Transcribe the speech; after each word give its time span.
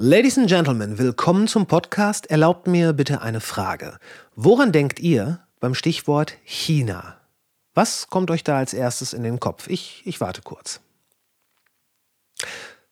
Ladies 0.00 0.38
and 0.38 0.46
Gentlemen, 0.48 0.96
willkommen 0.96 1.48
zum 1.48 1.66
Podcast. 1.66 2.30
Erlaubt 2.30 2.68
mir 2.68 2.92
bitte 2.92 3.20
eine 3.20 3.40
Frage. 3.40 3.98
Woran 4.36 4.70
denkt 4.70 5.00
ihr 5.00 5.40
beim 5.58 5.74
Stichwort 5.74 6.36
China? 6.44 7.16
Was 7.74 8.06
kommt 8.06 8.30
euch 8.30 8.44
da 8.44 8.58
als 8.58 8.72
erstes 8.72 9.12
in 9.12 9.24
den 9.24 9.40
Kopf? 9.40 9.66
Ich, 9.66 10.02
ich 10.04 10.20
warte 10.20 10.40
kurz. 10.42 10.78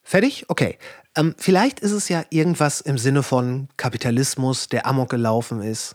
Fertig? 0.03 0.47
Okay. 0.49 0.79
Ähm, 1.17 1.37
vielleicht 1.39 1.79
ist 1.79 1.93
es 1.93 2.09
ja 2.09 2.25
irgendwas 2.31 2.81
im 2.81 2.99
Sinne 2.99 3.23
von 3.23 3.69
Kapitalismus, 3.77 4.67
der 4.67 4.85
amok 4.85 5.11
gelaufen 5.11 5.63
ist, 5.63 5.95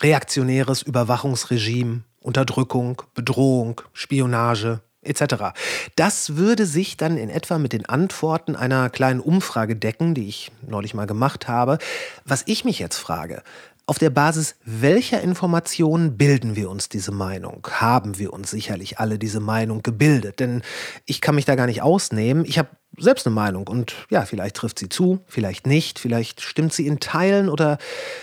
reaktionäres 0.00 0.82
Überwachungsregime, 0.82 2.02
Unterdrückung, 2.18 3.00
Bedrohung, 3.14 3.80
Spionage, 3.92 4.80
etc. 5.08 5.56
Das 5.96 6.36
würde 6.36 6.66
sich 6.66 6.96
dann 6.96 7.16
in 7.16 7.30
etwa 7.30 7.58
mit 7.58 7.72
den 7.72 7.86
Antworten 7.86 8.56
einer 8.56 8.90
kleinen 8.90 9.20
Umfrage 9.20 9.76
decken, 9.76 10.14
die 10.14 10.28
ich 10.28 10.50
neulich 10.66 10.94
mal 10.94 11.06
gemacht 11.06 11.48
habe. 11.48 11.78
Was 12.24 12.42
ich 12.46 12.64
mich 12.64 12.78
jetzt 12.78 12.98
frage, 12.98 13.42
auf 13.88 13.98
der 13.98 14.10
Basis 14.10 14.54
welcher 14.66 15.22
Informationen 15.22 16.18
bilden 16.18 16.56
wir 16.56 16.68
uns 16.68 16.90
diese 16.90 17.10
Meinung? 17.10 17.66
Haben 17.70 18.18
wir 18.18 18.34
uns 18.34 18.50
sicherlich 18.50 18.98
alle 18.98 19.18
diese 19.18 19.40
Meinung 19.40 19.82
gebildet? 19.82 20.40
Denn 20.40 20.60
ich 21.06 21.22
kann 21.22 21.34
mich 21.34 21.46
da 21.46 21.54
gar 21.54 21.66
nicht 21.66 21.80
ausnehmen. 21.80 22.44
Ich 22.44 22.58
habe 22.58 22.68
selbst 22.98 23.26
eine 23.26 23.34
Meinung 23.34 23.66
und 23.66 23.94
ja, 24.10 24.26
vielleicht 24.26 24.56
trifft 24.56 24.78
sie 24.78 24.90
zu, 24.90 25.20
vielleicht 25.26 25.66
nicht, 25.66 25.98
vielleicht 25.98 26.42
stimmt 26.42 26.74
sie 26.74 26.86
in 26.86 27.00
Teilen 27.00 27.48
oder 27.48 27.78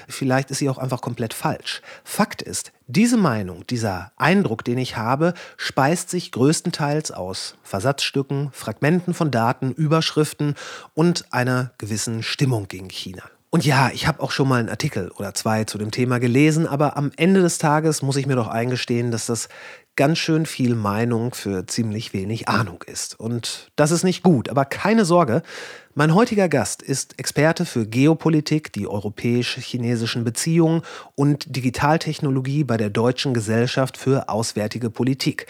vielleicht 0.08 0.52
ist 0.52 0.60
sie 0.60 0.70
auch 0.70 0.78
einfach 0.78 1.02
komplett 1.02 1.34
falsch. 1.34 1.82
Fakt 2.04 2.44
ist, 2.44 2.72
diese 2.86 3.18
Meinung, 3.18 3.66
dieser 3.66 4.12
Eindruck, 4.18 4.64
den 4.64 4.78
ich 4.78 4.98
habe, 4.98 5.34
speist 5.58 6.12
sich 6.12 6.32
größtenteils 6.32 7.10
aus 7.10 7.56
Versatzstücken, 7.64 8.50
Fragmenten 8.52 9.16
von 9.16 9.32
Daten, 9.32 9.72
Überschriften 9.72 10.54
und 10.94 11.34
einer 11.34 11.72
gewissen 11.80 12.22
Stimmung 12.22 12.68
gegen 12.68 12.90
China. 12.90 13.24
Und 13.56 13.66
ja, 13.66 13.90
ich 13.94 14.06
habe 14.06 14.22
auch 14.22 14.32
schon 14.32 14.50
mal 14.50 14.60
einen 14.60 14.68
Artikel 14.68 15.12
oder 15.12 15.34
zwei 15.34 15.64
zu 15.64 15.78
dem 15.78 15.90
Thema 15.90 16.20
gelesen, 16.20 16.68
aber 16.68 16.98
am 16.98 17.14
Ende 17.16 17.42
des 17.42 17.58
Tages 17.58 18.02
muss 18.02 18.18
ich 18.18 18.26
mir 18.26 18.36
doch 18.36 18.50
eingestehen, 18.50 19.12
dass 19.12 19.28
das 19.28 19.48
ganz 19.96 20.18
schön 20.18 20.46
viel 20.46 20.76
Meinung 20.76 21.34
für 21.34 21.66
ziemlich 21.66 22.12
wenig 22.12 22.50
Ahnung 22.50 22.84
ist. 22.86 23.18
Und 23.18 23.72
das 23.78 23.92
ist 23.92 24.04
nicht 24.04 24.24
gut, 24.24 24.50
aber 24.50 24.66
keine 24.66 25.06
Sorge, 25.06 25.42
mein 25.98 26.14
heutiger 26.14 26.50
Gast 26.50 26.82
ist 26.82 27.18
Experte 27.18 27.66
für 27.66 27.88
Geopolitik, 27.88 28.74
die 28.74 28.86
europäisch-chinesischen 28.86 30.26
Beziehungen 30.26 30.82
und 31.16 31.56
Digitaltechnologie 31.56 32.66
bei 32.66 32.76
der 32.76 32.90
Deutschen 32.90 33.34
Gesellschaft 33.34 33.96
für 33.98 34.28
Auswärtige 34.28 34.90
Politik. 34.90 35.48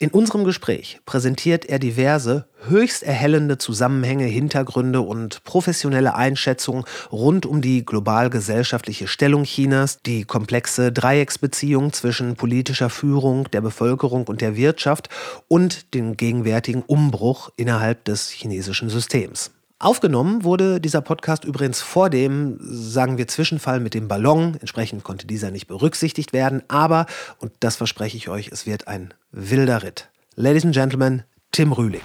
In 0.00 0.10
unserem 0.10 0.42
Gespräch 0.42 0.98
präsentiert 1.06 1.66
er 1.66 1.78
diverse, 1.78 2.48
höchst 2.66 3.04
erhellende 3.04 3.56
Zusammenhänge, 3.56 4.24
Hintergründe 4.24 5.00
und 5.00 5.44
professionelle 5.44 6.16
Einschätzungen 6.16 6.82
rund 7.12 7.46
um 7.46 7.62
die 7.62 7.86
global-gesellschaftliche 7.86 9.06
Stellung 9.06 9.44
Chinas, 9.44 10.00
die 10.04 10.24
komplexe 10.24 10.90
Dreiecksbeziehung 10.90 11.92
zwischen 11.92 12.34
politischer 12.34 12.90
Führung, 12.90 13.48
der 13.52 13.60
Bevölkerung 13.60 14.24
und 14.24 14.40
der 14.40 14.56
Wirtschaft 14.56 15.08
und 15.46 15.94
den 15.94 16.16
gegenwärtigen 16.16 16.82
Umbruch 16.82 17.50
innerhalb 17.56 18.04
des 18.04 18.30
chinesischen 18.30 18.90
Systems. 18.90 19.52
Aufgenommen 19.80 20.44
wurde 20.44 20.80
dieser 20.80 21.00
Podcast 21.00 21.44
übrigens 21.44 21.82
vor 21.82 22.08
dem, 22.08 22.58
sagen 22.60 23.18
wir, 23.18 23.26
Zwischenfall 23.26 23.80
mit 23.80 23.92
dem 23.94 24.08
Ballon. 24.08 24.56
Entsprechend 24.60 25.02
konnte 25.02 25.26
dieser 25.26 25.50
nicht 25.50 25.66
berücksichtigt 25.66 26.32
werden. 26.32 26.62
Aber, 26.68 27.06
und 27.38 27.52
das 27.60 27.76
verspreche 27.76 28.16
ich 28.16 28.28
euch, 28.28 28.48
es 28.52 28.66
wird 28.66 28.86
ein 28.88 29.12
wilder 29.32 29.82
Ritt. 29.82 30.10
Ladies 30.36 30.64
and 30.64 30.74
Gentlemen, 30.74 31.24
Tim 31.50 31.72
Rühlig. 31.72 32.02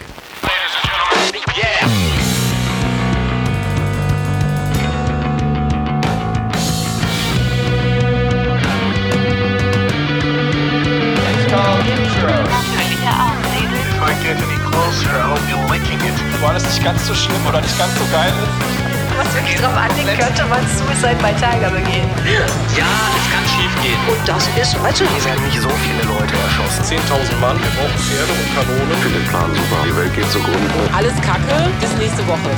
War 16.41 16.53
das 16.53 16.63
nicht 16.63 16.83
ganz 16.83 17.05
so 17.05 17.13
schlimm 17.13 17.45
oder 17.47 17.61
nicht 17.61 17.77
ganz 17.77 17.93
so 17.97 18.05
geil 18.11 18.31
ist? 18.31 19.17
Was 19.17 19.35
wirklich 19.35 19.55
drauf 19.57 19.75
anlegt, 19.75 20.19
könnte 20.19 20.45
man 20.45 20.61
Suicide 20.67 21.17
bei 21.21 21.33
Tiger 21.33 21.69
begehen. 21.69 22.07
Ja, 22.25 22.45
es 22.45 23.27
kann 23.33 23.43
schief 23.45 23.73
gehen. 23.83 23.99
Und 24.07 24.27
das 24.27 24.47
ist 24.55 24.79
heute. 24.79 25.03
Hier 25.09 25.25
werden 25.25 25.43
nicht 25.45 25.59
so 25.59 25.69
viele 25.69 26.03
Leute 26.03 26.33
erschossen. 26.33 26.83
10.000 26.83 27.39
Mann, 27.41 27.57
wir 27.59 27.69
brauchen 27.71 27.97
Pferde 27.97 28.31
und 28.31 28.55
Kanonen. 28.55 28.91
Ich 28.91 28.97
finde 28.99 29.19
den 29.19 29.27
Plan 29.27 29.53
super. 29.53 29.83
Die 29.85 29.95
Welt 29.97 30.15
geht 30.15 30.31
zugrunde. 30.31 30.69
Alles 30.95 31.13
Kacke, 31.21 31.69
bis 31.81 31.93
nächste 31.97 32.25
Woche. 32.27 32.49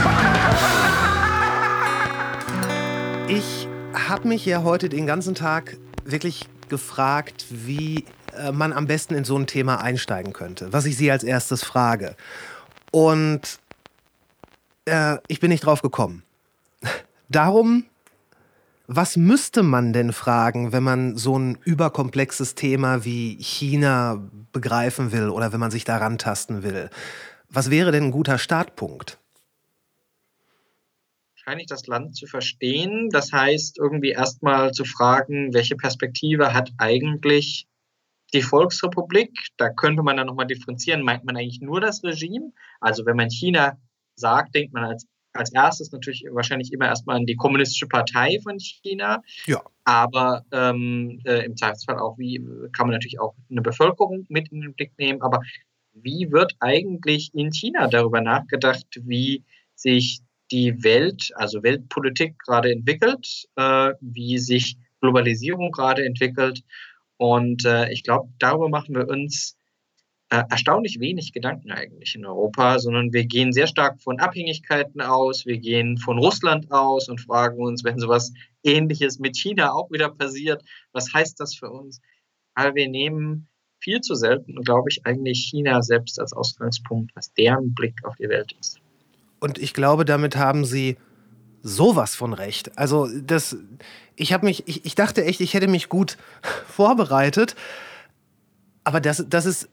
Ich 3.28 3.68
habe 4.08 4.28
mich 4.28 4.46
ja 4.46 4.62
heute 4.64 4.90
den 4.90 5.08
ganzen 5.08 5.34
Tag 5.36 5.78
wirklich 6.06 6.46
gefragt, 6.70 7.46
wie 7.50 8.06
man 8.52 8.74
am 8.74 8.88
besten 8.88 9.16
in 9.16 9.24
so 9.24 9.38
ein 9.38 9.48
Thema 9.48 9.82
einsteigen 9.82 10.34
könnte, 10.34 10.72
was 10.74 10.86
ich 10.86 10.98
Sie 10.98 11.12
als 11.12 11.24
erstes 11.24 11.64
frage. 11.64 12.16
Und 12.92 13.60
äh, 14.86 15.18
ich 15.28 15.40
bin 15.40 15.50
nicht 15.50 15.66
drauf 15.66 15.82
gekommen. 15.82 16.24
Darum, 17.30 17.86
was 18.88 19.16
müsste 19.16 19.64
man 19.64 19.94
denn 19.94 20.12
fragen, 20.12 20.74
wenn 20.74 20.84
man 20.84 21.16
so 21.16 21.38
ein 21.40 21.58
überkomplexes 21.64 22.56
Thema 22.56 23.06
wie 23.06 23.38
China 23.40 24.22
begreifen 24.52 25.14
will 25.14 25.30
oder 25.30 25.54
wenn 25.54 25.60
man 25.62 25.72
sich 25.72 25.86
daran 25.86 26.18
tasten 26.18 26.62
will? 26.64 26.90
Was 27.50 27.70
wäre 27.70 27.92
denn 27.92 28.06
ein 28.06 28.12
guter 28.12 28.38
Startpunkt? 28.38 29.18
Wahrscheinlich 31.36 31.68
das 31.68 31.88
Land 31.88 32.16
zu 32.16 32.28
verstehen. 32.28 33.10
Das 33.10 33.32
heißt, 33.32 33.78
irgendwie 33.80 34.12
erstmal 34.12 34.72
zu 34.74 34.84
fragen, 34.84 35.54
welche 35.54 35.76
Perspektive 35.76 36.54
hat 36.54 36.72
eigentlich 36.78 37.68
die 38.34 38.42
Volksrepublik? 38.42 39.32
Da 39.58 39.70
könnte 39.70 40.04
man 40.04 40.18
dann 40.18 40.28
nochmal 40.28 40.48
differenzieren. 40.48 41.04
Meint 41.04 41.24
man 41.24 41.38
eigentlich 41.38 41.62
nur 41.62 41.82
das 41.82 42.04
Regime? 42.04 42.52
Also 42.80 43.06
wenn 43.06 43.18
man 43.18 43.30
China 43.30 43.78
sagt, 44.16 44.56
denkt 44.56 44.74
man 44.74 44.86
als, 44.86 45.06
als 45.34 45.52
erstes 45.54 45.92
natürlich 45.92 46.26
wahrscheinlich 46.32 46.72
immer 46.72 46.88
erstmal 46.88 47.18
an 47.18 47.26
die 47.26 47.36
kommunistische 47.36 47.88
Partei 47.88 48.40
von 48.44 48.60
China. 48.60 49.22
Ja. 49.46 49.62
Aber 49.84 50.46
ähm, 50.52 51.20
äh, 51.26 51.46
im 51.46 51.56
Zweifelsfall 51.56 52.00
auch, 52.00 52.18
wie 52.18 52.38
kann 52.76 52.88
man 52.88 52.92
natürlich 52.92 53.20
auch 53.20 53.36
eine 53.50 53.62
Bevölkerung 53.62 54.26
mit 54.30 54.52
in 54.52 54.62
den 54.62 54.74
Blick 54.74 54.92
nehmen. 54.98 55.22
Aber 55.22 55.42
wie 55.94 56.32
wird 56.32 56.54
eigentlich 56.60 57.32
in 57.34 57.52
China 57.52 57.88
darüber 57.88 58.22
nachgedacht, 58.22 58.88
wie 59.04 59.44
sich 59.76 60.22
die 60.52 60.84
Welt, 60.84 61.32
also 61.36 61.64
Weltpolitik 61.64 62.38
gerade 62.40 62.72
entwickelt, 62.72 63.46
äh, 63.56 63.94
wie 64.02 64.38
sich 64.38 64.78
Globalisierung 65.02 65.72
gerade 65.72 66.06
entwickelt. 66.06 66.64
Und 67.22 67.66
äh, 67.66 67.88
ich 67.92 68.02
glaube, 68.02 68.30
darüber 68.40 68.68
machen 68.68 68.96
wir 68.96 69.08
uns 69.08 69.56
äh, 70.32 70.42
erstaunlich 70.50 71.00
wenig 71.00 71.34
Gedanken 71.34 71.70
eigentlich 71.70 72.16
in 72.16 72.26
Europa, 72.26 72.80
sondern 72.80 73.14
wir 73.14 73.26
gehen 73.26 73.54
sehr 73.54 73.68
stark 73.68 74.02
von 74.02 74.20
Abhängigkeiten 74.20 75.02
aus, 75.02 75.46
wir 75.46 75.60
gehen 75.60 76.00
von 76.00 76.18
Russland 76.18 76.72
aus 76.72 77.10
und 77.10 77.22
fragen 77.22 77.62
uns, 77.64 77.84
wenn 77.84 78.00
sowas 78.00 78.34
ähnliches 78.64 79.20
mit 79.20 79.38
China 79.38 79.72
auch 79.72 79.92
wieder 79.92 80.10
passiert, 80.10 80.64
was 80.94 81.14
heißt 81.14 81.40
das 81.40 81.54
für 81.54 81.70
uns? 81.70 82.02
Aber 82.56 82.74
wir 82.74 82.90
nehmen 82.90 83.48
viel 83.80 84.02
zu 84.02 84.16
selten, 84.16 84.56
glaube 84.64 84.90
ich, 84.90 85.06
eigentlich 85.06 85.48
China 85.48 85.84
selbst 85.84 86.20
als 86.20 86.34
Ausgangspunkt, 86.34 87.12
was 87.14 87.32
deren 87.36 87.76
Blick 87.76 88.04
auf 88.04 88.16
die 88.16 88.30
Welt 88.30 88.52
ist. 88.60 88.80
Und 89.40 89.60
ich 89.60 89.76
glaube, 89.76 90.06
damit 90.06 90.38
haben 90.38 90.66
Sie 90.66 90.98
sowas 91.64 92.16
von 92.16 92.34
recht. 92.34 92.78
Also 92.78 93.08
das, 93.08 93.58
ich 94.16 94.34
habe 94.34 94.46
mich, 94.46 94.68
ich, 94.68 94.86
ich 94.86 94.96
dachte 94.96 95.24
echt, 95.24 95.42
ich 95.42 95.54
hätte 95.54 95.68
mich 95.68 95.90
gut 95.90 96.18
vorbereitet, 96.68 97.56
aber 98.84 99.00
das, 99.00 99.26
das 99.28 99.46
ist 99.46 99.70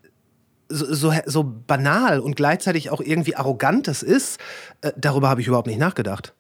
so, 0.69 0.93
so, 0.95 1.13
so 1.25 1.45
banal 1.45 2.21
und 2.21 2.37
gleichzeitig 2.37 2.91
auch 2.91 3.01
irgendwie 3.01 3.37
arrogant 3.37 3.89
das 3.89 4.03
ist, 4.03 4.39
äh, 4.83 4.93
darüber 4.97 5.29
habe 5.29 5.41
ich 5.41 5.47
überhaupt 5.47 5.67
nicht 5.67 5.79
nachgedacht. 5.79 6.35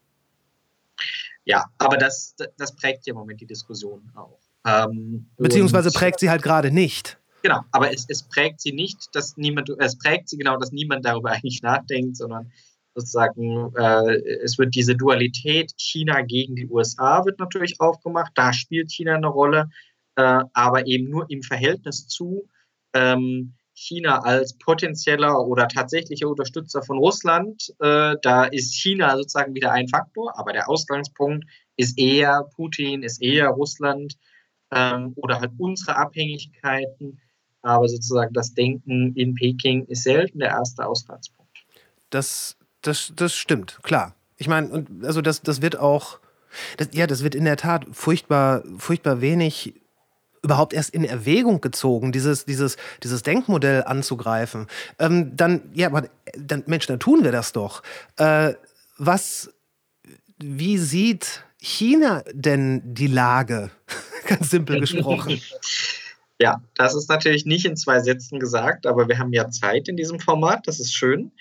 Ja, 1.44 1.64
aber 1.78 1.96
das, 1.96 2.34
das 2.58 2.76
prägt 2.76 3.06
ja 3.06 3.12
im 3.12 3.18
Moment 3.18 3.40
die 3.40 3.46
Diskussion 3.46 4.10
auch. 4.14 4.38
Ähm, 4.66 5.30
Beziehungsweise 5.38 5.90
prägt 5.90 6.20
sie 6.20 6.28
halt 6.28 6.42
gerade 6.42 6.70
nicht. 6.70 7.18
Genau, 7.42 7.60
aber 7.70 7.92
es, 7.92 8.04
es 8.08 8.22
prägt 8.22 8.60
sie 8.60 8.72
nicht, 8.72 9.14
dass 9.14 9.36
niemand, 9.36 9.70
es 9.78 9.96
prägt 9.96 10.28
sie 10.28 10.36
genau, 10.36 10.58
dass 10.58 10.72
niemand 10.72 11.06
darüber 11.06 11.30
eigentlich 11.32 11.62
nachdenkt, 11.62 12.16
sondern 12.16 12.52
sozusagen, 13.00 13.72
äh, 13.76 14.16
es 14.42 14.58
wird 14.58 14.74
diese 14.74 14.96
Dualität 14.96 15.72
China 15.76 16.22
gegen 16.22 16.56
die 16.56 16.68
USA 16.68 17.24
wird 17.24 17.38
natürlich 17.38 17.80
aufgemacht. 17.80 18.32
Da 18.34 18.52
spielt 18.52 18.90
China 18.90 19.14
eine 19.14 19.28
Rolle, 19.28 19.68
äh, 20.16 20.42
aber 20.52 20.86
eben 20.86 21.08
nur 21.08 21.30
im 21.30 21.42
Verhältnis 21.42 22.08
zu 22.08 22.48
ähm, 22.94 23.54
China 23.74 24.22
als 24.22 24.58
potenzieller 24.58 25.46
oder 25.46 25.68
tatsächlicher 25.68 26.28
Unterstützer 26.28 26.82
von 26.82 26.98
Russland. 26.98 27.72
Äh, 27.78 28.16
da 28.22 28.44
ist 28.44 28.74
China 28.74 29.16
sozusagen 29.16 29.54
wieder 29.54 29.70
ein 29.72 29.88
Faktor, 29.88 30.36
aber 30.36 30.52
der 30.52 30.68
Ausgangspunkt 30.68 31.46
ist 31.76 31.96
eher 31.98 32.48
Putin, 32.56 33.04
ist 33.04 33.22
eher 33.22 33.48
Russland 33.48 34.16
ähm, 34.72 35.12
oder 35.16 35.40
halt 35.40 35.52
unsere 35.58 35.96
Abhängigkeiten. 35.96 37.20
Aber 37.62 37.88
sozusagen 37.88 38.34
das 38.34 38.54
Denken 38.54 39.14
in 39.14 39.34
Peking 39.34 39.84
ist 39.86 40.02
selten 40.02 40.40
der 40.40 40.50
erste 40.50 40.84
Ausgangspunkt. 40.84 41.38
Das, 42.10 42.56
das, 42.82 43.12
das 43.14 43.34
stimmt, 43.34 43.78
klar. 43.82 44.14
Ich 44.36 44.48
meine, 44.48 44.86
also 45.02 45.20
das, 45.20 45.42
das 45.42 45.62
wird 45.62 45.78
auch, 45.78 46.18
das, 46.76 46.88
ja, 46.92 47.06
das 47.06 47.24
wird 47.24 47.34
in 47.34 47.44
der 47.44 47.56
Tat 47.56 47.86
furchtbar, 47.92 48.62
furchtbar 48.78 49.20
wenig 49.20 49.74
überhaupt 50.42 50.72
erst 50.72 50.90
in 50.90 51.04
Erwägung 51.04 51.60
gezogen, 51.60 52.12
dieses, 52.12 52.44
dieses, 52.44 52.76
dieses 53.02 53.22
Denkmodell 53.22 53.84
anzugreifen. 53.84 54.66
Ähm, 54.98 55.36
dann, 55.36 55.70
ja, 55.74 55.88
aber 55.88 56.08
dann, 56.36 56.62
Mensch, 56.66 56.86
dann 56.86 57.00
tun 57.00 57.24
wir 57.24 57.32
das 57.32 57.52
doch. 57.52 57.82
Äh, 58.16 58.54
was, 58.96 59.52
wie 60.38 60.78
sieht 60.78 61.44
China 61.58 62.22
denn 62.32 62.82
die 62.94 63.08
Lage? 63.08 63.70
Ganz 64.26 64.50
simpel 64.50 64.80
gesprochen. 64.80 65.40
Ja, 66.40 66.62
das 66.76 66.94
ist 66.94 67.08
natürlich 67.08 67.46
nicht 67.46 67.66
in 67.66 67.76
zwei 67.76 67.98
Sätzen 67.98 68.38
gesagt, 68.38 68.86
aber 68.86 69.08
wir 69.08 69.18
haben 69.18 69.32
ja 69.32 69.50
Zeit 69.50 69.88
in 69.88 69.96
diesem 69.96 70.20
Format, 70.20 70.68
das 70.68 70.78
ist 70.78 70.94
schön. 70.94 71.32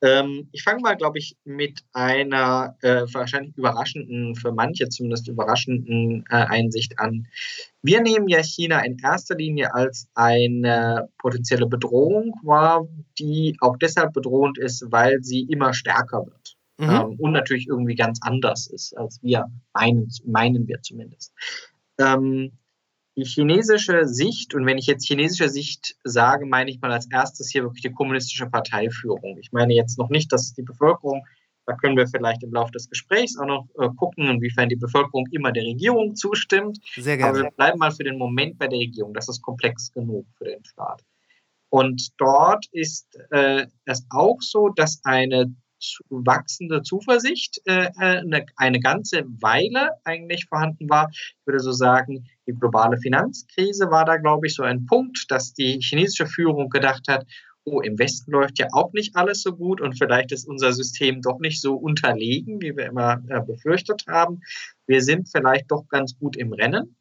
Ähm, 0.00 0.48
ich 0.52 0.62
fange 0.62 0.80
mal, 0.80 0.94
glaube 0.96 1.18
ich, 1.18 1.36
mit 1.44 1.80
einer 1.92 2.76
äh, 2.82 3.02
wahrscheinlich 3.12 3.56
überraschenden, 3.56 4.36
für 4.36 4.52
manche 4.52 4.88
zumindest 4.88 5.26
überraschenden 5.26 6.24
äh, 6.30 6.36
Einsicht 6.36 7.00
an. 7.00 7.26
Wir 7.82 8.00
nehmen 8.00 8.28
ja 8.28 8.44
China 8.44 8.84
in 8.84 8.96
erster 9.02 9.34
Linie 9.34 9.74
als 9.74 10.08
eine 10.14 11.08
potenzielle 11.18 11.66
Bedrohung 11.66 12.34
wahr, 12.44 12.86
die 13.18 13.56
auch 13.60 13.76
deshalb 13.76 14.12
bedrohend 14.12 14.56
ist, 14.58 14.84
weil 14.88 15.18
sie 15.22 15.42
immer 15.42 15.74
stärker 15.74 16.26
wird. 16.26 16.56
Mhm. 16.78 16.90
Ähm, 16.90 17.16
und 17.18 17.32
natürlich 17.32 17.66
irgendwie 17.66 17.96
ganz 17.96 18.20
anders 18.22 18.68
ist, 18.68 18.96
als 18.96 19.20
wir 19.20 19.46
meinen, 19.72 20.08
meinen 20.24 20.68
wir 20.68 20.80
zumindest. 20.80 21.32
Ähm, 21.98 22.52
die 23.16 23.24
chinesische 23.24 24.06
Sicht, 24.06 24.54
und 24.54 24.66
wenn 24.66 24.78
ich 24.78 24.86
jetzt 24.86 25.06
chinesische 25.06 25.48
Sicht 25.48 25.96
sage, 26.02 26.46
meine 26.46 26.70
ich 26.70 26.80
mal 26.80 26.90
als 26.90 27.08
erstes 27.10 27.50
hier 27.50 27.62
wirklich 27.62 27.82
die 27.82 27.92
kommunistische 27.92 28.46
Parteiführung. 28.46 29.38
Ich 29.38 29.52
meine 29.52 29.74
jetzt 29.74 29.98
noch 29.98 30.10
nicht, 30.10 30.32
dass 30.32 30.54
die 30.54 30.62
Bevölkerung, 30.62 31.24
da 31.66 31.74
können 31.76 31.96
wir 31.96 32.08
vielleicht 32.08 32.42
im 32.42 32.52
Laufe 32.52 32.72
des 32.72 32.90
Gesprächs 32.90 33.38
auch 33.38 33.46
noch 33.46 33.68
äh, 33.78 33.88
gucken, 33.96 34.26
inwiefern 34.26 34.68
die 34.68 34.76
Bevölkerung 34.76 35.26
immer 35.30 35.52
der 35.52 35.62
Regierung 35.62 36.14
zustimmt. 36.16 36.78
Sehr 36.96 37.16
gerne. 37.16 37.30
Aber 37.30 37.42
wir 37.44 37.50
bleiben 37.52 37.78
mal 37.78 37.92
für 37.92 38.04
den 38.04 38.18
Moment 38.18 38.58
bei 38.58 38.66
der 38.66 38.78
Regierung. 38.78 39.14
Das 39.14 39.28
ist 39.28 39.40
komplex 39.40 39.92
genug 39.92 40.26
für 40.36 40.44
den 40.44 40.64
Staat. 40.64 41.02
Und 41.70 42.10
dort 42.18 42.66
ist 42.72 43.18
äh, 43.30 43.66
es 43.84 44.06
auch 44.10 44.38
so, 44.40 44.68
dass 44.68 45.00
eine 45.04 45.54
wachsende 46.08 46.82
Zuversicht 46.82 47.60
äh, 47.64 47.90
eine, 47.96 48.46
eine 48.56 48.80
ganze 48.80 49.24
Weile 49.40 49.90
eigentlich 50.04 50.46
vorhanden 50.46 50.88
war. 50.88 51.08
Ich 51.12 51.46
würde 51.46 51.60
so 51.60 51.72
sagen, 51.72 52.26
die 52.46 52.52
globale 52.52 52.98
Finanzkrise 52.98 53.90
war 53.90 54.04
da, 54.04 54.16
glaube 54.16 54.46
ich, 54.46 54.54
so 54.54 54.62
ein 54.62 54.86
Punkt, 54.86 55.26
dass 55.28 55.54
die 55.54 55.80
chinesische 55.80 56.26
Führung 56.26 56.68
gedacht 56.68 57.08
hat, 57.08 57.26
oh, 57.64 57.80
im 57.80 57.98
Westen 57.98 58.30
läuft 58.30 58.58
ja 58.58 58.68
auch 58.72 58.92
nicht 58.92 59.16
alles 59.16 59.42
so 59.42 59.56
gut 59.56 59.80
und 59.80 59.96
vielleicht 59.98 60.32
ist 60.32 60.46
unser 60.46 60.72
System 60.72 61.22
doch 61.22 61.38
nicht 61.40 61.60
so 61.60 61.74
unterlegen, 61.74 62.60
wie 62.60 62.76
wir 62.76 62.86
immer 62.86 63.22
äh, 63.28 63.40
befürchtet 63.40 64.04
haben. 64.06 64.40
Wir 64.86 65.02
sind 65.02 65.28
vielleicht 65.30 65.70
doch 65.70 65.88
ganz 65.88 66.18
gut 66.18 66.36
im 66.36 66.52
Rennen. 66.52 66.96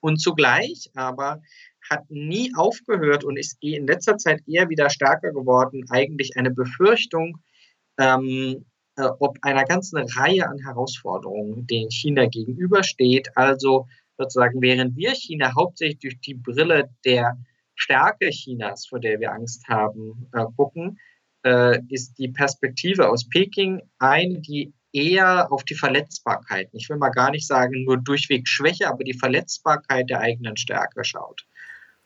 Und 0.00 0.20
zugleich 0.20 0.90
aber 0.94 1.40
hat 1.88 2.10
nie 2.10 2.52
aufgehört 2.56 3.22
und 3.22 3.36
ist 3.36 3.56
eh 3.62 3.76
in 3.76 3.86
letzter 3.86 4.18
Zeit 4.18 4.42
eher 4.46 4.68
wieder 4.68 4.90
stärker 4.90 5.32
geworden, 5.32 5.84
eigentlich 5.90 6.36
eine 6.36 6.50
Befürchtung, 6.50 7.38
ähm, 7.98 8.64
äh, 8.96 9.08
ob 9.18 9.38
einer 9.42 9.64
ganzen 9.64 9.98
Reihe 9.98 10.48
an 10.48 10.58
Herausforderungen, 10.58 11.66
denen 11.66 11.90
China 11.90 12.26
gegenübersteht. 12.26 13.28
Also 13.36 13.86
sozusagen, 14.16 14.60
während 14.62 14.96
wir 14.96 15.12
China 15.12 15.54
hauptsächlich 15.54 15.98
durch 15.98 16.20
die 16.20 16.34
Brille 16.34 16.90
der 17.04 17.36
Stärke 17.74 18.30
Chinas, 18.30 18.86
vor 18.86 19.00
der 19.00 19.20
wir 19.20 19.32
Angst 19.32 19.68
haben, 19.68 20.28
äh, 20.32 20.44
gucken, 20.56 20.98
äh, 21.44 21.78
ist 21.90 22.18
die 22.18 22.28
Perspektive 22.28 23.08
aus 23.10 23.28
Peking 23.28 23.82
eine, 23.98 24.40
die 24.40 24.72
eher 24.92 25.52
auf 25.52 25.62
die 25.64 25.74
Verletzbarkeit, 25.74 26.70
ich 26.72 26.88
will 26.88 26.96
mal 26.96 27.10
gar 27.10 27.30
nicht 27.30 27.46
sagen 27.46 27.84
nur 27.84 27.98
durchweg 27.98 28.48
Schwäche, 28.48 28.88
aber 28.88 29.04
die 29.04 29.18
Verletzbarkeit 29.18 30.08
der 30.08 30.20
eigenen 30.20 30.56
Stärke 30.56 31.04
schaut. 31.04 31.46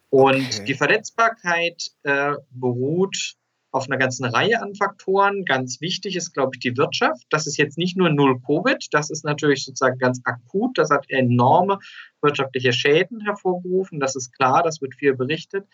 Und 0.08 0.34
okay. 0.34 0.64
die 0.66 0.74
Verletzbarkeit 0.74 1.92
äh, 2.02 2.34
beruht 2.50 3.36
auf 3.72 3.86
einer 3.86 3.98
ganzen 3.98 4.24
Reihe 4.24 4.60
an 4.60 4.74
Faktoren. 4.74 5.44
Ganz 5.44 5.80
wichtig 5.80 6.16
ist, 6.16 6.32
glaube 6.32 6.52
ich, 6.54 6.60
die 6.60 6.76
Wirtschaft. 6.76 7.24
Das 7.30 7.46
ist 7.46 7.56
jetzt 7.56 7.78
nicht 7.78 7.96
nur 7.96 8.10
null 8.10 8.40
Covid, 8.40 8.86
das 8.90 9.10
ist 9.10 9.24
natürlich 9.24 9.64
sozusagen 9.64 9.98
ganz 9.98 10.20
akut. 10.24 10.76
Das 10.76 10.90
hat 10.90 11.08
enorme 11.08 11.78
wirtschaftliche 12.20 12.72
Schäden 12.72 13.20
hervorgerufen. 13.20 14.00
Das 14.00 14.16
ist 14.16 14.32
klar, 14.32 14.62
das 14.62 14.80
wird 14.80 14.94
viel 14.94 15.14
berichtet. 15.14 15.66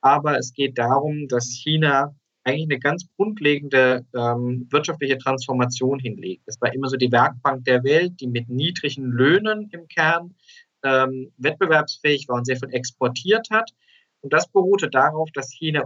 Aber 0.00 0.38
es 0.38 0.52
geht 0.52 0.78
darum, 0.78 1.28
dass 1.28 1.50
China 1.50 2.14
eigentlich 2.44 2.70
eine 2.70 2.80
ganz 2.80 3.06
grundlegende 3.16 4.04
ähm, 4.16 4.66
wirtschaftliche 4.70 5.18
Transformation 5.18 6.00
hinlegt. 6.00 6.42
Es 6.46 6.60
war 6.60 6.74
immer 6.74 6.88
so 6.88 6.96
die 6.96 7.12
Werkbank 7.12 7.64
der 7.64 7.84
Welt, 7.84 8.20
die 8.20 8.26
mit 8.26 8.48
niedrigen 8.48 9.04
Löhnen 9.12 9.68
im 9.70 9.86
Kern 9.86 10.34
ähm, 10.82 11.32
wettbewerbsfähig 11.36 12.28
war 12.28 12.36
und 12.36 12.46
sehr 12.46 12.56
viel 12.56 12.72
exportiert 12.72 13.48
hat. 13.50 13.70
Und 14.22 14.32
das 14.32 14.48
beruhte 14.48 14.88
darauf, 14.88 15.30
dass 15.32 15.52
China 15.52 15.84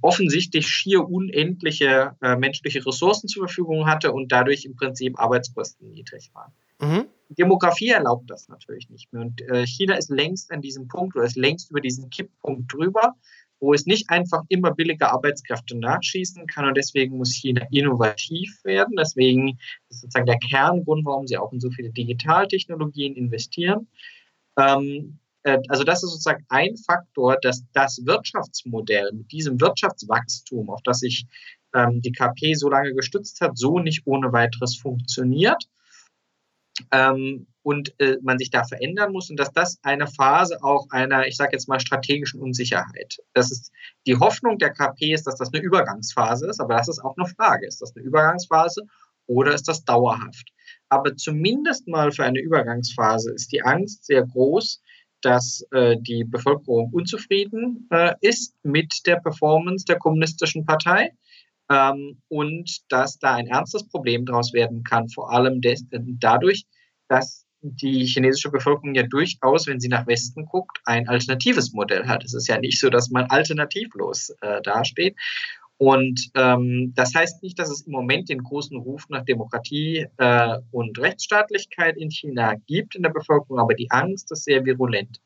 offensichtlich 0.00 0.66
schier 0.66 1.08
unendliche 1.08 2.16
äh, 2.22 2.36
menschliche 2.36 2.84
Ressourcen 2.84 3.28
zur 3.28 3.46
Verfügung 3.46 3.86
hatte 3.86 4.12
und 4.12 4.30
dadurch 4.30 4.64
im 4.64 4.76
Prinzip 4.76 5.18
Arbeitskosten 5.18 5.90
niedrig 5.90 6.30
waren. 6.34 6.52
Mhm. 6.80 7.06
Demografie 7.28 7.90
erlaubt 7.90 8.30
das 8.30 8.48
natürlich 8.48 8.90
nicht 8.90 9.12
mehr. 9.12 9.22
Und 9.22 9.40
äh, 9.42 9.66
China 9.66 9.96
ist 9.96 10.10
längst 10.10 10.50
an 10.52 10.60
diesem 10.60 10.88
Punkt 10.88 11.16
oder 11.16 11.24
ist 11.24 11.36
längst 11.36 11.70
über 11.70 11.80
diesen 11.80 12.10
Kipppunkt 12.10 12.72
drüber, 12.72 13.14
wo 13.60 13.72
es 13.72 13.86
nicht 13.86 14.10
einfach 14.10 14.42
immer 14.48 14.74
billige 14.74 15.10
Arbeitskräfte 15.10 15.78
nachschießen 15.78 16.46
kann. 16.46 16.66
Und 16.66 16.76
deswegen 16.76 17.16
muss 17.16 17.32
China 17.32 17.66
innovativ 17.70 18.62
werden. 18.64 18.96
Deswegen 18.98 19.58
ist 19.88 20.00
sozusagen 20.00 20.26
der 20.26 20.38
Kerngrund, 20.38 21.06
warum 21.06 21.26
sie 21.26 21.38
auch 21.38 21.52
in 21.52 21.60
so 21.60 21.70
viele 21.70 21.90
Digitaltechnologien 21.90 23.14
investieren. 23.14 23.86
Ähm, 24.58 25.18
äh, 25.20 25.21
also 25.44 25.84
das 25.84 26.02
ist 26.02 26.10
sozusagen 26.10 26.44
ein 26.48 26.76
Faktor, 26.76 27.36
dass 27.42 27.64
das 27.72 28.00
Wirtschaftsmodell 28.04 29.12
mit 29.12 29.32
diesem 29.32 29.60
Wirtschaftswachstum, 29.60 30.70
auf 30.70 30.82
das 30.84 31.00
sich 31.00 31.26
ähm, 31.74 32.00
die 32.00 32.12
KP 32.12 32.54
so 32.54 32.68
lange 32.68 32.94
gestützt 32.94 33.40
hat, 33.40 33.56
so 33.56 33.78
nicht 33.78 34.06
ohne 34.06 34.32
weiteres 34.32 34.76
funktioniert. 34.76 35.64
Ähm, 36.90 37.46
und 37.62 37.94
äh, 38.00 38.16
man 38.22 38.38
sich 38.38 38.50
da 38.50 38.64
verändern 38.64 39.12
muss 39.12 39.30
und 39.30 39.38
dass 39.38 39.52
das 39.52 39.78
eine 39.82 40.06
Phase 40.06 40.58
auch 40.62 40.86
einer, 40.90 41.26
ich 41.26 41.36
sage 41.36 41.52
jetzt 41.52 41.68
mal, 41.68 41.78
strategischen 41.78 42.40
Unsicherheit. 42.40 43.18
Das 43.34 43.52
ist 43.52 43.70
die 44.06 44.16
Hoffnung 44.16 44.58
der 44.58 44.72
KP 44.72 45.12
ist, 45.12 45.26
dass 45.26 45.36
das 45.36 45.52
eine 45.52 45.62
Übergangsphase 45.62 46.48
ist, 46.48 46.60
aber 46.60 46.76
das 46.76 46.88
ist 46.88 46.98
auch 46.98 47.16
eine 47.16 47.28
Frage. 47.28 47.66
Ist 47.66 47.80
das 47.80 47.94
eine 47.94 48.04
Übergangsphase 48.04 48.82
oder 49.26 49.54
ist 49.54 49.68
das 49.68 49.84
dauerhaft? 49.84 50.50
Aber 50.88 51.16
zumindest 51.16 51.86
mal 51.86 52.10
für 52.10 52.24
eine 52.24 52.40
Übergangsphase 52.40 53.32
ist 53.32 53.52
die 53.52 53.62
Angst 53.62 54.06
sehr 54.06 54.26
groß, 54.26 54.82
dass 55.22 55.66
äh, 55.70 55.96
die 55.98 56.24
Bevölkerung 56.24 56.90
unzufrieden 56.92 57.88
äh, 57.90 58.14
ist 58.20 58.54
mit 58.62 59.06
der 59.06 59.16
Performance 59.16 59.84
der 59.86 59.98
kommunistischen 59.98 60.66
Partei 60.66 61.12
ähm, 61.70 62.20
und 62.28 62.80
dass 62.88 63.18
da 63.18 63.34
ein 63.34 63.46
ernstes 63.46 63.88
Problem 63.88 64.26
daraus 64.26 64.52
werden 64.52 64.82
kann, 64.84 65.08
vor 65.08 65.32
allem 65.32 65.60
des, 65.60 65.82
äh, 65.90 66.00
dadurch, 66.02 66.64
dass 67.08 67.46
die 67.62 68.04
chinesische 68.06 68.50
Bevölkerung 68.50 68.94
ja 68.94 69.04
durchaus, 69.04 69.66
wenn 69.68 69.78
sie 69.78 69.88
nach 69.88 70.06
Westen 70.06 70.46
guckt, 70.46 70.80
ein 70.84 71.08
alternatives 71.08 71.72
Modell 71.72 72.06
hat. 72.08 72.24
Es 72.24 72.34
ist 72.34 72.48
ja 72.48 72.58
nicht 72.58 72.80
so, 72.80 72.90
dass 72.90 73.10
man 73.10 73.26
alternativlos 73.26 74.34
äh, 74.40 74.60
dasteht. 74.62 75.16
Und 75.78 76.30
ähm, 76.36 76.92
das 76.94 77.14
heißt 77.14 77.42
nicht, 77.42 77.58
dass 77.58 77.70
es 77.70 77.82
im 77.82 77.92
Moment 77.92 78.28
den 78.28 78.42
großen 78.42 78.76
Ruf 78.76 79.06
nach 79.08 79.24
Demokratie 79.24 80.06
äh, 80.16 80.58
und 80.70 80.98
Rechtsstaatlichkeit 80.98 81.96
in 81.96 82.10
China 82.10 82.54
gibt 82.66 82.94
in 82.94 83.02
der 83.02 83.10
Bevölkerung, 83.10 83.58
aber 83.58 83.74
die 83.74 83.90
Angst 83.90 84.30
ist 84.30 84.44
sehr 84.44 84.64
virulent. 84.64 85.18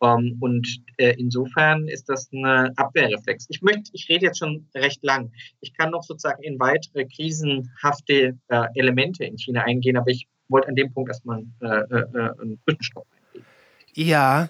Ähm, 0.00 0.36
und 0.40 0.68
äh, 0.98 1.14
insofern 1.18 1.88
ist 1.88 2.08
das 2.08 2.30
ein 2.32 2.44
Abwehrreflex. 2.76 3.46
Ich 3.48 3.62
möchte, 3.62 3.90
ich 3.92 4.08
rede 4.08 4.26
jetzt 4.26 4.38
schon 4.38 4.68
recht 4.74 5.02
lang. 5.02 5.32
Ich 5.60 5.76
kann 5.76 5.90
noch 5.90 6.04
sozusagen 6.04 6.42
in 6.42 6.58
weitere 6.60 7.04
krisenhafte 7.06 8.38
äh, 8.48 8.66
Elemente 8.74 9.24
in 9.24 9.36
China 9.36 9.62
eingehen, 9.62 9.96
aber 9.96 10.10
ich 10.10 10.28
wollte 10.48 10.68
an 10.68 10.76
dem 10.76 10.92
Punkt 10.92 11.10
erstmal 11.10 11.44
äh, 11.60 11.66
äh, 11.66 12.04
äh 12.14 12.40
einen 12.40 12.60
Zwischenstopp 12.64 13.06
eingehen. 13.34 13.46
Ja, 13.94 14.48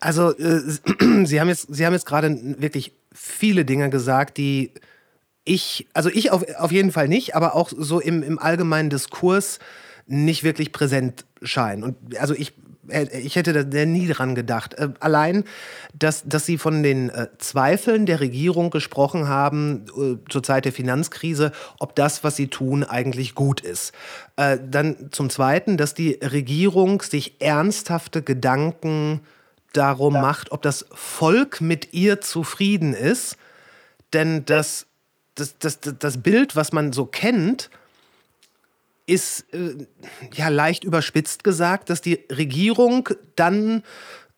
also 0.00 0.32
Sie 0.36 1.40
haben 1.40 1.48
jetzt, 1.48 1.74
Sie 1.74 1.86
haben 1.86 1.94
jetzt 1.94 2.06
gerade 2.06 2.38
wirklich 2.60 2.92
viele 3.16 3.64
Dinge 3.64 3.90
gesagt, 3.90 4.36
die 4.36 4.72
ich, 5.44 5.86
also 5.94 6.10
ich 6.10 6.30
auf, 6.32 6.44
auf 6.56 6.72
jeden 6.72 6.92
Fall 6.92 7.08
nicht, 7.08 7.34
aber 7.34 7.54
auch 7.54 7.70
so 7.74 8.00
im, 8.00 8.22
im 8.22 8.38
allgemeinen 8.38 8.90
Diskurs 8.90 9.58
nicht 10.06 10.44
wirklich 10.44 10.72
präsent 10.72 11.24
scheinen. 11.40 11.84
Und 11.84 12.18
also 12.18 12.34
ich, 12.34 12.52
äh, 12.88 13.06
ich 13.18 13.36
hätte 13.36 13.64
da 13.64 13.84
nie 13.86 14.08
dran 14.08 14.34
gedacht. 14.34 14.74
Äh, 14.74 14.90
allein, 14.98 15.44
dass, 15.96 16.24
dass 16.26 16.46
Sie 16.46 16.58
von 16.58 16.82
den 16.82 17.10
äh, 17.10 17.28
Zweifeln 17.38 18.06
der 18.06 18.20
Regierung 18.20 18.70
gesprochen 18.70 19.28
haben 19.28 19.84
zur 20.28 20.42
Zeit 20.42 20.64
der 20.64 20.72
Finanzkrise, 20.72 21.52
ob 21.78 21.94
das, 21.94 22.24
was 22.24 22.36
Sie 22.36 22.48
tun, 22.48 22.84
eigentlich 22.84 23.34
gut 23.34 23.60
ist. 23.60 23.92
Dann 24.36 25.08
zum 25.12 25.30
Zweiten, 25.30 25.78
dass 25.78 25.94
die 25.94 26.18
Regierung 26.22 27.00
sich 27.00 27.40
ernsthafte 27.40 28.20
Gedanken 28.20 29.20
äh, 29.22 29.35
darum 29.76 30.14
ja. 30.14 30.20
macht, 30.20 30.52
ob 30.52 30.62
das 30.62 30.86
Volk 30.92 31.60
mit 31.60 31.92
ihr 31.92 32.20
zufrieden 32.20 32.94
ist. 32.94 33.36
Denn 34.12 34.44
das, 34.44 34.86
das, 35.34 35.58
das, 35.58 35.80
das 35.80 36.22
Bild, 36.22 36.56
was 36.56 36.72
man 36.72 36.92
so 36.92 37.06
kennt, 37.06 37.70
ist 39.06 39.52
äh, 39.52 39.86
ja 40.34 40.48
leicht 40.48 40.84
überspitzt 40.84 41.44
gesagt, 41.44 41.90
dass 41.90 42.00
die 42.00 42.24
Regierung 42.30 43.08
dann 43.36 43.82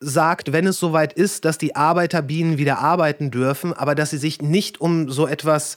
sagt, 0.00 0.52
wenn 0.52 0.66
es 0.66 0.78
soweit 0.78 1.12
ist, 1.12 1.44
dass 1.44 1.58
die 1.58 1.74
Arbeiterbienen 1.74 2.58
wieder 2.58 2.78
arbeiten 2.78 3.30
dürfen, 3.30 3.72
aber 3.72 3.94
dass 3.94 4.10
sie 4.10 4.18
sich 4.18 4.40
nicht 4.40 4.80
um 4.80 5.10
so 5.10 5.26
etwas 5.26 5.76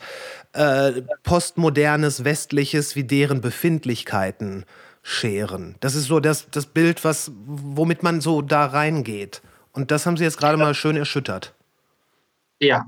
äh, 0.53 1.01
postmodernes, 1.23 2.23
westliches 2.23 2.95
wie 2.95 3.03
deren 3.03 3.41
Befindlichkeiten 3.41 4.65
scheren. 5.01 5.75
Das 5.79 5.95
ist 5.95 6.05
so 6.05 6.19
das, 6.19 6.47
das 6.51 6.67
Bild, 6.67 7.03
was, 7.03 7.31
womit 7.45 8.03
man 8.03 8.21
so 8.21 8.41
da 8.41 8.65
reingeht. 8.65 9.41
Und 9.73 9.91
das 9.91 10.05
haben 10.05 10.17
Sie 10.17 10.23
jetzt 10.23 10.37
gerade 10.37 10.57
mal 10.57 10.73
schön 10.73 10.95
erschüttert. 10.95 11.53
Ja, 12.59 12.85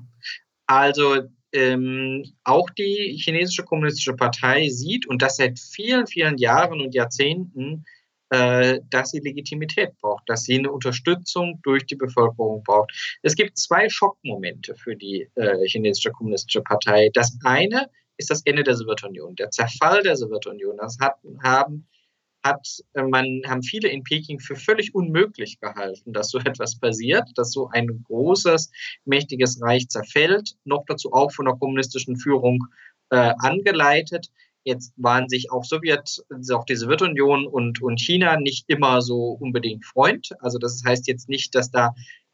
also 0.67 1.23
ähm, 1.53 2.23
auch 2.43 2.69
die 2.71 3.19
chinesische 3.23 3.63
kommunistische 3.63 4.13
Partei 4.13 4.69
sieht, 4.69 5.07
und 5.07 5.21
das 5.21 5.37
seit 5.37 5.59
vielen, 5.59 6.07
vielen 6.07 6.37
Jahren 6.37 6.81
und 6.81 6.93
Jahrzehnten, 6.93 7.85
äh, 8.29 8.79
dass 8.89 9.11
sie 9.11 9.19
Legitimität 9.19 9.95
braucht, 10.01 10.23
dass 10.27 10.43
sie 10.43 10.57
eine 10.57 10.71
Unterstützung 10.71 11.59
durch 11.61 11.85
die 11.85 11.95
Bevölkerung 11.95 12.63
braucht. 12.63 12.91
Es 13.21 13.35
gibt 13.35 13.59
zwei 13.59 13.87
Schockmomente 13.89 14.75
für 14.75 14.95
die 14.95 15.29
äh, 15.35 15.67
chinesische 15.67 16.11
kommunistische 16.11 16.61
Partei. 16.61 17.11
Das 17.13 17.37
eine 17.43 17.89
ist 18.17 18.31
das 18.31 18.41
Ende 18.45 18.63
der 18.63 18.75
Sowjetunion, 18.75 19.35
der 19.35 19.51
Zerfall 19.51 20.01
der 20.01 20.17
Sowjetunion. 20.17 20.77
Das 20.77 20.97
hat, 20.99 21.17
haben 21.43 21.87
hat 22.43 22.67
äh, 22.93 23.03
man, 23.03 23.41
haben 23.47 23.63
viele 23.63 23.89
in 23.89 24.03
Peking 24.03 24.39
für 24.39 24.55
völlig 24.55 24.93
unmöglich 24.93 25.59
gehalten, 25.59 26.13
dass 26.13 26.29
so 26.29 26.37
etwas 26.45 26.77
passiert, 26.77 27.29
dass 27.35 27.51
so 27.51 27.69
ein 27.69 28.03
großes, 28.07 28.71
mächtiges 29.05 29.61
Reich 29.61 29.87
zerfällt, 29.89 30.55
noch 30.65 30.83
dazu 30.87 31.13
auch 31.13 31.31
von 31.31 31.45
der 31.45 31.55
kommunistischen 31.55 32.17
Führung 32.17 32.65
äh, 33.09 33.33
angeleitet. 33.39 34.29
Jetzt 34.65 34.93
waren 34.95 35.27
sich 35.27 35.51
auch 35.51 35.65
Sowjet, 35.65 36.23
auch 36.53 36.65
die 36.65 36.75
Sowjetunion 36.75 37.47
und, 37.47 37.81
und 37.81 37.99
China 37.99 38.39
nicht 38.39 38.65
immer 38.69 39.01
so 39.01 39.37
unbedingt 39.39 39.85
Freund. 39.85 40.29
Also 40.39 40.57
das 40.57 40.81
heißt 40.85 41.07
jetzt 41.07 41.27
nicht, 41.27 41.53
dass 41.53 41.69
da 41.69 41.93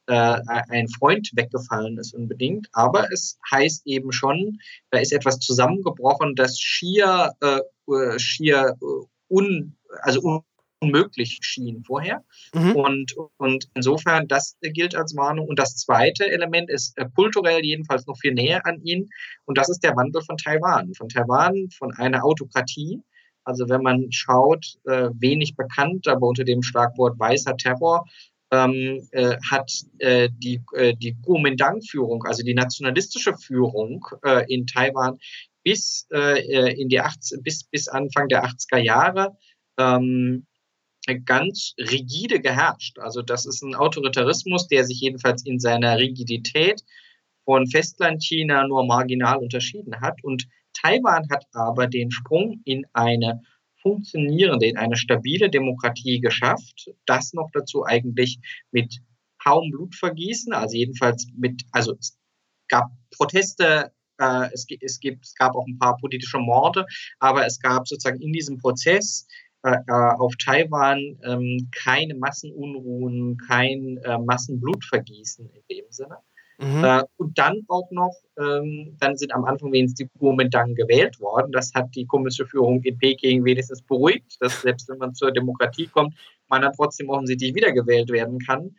äh, 0.10 0.40
ein 0.70 0.88
Freund 0.90 1.32
weggefallen 1.34 1.98
ist 1.98 2.14
unbedingt, 2.14 2.68
aber 2.72 3.12
es 3.12 3.40
heißt 3.52 3.86
eben 3.86 4.12
schon, 4.12 4.60
da 4.92 5.00
ist 5.00 5.14
etwas 5.14 5.40
zusammengebrochen, 5.40 6.36
das 6.36 6.60
schier, 6.60 7.32
äh, 7.42 7.62
äh 7.92 8.20
schier 8.20 8.76
äh, 8.82 9.06
un, 9.28 9.76
also 10.02 10.44
unmöglich 10.82 11.40
schien 11.42 11.84
vorher. 11.84 12.24
Mhm. 12.54 12.76
Und, 12.76 13.16
und 13.38 13.70
insofern, 13.74 14.28
das 14.28 14.58
gilt 14.62 14.96
als 14.96 15.16
Warnung. 15.16 15.48
Und 15.48 15.60
das 15.60 15.76
zweite 15.76 16.30
Element 16.30 16.70
ist 16.70 16.98
äh, 16.98 17.06
kulturell 17.16 17.64
jedenfalls 17.64 18.08
noch 18.08 18.18
viel 18.18 18.34
näher 18.34 18.66
an 18.66 18.82
ihn. 18.84 19.10
Und 19.46 19.58
das 19.58 19.70
ist 19.70 19.84
der 19.84 19.96
Wandel 19.96 20.22
von 20.22 20.38
Taiwan. 20.38 20.94
Von 20.94 21.10
Taiwan, 21.10 21.70
von 21.78 21.94
einer 21.94 22.24
Autokratie. 22.24 23.02
Also 23.44 23.68
wenn 23.68 23.82
man 23.82 24.12
schaut, 24.12 24.78
äh, 24.86 25.10
wenig 25.14 25.56
bekannt, 25.56 26.08
aber 26.08 26.28
unter 26.28 26.44
dem 26.44 26.62
Schlagwort 26.62 27.20
weißer 27.20 27.58
Terror, 27.58 28.06
ähm, 28.52 29.08
äh, 29.12 29.38
hat 29.50 29.72
äh, 30.00 30.30
die, 30.32 30.62
äh, 30.74 30.96
die 30.96 31.16
Kuomintang-Führung, 31.22 32.24
also 32.24 32.44
die 32.44 32.56
nationalistische 32.56 33.36
Führung 33.38 34.06
äh, 34.24 34.44
in 34.52 34.66
Taiwan 34.66 35.20
bis, 35.62 36.08
in 36.10 36.88
die 36.88 37.02
80, 37.02 37.44
bis, 37.44 37.66
bis 37.66 37.90
Anfang 37.90 38.30
der 38.30 38.46
80er 38.46 38.78
Jahre 38.78 39.36
ähm, 39.80 40.46
ganz 41.26 41.74
rigide 41.78 42.40
geherrscht. 42.40 43.00
Also 43.00 43.22
das 43.22 43.46
ist 43.46 43.64
ein 43.64 43.76
Autoritarismus, 43.76 44.68
der 44.68 44.84
sich 44.84 45.00
jedenfalls 45.00 45.46
in 45.46 45.60
seiner 45.60 45.98
Rigidität 45.98 46.84
von 47.46 47.66
Festlandchina 47.68 48.68
nur 48.68 48.86
marginal 48.86 49.38
unterschieden 49.38 50.00
hat. 50.02 50.24
Und 50.24 50.48
Taiwan 50.74 51.28
hat 51.32 51.46
aber 51.54 51.88
den 51.88 52.12
Sprung 52.12 52.62
in 52.66 52.86
eine 52.94 53.42
funktionierende, 53.82 54.68
in 54.68 54.78
eine 54.78 54.98
stabile 54.98 55.50
Demokratie 55.50 56.20
geschafft. 56.20 56.92
Das 57.06 57.34
noch 57.34 57.50
dazu 57.54 57.86
eigentlich 57.86 58.40
mit 58.72 59.00
kaum 59.44 59.72
Blutvergießen, 59.72 60.54
also 60.54 60.76
jedenfalls 60.76 61.28
mit, 61.36 61.64
also 61.72 61.96
es 62.00 62.18
gab 62.68 62.92
Proteste, 63.16 63.92
äh, 64.20 64.50
es, 64.54 64.68
es, 64.82 65.00
gibt, 65.00 65.26
es 65.26 65.34
gab 65.36 65.56
auch 65.56 65.66
ein 65.66 65.80
paar 65.80 65.98
politische 65.98 66.40
Morde, 66.40 66.86
aber 67.20 67.46
es 67.46 67.60
gab 67.60 67.88
sozusagen 67.88 68.22
in 68.22 68.34
diesem 68.34 68.58
Prozess 68.58 69.26
auf 69.62 70.34
Taiwan 70.38 71.18
ähm, 71.24 71.70
keine 71.72 72.16
Massenunruhen, 72.16 73.38
kein 73.48 73.98
äh, 74.04 74.18
Massenblutvergießen 74.18 75.50
in 75.50 75.62
dem 75.70 75.86
Sinne. 75.90 76.18
Mhm. 76.60 76.84
Äh, 76.84 77.04
und 77.16 77.38
dann 77.38 77.64
auch 77.70 77.90
noch, 77.92 78.14
ähm, 78.38 78.98
dann 79.00 79.16
sind 79.16 79.34
am 79.34 79.46
Anfang 79.46 79.72
wenigstens 79.72 80.08
die 80.10 80.20
Kuomintang 80.20 80.76
gewählt 80.76 81.20
worden. 81.22 81.54
Das 81.54 81.72
hat 81.74 81.96
die 81.96 82.06
komische 82.06 82.46
Führung 82.46 82.82
in 82.84 82.98
Peking 82.98 83.46
wenigstens 83.46 83.82
beruhigt, 83.82 84.36
dass 84.42 84.62
selbst 84.62 84.90
wenn 84.90 84.98
man 84.98 85.14
zur 85.14 85.32
Demokratie 85.32 85.88
kommt, 85.88 86.16
man 86.50 86.62
dann 86.62 86.74
trotzdem 86.74 87.10
offensichtlich 87.10 87.56
wiedergewählt 87.56 88.10
werden 88.10 88.40
kann. 88.40 88.76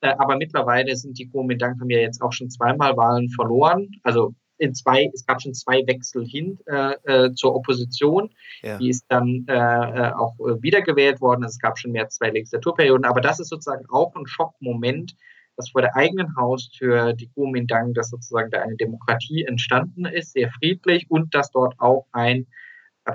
Äh, 0.00 0.14
aber 0.18 0.36
mittlerweile 0.36 0.96
sind 0.96 1.18
die 1.18 1.28
Kuomintang 1.28 1.78
haben 1.80 1.90
ja 1.90 2.00
jetzt 2.00 2.20
auch 2.20 2.32
schon 2.32 2.50
zweimal 2.50 2.96
Wahlen 2.96 3.28
verloren. 3.30 3.88
Also 4.02 4.34
in 4.60 4.74
zwei, 4.74 5.10
es 5.12 5.24
gab 5.26 5.42
schon 5.42 5.54
zwei 5.54 5.86
Wechsel 5.86 6.24
hin 6.24 6.58
äh, 6.66 6.94
äh, 7.04 7.34
zur 7.34 7.54
Opposition. 7.54 8.30
Ja. 8.62 8.78
Die 8.78 8.90
ist 8.90 9.06
dann 9.08 9.46
äh, 9.48 9.54
äh 9.54 10.12
auch 10.12 10.34
äh, 10.40 10.62
wiedergewählt 10.62 11.20
worden. 11.20 11.44
Es 11.44 11.58
gab 11.58 11.78
schon 11.78 11.92
mehr 11.92 12.04
als 12.04 12.16
zwei 12.16 12.30
Legislaturperioden. 12.30 13.04
Aber 13.04 13.20
das 13.20 13.40
ist 13.40 13.48
sozusagen 13.48 13.86
auch 13.88 14.14
ein 14.14 14.26
Schockmoment, 14.26 15.16
dass 15.56 15.70
vor 15.70 15.80
der 15.82 15.96
eigenen 15.96 16.36
Haustür 16.36 17.14
die 17.14 17.28
Kuomintang, 17.28 17.94
dass 17.94 18.10
sozusagen 18.10 18.50
da 18.50 18.60
eine 18.60 18.76
Demokratie 18.76 19.44
entstanden 19.44 20.04
ist, 20.04 20.32
sehr 20.32 20.50
friedlich 20.50 21.10
und 21.10 21.34
dass 21.34 21.50
dort 21.50 21.74
auch 21.78 22.06
ein 22.12 22.46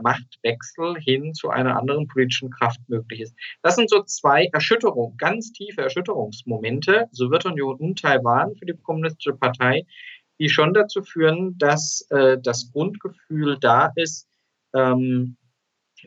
Machtwechsel 0.02 0.96
hin 1.00 1.34
zu 1.34 1.50
einer 1.50 1.78
anderen 1.78 2.08
politischen 2.08 2.50
Kraft 2.50 2.80
möglich 2.88 3.22
ist. 3.22 3.36
Das 3.62 3.76
sind 3.76 3.90
so 3.90 4.04
zwei 4.04 4.50
Erschütterungen, 4.52 5.18
ganz 5.18 5.52
tiefe 5.52 5.82
Erschütterungsmomente, 5.82 7.08
Sowjetunion 7.12 7.78
und 7.78 8.02
Taiwan 8.02 8.56
für 8.56 8.66
die 8.66 8.74
Kommunistische 8.74 9.34
Partei, 9.34 9.86
die 10.40 10.50
schon 10.50 10.74
dazu 10.74 11.02
führen, 11.02 11.58
dass 11.58 12.06
äh, 12.10 12.38
das 12.42 12.72
Grundgefühl 12.72 13.58
da 13.60 13.92
ist, 13.96 14.28
ähm, 14.74 15.38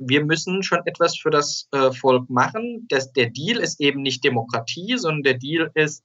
wir 0.01 0.25
müssen 0.25 0.63
schon 0.63 0.87
etwas 0.87 1.17
für 1.17 1.31
das 1.31 1.69
äh, 1.73 1.91
Volk 1.93 2.29
machen. 2.31 2.87
Das, 2.89 3.13
der 3.13 3.31
Deal 3.31 3.59
ist 3.59 3.81
eben 3.81 4.03
nicht 4.03 4.23
Demokratie, 4.23 4.97
sondern 4.97 5.23
der 5.23 5.35
Deal 5.35 5.71
ist, 5.75 6.05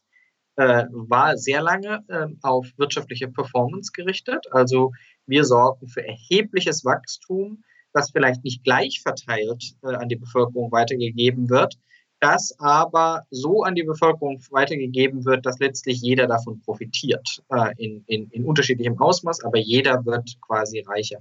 äh, 0.56 0.86
war 0.92 1.38
sehr 1.38 1.62
lange 1.62 2.04
äh, 2.08 2.28
auf 2.42 2.68
wirtschaftliche 2.78 3.28
Performance 3.28 3.92
gerichtet. 3.94 4.46
Also 4.52 4.92
wir 5.26 5.44
sorgen 5.46 5.88
für 5.88 6.06
erhebliches 6.06 6.86
Wachstum, 6.86 7.64
das 7.92 8.12
vielleicht 8.12 8.44
nicht 8.44 8.64
gleich 8.64 9.02
verteilt 9.02 9.76
äh, 9.84 9.96
an 9.96 10.10
die 10.10 10.16
Bevölkerung 10.16 10.72
weitergegeben 10.72 11.50
wird, 11.50 11.76
das 12.24 12.56
aber 12.58 13.26
so 13.32 13.64
an 13.64 13.76
die 13.76 13.84
Bevölkerung 13.84 14.42
weitergegeben 14.50 15.26
wird, 15.26 15.46
dass 15.46 15.60
letztlich 15.60 16.00
jeder 16.02 16.26
davon 16.26 16.62
profitiert, 16.62 17.44
äh, 17.50 17.74
in, 17.78 18.06
in, 18.08 18.30
in 18.30 18.46
unterschiedlichem 18.46 18.98
Ausmaß, 18.98 19.44
aber 19.44 19.58
jeder 19.58 20.06
wird 20.06 20.38
quasi 20.40 20.80
reicher. 20.80 21.20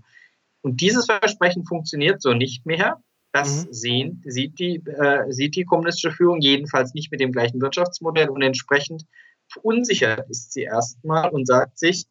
Und 0.61 0.81
dieses 0.81 1.07
Versprechen 1.07 1.65
funktioniert 1.65 2.23
so 2.23 2.35
nicht 2.35 2.67
mehr. 2.67 3.03
Das 3.33 3.67
mhm. 3.67 3.73
sehen, 3.73 4.23
sieht, 4.27 4.61
die, 4.61 4.77
äh, 4.77 5.33
sieht 5.33 5.57
die 5.57 5.65
kommunistische 5.65 6.13
Führung 6.13 6.41
jedenfalls 6.41 6.95
nicht 6.95 7.11
mit 7.11 7.19
dem 7.19 7.33
gleichen 7.33 7.61
Wirtschaftsmodell 7.61 8.29
und 8.29 8.43
entsprechend 8.43 9.05
verunsichert 9.49 10.31
ist 10.31 10.53
sie 10.53 10.63
erstmal 10.63 11.31
und 11.31 11.47
sagt 11.47 11.79
sich, 11.79 12.07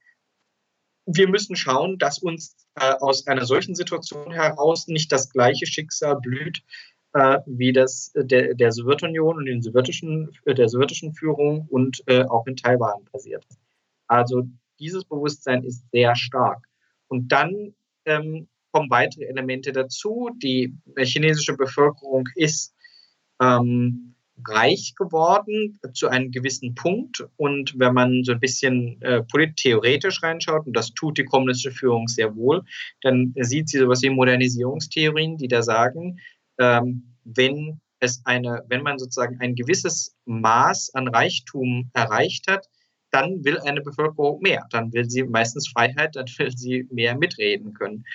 wir 1.05 1.29
müssen 1.29 1.55
schauen, 1.55 1.97
dass 1.97 2.19
uns 2.19 2.55
äh, 2.75 2.93
aus 2.99 3.27
einer 3.27 3.45
solchen 3.45 3.75
Situation 3.75 4.31
heraus 4.31 4.87
nicht 4.87 5.11
das 5.11 5.29
gleiche 5.29 5.65
Schicksal 5.65 6.19
blüht, 6.19 6.61
äh, 7.13 7.39
wie 7.45 7.73
das 7.73 8.13
äh, 8.15 8.25
der, 8.25 8.53
der 8.55 8.71
Sowjetunion 8.71 9.37
und 9.37 9.45
den 9.45 9.61
sowjetischen, 9.61 10.29
äh, 10.45 10.53
der 10.53 10.69
sowjetischen 10.69 11.13
Führung 11.13 11.67
und 11.69 12.03
äh, 12.07 12.23
auch 12.23 12.45
in 12.47 12.55
Taiwan 12.55 13.05
passiert. 13.11 13.45
Also 14.07 14.43
dieses 14.79 15.05
Bewusstsein 15.05 15.63
ist 15.63 15.83
sehr 15.91 16.15
stark. 16.15 16.67
Und 17.07 17.31
dann 17.31 17.73
ähm, 18.05 18.47
kommen 18.71 18.89
weitere 18.89 19.25
Elemente 19.25 19.71
dazu. 19.71 20.29
Die 20.41 20.73
chinesische 20.97 21.55
Bevölkerung 21.55 22.27
ist 22.35 22.73
ähm, 23.41 24.15
reich 24.47 24.93
geworden 24.95 25.79
zu 25.93 26.07
einem 26.07 26.31
gewissen 26.31 26.73
Punkt. 26.75 27.25
Und 27.37 27.77
wenn 27.77 27.93
man 27.93 28.23
so 28.23 28.31
ein 28.31 28.39
bisschen 28.39 29.01
äh, 29.01 29.23
polittheoretisch 29.23 30.23
reinschaut, 30.23 30.65
und 30.65 30.75
das 30.75 30.93
tut 30.93 31.17
die 31.17 31.25
kommunistische 31.25 31.71
Führung 31.71 32.07
sehr 32.07 32.35
wohl, 32.35 32.63
dann 33.01 33.33
sieht 33.37 33.69
sie 33.69 33.79
sowas 33.79 34.01
wie 34.01 34.09
Modernisierungstheorien, 34.09 35.37
die 35.37 35.47
da 35.47 35.61
sagen, 35.61 36.19
ähm, 36.61 37.17
wenn 37.23 37.81
es 37.99 38.21
eine, 38.25 38.63
wenn 38.67 38.83
man 38.83 38.99
sozusagen 38.99 39.39
ein 39.39 39.55
gewisses 39.55 40.15
Maß 40.25 40.91
an 40.93 41.07
Reichtum 41.07 41.89
erreicht 41.93 42.49
hat, 42.49 42.67
dann 43.11 43.43
will 43.43 43.59
eine 43.59 43.81
Bevölkerung 43.81 44.41
mehr. 44.41 44.65
Dann 44.71 44.93
will 44.93 45.09
sie 45.09 45.23
meistens 45.23 45.69
Freiheit, 45.69 46.15
dann 46.15 46.25
will 46.37 46.51
sie 46.55 46.87
mehr 46.91 47.17
mitreden 47.17 47.73
können. 47.73 48.05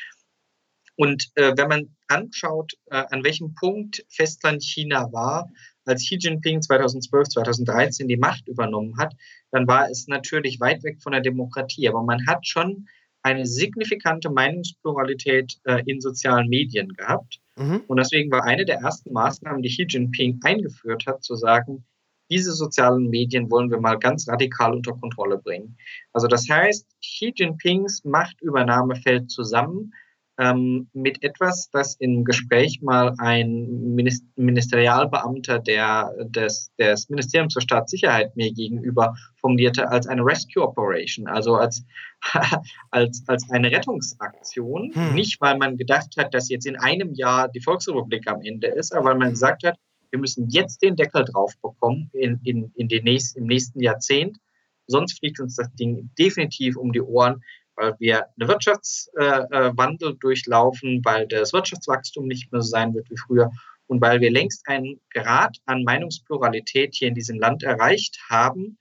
Und 0.96 1.30
äh, 1.34 1.52
wenn 1.56 1.68
man 1.68 1.96
anschaut, 2.08 2.72
äh, 2.86 3.04
an 3.10 3.22
welchem 3.22 3.54
Punkt 3.54 4.04
Festland 4.08 4.64
China 4.64 5.12
war, 5.12 5.50
als 5.84 6.02
Xi 6.02 6.16
Jinping 6.16 6.62
2012, 6.62 7.28
2013 7.28 8.08
die 8.08 8.16
Macht 8.16 8.48
übernommen 8.48 8.96
hat, 8.98 9.14
dann 9.50 9.68
war 9.68 9.88
es 9.90 10.08
natürlich 10.08 10.58
weit 10.58 10.82
weg 10.82 11.02
von 11.02 11.12
der 11.12 11.20
Demokratie. 11.20 11.88
Aber 11.88 12.02
man 12.02 12.26
hat 12.26 12.46
schon 12.46 12.88
eine 13.22 13.46
signifikante 13.46 14.30
Meinungspluralität 14.30 15.58
äh, 15.64 15.82
in 15.86 16.00
sozialen 16.00 16.48
Medien 16.48 16.88
gehabt. 16.88 17.40
Mhm. 17.58 17.82
Und 17.86 17.96
deswegen 17.98 18.30
war 18.30 18.44
eine 18.44 18.64
der 18.64 18.78
ersten 18.78 19.12
Maßnahmen, 19.12 19.62
die 19.62 19.68
Xi 19.68 19.86
Jinping 19.88 20.40
eingeführt 20.44 21.06
hat, 21.06 21.22
zu 21.25 21.34
sagen, 21.36 21.84
diese 22.30 22.52
sozialen 22.52 23.08
Medien 23.08 23.50
wollen 23.50 23.70
wir 23.70 23.80
mal 23.80 23.98
ganz 23.98 24.28
radikal 24.28 24.75
unter 24.75 24.92
Kontrolle 24.92 25.38
bringen. 25.38 25.76
Also 26.12 26.26
das 26.26 26.48
heißt, 26.48 26.86
Xi 27.00 27.32
Jinpings 27.34 28.04
Machtübernahme 28.04 28.96
fällt 28.96 29.30
zusammen 29.30 29.92
ähm, 30.38 30.88
mit 30.93 31.23
etwas, 31.23 31.71
das 31.71 31.95
im 31.97 32.25
Gespräch 32.25 32.83
mal 32.83 33.14
ein 33.19 33.95
Ministerialbeamter 34.37 35.59
der, 35.59 36.12
des, 36.25 36.73
des 36.78 37.09
Ministeriums 37.09 37.55
für 37.55 37.62
Staatssicherheit 37.62 38.37
mir 38.37 38.52
gegenüber 38.52 39.14
formulierte 39.37 39.88
als 39.88 40.07
eine 40.07 40.25
Rescue 40.25 40.62
Operation, 40.62 41.26
also 41.26 41.55
als, 41.55 41.85
als, 42.90 43.25
als 43.26 43.50
eine 43.50 43.71
Rettungsaktion. 43.71 44.93
Hm. 44.93 45.14
Nicht, 45.14 45.40
weil 45.40 45.57
man 45.57 45.78
gedacht 45.78 46.16
hat, 46.19 46.35
dass 46.35 46.50
jetzt 46.50 46.66
in 46.66 46.76
einem 46.76 47.14
Jahr 47.14 47.49
die 47.49 47.61
Volksrepublik 47.61 48.28
am 48.28 48.43
Ende 48.43 48.66
ist, 48.66 48.95
aber 48.95 49.07
weil 49.07 49.19
man 49.19 49.31
gesagt 49.31 49.64
hat, 49.64 49.78
wir 50.11 50.21
müssen 50.21 50.49
jetzt 50.50 50.83
den 50.83 50.97
Deckel 50.97 51.25
drauf 51.25 51.52
bekommen 51.62 52.11
in, 52.12 52.40
in, 52.45 52.73
in 52.76 52.88
den 52.88 53.05
nächsten, 53.05 53.40
im 53.40 53.47
nächsten 53.47 53.81
Jahrzehnt. 53.81 54.38
Sonst 54.87 55.19
fliegt 55.19 55.40
uns 55.40 55.57
das 55.57 55.73
Ding 55.75 56.11
definitiv 56.19 56.76
um 56.76 56.93
die 56.93 57.02
Ohren, 57.02 57.43
weil 57.76 57.95
wir 57.99 58.26
einen 58.38 58.49
Wirtschaftswandel 58.49 60.12
äh, 60.12 60.16
durchlaufen, 60.18 61.02
weil 61.04 61.26
das 61.28 61.52
Wirtschaftswachstum 61.52 62.26
nicht 62.26 62.50
mehr 62.52 62.62
so 62.62 62.68
sein 62.68 62.95
wird 62.95 63.11
wie 63.11 63.16
früher 63.16 63.50
und 63.87 64.00
weil 64.00 64.21
wir 64.21 64.30
längst 64.30 64.66
einen 64.66 65.00
Grad 65.11 65.59
an 65.66 65.85
Meinungspluralität 65.85 66.95
hier 66.95 67.09
in 67.09 67.14
diesem 67.14 67.38
Land 67.38 67.62
erreicht 67.62 68.18
haben, 68.28 68.78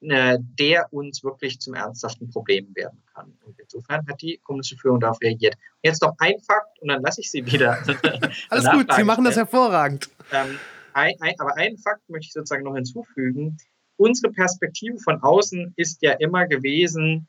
äh, 0.00 0.38
der 0.40 0.92
uns 0.92 1.24
wirklich 1.24 1.60
zum 1.60 1.74
ernsthaften 1.74 2.30
Problem 2.30 2.74
werden 2.74 3.02
kann. 3.12 3.36
Und 3.44 3.58
insofern 3.58 4.06
hat 4.06 4.22
die 4.22 4.38
kommunistische 4.44 4.80
Führung 4.80 5.00
darauf 5.00 5.20
reagiert. 5.20 5.56
Jetzt 5.82 6.02
noch 6.02 6.14
ein 6.18 6.38
Fakt 6.40 6.80
und 6.80 6.88
dann 6.88 7.02
lasse 7.02 7.20
ich 7.20 7.30
Sie 7.30 7.44
wieder. 7.44 7.78
Alles 8.48 8.70
gut, 8.70 8.92
Sie 8.94 9.04
machen 9.04 9.24
das 9.24 9.36
hervorragend. 9.36 10.08
Ähm, 10.32 10.58
ein, 10.92 11.14
ein, 11.20 11.34
aber 11.38 11.56
einen 11.56 11.78
Fakt 11.78 12.08
möchte 12.08 12.26
ich 12.26 12.32
sozusagen 12.32 12.64
noch 12.64 12.74
hinzufügen. 12.74 13.56
Unsere 13.96 14.32
Perspektive 14.32 14.98
von 14.98 15.20
außen 15.20 15.72
ist 15.76 16.00
ja 16.02 16.12
immer 16.12 16.46
gewesen, 16.46 17.26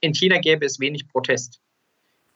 in 0.00 0.14
China 0.14 0.38
gäbe 0.38 0.66
es 0.66 0.80
wenig 0.80 1.08
Protest. 1.08 1.60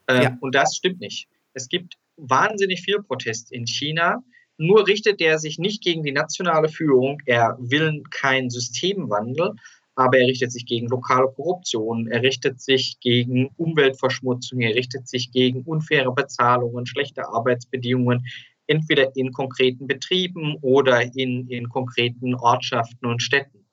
Ähm, 0.09 0.23
ja. 0.23 0.39
Und 0.41 0.55
das 0.55 0.77
stimmt 0.77 1.01
nicht. 1.01 1.29
Es 1.55 1.69
gibt 1.69 1.95
wahnsinnig 2.17 2.83
viel 2.83 3.03
Protest 3.03 3.53
in 3.53 3.67
China. 3.67 4.23
Nur 4.57 4.87
richtet 4.87 5.21
er 5.21 5.39
sich 5.39 5.59
nicht 5.59 5.83
gegen 5.83 6.03
die 6.03 6.13
nationale 6.13 6.69
Führung. 6.69 7.21
Er 7.27 7.57
will 7.59 8.03
keinen 8.11 8.51
Systemwandel, 8.51 9.55
aber 9.97 10.19
er 10.19 10.27
richtet 10.27 10.53
sich 10.53 10.67
gegen 10.67 10.89
lokale 10.89 11.29
Korruption, 11.29 12.09
er 12.09 12.23
richtet 12.23 12.61
sich 12.61 12.99
gegen 13.01 13.51
Umweltverschmutzung, 13.57 14.61
er 14.61 14.75
richtet 14.75 15.09
sich 15.09 15.31
gegen 15.31 15.63
unfaire 15.63 16.13
Bezahlungen, 16.13 16.87
schlechte 16.87 17.29
Arbeitsbedingungen, 17.29 18.27
entweder 18.67 19.15
in 19.17 19.33
konkreten 19.33 19.87
Betrieben 19.87 20.57
oder 20.63 21.03
in, 21.17 21.49
in 21.49 21.69
konkreten 21.69 22.35
Ortschaften 22.35 23.07
und 23.07 23.23
Städten. 23.23 23.64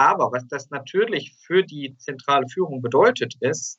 Aber 0.00 0.32
was 0.32 0.48
das 0.48 0.70
natürlich 0.70 1.34
für 1.42 1.62
die 1.62 1.94
zentrale 1.98 2.48
Führung 2.48 2.80
bedeutet, 2.80 3.34
ist, 3.40 3.78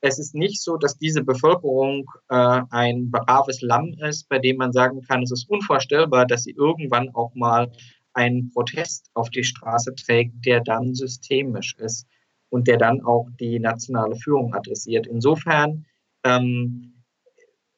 es 0.00 0.20
ist 0.20 0.32
nicht 0.32 0.62
so, 0.62 0.76
dass 0.76 0.96
diese 0.96 1.24
Bevölkerung 1.24 2.08
äh, 2.28 2.60
ein 2.70 3.10
braves 3.10 3.62
Lamm 3.62 3.94
ist, 3.98 4.28
bei 4.28 4.38
dem 4.38 4.58
man 4.58 4.72
sagen 4.72 5.02
kann, 5.02 5.24
es 5.24 5.32
ist 5.32 5.50
unvorstellbar, 5.50 6.24
dass 6.24 6.44
sie 6.44 6.52
irgendwann 6.52 7.12
auch 7.16 7.34
mal 7.34 7.72
einen 8.12 8.52
Protest 8.52 9.10
auf 9.14 9.28
die 9.30 9.42
Straße 9.42 9.92
trägt, 9.96 10.46
der 10.46 10.60
dann 10.60 10.94
systemisch 10.94 11.74
ist 11.78 12.06
und 12.48 12.68
der 12.68 12.76
dann 12.76 13.04
auch 13.04 13.26
die 13.40 13.58
nationale 13.58 14.14
Führung 14.14 14.54
adressiert. 14.54 15.08
Insofern 15.08 15.84
ähm, 16.22 17.02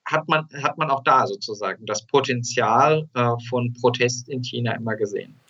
hat, 0.04 0.28
man, 0.28 0.46
hat 0.62 0.76
man 0.76 0.90
auch 0.90 1.04
da 1.04 1.26
sozusagen 1.26 1.86
das 1.86 2.04
Potenzial 2.06 3.08
äh, 3.14 3.30
von 3.48 3.72
Protest 3.80 4.28
in 4.28 4.44
China 4.44 4.72
immer 4.72 4.94
gesehen. 4.94 5.40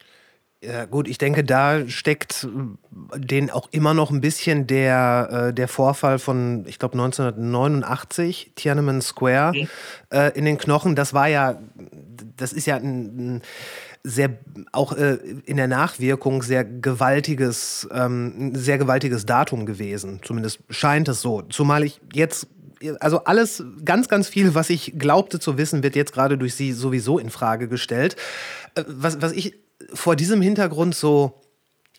Ja, 0.60 0.86
gut, 0.86 1.06
ich 1.06 1.18
denke, 1.18 1.44
da 1.44 1.86
steckt 1.86 2.44
äh, 2.44 3.18
den 3.20 3.50
auch 3.50 3.68
immer 3.70 3.94
noch 3.94 4.10
ein 4.10 4.20
bisschen 4.20 4.66
der, 4.66 5.48
äh, 5.50 5.54
der 5.54 5.68
Vorfall 5.68 6.18
von, 6.18 6.64
ich 6.66 6.80
glaube, 6.80 6.94
1989, 6.94 8.52
Tiananmen 8.56 9.00
Square, 9.00 9.52
mhm. 9.54 9.68
äh, 10.10 10.36
in 10.36 10.44
den 10.44 10.58
Knochen. 10.58 10.96
Das 10.96 11.14
war 11.14 11.28
ja, 11.28 11.60
das 12.36 12.52
ist 12.52 12.66
ja 12.66 12.76
ein, 12.76 13.36
ein 13.36 13.42
sehr, 14.02 14.30
auch 14.72 14.94
äh, 14.94 15.18
in 15.44 15.58
der 15.58 15.68
Nachwirkung 15.68 16.42
sehr 16.42 16.64
gewaltiges, 16.64 17.88
ähm, 17.92 18.52
sehr 18.56 18.78
gewaltiges 18.78 19.26
Datum 19.26 19.64
gewesen. 19.64 20.20
Zumindest 20.24 20.60
scheint 20.70 21.06
es 21.06 21.20
so. 21.20 21.42
Zumal 21.42 21.84
ich 21.84 22.00
jetzt 22.12 22.48
also 23.00 23.24
alles, 23.24 23.64
ganz, 23.84 24.08
ganz 24.08 24.28
viel, 24.28 24.54
was 24.54 24.70
ich 24.70 24.94
glaubte 24.96 25.40
zu 25.40 25.58
wissen, 25.58 25.82
wird 25.82 25.96
jetzt 25.96 26.12
gerade 26.12 26.38
durch 26.38 26.54
Sie 26.54 26.72
sowieso 26.72 27.18
in 27.18 27.28
Frage 27.30 27.68
gestellt. 27.68 28.16
Äh, 28.74 28.84
was, 28.86 29.20
was 29.20 29.32
ich 29.32 29.54
vor 29.92 30.16
diesem 30.16 30.42
Hintergrund 30.42 30.94
so 30.94 31.40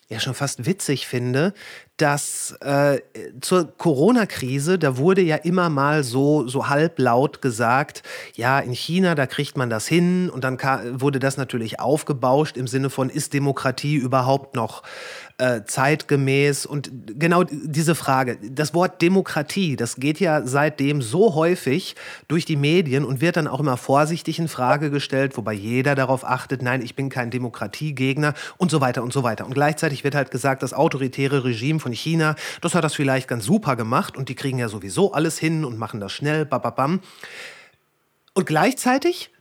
ja 0.09 0.19
schon 0.19 0.33
fast 0.33 0.65
witzig 0.65 1.07
finde, 1.07 1.53
dass 1.97 2.51
äh, 2.61 2.99
zur 3.41 3.77
Corona-Krise, 3.77 4.79
da 4.79 4.97
wurde 4.97 5.21
ja 5.21 5.35
immer 5.35 5.69
mal 5.69 6.03
so, 6.03 6.47
so 6.47 6.67
halblaut 6.67 7.43
gesagt, 7.43 8.01
ja, 8.33 8.59
in 8.59 8.73
China, 8.73 9.13
da 9.13 9.27
kriegt 9.27 9.55
man 9.55 9.69
das 9.69 9.87
hin. 9.87 10.29
Und 10.31 10.43
dann 10.43 10.57
wurde 10.99 11.19
das 11.19 11.37
natürlich 11.37 11.79
aufgebauscht 11.79 12.57
im 12.57 12.67
Sinne 12.67 12.89
von, 12.89 13.09
ist 13.09 13.33
Demokratie 13.33 13.97
überhaupt 13.97 14.55
noch 14.55 14.81
äh, 15.39 15.63
zeitgemäß 15.65 16.65
und 16.65 16.91
genau 17.17 17.43
diese 17.43 17.95
Frage, 17.95 18.37
das 18.51 18.73
Wort 18.73 19.01
Demokratie, 19.01 19.75
das 19.75 19.95
geht 19.95 20.19
ja 20.19 20.45
seitdem 20.45 21.01
so 21.01 21.33
häufig 21.33 21.95
durch 22.27 22.45
die 22.45 22.57
Medien 22.57 23.05
und 23.05 23.21
wird 23.21 23.37
dann 23.37 23.47
auch 23.47 23.59
immer 23.59 23.77
vorsichtig 23.77 24.37
in 24.37 24.47
Frage 24.47 24.91
gestellt, 24.91 25.37
wobei 25.37 25.53
jeder 25.53 25.95
darauf 25.95 26.25
achtet, 26.25 26.61
nein, 26.61 26.81
ich 26.81 26.95
bin 26.95 27.09
kein 27.09 27.31
Demokratiegegner 27.31 28.33
und 28.57 28.69
so 28.69 28.81
weiter 28.81 29.01
und 29.01 29.13
so 29.13 29.23
weiter. 29.23 29.45
Und 29.45 29.53
gleichzeitig 29.53 30.03
wird 30.03 30.13
halt 30.13 30.29
gesagt, 30.29 30.61
das 30.61 30.73
autoritäre 30.73 31.43
Regime 31.43 31.79
von 31.79 31.93
China, 31.93 32.35
das 32.61 32.75
hat 32.75 32.83
das 32.83 32.93
vielleicht 32.93 33.27
ganz 33.27 33.45
super 33.45 33.75
gemacht 33.75 34.17
und 34.17 34.29
die 34.29 34.35
kriegen 34.35 34.59
ja 34.59 34.67
sowieso 34.67 35.13
alles 35.13 35.39
hin 35.39 35.63
und 35.63 35.77
machen 35.77 35.99
das 35.99 36.11
schnell, 36.11 36.45
bababam. 36.45 36.99
Und 38.33 38.45
gleichzeitig 38.45 39.31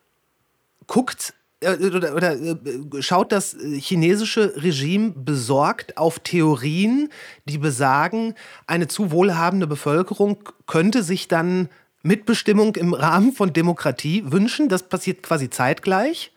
guckt 0.86 1.34
oder, 1.64 2.14
oder 2.14 2.40
äh, 2.40 2.56
schaut 3.02 3.32
das 3.32 3.56
chinesische 3.60 4.62
Regime 4.62 5.10
besorgt 5.10 5.96
auf 5.96 6.20
Theorien, 6.20 7.08
die 7.46 7.58
besagen, 7.58 8.34
eine 8.66 8.88
zu 8.88 9.10
wohlhabende 9.10 9.66
Bevölkerung 9.66 10.38
könnte 10.66 11.02
sich 11.02 11.28
dann 11.28 11.68
Mitbestimmung 12.02 12.76
im 12.76 12.94
Rahmen 12.94 13.32
von 13.32 13.52
Demokratie 13.52 14.22
wünschen? 14.30 14.68
Das 14.68 14.88
passiert 14.88 15.22
quasi 15.22 15.50
zeitgleich? 15.50 16.32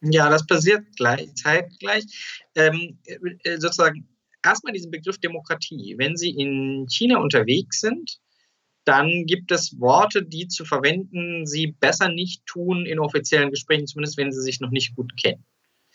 Ja, 0.00 0.30
das 0.30 0.46
passiert 0.46 0.84
gleich, 0.96 1.34
zeitgleich. 1.34 2.04
Ähm, 2.54 2.98
äh, 3.04 3.58
sozusagen 3.58 4.06
erstmal 4.44 4.72
diesen 4.72 4.90
Begriff 4.90 5.18
Demokratie. 5.18 5.96
Wenn 5.98 6.16
Sie 6.16 6.30
in 6.30 6.86
China 6.88 7.18
unterwegs 7.18 7.80
sind, 7.80 8.20
dann 8.88 9.26
gibt 9.26 9.52
es 9.52 9.78
Worte, 9.78 10.22
die 10.22 10.48
zu 10.48 10.64
verwenden 10.64 11.46
sie 11.46 11.68
besser 11.68 12.08
nicht 12.08 12.46
tun 12.46 12.86
in 12.86 12.98
offiziellen 12.98 13.50
Gesprächen, 13.50 13.86
zumindest 13.86 14.16
wenn 14.16 14.32
sie 14.32 14.40
sich 14.40 14.60
noch 14.60 14.70
nicht 14.70 14.96
gut 14.96 15.14
kennen. 15.16 15.44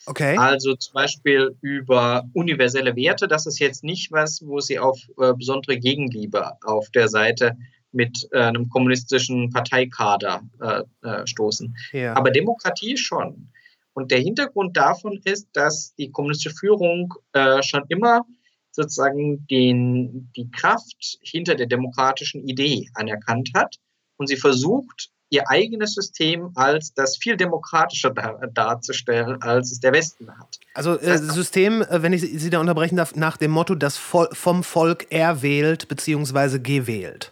Okay. 0.05 0.37
Also 0.37 0.75
zum 0.75 0.93
Beispiel 0.93 1.55
über 1.61 2.29
universelle 2.33 2.95
Werte. 2.95 3.27
Das 3.27 3.47
ist 3.47 3.59
jetzt 3.59 3.83
nicht 3.83 4.11
was, 4.11 4.43
wo 4.45 4.59
sie 4.59 4.77
auf 4.77 4.99
äh, 5.19 5.33
besondere 5.33 5.77
Gegenliebe 5.79 6.51
auf 6.63 6.89
der 6.91 7.07
Seite 7.07 7.57
mit 7.91 8.27
äh, 8.31 8.41
einem 8.41 8.69
kommunistischen 8.69 9.49
Parteikader 9.49 10.41
äh, 10.61 10.83
äh 11.07 11.25
stoßen. 11.25 11.75
Ja. 11.93 12.15
Aber 12.15 12.31
Demokratie 12.31 12.97
schon. 12.97 13.49
Und 13.93 14.11
der 14.11 14.19
Hintergrund 14.19 14.77
davon 14.77 15.19
ist, 15.23 15.47
dass 15.53 15.95
die 15.95 16.11
kommunistische 16.11 16.55
Führung 16.55 17.13
äh, 17.31 17.63
schon 17.63 17.85
immer 17.89 18.25
sozusagen 18.73 19.45
den, 19.47 20.31
die 20.35 20.49
Kraft 20.51 21.17
hinter 21.21 21.55
der 21.55 21.67
demokratischen 21.67 22.47
Idee 22.47 22.89
anerkannt 22.95 23.51
hat 23.55 23.77
und 24.17 24.27
sie 24.27 24.37
versucht, 24.37 25.09
ihr 25.29 25.49
eigenes 25.49 25.95
System 25.95 26.51
als 26.55 26.93
das 26.93 27.17
viel 27.17 27.37
demokratischer 27.37 28.11
dar 28.11 28.39
darzustellen, 28.53 29.41
als 29.41 29.71
es 29.71 29.79
der 29.79 29.93
Westen 29.93 30.29
hat. 30.37 30.59
Also 30.75 30.99
äh, 30.99 31.17
System, 31.17 31.81
äh, 31.81 32.03
wenn 32.03 32.13
ich 32.13 32.21
Sie 32.21 32.49
da 32.49 32.59
unterbrechen 32.59 32.97
darf, 32.97 33.15
nach 33.15 33.37
dem 33.37 33.51
Motto, 33.51 33.73
das 33.73 33.97
vom 33.97 34.63
Volk 34.63 35.11
erwählt 35.11 35.87
bzw. 35.87 36.59
gewählt. 36.59 37.31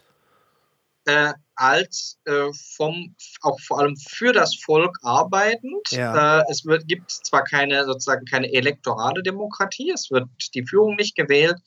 Äh, 1.04 1.32
als 1.54 2.18
äh, 2.24 2.50
vom, 2.76 3.14
auch 3.42 3.58
vor 3.60 3.80
allem 3.80 3.96
für 3.96 4.32
das 4.32 4.56
Volk 4.56 4.96
arbeitend. 5.02 5.90
Ja. 5.90 6.40
Äh, 6.40 6.44
es 6.50 6.64
wird, 6.64 6.88
gibt 6.88 7.10
zwar 7.10 7.44
keine 7.44 7.84
sozusagen 7.84 8.24
keine 8.24 8.52
elektorale 8.52 9.22
Demokratie, 9.22 9.90
es 9.90 10.10
wird 10.10 10.28
die 10.54 10.66
Führung 10.66 10.96
nicht 10.96 11.14
gewählt, 11.16 11.58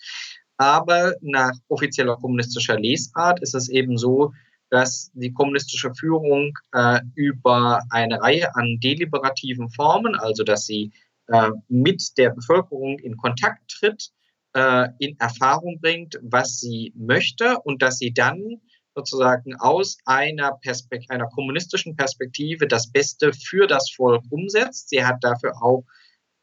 aber 0.57 1.13
nach 1.21 1.53
offizieller 1.67 2.17
kommunistischer 2.17 2.79
Lesart 2.79 3.41
ist 3.41 3.55
es 3.55 3.69
eben 3.69 3.97
so, 3.97 4.31
dass 4.69 5.11
die 5.13 5.31
kommunistische 5.31 5.93
Führung 5.93 6.53
äh, 6.73 6.99
über 7.13 7.81
eine 7.89 8.19
Reihe 8.21 8.55
an 8.55 8.79
deliberativen 8.81 9.69
Formen, 9.69 10.15
also 10.15 10.43
dass 10.43 10.65
sie 10.65 10.91
äh, 11.27 11.51
mit 11.67 12.17
der 12.17 12.31
Bevölkerung 12.31 12.99
in 12.99 13.17
Kontakt 13.17 13.71
tritt, 13.71 14.11
äh, 14.53 14.87
in 14.99 15.19
Erfahrung 15.19 15.79
bringt, 15.81 16.19
was 16.21 16.59
sie 16.59 16.93
möchte 16.95 17.59
und 17.59 17.81
dass 17.81 17.99
sie 17.99 18.13
dann 18.13 18.61
sozusagen 18.95 19.55
aus 19.55 19.97
einer, 20.05 20.53
Perspekt 20.61 21.11
einer 21.11 21.27
kommunistischen 21.27 21.95
Perspektive 21.95 22.67
das 22.67 22.91
Beste 22.91 23.33
für 23.33 23.67
das 23.67 23.91
Volk 23.91 24.23
umsetzt. 24.29 24.89
Sie 24.89 25.05
hat 25.05 25.23
dafür 25.23 25.53
auch 25.61 25.83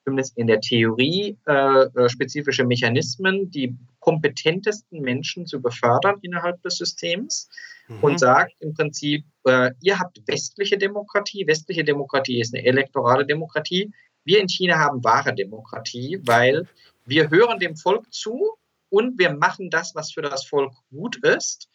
zumindest 0.04 0.36
in 0.36 0.46
der 0.46 0.60
Theorie 0.60 1.38
äh, 1.46 1.52
äh, 1.52 2.08
spezifische 2.08 2.64
Mechanismen, 2.64 3.50
die 3.50 3.76
kompetentesten 4.00 5.00
Menschen 5.00 5.46
zu 5.46 5.62
befördern 5.62 6.18
innerhalb 6.22 6.60
des 6.62 6.76
Systems 6.76 7.48
mhm. 7.88 8.00
und 8.00 8.20
sagt 8.20 8.54
im 8.60 8.74
Prinzip, 8.74 9.24
äh, 9.44 9.70
ihr 9.80 9.98
habt 9.98 10.20
westliche 10.26 10.76
Demokratie, 10.76 11.46
westliche 11.46 11.84
Demokratie 11.84 12.40
ist 12.40 12.54
eine 12.54 12.64
elektorale 12.64 13.24
Demokratie, 13.24 13.92
wir 14.24 14.40
in 14.40 14.48
China 14.48 14.78
haben 14.78 15.02
wahre 15.02 15.34
Demokratie, 15.34 16.20
weil 16.24 16.68
wir 17.06 17.30
hören 17.30 17.58
dem 17.58 17.76
Volk 17.76 18.12
zu 18.12 18.56
und 18.88 19.18
wir 19.18 19.32
machen 19.32 19.70
das, 19.70 19.94
was 19.94 20.12
für 20.12 20.22
das 20.22 20.44
Volk 20.44 20.72
gut 20.90 21.16
ist. 21.24 21.68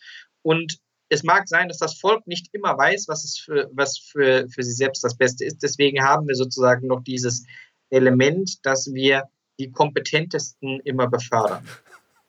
Und 0.48 0.78
es 1.10 1.24
mag 1.24 1.46
sein, 1.50 1.68
dass 1.68 1.80
das 1.80 2.00
Volk 2.00 2.26
nicht 2.26 2.48
immer 2.54 2.78
weiß, 2.78 3.10
was, 3.10 3.26
es 3.26 3.38
für, 3.38 3.70
was 3.74 3.98
für, 3.98 4.48
für 4.48 4.64
sie 4.64 4.72
selbst 4.72 5.04
das 5.04 5.18
Beste 5.18 5.44
ist. 5.44 5.62
Deswegen 5.62 6.02
haben 6.02 6.26
wir 6.26 6.36
sozusagen 6.36 6.88
noch 6.88 7.04
dieses 7.04 7.46
Element, 7.90 8.66
dass 8.66 8.94
wir 8.94 9.24
die 9.60 9.70
kompetentesten 9.70 10.80
immer 10.86 11.08
befördern. 11.10 11.68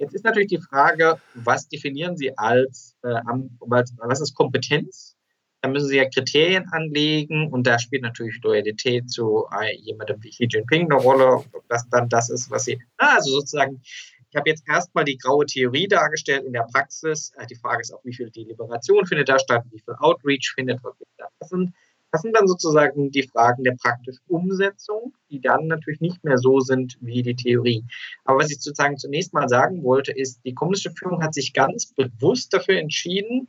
Jetzt 0.00 0.14
ist 0.14 0.24
natürlich 0.24 0.48
die 0.48 0.61
Frage, 0.61 1.20
was 1.35 1.68
definieren 1.68 2.16
Sie 2.16 2.37
als, 2.37 2.96
äh, 3.02 3.20
was 3.61 4.20
ist 4.20 4.35
Kompetenz? 4.35 5.16
Da 5.61 5.68
müssen 5.68 5.87
Sie 5.87 5.98
ja 5.98 6.11
Kriterien 6.11 6.66
anlegen 6.72 7.52
und 7.52 7.68
da 7.68 7.78
spielt 7.78 8.02
natürlich 8.02 8.40
Loyalität 8.42 9.09
zu 9.09 9.46
äh, 9.61 9.76
jemandem 9.76 10.20
wie 10.24 10.31
Xi 10.31 10.48
Jinping 10.50 10.90
eine 10.90 11.00
Rolle, 11.00 11.44
ob 11.52 11.68
das 11.68 11.88
dann 11.88 12.09
das 12.09 12.31
ist, 12.31 12.50
was 12.50 12.64
Sie, 12.64 12.83
also 12.96 13.31
sozusagen, 13.31 13.81
ich 14.30 14.36
habe 14.36 14.50
jetzt 14.50 14.64
erstmal 14.68 15.04
die 15.04 15.16
graue 15.16 15.46
Theorie 15.46 15.88
dargestellt 15.88 16.44
in 16.44 16.52
der 16.52 16.66
Praxis. 16.70 17.32
Äh, 17.36 17.46
die 17.46 17.56
Frage 17.56 17.80
ist 17.80 17.92
auch, 17.92 18.04
wie 18.04 18.14
viel 18.14 18.30
Deliberation 18.30 19.06
findet 19.06 19.28
da 19.28 19.38
statt, 19.38 19.64
wie 19.70 19.80
viel 19.80 19.94
Outreach 19.98 20.52
findet 20.54 20.80
da. 21.16 21.28
Sind 21.40 21.72
das 22.10 22.22
sind 22.22 22.34
dann 22.34 22.48
sozusagen 22.48 23.10
die 23.10 23.24
Fragen 23.24 23.64
der 23.64 23.76
praktischen 23.76 24.24
Umsetzung, 24.28 25.14
die 25.30 25.40
dann 25.40 25.66
natürlich 25.66 26.00
nicht 26.00 26.24
mehr 26.24 26.38
so 26.38 26.60
sind 26.60 26.96
wie 27.00 27.22
die 27.22 27.36
Theorie. 27.36 27.84
Aber 28.24 28.38
was 28.38 28.50
ich 28.50 28.62
sozusagen 28.62 28.96
zunächst 28.96 29.34
mal 29.34 29.48
sagen 29.48 29.82
wollte, 29.82 30.12
ist, 30.12 30.40
die 30.44 30.54
kommunistische 30.54 30.94
Führung 30.94 31.22
hat 31.22 31.34
sich 31.34 31.52
ganz 31.52 31.92
bewusst 31.92 32.54
dafür 32.54 32.78
entschieden, 32.78 33.48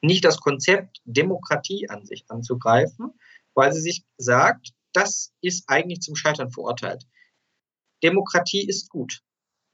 nicht 0.00 0.24
das 0.24 0.40
Konzept 0.40 1.00
Demokratie 1.04 1.88
an 1.88 2.04
sich 2.04 2.24
anzugreifen, 2.28 3.12
weil 3.54 3.72
sie 3.72 3.80
sich 3.80 4.04
sagt, 4.18 4.72
das 4.92 5.32
ist 5.40 5.68
eigentlich 5.68 6.00
zum 6.00 6.16
Scheitern 6.16 6.50
verurteilt. 6.50 7.06
Demokratie 8.02 8.66
ist 8.66 8.90
gut. 8.90 9.22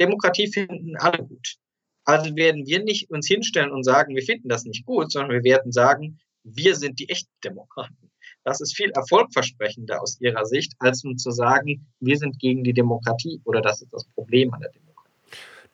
Demokratie 0.01 0.51
finden 0.51 0.97
alle 0.97 1.19
gut. 1.19 1.57
Also 2.05 2.35
werden 2.35 2.67
wir 2.67 2.83
nicht 2.83 3.11
uns 3.11 3.27
hinstellen 3.29 3.71
und 3.71 3.85
sagen, 3.85 4.15
wir 4.15 4.23
finden 4.23 4.49
das 4.49 4.65
nicht 4.65 4.85
gut, 4.85 5.13
sondern 5.13 5.31
wir 5.31 5.45
werden 5.45 5.71
sagen, 5.71 6.19
wir 6.43 6.75
sind 6.75 6.99
die 6.99 7.09
echten 7.09 7.33
Demokraten. 7.45 8.11
Das 8.45 8.61
ist 8.61 8.77
viel 8.77 8.91
erfolgversprechender 8.91 10.03
aus 10.03 10.21
ihrer 10.21 10.45
Sicht, 10.45 10.73
als 10.81 11.05
nun 11.05 11.17
zu 11.17 11.31
sagen, 11.31 11.87
wir 12.01 12.17
sind 12.17 12.41
gegen 12.41 12.65
die 12.65 12.73
Demokratie 12.73 13.41
oder 13.45 13.61
das 13.61 13.83
ist 13.83 13.93
das 13.93 14.05
Problem 14.15 14.53
an 14.53 14.61
der 14.61 14.71
Demokratie. 14.71 15.13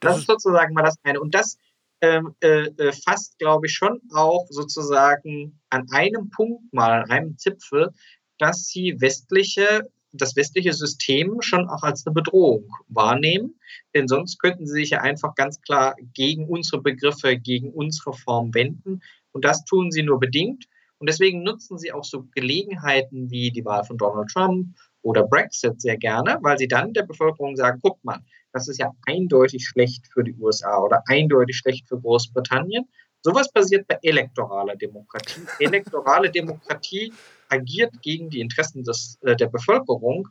Das, 0.00 0.12
das 0.12 0.18
ist 0.20 0.26
sozusagen 0.26 0.74
mal 0.74 0.82
das 0.82 0.96
eine. 1.02 1.20
Und 1.20 1.34
das 1.34 1.56
ähm, 2.00 2.34
äh, 2.40 2.66
äh, 2.66 2.92
fasst, 2.92 3.38
glaube 3.38 3.66
ich, 3.66 3.72
schon 3.72 4.00
auch 4.14 4.46
sozusagen 4.50 5.58
an 5.70 5.86
einem 5.90 6.30
Punkt 6.30 6.72
mal, 6.72 7.02
an 7.02 7.10
einem 7.10 7.38
Zipfel, 7.38 7.90
dass 8.38 8.68
sie 8.68 9.00
westliche, 9.00 9.88
das 10.12 10.36
westliche 10.36 10.72
System 10.72 11.40
schon 11.40 11.68
auch 11.68 11.82
als 11.82 12.06
eine 12.06 12.14
Bedrohung 12.14 12.68
wahrnehmen. 12.88 13.58
Denn 13.94 14.08
sonst 14.08 14.38
könnten 14.38 14.66
sie 14.66 14.80
sich 14.80 14.90
ja 14.90 15.00
einfach 15.00 15.34
ganz 15.34 15.60
klar 15.60 15.96
gegen 16.14 16.46
unsere 16.46 16.82
Begriffe, 16.82 17.36
gegen 17.36 17.72
unsere 17.72 18.12
Form 18.12 18.54
wenden. 18.54 19.00
Und 19.32 19.44
das 19.44 19.64
tun 19.64 19.90
sie 19.90 20.02
nur 20.02 20.18
bedingt. 20.18 20.66
Und 20.98 21.08
deswegen 21.08 21.42
nutzen 21.42 21.78
sie 21.78 21.92
auch 21.92 22.04
so 22.04 22.26
Gelegenheiten 22.34 23.30
wie 23.30 23.50
die 23.50 23.64
Wahl 23.64 23.84
von 23.84 23.98
Donald 23.98 24.30
Trump 24.30 24.76
oder 25.02 25.24
Brexit 25.24 25.80
sehr 25.80 25.96
gerne, 25.96 26.38
weil 26.42 26.58
sie 26.58 26.68
dann 26.68 26.92
der 26.92 27.04
Bevölkerung 27.04 27.54
sagen, 27.54 27.78
guck 27.82 28.02
mal, 28.04 28.18
das 28.52 28.68
ist 28.68 28.78
ja 28.78 28.92
eindeutig 29.06 29.66
schlecht 29.66 30.06
für 30.12 30.24
die 30.24 30.34
USA 30.34 30.78
oder 30.78 31.02
eindeutig 31.06 31.56
schlecht 31.56 31.86
für 31.86 32.00
Großbritannien. 32.00 32.88
Sowas 33.22 33.50
passiert 33.52 33.86
bei 33.86 33.98
elektoraler 34.02 34.76
Demokratie. 34.76 35.42
Elektorale 35.58 36.30
Demokratie 36.30 37.12
agiert 37.48 37.92
gegen 38.02 38.30
die 38.30 38.40
Interessen 38.40 38.84
des, 38.84 39.18
äh, 39.22 39.34
der 39.36 39.48
Bevölkerung. 39.48 40.28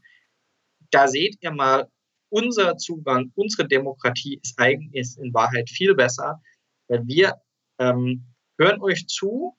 Da 0.92 1.08
seht 1.08 1.38
ihr 1.42 1.52
mal, 1.52 1.90
unser 2.30 2.78
Zugang, 2.78 3.32
unsere 3.36 3.68
Demokratie 3.68 4.40
ist 4.42 4.60
eigentlich 4.60 5.18
in 5.18 5.34
Wahrheit 5.34 5.70
viel 5.70 5.96
besser, 5.96 6.42
weil 6.88 7.06
wir 7.08 7.36
ähm, 7.80 8.26
hören 8.58 8.82
euch 8.82 9.08
zu, 9.08 9.56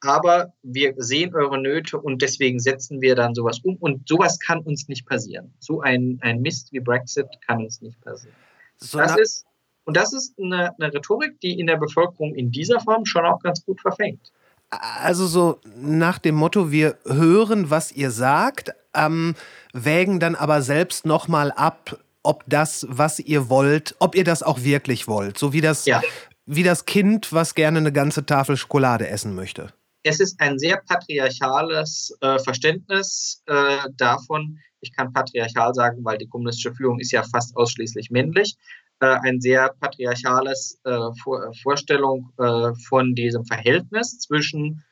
aber 0.00 0.52
wir 0.62 0.94
sehen 0.96 1.34
eure 1.34 1.60
Nöte 1.60 2.00
und 2.00 2.22
deswegen 2.22 2.58
setzen 2.58 3.00
wir 3.00 3.14
dann 3.14 3.34
sowas 3.34 3.60
um. 3.60 3.76
Und 3.76 4.08
sowas 4.08 4.38
kann 4.38 4.60
uns 4.60 4.88
nicht 4.88 5.06
passieren. 5.06 5.54
So 5.60 5.80
ein, 5.80 6.18
ein 6.22 6.42
Mist 6.42 6.72
wie 6.72 6.80
Brexit 6.80 7.28
kann 7.46 7.62
uns 7.62 7.80
nicht 7.80 8.00
passieren. 8.00 8.34
So 8.76 8.98
das 8.98 9.16
ist, 9.16 9.46
und 9.84 9.96
das 9.96 10.12
ist 10.12 10.34
eine, 10.38 10.72
eine 10.78 10.92
Rhetorik, 10.92 11.40
die 11.40 11.58
in 11.58 11.66
der 11.66 11.76
Bevölkerung 11.76 12.34
in 12.34 12.50
dieser 12.50 12.80
Form 12.80 13.04
schon 13.04 13.24
auch 13.24 13.40
ganz 13.42 13.64
gut 13.64 13.80
verfängt. 13.80 14.32
Also 14.70 15.26
so 15.26 15.58
nach 15.76 16.18
dem 16.18 16.34
Motto, 16.34 16.70
wir 16.70 16.96
hören, 17.04 17.70
was 17.70 17.92
ihr 17.92 18.10
sagt, 18.10 18.72
ähm, 18.94 19.34
wägen 19.72 20.18
dann 20.18 20.34
aber 20.34 20.62
selbst 20.62 21.04
nochmal 21.04 21.52
ab, 21.52 21.98
ob 22.22 22.44
das, 22.46 22.86
was 22.88 23.18
ihr 23.18 23.50
wollt, 23.50 23.96
ob 23.98 24.14
ihr 24.14 24.24
das 24.24 24.42
auch 24.42 24.62
wirklich 24.62 25.08
wollt. 25.08 25.36
So 25.36 25.52
wie 25.52 25.60
das 25.60 25.84
ja 25.84 26.00
wie 26.46 26.62
das 26.62 26.84
Kind, 26.84 27.32
was 27.32 27.54
gerne 27.54 27.78
eine 27.78 27.92
ganze 27.92 28.26
Tafel 28.26 28.56
Schokolade 28.56 29.08
essen 29.08 29.34
möchte. 29.34 29.72
Es 30.02 30.18
ist 30.18 30.40
ein 30.40 30.58
sehr 30.58 30.78
patriarchales 30.78 32.16
äh, 32.20 32.38
Verständnis 32.40 33.42
äh, 33.46 33.76
davon, 33.96 34.58
ich 34.80 34.92
kann 34.92 35.12
patriarchal 35.12 35.72
sagen, 35.74 36.04
weil 36.04 36.18
die 36.18 36.26
kommunistische 36.26 36.74
Führung 36.74 36.98
ist 36.98 37.12
ja 37.12 37.22
fast 37.22 37.56
ausschließlich 37.56 38.10
männlich, 38.10 38.56
äh, 39.02 39.18
ein 39.22 39.40
sehr 39.40 39.74
patriarchales 39.80 40.80
äh, 40.84 41.10
Vor 41.22 41.52
Vorstellung 41.62 42.32
äh, 42.38 42.72
von 42.88 43.14
diesem 43.14 43.44
Verhältnis 43.44 44.20
zwischen, 44.20 44.84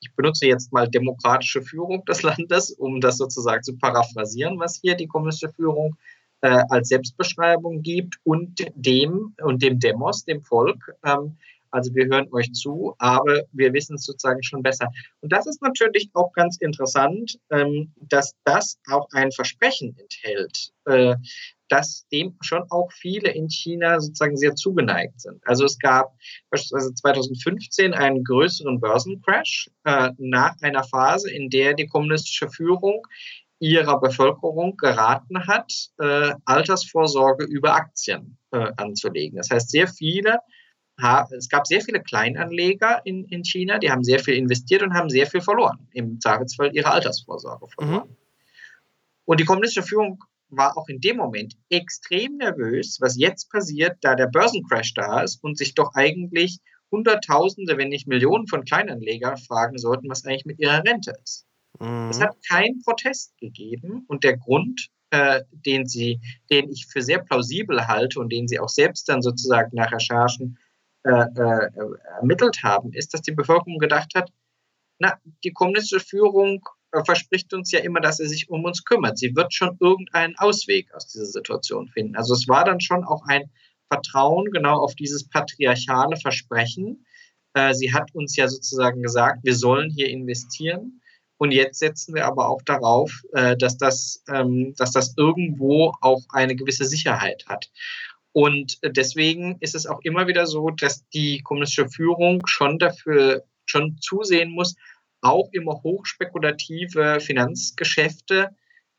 ich 0.00 0.12
benutze 0.16 0.46
jetzt 0.46 0.72
mal 0.72 0.88
demokratische 0.88 1.62
Führung 1.62 2.04
des 2.06 2.22
Landes, 2.22 2.70
um 2.70 3.00
das 3.00 3.18
sozusagen 3.18 3.62
zu 3.62 3.76
paraphrasieren, 3.76 4.58
was 4.58 4.80
hier 4.80 4.96
die 4.96 5.06
kommunistische 5.06 5.52
Führung 5.52 5.96
äh, 6.40 6.62
als 6.70 6.88
Selbstbeschreibung 6.88 7.82
gibt 7.82 8.16
und 8.24 8.66
dem 8.74 9.34
und 9.42 9.62
dem 9.62 9.78
Demos, 9.78 10.24
dem 10.24 10.42
Volk. 10.42 10.94
Ähm, 11.04 11.36
also 11.70 11.94
wir 11.94 12.06
hören 12.06 12.28
euch 12.32 12.52
zu, 12.52 12.94
aber 12.98 13.42
wir 13.52 13.72
wissen 13.72 13.96
es 13.96 14.04
sozusagen 14.04 14.42
schon 14.42 14.62
besser. 14.62 14.88
Und 15.20 15.32
das 15.32 15.46
ist 15.46 15.62
natürlich 15.62 16.10
auch 16.14 16.32
ganz 16.32 16.56
interessant, 16.56 17.38
ähm, 17.50 17.92
dass 18.08 18.34
das 18.44 18.78
auch 18.90 19.06
ein 19.12 19.30
Versprechen 19.30 19.96
enthält, 19.98 20.72
äh, 20.86 21.14
dass 21.70 22.06
dem 22.08 22.36
schon 22.40 22.64
auch 22.70 22.90
viele 22.92 23.30
in 23.30 23.48
China 23.48 24.00
sozusagen 24.00 24.36
sehr 24.36 24.54
zugeneigt 24.56 25.20
sind. 25.20 25.40
Also 25.46 25.64
es 25.64 25.78
gab 25.78 26.14
beispielsweise 26.50 26.92
2015 26.94 27.94
einen 27.94 28.24
größeren 28.24 28.80
Börsencrash 28.80 29.70
äh, 29.84 30.10
nach 30.18 30.56
einer 30.60 30.84
Phase, 30.84 31.30
in 31.30 31.48
der 31.48 31.74
die 31.74 31.86
kommunistische 31.86 32.50
Führung 32.50 33.06
ihrer 33.60 34.00
Bevölkerung 34.00 34.76
geraten 34.76 35.46
hat, 35.46 35.72
äh, 35.98 36.32
Altersvorsorge 36.44 37.44
über 37.44 37.74
Aktien 37.74 38.36
äh, 38.50 38.72
anzulegen. 38.76 39.36
Das 39.36 39.50
heißt, 39.50 39.70
sehr 39.70 39.86
viele, 39.86 40.38
es 41.30 41.48
gab 41.48 41.66
sehr 41.66 41.80
viele 41.80 42.02
Kleinanleger 42.02 43.00
in, 43.04 43.24
in 43.26 43.42
China, 43.42 43.78
die 43.78 43.90
haben 43.90 44.04
sehr 44.04 44.18
viel 44.18 44.34
investiert 44.34 44.82
und 44.82 44.92
haben 44.92 45.08
sehr 45.08 45.26
viel 45.26 45.40
verloren, 45.40 45.88
im 45.92 46.20
Zweifelsfall 46.20 46.74
ihre 46.74 46.90
Altersvorsorge 46.90 47.68
verloren. 47.68 48.08
Mhm. 48.08 48.16
Und 49.24 49.40
die 49.40 49.46
kommunistische 49.46 49.86
Führung 49.86 50.22
war 50.50 50.76
auch 50.76 50.88
in 50.88 51.00
dem 51.00 51.16
Moment 51.16 51.54
extrem 51.68 52.36
nervös, 52.36 52.98
was 53.00 53.16
jetzt 53.18 53.50
passiert, 53.50 53.98
da 54.00 54.14
der 54.14 54.26
Börsencrash 54.26 54.94
da 54.94 55.22
ist 55.22 55.42
und 55.42 55.56
sich 55.56 55.74
doch 55.74 55.94
eigentlich 55.94 56.58
Hunderttausende, 56.90 57.78
wenn 57.78 57.88
nicht 57.88 58.08
Millionen 58.08 58.48
von 58.48 58.64
Kleinanlegern 58.64 59.36
fragen 59.36 59.78
sollten, 59.78 60.08
was 60.08 60.24
eigentlich 60.24 60.44
mit 60.44 60.58
ihrer 60.58 60.82
Rente 60.84 61.12
ist. 61.22 61.46
Mhm. 61.78 62.08
Es 62.10 62.20
hat 62.20 62.36
keinen 62.48 62.82
Protest 62.82 63.36
gegeben 63.38 64.04
und 64.08 64.24
der 64.24 64.36
Grund, 64.36 64.88
äh, 65.10 65.42
den 65.50 65.86
sie, 65.86 66.20
den 66.50 66.68
ich 66.70 66.86
für 66.86 67.02
sehr 67.02 67.20
plausibel 67.20 67.86
halte 67.86 68.18
und 68.20 68.30
den 68.30 68.48
sie 68.48 68.58
auch 68.58 68.68
selbst 68.68 69.08
dann 69.08 69.22
sozusagen 69.22 69.70
nach 69.76 69.92
Recherchen 69.92 70.58
äh, 71.04 71.10
äh, 71.10 71.70
ermittelt 72.16 72.62
haben, 72.62 72.92
ist, 72.92 73.14
dass 73.14 73.22
die 73.22 73.32
Bevölkerung 73.32 73.78
gedacht 73.78 74.12
hat, 74.14 74.30
na, 74.98 75.18
die 75.44 75.52
kommunistische 75.52 76.04
Führung 76.04 76.60
verspricht 77.04 77.52
uns 77.54 77.70
ja 77.70 77.80
immer, 77.80 78.00
dass 78.00 78.16
sie 78.16 78.26
sich 78.26 78.50
um 78.50 78.64
uns 78.64 78.84
kümmert. 78.84 79.18
Sie 79.18 79.34
wird 79.36 79.54
schon 79.54 79.76
irgendeinen 79.80 80.36
Ausweg 80.38 80.92
aus 80.94 81.06
dieser 81.08 81.26
Situation 81.26 81.88
finden. 81.88 82.16
Also 82.16 82.34
es 82.34 82.48
war 82.48 82.64
dann 82.64 82.80
schon 82.80 83.04
auch 83.04 83.24
ein 83.26 83.50
Vertrauen 83.88 84.50
genau 84.50 84.78
auf 84.78 84.94
dieses 84.94 85.28
patriarchale 85.28 86.16
Versprechen. 86.16 87.04
Äh, 87.54 87.74
sie 87.74 87.92
hat 87.92 88.14
uns 88.14 88.36
ja 88.36 88.48
sozusagen 88.48 89.02
gesagt, 89.02 89.40
wir 89.44 89.54
sollen 89.54 89.90
hier 89.90 90.08
investieren. 90.08 91.00
Und 91.38 91.52
jetzt 91.52 91.78
setzen 91.78 92.14
wir 92.14 92.26
aber 92.26 92.48
auch 92.48 92.60
darauf, 92.62 93.22
äh, 93.32 93.56
dass, 93.56 93.78
das, 93.78 94.22
ähm, 94.28 94.74
dass 94.76 94.92
das 94.92 95.14
irgendwo 95.16 95.94
auch 96.00 96.22
eine 96.30 96.54
gewisse 96.54 96.84
Sicherheit 96.84 97.44
hat. 97.46 97.70
Und 98.32 98.78
deswegen 98.84 99.56
ist 99.60 99.74
es 99.74 99.86
auch 99.86 100.00
immer 100.02 100.28
wieder 100.28 100.46
so, 100.46 100.70
dass 100.70 101.08
die 101.08 101.40
kommunistische 101.42 101.88
Führung 101.88 102.46
schon 102.46 102.78
dafür 102.78 103.42
schon 103.64 103.96
zusehen 104.00 104.50
muss, 104.50 104.76
auch 105.20 105.48
immer 105.52 105.82
hochspekulative 105.82 107.20
Finanzgeschäfte 107.20 108.50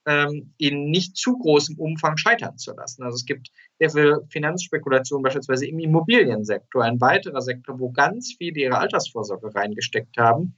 ähm, 0.05 0.53
in 0.57 0.89
nicht 0.89 1.15
zu 1.15 1.37
großem 1.37 1.77
Umfang 1.77 2.17
scheitern 2.17 2.57
zu 2.57 2.73
lassen. 2.73 3.03
Also 3.03 3.15
es 3.15 3.25
gibt 3.25 3.51
sehr 3.79 3.89
viel 3.91 4.19
Finanzspekulation 4.29 5.21
beispielsweise 5.21 5.67
im 5.67 5.79
Immobiliensektor, 5.79 6.83
ein 6.83 6.99
weiterer 6.99 7.41
Sektor, 7.41 7.79
wo 7.79 7.91
ganz 7.91 8.33
viele 8.37 8.61
ihre 8.61 8.77
Altersvorsorge 8.77 9.53
reingesteckt 9.53 10.17
haben. 10.17 10.57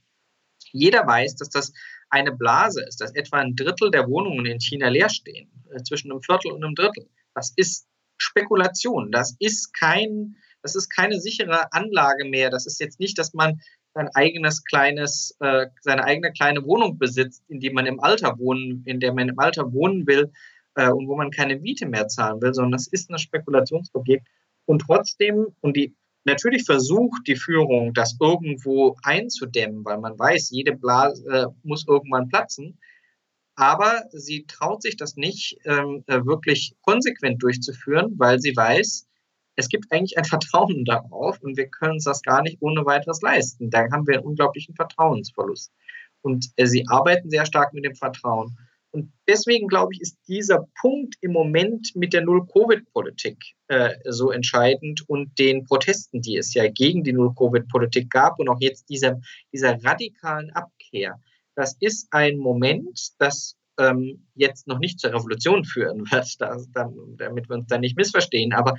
Jeder 0.72 1.06
weiß, 1.06 1.36
dass 1.36 1.50
das 1.50 1.72
eine 2.08 2.32
Blase 2.32 2.82
ist, 2.84 3.00
dass 3.00 3.14
etwa 3.14 3.38
ein 3.38 3.54
Drittel 3.54 3.90
der 3.90 4.08
Wohnungen 4.08 4.46
in 4.46 4.60
China 4.60 4.88
leer 4.88 5.10
stehen, 5.10 5.50
äh, 5.70 5.82
zwischen 5.82 6.10
einem 6.10 6.22
Viertel 6.22 6.52
und 6.52 6.64
einem 6.64 6.74
Drittel. 6.74 7.08
Das 7.34 7.52
ist 7.56 7.86
Spekulation. 8.16 9.10
Das 9.10 9.36
ist 9.40 9.74
kein, 9.74 10.36
das 10.62 10.74
ist 10.74 10.88
keine 10.88 11.20
sichere 11.20 11.72
Anlage 11.72 12.24
mehr. 12.24 12.50
Das 12.50 12.66
ist 12.66 12.80
jetzt 12.80 13.00
nicht, 13.00 13.18
dass 13.18 13.34
man 13.34 13.60
sein 13.94 14.08
eigenes 14.14 14.64
kleines, 14.64 15.36
äh, 15.40 15.66
seine 15.80 16.04
eigene 16.04 16.32
kleine 16.32 16.64
Wohnung 16.64 16.98
besitzt, 16.98 17.44
in 17.48 17.60
die 17.60 17.70
man 17.70 17.86
im 17.86 18.00
Alter 18.00 18.38
wohnen, 18.38 18.82
in 18.86 19.00
der 19.00 19.14
man 19.14 19.28
im 19.28 19.38
Alter 19.38 19.72
wohnen 19.72 20.06
will 20.06 20.32
äh, 20.74 20.90
und 20.90 21.06
wo 21.08 21.16
man 21.16 21.30
keine 21.30 21.56
Miete 21.56 21.86
mehr 21.86 22.08
zahlen 22.08 22.42
will, 22.42 22.52
sondern 22.52 22.72
das 22.72 22.88
ist 22.88 23.10
ein 23.10 23.18
Spekulationsobjekt. 23.18 24.26
Und 24.66 24.80
trotzdem, 24.80 25.46
und 25.60 25.76
die 25.76 25.94
natürlich 26.24 26.64
versucht 26.64 27.26
die 27.28 27.36
Führung, 27.36 27.94
das 27.94 28.16
irgendwo 28.20 28.96
einzudämmen, 29.02 29.84
weil 29.84 29.98
man 29.98 30.18
weiß, 30.18 30.50
jede 30.50 30.72
Blase 30.76 31.24
äh, 31.28 31.46
muss 31.62 31.86
irgendwann 31.86 32.28
platzen. 32.28 32.78
Aber 33.56 34.02
sie 34.10 34.46
traut 34.46 34.82
sich 34.82 34.96
das 34.96 35.14
nicht 35.16 35.58
ähm, 35.64 36.02
äh, 36.08 36.24
wirklich 36.24 36.74
konsequent 36.82 37.40
durchzuführen, 37.40 38.14
weil 38.16 38.40
sie 38.40 38.56
weiß, 38.56 39.06
es 39.56 39.68
gibt 39.68 39.90
eigentlich 39.90 40.18
ein 40.18 40.24
Vertrauen 40.24 40.84
darauf 40.84 41.40
und 41.42 41.56
wir 41.56 41.68
können 41.68 41.94
uns 41.94 42.04
das 42.04 42.22
gar 42.22 42.42
nicht 42.42 42.58
ohne 42.60 42.84
weiteres 42.84 43.20
leisten. 43.22 43.70
Da 43.70 43.90
haben 43.90 44.06
wir 44.06 44.16
einen 44.16 44.26
unglaublichen 44.26 44.74
Vertrauensverlust. 44.74 45.72
Und 46.22 46.46
äh, 46.56 46.66
sie 46.66 46.86
arbeiten 46.88 47.30
sehr 47.30 47.46
stark 47.46 47.72
mit 47.72 47.84
dem 47.84 47.94
Vertrauen. 47.94 48.56
Und 48.90 49.12
deswegen 49.26 49.66
glaube 49.66 49.92
ich, 49.92 50.00
ist 50.00 50.18
dieser 50.28 50.68
Punkt 50.80 51.16
im 51.20 51.32
Moment 51.32 51.90
mit 51.96 52.12
der 52.12 52.22
Null-Covid-Politik 52.22 53.38
äh, 53.66 53.90
so 54.04 54.30
entscheidend 54.30 55.02
und 55.08 55.36
den 55.38 55.64
Protesten, 55.64 56.22
die 56.22 56.36
es 56.36 56.54
ja 56.54 56.70
gegen 56.70 57.02
die 57.02 57.12
Null-Covid-Politik 57.12 58.08
gab 58.08 58.38
und 58.38 58.48
auch 58.48 58.60
jetzt 58.60 58.88
dieser, 58.88 59.20
dieser 59.52 59.82
radikalen 59.82 60.50
Abkehr. 60.50 61.20
Das 61.56 61.76
ist 61.80 62.06
ein 62.12 62.38
Moment, 62.38 63.10
das 63.18 63.56
ähm, 63.78 64.26
jetzt 64.36 64.68
noch 64.68 64.78
nicht 64.78 65.00
zur 65.00 65.12
Revolution 65.12 65.64
führen 65.64 66.04
wird, 66.10 66.40
das, 66.40 66.68
damit 66.72 67.48
wir 67.48 67.56
uns 67.56 67.66
da 67.66 67.78
nicht 67.78 67.96
missverstehen. 67.96 68.52
Aber 68.52 68.76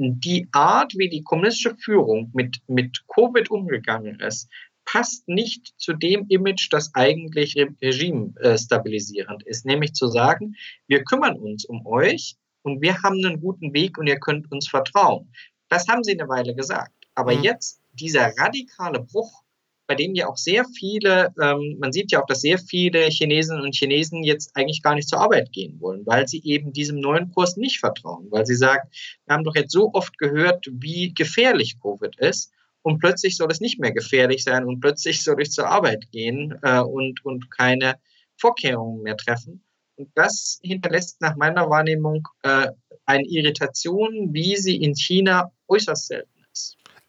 die 0.00 0.48
Art, 0.52 0.94
wie 0.96 1.08
die 1.08 1.22
kommunistische 1.22 1.76
Führung 1.76 2.30
mit, 2.34 2.58
mit 2.66 3.04
Covid 3.08 3.50
umgegangen 3.50 4.18
ist, 4.20 4.48
passt 4.84 5.28
nicht 5.28 5.74
zu 5.76 5.92
dem 5.92 6.26
Image, 6.28 6.68
das 6.72 6.94
eigentlich 6.94 7.56
Regime 7.80 8.34
äh, 8.40 8.58
stabilisierend 8.58 9.42
ist, 9.44 9.64
nämlich 9.66 9.92
zu 9.92 10.08
sagen, 10.08 10.56
wir 10.86 11.04
kümmern 11.04 11.38
uns 11.38 11.64
um 11.64 11.86
euch 11.86 12.36
und 12.62 12.80
wir 12.80 13.02
haben 13.02 13.24
einen 13.24 13.40
guten 13.40 13.72
Weg 13.72 13.98
und 13.98 14.06
ihr 14.06 14.18
könnt 14.18 14.50
uns 14.50 14.68
vertrauen. 14.68 15.32
Das 15.68 15.86
haben 15.86 16.02
sie 16.02 16.18
eine 16.18 16.28
Weile 16.28 16.54
gesagt. 16.54 16.94
Aber 17.14 17.34
mhm. 17.34 17.42
jetzt 17.42 17.80
dieser 17.92 18.32
radikale 18.38 19.00
Bruch 19.00 19.42
bei 19.90 19.96
dem 19.96 20.14
ja 20.14 20.28
auch 20.28 20.36
sehr 20.36 20.64
viele, 20.66 21.34
ähm, 21.42 21.76
man 21.80 21.90
sieht 21.90 22.12
ja 22.12 22.22
auch, 22.22 22.26
dass 22.26 22.42
sehr 22.42 22.58
viele 22.58 23.06
Chinesinnen 23.08 23.60
und 23.60 23.74
Chinesen 23.74 24.22
jetzt 24.22 24.52
eigentlich 24.54 24.84
gar 24.84 24.94
nicht 24.94 25.08
zur 25.08 25.18
Arbeit 25.18 25.50
gehen 25.50 25.80
wollen, 25.80 26.06
weil 26.06 26.28
sie 26.28 26.40
eben 26.44 26.72
diesem 26.72 27.00
neuen 27.00 27.32
Kurs 27.32 27.56
nicht 27.56 27.80
vertrauen, 27.80 28.28
weil 28.30 28.46
sie 28.46 28.54
sagen, 28.54 28.88
wir 29.26 29.34
haben 29.34 29.42
doch 29.42 29.56
jetzt 29.56 29.72
so 29.72 29.92
oft 29.92 30.16
gehört, 30.16 30.68
wie 30.70 31.12
gefährlich 31.12 31.80
Covid 31.82 32.16
ist 32.20 32.52
und 32.82 33.00
plötzlich 33.00 33.36
soll 33.36 33.50
es 33.50 33.60
nicht 33.60 33.80
mehr 33.80 33.90
gefährlich 33.90 34.44
sein 34.44 34.64
und 34.64 34.78
plötzlich 34.78 35.24
soll 35.24 35.42
ich 35.42 35.50
zur 35.50 35.66
Arbeit 35.66 36.08
gehen 36.12 36.56
äh, 36.62 36.78
und, 36.78 37.24
und 37.24 37.50
keine 37.50 37.96
Vorkehrungen 38.36 39.02
mehr 39.02 39.16
treffen. 39.16 39.64
Und 39.96 40.12
das 40.14 40.60
hinterlässt 40.62 41.20
nach 41.20 41.34
meiner 41.34 41.68
Wahrnehmung 41.68 42.28
äh, 42.44 42.68
eine 43.06 43.24
Irritation, 43.24 44.32
wie 44.32 44.54
sie 44.54 44.76
in 44.76 44.94
China 44.94 45.50
äußerst 45.66 46.06
selten 46.06 46.39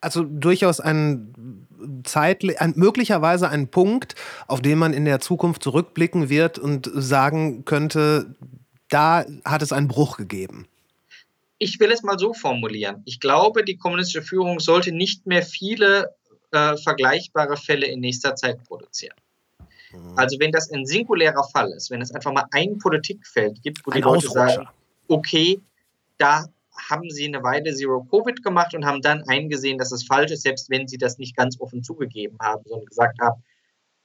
also 0.02 0.24
durchaus 0.24 0.80
ein 0.80 1.68
zeitlich, 2.04 2.60
ein, 2.60 2.74
möglicherweise 2.76 3.50
ein 3.50 3.70
Punkt, 3.70 4.16
auf 4.48 4.62
den 4.62 4.78
man 4.78 4.94
in 4.94 5.06
der 5.06 5.20
Zukunft 5.20 5.64
zurückblicken 5.64 6.30
wird 6.30 6.60
und 6.60 6.90
sagen 6.94 7.66
könnte, 7.66 8.36
da 8.90 9.26
hat 9.46 9.62
es 9.62 9.72
einen 9.72 9.88
Bruch 9.88 10.18
gegeben. 10.18 10.68
Ich 11.58 11.80
will 11.80 11.92
es 11.92 12.04
mal 12.04 12.18
so 12.18 12.34
formulieren. 12.34 13.04
Ich 13.06 13.20
glaube, 13.20 13.64
die 13.64 13.78
kommunistische 13.78 14.24
Führung 14.24 14.60
sollte 14.60 14.92
nicht 14.92 15.28
mehr 15.28 15.44
viele 15.44 16.14
äh, 16.52 16.76
vergleichbare 16.78 17.56
Fälle 17.56 17.86
in 17.86 18.00
nächster 18.00 18.36
Zeit 18.36 18.64
produzieren. 18.64 19.16
Mhm. 19.94 20.18
Also 20.18 20.40
wenn 20.40 20.52
das 20.52 20.72
ein 20.72 20.86
singulärer 20.86 21.44
Fall 21.44 21.72
ist, 21.72 21.92
wenn 21.92 22.02
es 22.02 22.12
einfach 22.12 22.34
mal 22.34 22.46
ein 22.52 22.78
Politikfeld 22.80 23.62
gibt, 23.62 23.86
wo 23.86 23.92
ein 23.92 23.98
die 23.98 24.02
Leute 24.02 24.28
Ausrutscher. 24.28 24.54
sagen, 24.54 24.68
okay, 25.08 25.62
da 26.18 26.46
haben 26.78 27.10
sie 27.10 27.26
eine 27.26 27.44
Weile 27.44 27.74
Zero 27.74 28.04
Covid 28.04 28.44
gemacht 28.44 28.74
und 28.74 28.86
haben 28.86 29.02
dann 29.02 29.24
eingesehen, 29.28 29.78
dass 29.78 29.92
es 29.92 30.06
falsch 30.06 30.32
ist, 30.32 30.44
selbst 30.44 30.70
wenn 30.70 30.88
sie 30.88 30.98
das 30.98 31.18
nicht 31.18 31.36
ganz 31.36 31.60
offen 31.60 31.84
zugegeben 31.84 32.38
haben, 32.40 32.64
sondern 32.66 32.86
gesagt 32.86 33.20
haben, 33.20 33.44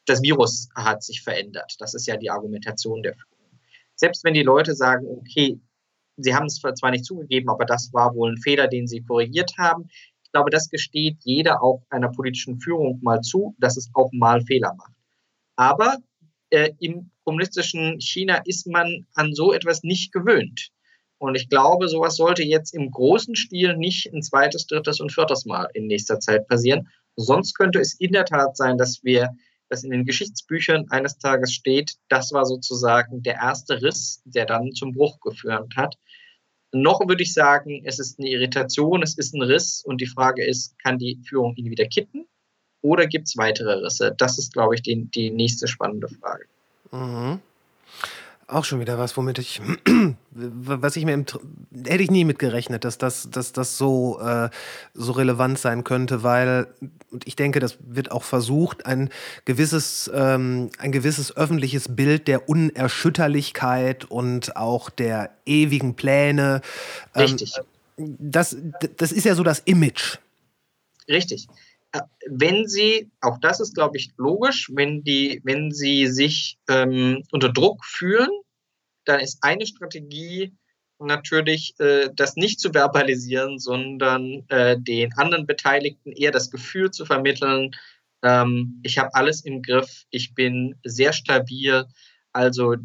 das 0.07 0.23
Virus 0.23 0.69
hat 0.75 1.03
sich 1.03 1.23
verändert. 1.23 1.77
Das 1.79 1.95
ist 1.95 2.07
ja 2.07 2.17
die 2.17 2.31
Argumentation 2.31 3.03
der 3.03 3.15
Führung. 3.15 3.61
Selbst 3.95 4.25
wenn 4.25 4.35
die 4.35 4.43
Leute 4.43 4.75
sagen, 4.75 5.07
okay, 5.07 5.61
sie 6.17 6.35
haben 6.35 6.47
es 6.47 6.61
zwar 6.61 6.91
nicht 6.91 7.05
zugegeben, 7.05 7.49
aber 7.49 7.65
das 7.65 7.93
war 7.93 8.15
wohl 8.15 8.33
ein 8.33 8.39
Fehler, 8.39 8.69
den 8.69 8.87
sie 8.87 9.03
korrigiert 9.03 9.53
haben. 9.59 9.89
Ich 10.23 10.33
glaube, 10.33 10.51
das 10.51 10.69
gesteht 10.71 11.17
jeder 11.25 11.63
auch 11.63 11.83
einer 11.91 12.11
politischen 12.11 12.61
Führung 12.61 13.01
mal 13.03 13.21
zu, 13.21 13.55
dass 13.59 13.77
es 13.77 13.91
auch 13.95 14.11
mal 14.13 14.43
Fehler 14.43 14.75
macht. 14.75 14.93
Aber 15.57 15.97
äh, 16.51 16.73
im 16.79 17.11
kommunistischen 17.25 18.01
China 18.01 18.41
ist 18.45 18.67
man 18.67 19.07
an 19.15 19.35
so 19.35 19.53
etwas 19.53 19.83
nicht 19.83 20.13
gewöhnt. 20.13 20.71
Und 21.19 21.35
ich 21.35 21.49
glaube, 21.49 21.89
sowas 21.89 22.17
sollte 22.17 22.43
jetzt 22.43 22.75
im 22.75 22.91
großen 22.91 23.37
Stil 23.37 23.77
nicht 23.77 24.13
ein 24.13 24.23
zweites, 24.23 24.67
drittes 24.67 25.01
und 25.01 25.13
viertes 25.13 25.47
Mal 25.47 25.69
in 25.73 25.87
nächster 25.87 26.21
Zeit 26.21 26.47
passieren. 26.47 26.89
Sonst 27.17 27.55
könnte 27.55 27.81
es 27.81 27.95
in 27.95 28.13
der 28.13 28.27
Tat 28.27 28.57
sein, 28.57 28.77
dass 28.77 29.03
wir, 29.03 29.31
dass 29.71 29.83
in 29.83 29.91
den 29.91 30.05
Geschichtsbüchern 30.05 30.87
eines 30.91 31.19
Tages 31.19 31.53
steht, 31.53 31.95
das 32.09 32.33
war 32.33 32.45
sozusagen 32.45 33.23
der 33.23 33.37
erste 33.37 33.81
Riss, 33.83 34.23
der 34.25 34.45
dann 34.45 34.73
zum 34.73 34.93
Bruch 34.93 35.19
geführt 35.21 35.75
hat. 35.77 35.97
Noch 36.73 37.01
würde 37.09 37.23
ich 37.23 37.33
sagen, 37.33 37.83
es 37.85 37.99
ist 37.99 38.19
eine 38.19 38.29
Irritation, 38.29 39.03
es 39.03 39.17
ist 39.17 39.35
ein 39.35 39.43
Riss 39.43 39.83
und 39.83 40.01
die 40.01 40.07
Frage 40.07 40.45
ist, 40.45 40.79
kann 40.81 40.99
die 40.99 41.19
Führung 41.27 41.55
ihn 41.57 41.71
wieder 41.71 41.87
kitten 41.87 42.27
oder 42.83 43.07
gibt 43.07 43.29
es 43.29 43.37
weitere 43.37 43.75
Risse? 43.85 44.15
Das 44.17 44.39
ist, 44.39 44.53
glaube 44.53 44.75
ich, 44.75 44.83
die, 44.83 45.07
die 45.07 45.31
nächste 45.31 45.67
spannende 45.67 46.09
Frage. 46.09 46.45
Mhm. 46.93 47.41
Auch 48.49 48.65
schon 48.65 48.79
wieder 48.79 48.97
was, 48.97 49.17
womit 49.17 49.39
ich, 49.39 49.61
was 50.31 50.95
ich 50.97 51.05
mir 51.05 51.15
im, 51.15 51.27
hätte 51.85 52.03
ich 52.03 52.11
nie 52.13 52.25
mitgerechnet, 52.25 52.85
dass 52.85 52.97
das, 52.97 53.29
dass 53.31 53.53
das 53.53 53.77
so, 53.77 54.21
äh, 54.21 54.51
so 54.95 55.13
relevant 55.13 55.59
sein 55.59 55.83
könnte, 55.83 56.23
weil, 56.23 56.69
und 57.11 57.27
ich 57.27 57.35
denke, 57.35 57.59
das 57.59 57.79
wird 57.81 58.13
auch 58.13 58.23
versucht, 58.23 58.87
ein 58.87 59.11
gewisses, 59.47 60.09
ähm, 60.15 60.71
ein 60.79 60.93
gewisses 60.93 61.37
öffentliches 61.37 61.97
Bild 61.97 62.29
der 62.29 62.49
Unerschütterlichkeit 62.49 64.05
und 64.05 64.57
auch 64.57 64.91
der 64.91 65.31
ewigen 65.45 65.95
Pläne. 65.97 66.61
Ähm, 67.17 67.23
Richtig. 67.23 67.53
Das, 67.97 68.57
das 68.97 69.11
ist 69.11 69.25
ja 69.25 69.35
so 69.35 69.43
das 69.43 69.61
Image. 69.61 70.19
Richtig 71.09 71.49
wenn 72.29 72.67
sie, 72.67 73.11
auch 73.21 73.39
das 73.41 73.61
ist, 73.61 73.75
glaube 73.75 73.97
ich, 73.97 74.13
logisch, 74.17 74.71
wenn, 74.75 75.03
die, 75.03 75.41
wenn 75.45 75.71
sie 75.71 76.07
sich 76.07 76.59
ähm, 76.69 77.23
unter 77.31 77.53
Druck 77.53 77.85
fühlen, 77.85 78.31
dann 79.05 79.21
ist 79.21 79.39
eine 79.43 79.67
Strategie 79.67 80.53
natürlich, 80.99 81.75
äh, 81.79 82.11
das 82.15 82.37
nicht 82.37 82.61
zu 82.61 82.73
verbalisieren, 82.73 83.59
sondern 83.59 84.45
äh, 84.49 84.77
den 84.79 85.13
anderen 85.15 85.47
Beteiligten 85.47 86.13
eher 86.13 86.33
das 86.33 86.51
Gefühl 86.51 86.91
zu 86.91 87.05
vermitteln, 87.05 87.73
ähm, 88.23 88.81
ich 88.83 88.99
habe 88.99 89.15
alles 89.15 89.45
im 89.45 89.63
Griff, 89.63 90.05
ich 90.11 90.35
bin 90.35 90.75
sehr 90.85 91.13
stabil. 91.13 91.87
Also 92.33 92.77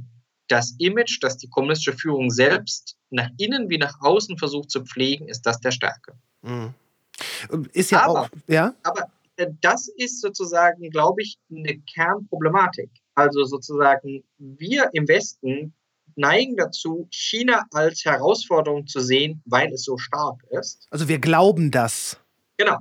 das 0.48 0.76
Image, 0.78 1.20
das 1.22 1.38
die 1.38 1.50
kommunistische 1.50 1.98
Führung 1.98 2.30
selbst 2.30 2.98
nach 3.10 3.30
innen 3.38 3.70
wie 3.70 3.78
nach 3.78 4.00
außen 4.02 4.38
versucht 4.38 4.70
zu 4.70 4.84
pflegen, 4.84 5.28
ist 5.30 5.44
das 5.44 5.60
der 5.60 5.72
Stärke. 5.72 6.14
Mhm. 6.42 6.74
Ist 7.74 7.92
ja 7.92 8.04
aber, 8.04 8.22
auch, 8.22 8.30
ja. 8.48 8.74
Aber 8.84 9.08
äh, 9.38 9.48
das 9.62 9.88
ist 9.98 10.22
sozusagen, 10.22 10.90
glaube 10.90 11.22
ich, 11.22 11.38
eine 11.50 11.80
Kernproblematik. 11.94 12.90
Also 13.16 13.44
sozusagen, 13.44 14.24
wir 14.38 14.90
im 14.94 15.08
Westen 15.08 15.74
neigen 16.16 16.58
dazu, 16.58 17.08
China 17.12 17.66
als 17.72 18.06
Herausforderung 18.06 18.88
zu 18.88 19.00
sehen, 19.00 19.42
weil 19.46 19.72
es 19.74 19.84
so 19.84 19.98
stark 19.98 20.44
ist. 20.50 20.86
Also 20.90 21.08
wir 21.08 21.20
glauben 21.20 21.72
das. 21.72 22.20
Genau. 22.58 22.78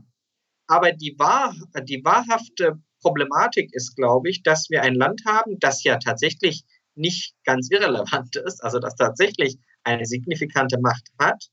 Aber 0.67 0.93
die, 0.93 1.17
wahr, 1.19 1.55
die 1.83 2.05
wahrhafte 2.05 2.81
Problematik 3.01 3.71
ist, 3.73 3.97
glaube 3.97 4.31
ich, 4.31 4.43
dass 4.43 4.69
wir 4.71 4.83
ein 4.83 4.95
Land 4.95 5.23
haben, 5.27 5.59
das 5.59 5.83
ja 5.85 5.99
tatsächlich 5.99 6.65
nicht 6.95 7.35
ganz 7.45 7.69
irrelevant 7.71 8.37
ist, 8.37 8.63
also 8.63 8.79
das 8.79 8.95
tatsächlich 8.95 9.59
eine 9.85 10.05
signifikante 10.05 10.79
Macht 10.81 11.09
hat, 11.19 11.51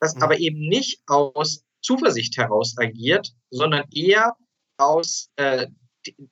das 0.00 0.16
mhm. 0.16 0.22
aber 0.22 0.38
eben 0.38 0.58
nicht 0.58 1.00
aus 1.06 1.62
Zuversicht 1.86 2.36
heraus 2.36 2.74
agiert, 2.78 3.32
sondern 3.50 3.84
eher 3.94 4.36
aus, 4.76 5.30
äh, 5.36 5.68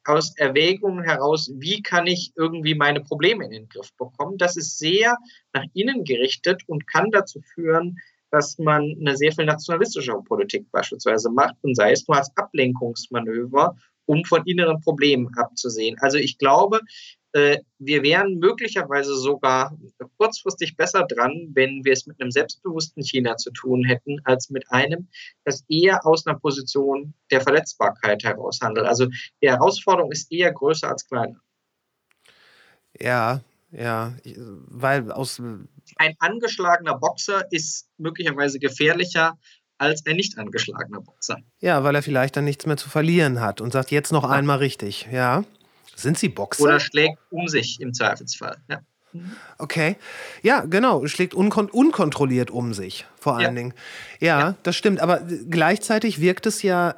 aus 0.05 0.37
Erwägungen 0.37 1.05
heraus, 1.05 1.51
wie 1.55 1.81
kann 1.81 2.09
ich 2.09 2.33
irgendwie 2.37 2.75
meine 2.75 3.01
Probleme 3.01 3.45
in 3.45 3.51
den 3.53 3.69
Griff 3.69 3.91
bekommen. 3.97 4.37
Das 4.37 4.57
ist 4.57 4.79
sehr 4.79 5.17
nach 5.53 5.65
innen 5.73 6.05
gerichtet 6.05 6.63
und 6.67 6.89
kann 6.89 7.11
dazu 7.13 7.41
führen, 7.55 7.99
dass 8.31 8.59
man 8.59 8.97
eine 9.01 9.17
sehr 9.17 9.31
viel 9.31 9.45
nationalistische 9.45 10.13
Politik 10.27 10.69
beispielsweise 10.73 11.31
macht 11.31 11.55
und 11.63 11.77
sei 11.77 11.93
es 11.93 12.07
nur 12.09 12.17
als 12.17 12.37
Ablenkungsmanöver, 12.37 13.77
um 14.07 14.25
von 14.25 14.45
inneren 14.47 14.81
Problemen 14.81 15.29
abzusehen. 15.37 15.97
Also 16.01 16.19
ich 16.19 16.37
glaube, 16.37 16.81
wir 17.35 18.03
wären 18.05 18.39
möglicherweise 18.39 19.17
sogar 19.17 19.77
kurzfristig 20.19 20.77
besser 20.77 21.05
dran, 21.05 21.51
wenn 21.53 21.85
wir 21.85 21.93
es 21.93 22.07
mit 22.07 22.21
einem 22.21 22.31
selbstbewussten 22.31 23.03
China 23.03 23.37
zu 23.37 23.51
tun 23.51 23.85
hätten, 23.85 24.19
als 24.25 24.51
mit 24.51 24.71
einem, 24.71 25.09
das 25.45 25.65
eher 25.69 26.07
aus 26.07 26.27
einer 26.27 26.39
Position 26.39 27.13
der 27.33 27.41
Verletzbarkeit 27.41 28.23
heraus 28.23 28.61
handelt. 28.63 28.87
Also 28.87 29.07
die 29.43 29.49
Herausforderung 29.49 30.13
ist 30.13 30.31
eher 30.31 30.53
größer 30.53 30.89
als 30.89 31.09
kleiner. 31.09 31.41
Ja, 33.01 33.41
ja, 33.73 34.15
weil 34.69 35.11
aus. 35.11 35.43
Ein 35.97 36.15
angeschlagener 36.21 36.97
Boxer 36.97 37.51
ist 37.51 37.89
möglicherweise 37.99 38.61
gefährlicher 38.61 39.37
als 39.79 40.07
ein 40.07 40.17
nicht 40.17 40.39
angeschlagener 40.39 41.01
Boxer. 41.01 41.39
Ja, 41.61 41.83
weil 41.83 41.97
er 41.97 42.03
vielleicht 42.03 42.37
dann 42.37 42.45
nichts 42.45 42.67
mehr 42.67 42.77
zu 42.77 42.89
verlieren 42.89 43.41
hat 43.41 43.61
und 43.61 43.73
sagt 43.73 43.91
jetzt 43.91 44.13
noch 44.13 44.23
ja. 44.23 44.31
einmal 44.31 44.59
richtig, 44.59 45.09
ja. 45.11 45.45
Sind 45.95 46.19
Sie 46.19 46.29
Boxer? 46.29 46.65
Oder 46.65 46.81
schlägt 46.81 47.19
um 47.31 47.49
sich 47.49 47.81
im 47.81 47.95
Zweifelsfall. 47.95 48.57
Ja. 48.69 48.81
Okay. 49.59 49.97
Ja, 50.43 50.61
genau. 50.61 51.07
Schlägt 51.07 51.35
unkon 51.35 51.71
unkontrolliert 51.71 52.51
um 52.51 52.75
sich, 52.75 53.07
vor 53.19 53.35
allen 53.35 53.43
ja. 53.43 53.53
Dingen. 53.53 53.75
Ja, 54.21 54.41
ja, 54.41 54.55
das 54.63 54.77
stimmt. 54.77 55.01
Aber 55.01 55.21
gleichzeitig 55.49 56.21
wirkt 56.21 56.47
es 56.47 56.63
ja, 56.63 56.91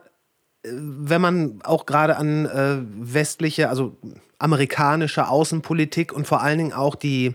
äh, 0.62 0.70
wenn 0.72 1.20
man 1.20 1.60
auch 1.62 1.86
gerade 1.86 2.16
an 2.16 2.46
äh, 2.46 2.78
westliche, 3.12 3.68
also 3.68 3.96
amerikanische 4.38 5.28
Außenpolitik 5.28 6.12
und 6.12 6.26
vor 6.26 6.42
allen 6.42 6.58
Dingen 6.58 6.72
auch 6.72 6.94
die, 6.94 7.34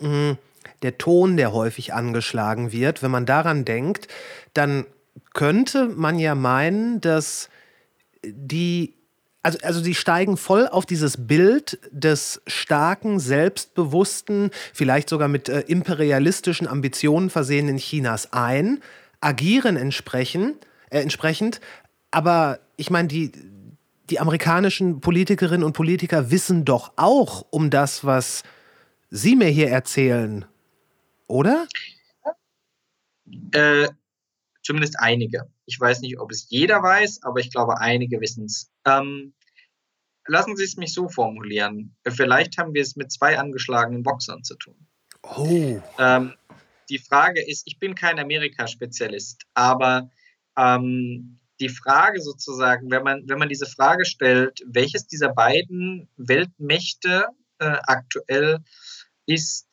mh, 0.00 0.08
hm, 0.08 0.38
der 0.82 0.98
Ton, 0.98 1.36
der 1.36 1.52
häufig 1.52 1.94
angeschlagen 1.94 2.70
wird, 2.70 3.02
wenn 3.02 3.10
man 3.10 3.26
daran 3.26 3.64
denkt, 3.64 4.08
dann 4.52 4.84
könnte 5.32 5.86
man 5.88 6.18
ja 6.18 6.34
meinen, 6.34 7.00
dass 7.00 7.48
die 8.24 8.95
also, 9.46 9.58
also 9.62 9.80
sie 9.80 9.94
steigen 9.94 10.36
voll 10.36 10.66
auf 10.66 10.86
dieses 10.86 11.26
Bild 11.26 11.78
des 11.92 12.42
starken, 12.48 13.20
selbstbewussten, 13.20 14.50
vielleicht 14.74 15.08
sogar 15.08 15.28
mit 15.28 15.48
äh, 15.48 15.60
imperialistischen 15.60 16.66
Ambitionen 16.66 17.30
versehenen 17.30 17.76
Chinas 17.76 18.32
ein, 18.32 18.80
agieren 19.20 19.76
entsprechend, 19.76 20.66
äh, 20.90 21.00
entsprechend 21.00 21.60
aber 22.10 22.60
ich 22.76 22.90
meine, 22.90 23.08
die, 23.08 23.30
die 24.10 24.18
amerikanischen 24.18 25.00
Politikerinnen 25.00 25.64
und 25.64 25.74
Politiker 25.74 26.30
wissen 26.30 26.64
doch 26.64 26.92
auch 26.96 27.46
um 27.50 27.70
das, 27.70 28.04
was 28.04 28.42
Sie 29.10 29.36
mir 29.36 29.48
hier 29.48 29.68
erzählen, 29.68 30.44
oder? 31.28 31.66
Äh, 33.52 33.88
zumindest 34.62 34.98
einige. 34.98 35.46
Ich 35.66 35.78
weiß 35.78 36.00
nicht, 36.00 36.18
ob 36.18 36.30
es 36.30 36.48
jeder 36.48 36.82
weiß, 36.82 37.22
aber 37.22 37.40
ich 37.40 37.50
glaube, 37.50 37.80
einige 37.80 38.20
wissen 38.20 38.44
es. 38.44 38.70
Ähm, 38.86 39.34
lassen 40.26 40.56
Sie 40.56 40.64
es 40.64 40.76
mich 40.76 40.94
so 40.94 41.08
formulieren. 41.08 41.96
Vielleicht 42.08 42.58
haben 42.58 42.74
wir 42.74 42.82
es 42.82 42.96
mit 42.96 43.12
zwei 43.12 43.38
angeschlagenen 43.38 44.02
Boxern 44.02 44.44
zu 44.44 44.56
tun. 44.56 44.86
Oh. 45.22 45.80
Ähm, 45.98 46.34
die 46.88 46.98
Frage 46.98 47.44
ist, 47.44 47.62
ich 47.66 47.78
bin 47.78 47.94
kein 47.94 48.18
Amerika-Spezialist, 48.18 49.42
aber 49.54 50.10
ähm, 50.56 51.40
die 51.58 51.68
Frage 51.68 52.20
sozusagen, 52.20 52.90
wenn 52.90 53.02
man, 53.02 53.28
wenn 53.28 53.38
man 53.38 53.48
diese 53.48 53.66
Frage 53.66 54.04
stellt, 54.04 54.60
welches 54.66 55.06
dieser 55.06 55.32
beiden 55.32 56.08
Weltmächte 56.16 57.26
äh, 57.58 57.76
aktuell 57.86 58.58
ist, 59.26 59.68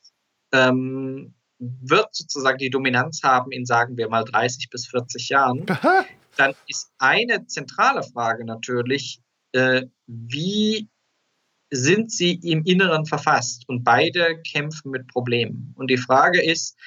ähm, 0.52 1.36
wird 1.82 2.14
sozusagen 2.16 2.58
die 2.58 2.70
Dominanz 2.70 3.22
haben 3.24 3.52
in, 3.52 3.66
sagen 3.66 3.98
wir 3.98 4.10
mal, 4.10 4.24
30 4.24 4.70
bis 4.70 4.88
40 4.88 5.30
Jahren, 5.30 5.66
Aha. 5.70 6.06
dann 6.38 6.54
ist 6.68 6.92
eine 6.98 7.46
zentrale 7.48 8.04
Frage 8.04 8.46
natürlich, 8.46 9.22
äh, 9.54 9.84
wie 10.08 10.90
sind 11.72 12.12
sie 12.12 12.34
im 12.44 12.64
Inneren 12.66 13.06
verfasst? 13.06 13.68
Und 13.68 13.84
beide 13.84 14.42
kämpfen 14.42 14.92
mit 14.92 15.08
Problemen. 15.08 15.74
Und 15.76 15.90
die 15.90 15.98
Frage 15.98 16.42
ist, 16.42 16.78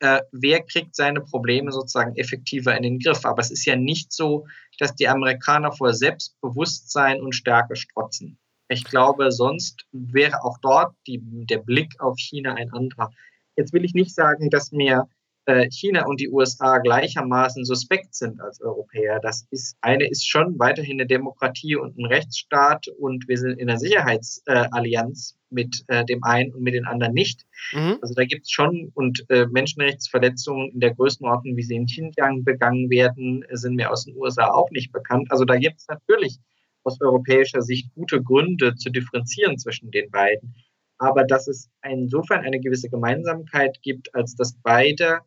äh, 0.00 0.20
wer 0.32 0.62
kriegt 0.62 0.94
seine 0.94 1.20
Probleme 1.20 1.72
sozusagen 1.72 2.16
effektiver 2.16 2.76
in 2.76 2.82
den 2.82 2.98
Griff? 2.98 3.24
Aber 3.24 3.40
es 3.40 3.50
ist 3.50 3.64
ja 3.64 3.76
nicht 3.76 4.12
so, 4.12 4.46
dass 4.78 4.94
die 4.94 5.08
Amerikaner 5.08 5.72
vor 5.72 5.94
Selbstbewusstsein 5.94 7.20
und 7.20 7.34
Stärke 7.34 7.76
strotzen. 7.76 8.38
Ich 8.68 8.84
glaube, 8.84 9.30
sonst 9.30 9.86
wäre 9.92 10.42
auch 10.42 10.58
dort 10.60 10.94
die, 11.06 11.20
der 11.22 11.58
Blick 11.58 12.00
auf 12.00 12.18
China 12.18 12.54
ein 12.54 12.72
anderer. 12.72 13.10
Jetzt 13.56 13.72
will 13.72 13.84
ich 13.84 13.94
nicht 13.94 14.14
sagen, 14.14 14.50
dass 14.50 14.72
mir 14.72 15.08
äh, 15.46 15.70
China 15.70 16.06
und 16.06 16.20
die 16.20 16.28
USA 16.28 16.78
gleichermaßen 16.78 17.64
suspekt 17.64 18.14
sind 18.14 18.40
als 18.40 18.60
Europäer. 18.60 19.20
Das 19.20 19.46
ist 19.50 19.76
eine 19.80 20.08
ist 20.08 20.28
schon 20.28 20.58
weiterhin 20.58 21.00
eine 21.00 21.06
Demokratie 21.06 21.76
und 21.76 21.96
ein 21.96 22.04
Rechtsstaat 22.04 22.88
und 22.98 23.28
wir 23.28 23.38
sind 23.38 23.58
in 23.58 23.70
einer 23.70 23.78
Sicherheitsallianz 23.78 25.36
mit 25.50 25.84
äh, 25.86 26.04
dem 26.04 26.24
einen 26.24 26.52
und 26.52 26.62
mit 26.62 26.74
den 26.74 26.84
anderen 26.84 27.14
nicht. 27.14 27.46
Mhm. 27.72 27.98
Also 28.02 28.14
da 28.14 28.24
gibt 28.24 28.46
es 28.46 28.50
schon 28.50 28.90
und 28.94 29.24
äh, 29.30 29.46
Menschenrechtsverletzungen 29.46 30.72
in 30.72 30.80
der 30.80 30.94
Größenordnung, 30.94 31.56
wie 31.56 31.62
sie 31.62 31.76
in 31.76 31.86
Xinjiang 31.86 32.42
begangen 32.42 32.90
werden, 32.90 33.44
sind 33.52 33.76
mir 33.76 33.92
aus 33.92 34.04
den 34.04 34.16
USA 34.16 34.48
auch 34.48 34.70
nicht 34.72 34.90
bekannt. 34.90 35.30
Also 35.30 35.44
da 35.44 35.56
gibt 35.56 35.78
es 35.78 35.86
natürlich 35.86 36.40
aus 36.82 37.00
europäischer 37.00 37.62
Sicht 37.62 37.92
gute 37.94 38.20
Gründe 38.22 38.74
zu 38.74 38.90
differenzieren 38.90 39.58
zwischen 39.58 39.92
den 39.92 40.10
beiden 40.10 40.54
aber 40.98 41.24
dass 41.24 41.48
es 41.48 41.70
insofern 41.82 42.44
eine 42.44 42.60
gewisse 42.60 42.88
Gemeinsamkeit 42.88 43.80
gibt, 43.82 44.14
als 44.14 44.34
dass 44.34 44.56
beide 44.62 45.20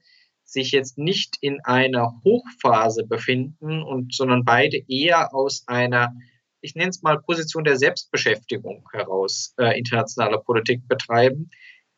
sich 0.44 0.72
jetzt 0.72 0.98
nicht 0.98 1.38
in 1.42 1.60
einer 1.64 2.22
Hochphase 2.24 3.06
befinden 3.06 3.84
und 3.84 4.14
sondern 4.14 4.46
beide 4.46 4.78
eher 4.88 5.34
aus 5.34 5.64
einer 5.68 6.14
ich 6.62 6.76
nenne 6.76 6.90
es 6.90 7.02
mal 7.02 7.22
Position 7.22 7.64
der 7.64 7.78
Selbstbeschäftigung 7.78 8.88
heraus 8.92 9.54
äh, 9.58 9.78
internationale 9.78 10.40
Politik 10.40 10.88
betreiben, 10.88 11.50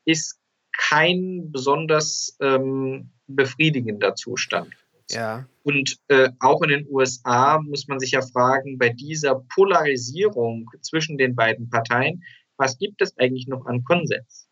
ist 0.06 0.40
kein 0.78 1.52
besonders 1.52 2.38
ähm, 2.42 3.12
befriedigender 3.28 4.16
Zustand. 4.16 4.74
Ja. 5.10 5.46
Und 5.64 5.98
äh, 6.08 6.30
auch 6.40 6.62
in 6.62 6.70
den 6.70 6.88
USA 6.90 7.60
muss 7.60 7.88
man 7.88 8.00
sich 8.00 8.12
ja 8.12 8.22
fragen, 8.22 8.78
bei 8.78 8.90
dieser 8.90 9.44
Polarisierung 9.54 10.70
zwischen 10.82 11.18
den 11.18 11.36
beiden 11.36 11.70
Parteien, 11.70 12.24
was 12.62 12.78
gibt 12.78 13.02
es 13.02 13.18
eigentlich 13.18 13.48
noch 13.48 13.66
an 13.66 13.84
Konsens? 13.84 14.48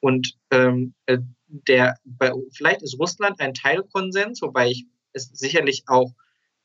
Und 0.00 0.34
ähm, 0.50 0.94
äh, 1.06 1.18
der, 1.46 1.96
bei, 2.04 2.32
vielleicht 2.52 2.82
ist 2.82 2.98
Russland 2.98 3.40
ein 3.40 3.54
Teilkonsens, 3.54 4.42
wobei 4.42 4.68
ich 4.70 4.86
es 5.12 5.28
sicherlich 5.28 5.84
auch 5.86 6.12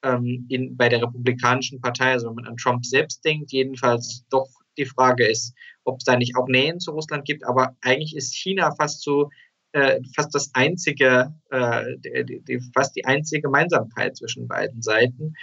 ähm, 0.03 0.47
in, 0.49 0.75
bei 0.75 0.89
der 0.89 1.03
Republikanischen 1.03 1.79
Partei, 1.79 2.11
also 2.11 2.27
wenn 2.27 2.35
man 2.35 2.47
an 2.47 2.57
Trump 2.57 2.85
selbst 2.85 3.23
denkt, 3.23 3.51
jedenfalls 3.51 4.25
doch 4.29 4.49
die 4.77 4.85
Frage 4.85 5.27
ist, 5.27 5.53
ob 5.83 5.99
es 5.99 6.05
da 6.05 6.17
nicht 6.17 6.35
auch 6.35 6.47
Nähen 6.47 6.79
zu 6.79 6.91
Russland 6.91 7.25
gibt. 7.25 7.45
Aber 7.45 7.75
eigentlich 7.81 8.15
ist 8.15 8.35
China 8.35 8.73
fast 8.75 9.03
so 9.03 9.29
äh, 9.73 9.99
fast 10.15 10.33
das 10.33 10.49
einzige, 10.53 11.33
äh, 11.51 11.83
die, 11.99 12.59
fast 12.73 12.95
die 12.95 13.05
einzige 13.05 13.43
Gemeinsamkeit 13.43 14.17
zwischen 14.17 14.47
beiden 14.47 14.81
Seiten. 14.81 15.35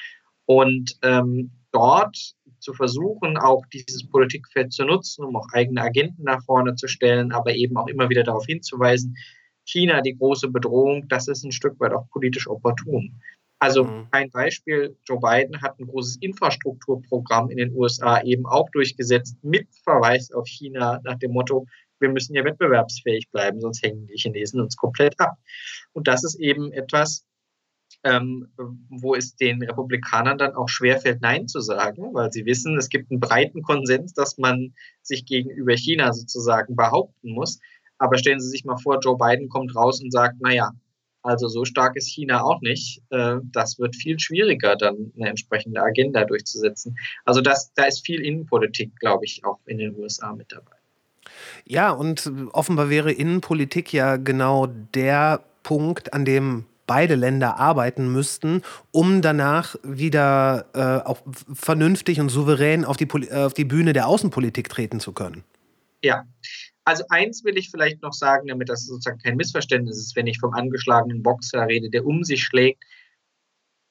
Und 0.47 0.99
ähm, 1.03 1.53
dort 1.71 2.36
zu 2.61 2.73
versuchen, 2.73 3.37
auch 3.37 3.65
dieses 3.73 4.09
Politikfeld 4.09 4.73
zu 4.73 4.85
nutzen, 4.85 5.25
um 5.25 5.37
auch 5.37 5.47
eigene 5.53 5.83
Agenten 5.83 6.23
nach 6.25 6.43
vorne 6.45 6.75
zu 6.75 6.89
stellen, 6.89 7.33
aber 7.33 7.55
eben 7.55 7.77
auch 7.77 7.89
immer 7.89 8.09
wieder 8.09 8.23
darauf 8.23 8.47
hinzuweisen, 8.47 9.17
China 9.65 10.01
die 10.01 10.17
große 10.17 10.49
Bedrohung, 10.49 11.09
das 11.09 11.29
ist 11.29 11.45
ein 11.45 11.53
Stück 11.53 11.79
weit 11.81 11.93
auch 11.93 12.09
politisch 12.11 12.49
opportun. 12.49 13.21
Also 13.59 13.85
mhm. 13.85 14.09
ein 14.11 14.31
Beispiel, 14.31 14.97
Joe 15.07 15.19
Biden 15.19 15.61
hat 15.63 15.79
ein 15.79 15.87
großes 15.87 16.19
Infrastrukturprogramm 16.21 17.51
in 17.51 17.57
den 17.57 17.75
USA 17.75 18.21
eben 18.23 18.47
auch 18.47 18.69
durchgesetzt 18.71 19.37
mit 19.43 19.67
Verweis 19.83 20.31
auf 20.31 20.47
China 20.47 21.01
nach 21.05 21.19
dem 21.19 21.33
Motto, 21.33 21.67
wir 21.99 22.11
müssen 22.11 22.35
ja 22.35 22.45
wettbewerbsfähig 22.45 23.31
bleiben, 23.31 23.61
sonst 23.61 23.83
hängen 23.83 24.07
die 24.07 24.19
Chinesen 24.19 24.61
uns 24.61 24.77
komplett 24.77 25.19
ab. 25.19 25.39
Und 25.93 26.09
das 26.09 26.25
ist 26.25 26.39
eben 26.39 26.71
etwas, 26.73 27.25
ähm, 28.05 28.49
wo 28.89 29.15
es 29.15 29.37
den 29.37 29.63
Republikanern 29.63 30.39
dann 30.39 30.55
auch 30.55 30.69
schwerfällt, 30.69 31.21
Nein 31.21 31.49
zu 31.49 31.61
sagen, 31.61 32.15
weil 32.15 32.33
sie 32.33 32.47
wissen, 32.47 32.77
es 32.77 32.89
gibt 32.89 33.11
einen 33.11 33.21
breiten 33.21 33.63
Konsens, 33.63 34.15
dass 34.15 34.39
man 34.39 34.75
sich 35.03 35.27
gegenüber 35.27 35.75
China 35.75 36.13
sozusagen 36.13 36.77
behaupten 36.77 37.33
muss. 37.33 37.59
Aber 37.99 38.19
stellen 38.19 38.41
Sie 38.41 38.49
sich 38.49 38.65
mal 38.65 38.77
vor, 38.77 38.99
Joe 39.01 39.17
Biden 39.17 39.49
kommt 39.49 39.75
raus 39.75 40.03
und 40.03 40.13
sagt, 40.13 40.41
naja, 40.41 40.73
also 41.23 41.49
so 41.49 41.65
stark 41.65 41.97
ist 41.97 42.09
China 42.09 42.43
auch 42.43 42.61
nicht. 42.61 43.03
Äh, 43.11 43.37
das 43.53 43.79
wird 43.79 43.97
viel 43.97 44.19
schwieriger, 44.19 44.77
dann 44.77 45.13
eine 45.17 45.29
entsprechende 45.29 45.83
Agenda 45.83 46.25
durchzusetzen. 46.25 46.97
Also 47.25 47.41
das, 47.41 47.73
da 47.75 47.85
ist 47.85 48.07
viel 48.07 48.21
Innenpolitik, 48.21 48.95
glaube 49.01 49.25
ich, 49.25 49.45
auch 49.45 49.59
in 49.67 49.79
den 49.79 49.97
USA 49.97 50.33
mit 50.33 50.53
dabei. 50.53 50.77
Ja, 51.65 51.91
und 51.91 52.31
offenbar 52.53 52.91
wäre 52.91 53.11
Innenpolitik 53.11 53.93
ja 53.93 54.17
genau 54.17 54.69
der 54.95 55.43
Punkt, 55.65 56.13
an 56.13 56.25
dem 56.25 56.65
beide 56.87 57.15
Länder 57.15 57.59
arbeiten 57.59 58.13
müssten, 58.13 58.63
um 58.91 59.23
danach 59.23 59.77
wieder 59.83 60.67
äh, 60.75 61.07
auch 61.07 61.23
vernünftig 61.53 62.21
und 62.21 62.29
souverän 62.29 62.85
auf 62.85 62.97
die, 62.97 63.09
auf 63.33 63.55
die 63.55 63.65
Bühne 63.65 63.93
der 63.93 64.07
Außenpolitik 64.07 64.69
treten 64.69 65.01
zu 65.01 65.13
können. 65.13 65.45
Ja, 66.03 66.25
also 66.85 67.03
eins 67.09 67.43
will 67.43 67.59
ich 67.59 67.71
vielleicht 67.71 68.01
noch 68.03 68.13
sagen, 68.13 68.47
damit 68.47 68.69
das 68.69 68.87
sozusagen 68.87 69.19
kein 69.19 69.37
Missverständnis 69.37 69.99
ist, 69.99 70.15
wenn 70.15 70.29
ich 70.29 70.39
vom 70.39 70.55
angeschlagenen 70.55 71.23
Boxer 71.23 71.67
rede, 71.67 71.91
der 71.91 72.07
um 72.07 72.23
sich 72.23 72.45
schlägt. 72.45 72.83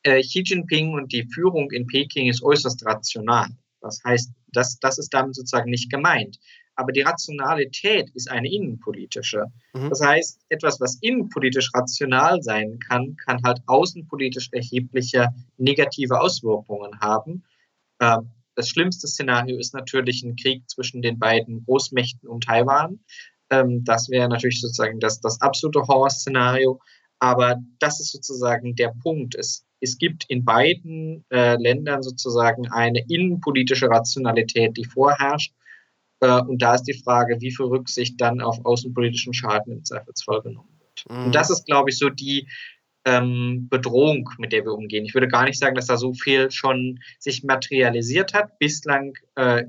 Äh, 0.03 0.21
Xi 0.21 0.43
Jinping 0.45 0.93
und 0.93 1.11
die 1.11 1.27
Führung 1.33 1.71
in 1.71 1.87
Peking 1.87 2.29
ist 2.29 2.41
äußerst 2.41 2.85
rational. 2.85 3.49
Das 3.81 4.01
heißt, 4.05 4.31
das, 4.53 4.79
das 4.79 4.97
ist 4.97 5.13
damit 5.13 5.35
sozusagen 5.35 5.69
nicht 5.69 5.91
gemeint. 5.91 6.39
Aber 6.75 6.91
die 6.91 7.01
Rationalität 7.01 8.09
ist 8.13 8.29
eine 8.29 8.51
innenpolitische. 8.51 9.45
Mhm. 9.73 9.89
Das 9.89 10.01
heißt, 10.01 10.41
etwas, 10.49 10.79
was 10.81 10.97
innenpolitisch 11.01 11.69
rational 11.73 12.41
sein 12.41 12.79
kann, 12.79 13.15
kann 13.15 13.41
halt 13.43 13.59
außenpolitisch 13.65 14.49
erhebliche 14.51 15.29
negative 15.57 16.19
Auswirkungen 16.19 16.99
haben. 16.99 17.43
Ähm, 18.01 18.29
das 18.55 18.69
schlimmste 18.69 19.07
Szenario 19.07 19.57
ist 19.57 19.73
natürlich 19.73 20.23
ein 20.23 20.35
Krieg 20.35 20.69
zwischen 20.69 21.01
den 21.01 21.19
beiden 21.19 21.63
Großmächten 21.65 22.27
um 22.27 22.41
Taiwan. 22.41 22.99
Ähm, 23.49 23.83
das 23.83 24.09
wäre 24.09 24.29
natürlich 24.29 24.61
sozusagen 24.61 24.99
das, 24.99 25.19
das 25.19 25.41
absolute 25.41 25.87
Horrorszenario. 25.87 26.79
Aber 27.19 27.61
das 27.79 27.99
ist 27.99 28.11
sozusagen 28.11 28.75
der 28.75 28.93
Punkt. 29.01 29.35
Es, 29.35 29.65
es 29.79 29.97
gibt 29.97 30.25
in 30.29 30.43
beiden 30.43 31.25
äh, 31.29 31.55
Ländern 31.55 32.03
sozusagen 32.03 32.69
eine 32.71 33.03
innenpolitische 33.07 33.89
Rationalität, 33.89 34.77
die 34.77 34.85
vorherrscht. 34.85 35.53
Äh, 36.25 36.41
und 36.41 36.61
da 36.61 36.75
ist 36.75 36.83
die 36.83 36.99
Frage, 37.03 37.39
wie 37.39 37.51
viel 37.51 37.67
Rücksicht 37.67 38.19
dann 38.19 38.41
auf 38.41 38.65
außenpolitischen 38.65 39.33
Schaden 39.33 39.73
im 39.73 39.83
Zweifelsfall 39.83 40.41
genommen 40.41 40.79
wird. 40.79 41.05
Mhm. 41.09 41.25
Und 41.25 41.35
das 41.35 41.49
ist, 41.51 41.65
glaube 41.65 41.91
ich, 41.91 41.97
so 41.97 42.09
die 42.09 42.47
ähm, 43.05 43.67
Bedrohung, 43.69 44.27
mit 44.39 44.51
der 44.51 44.65
wir 44.65 44.73
umgehen. 44.73 45.05
Ich 45.05 45.13
würde 45.13 45.27
gar 45.27 45.43
nicht 45.43 45.59
sagen, 45.59 45.75
dass 45.75 45.85
da 45.85 45.97
so 45.97 46.13
viel 46.13 46.49
schon 46.49 46.99
sich 47.19 47.43
materialisiert 47.43 48.33
hat. 48.33 48.57
Bislang 48.57 49.13
äh, 49.35 49.65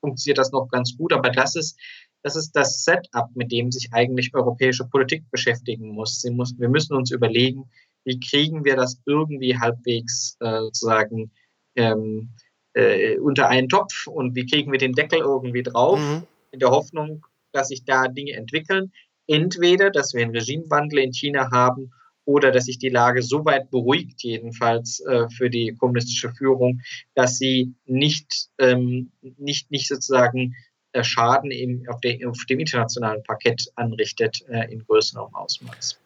funktioniert 0.00 0.38
das 0.38 0.52
noch 0.52 0.68
ganz 0.68 0.96
gut, 0.96 1.12
aber 1.12 1.30
das 1.30 1.54
ist 1.56 1.78
das 2.22 2.34
ist 2.34 2.50
das 2.52 2.82
Setup, 2.82 3.28
mit 3.34 3.52
dem 3.52 3.70
sich 3.70 3.92
eigentlich 3.92 4.34
europäische 4.34 4.84
Politik 4.84 5.30
beschäftigen 5.30 5.90
muss. 5.90 6.24
muss 6.32 6.58
wir 6.58 6.68
müssen 6.68 6.96
uns 6.96 7.12
überlegen, 7.12 7.70
wie 8.04 8.18
kriegen 8.18 8.64
wir 8.64 8.74
das 8.74 9.00
irgendwie 9.06 9.56
halbwegs 9.56 10.36
äh, 10.40 10.58
sozusagen 10.58 11.30
ähm, 11.76 12.30
äh, 12.74 13.18
unter 13.18 13.48
einen 13.48 13.68
Topf 13.68 14.06
und 14.06 14.34
wie 14.34 14.46
kriegen 14.46 14.72
wir 14.72 14.78
den 14.78 14.92
Deckel 14.92 15.20
irgendwie 15.20 15.62
drauf, 15.62 15.98
mhm. 15.98 16.22
in 16.50 16.60
der 16.60 16.70
Hoffnung, 16.70 17.24
dass 17.52 17.68
sich 17.68 17.84
da 17.84 18.08
Dinge 18.08 18.32
entwickeln. 18.32 18.92
Entweder, 19.26 19.90
dass 19.90 20.14
wir 20.14 20.22
einen 20.22 20.34
Regimewandel 20.34 21.00
in 21.00 21.12
China 21.12 21.50
haben 21.50 21.92
oder 22.24 22.50
dass 22.50 22.66
sich 22.66 22.78
die 22.78 22.90
Lage 22.90 23.22
so 23.22 23.44
weit 23.44 23.70
beruhigt, 23.70 24.22
jedenfalls 24.22 25.00
äh, 25.00 25.28
für 25.30 25.48
die 25.48 25.74
kommunistische 25.78 26.30
Führung, 26.30 26.80
dass 27.14 27.38
sie 27.38 27.72
nicht, 27.86 28.48
ähm, 28.58 29.10
nicht, 29.38 29.70
nicht 29.70 29.88
sozusagen 29.88 30.54
äh, 30.92 31.04
Schaden 31.04 31.50
im, 31.50 31.84
auf, 31.88 32.00
der, 32.00 32.18
auf, 32.28 32.44
dem 32.48 32.60
internationalen 32.60 33.22
Parkett 33.22 33.70
anrichtet 33.76 34.44
äh, 34.48 34.70
in 34.72 34.84
größerem 34.84 35.34
Ausmaß. 35.34 35.98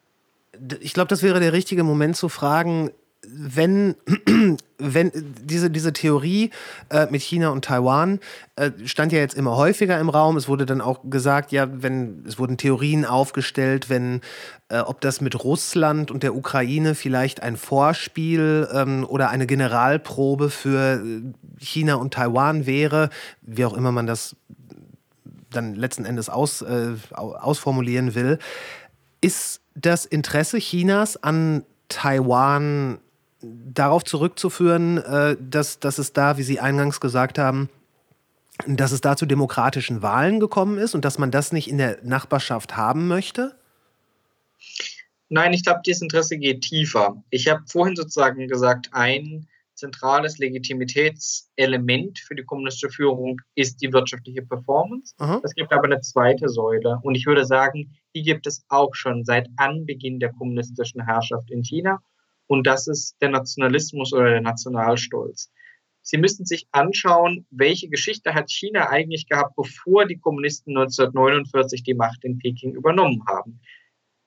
Ich 0.81 0.93
glaube, 0.93 1.07
das 1.09 1.23
wäre 1.23 1.39
der 1.39 1.53
richtige 1.53 1.83
Moment 1.83 2.15
zu 2.15 2.29
fragen, 2.29 2.91
wenn, 3.27 3.95
wenn 4.77 5.11
diese, 5.41 5.69
diese 5.69 5.93
Theorie 5.93 6.51
äh, 6.89 7.07
mit 7.09 7.21
China 7.21 7.49
und 7.49 7.65
Taiwan 7.65 8.19
äh, 8.55 8.71
stand 8.85 9.11
ja 9.11 9.19
jetzt 9.19 9.35
immer 9.35 9.55
häufiger 9.55 9.99
im 9.99 10.09
Raum. 10.09 10.37
Es 10.37 10.47
wurde 10.47 10.65
dann 10.65 10.81
auch 10.81 11.01
gesagt, 11.09 11.51
ja, 11.51 11.67
wenn 11.71 12.23
es 12.27 12.37
wurden 12.37 12.57
Theorien 12.57 13.05
aufgestellt, 13.05 13.89
wenn 13.89 14.21
äh, 14.69 14.79
ob 14.79 15.01
das 15.01 15.21
mit 15.21 15.43
Russland 15.43 16.11
und 16.11 16.23
der 16.23 16.35
Ukraine 16.35 16.95
vielleicht 16.95 17.41
ein 17.41 17.57
Vorspiel 17.57 18.67
ähm, 18.73 19.05
oder 19.07 19.29
eine 19.29 19.47
Generalprobe 19.47 20.49
für 20.49 21.03
äh, 21.03 21.21
China 21.59 21.95
und 21.95 22.13
Taiwan 22.13 22.65
wäre, 22.65 23.09
wie 23.41 23.65
auch 23.65 23.73
immer 23.73 23.91
man 23.91 24.07
das 24.07 24.35
dann 25.49 25.75
letzten 25.75 26.05
Endes 26.05 26.29
aus, 26.29 26.61
äh, 26.61 26.93
ausformulieren 27.11 28.15
will. 28.15 28.39
Ist 29.21 29.61
das 29.75 30.05
Interesse 30.05 30.57
Chinas 30.57 31.21
an 31.21 31.63
Taiwan 31.89 32.99
darauf 33.43 34.03
zurückzuführen, 34.03 34.97
äh, 34.97 35.37
dass, 35.39 35.79
dass 35.79 35.97
es 35.97 36.13
da, 36.13 36.37
wie 36.37 36.43
Sie 36.43 36.59
eingangs 36.59 36.99
gesagt 36.99 37.37
haben, 37.37 37.69
dass 38.67 38.91
es 38.91 39.01
da 39.01 39.15
zu 39.17 39.25
demokratischen 39.25 40.01
Wahlen 40.01 40.39
gekommen 40.39 40.77
ist 40.77 40.95
und 40.95 41.05
dass 41.05 41.17
man 41.17 41.31
das 41.31 41.51
nicht 41.51 41.69
in 41.69 41.77
der 41.77 41.99
Nachbarschaft 42.03 42.77
haben 42.77 43.07
möchte? 43.07 43.55
Nein, 45.29 45.53
ich 45.53 45.63
glaube, 45.63 45.81
dieses 45.85 46.03
Interesse 46.03 46.37
geht 46.37 46.61
tiefer. 46.61 47.23
Ich 47.29 47.47
habe 47.47 47.63
vorhin 47.67 47.95
sozusagen 47.95 48.47
gesagt, 48.47 48.89
ein 48.91 49.47
zentrales 49.73 50.37
Legitimitätselement 50.37 52.19
für 52.19 52.35
die 52.35 52.43
kommunistische 52.43 52.89
Führung 52.89 53.41
ist 53.55 53.81
die 53.81 53.91
wirtschaftliche 53.91 54.43
Performance. 54.43 55.15
Aha. 55.17 55.41
Es 55.43 55.55
gibt 55.55 55.73
aber 55.73 55.85
eine 55.85 56.01
zweite 56.01 56.47
Säule. 56.47 56.99
Und 57.01 57.15
ich 57.15 57.25
würde 57.25 57.45
sagen, 57.45 57.97
die 58.15 58.21
gibt 58.21 58.45
es 58.45 58.63
auch 58.69 58.93
schon 58.93 59.25
seit 59.25 59.47
Anbeginn 59.57 60.19
der 60.19 60.31
kommunistischen 60.31 61.03
Herrschaft 61.03 61.49
in 61.49 61.63
China. 61.63 61.99
Und 62.47 62.67
das 62.67 62.87
ist 62.87 63.15
der 63.21 63.29
Nationalismus 63.29 64.13
oder 64.13 64.29
der 64.29 64.41
Nationalstolz. 64.41 65.51
Sie 66.01 66.17
müssen 66.17 66.45
sich 66.45 66.67
anschauen, 66.71 67.47
welche 67.49 67.87
Geschichte 67.87 68.33
hat 68.33 68.51
China 68.51 68.89
eigentlich 68.89 69.27
gehabt, 69.27 69.55
bevor 69.55 70.05
die 70.05 70.19
Kommunisten 70.19 70.77
1949 70.77 71.83
die 71.83 71.93
Macht 71.93 72.25
in 72.25 72.37
Peking 72.37 72.75
übernommen 72.75 73.23
haben. 73.27 73.61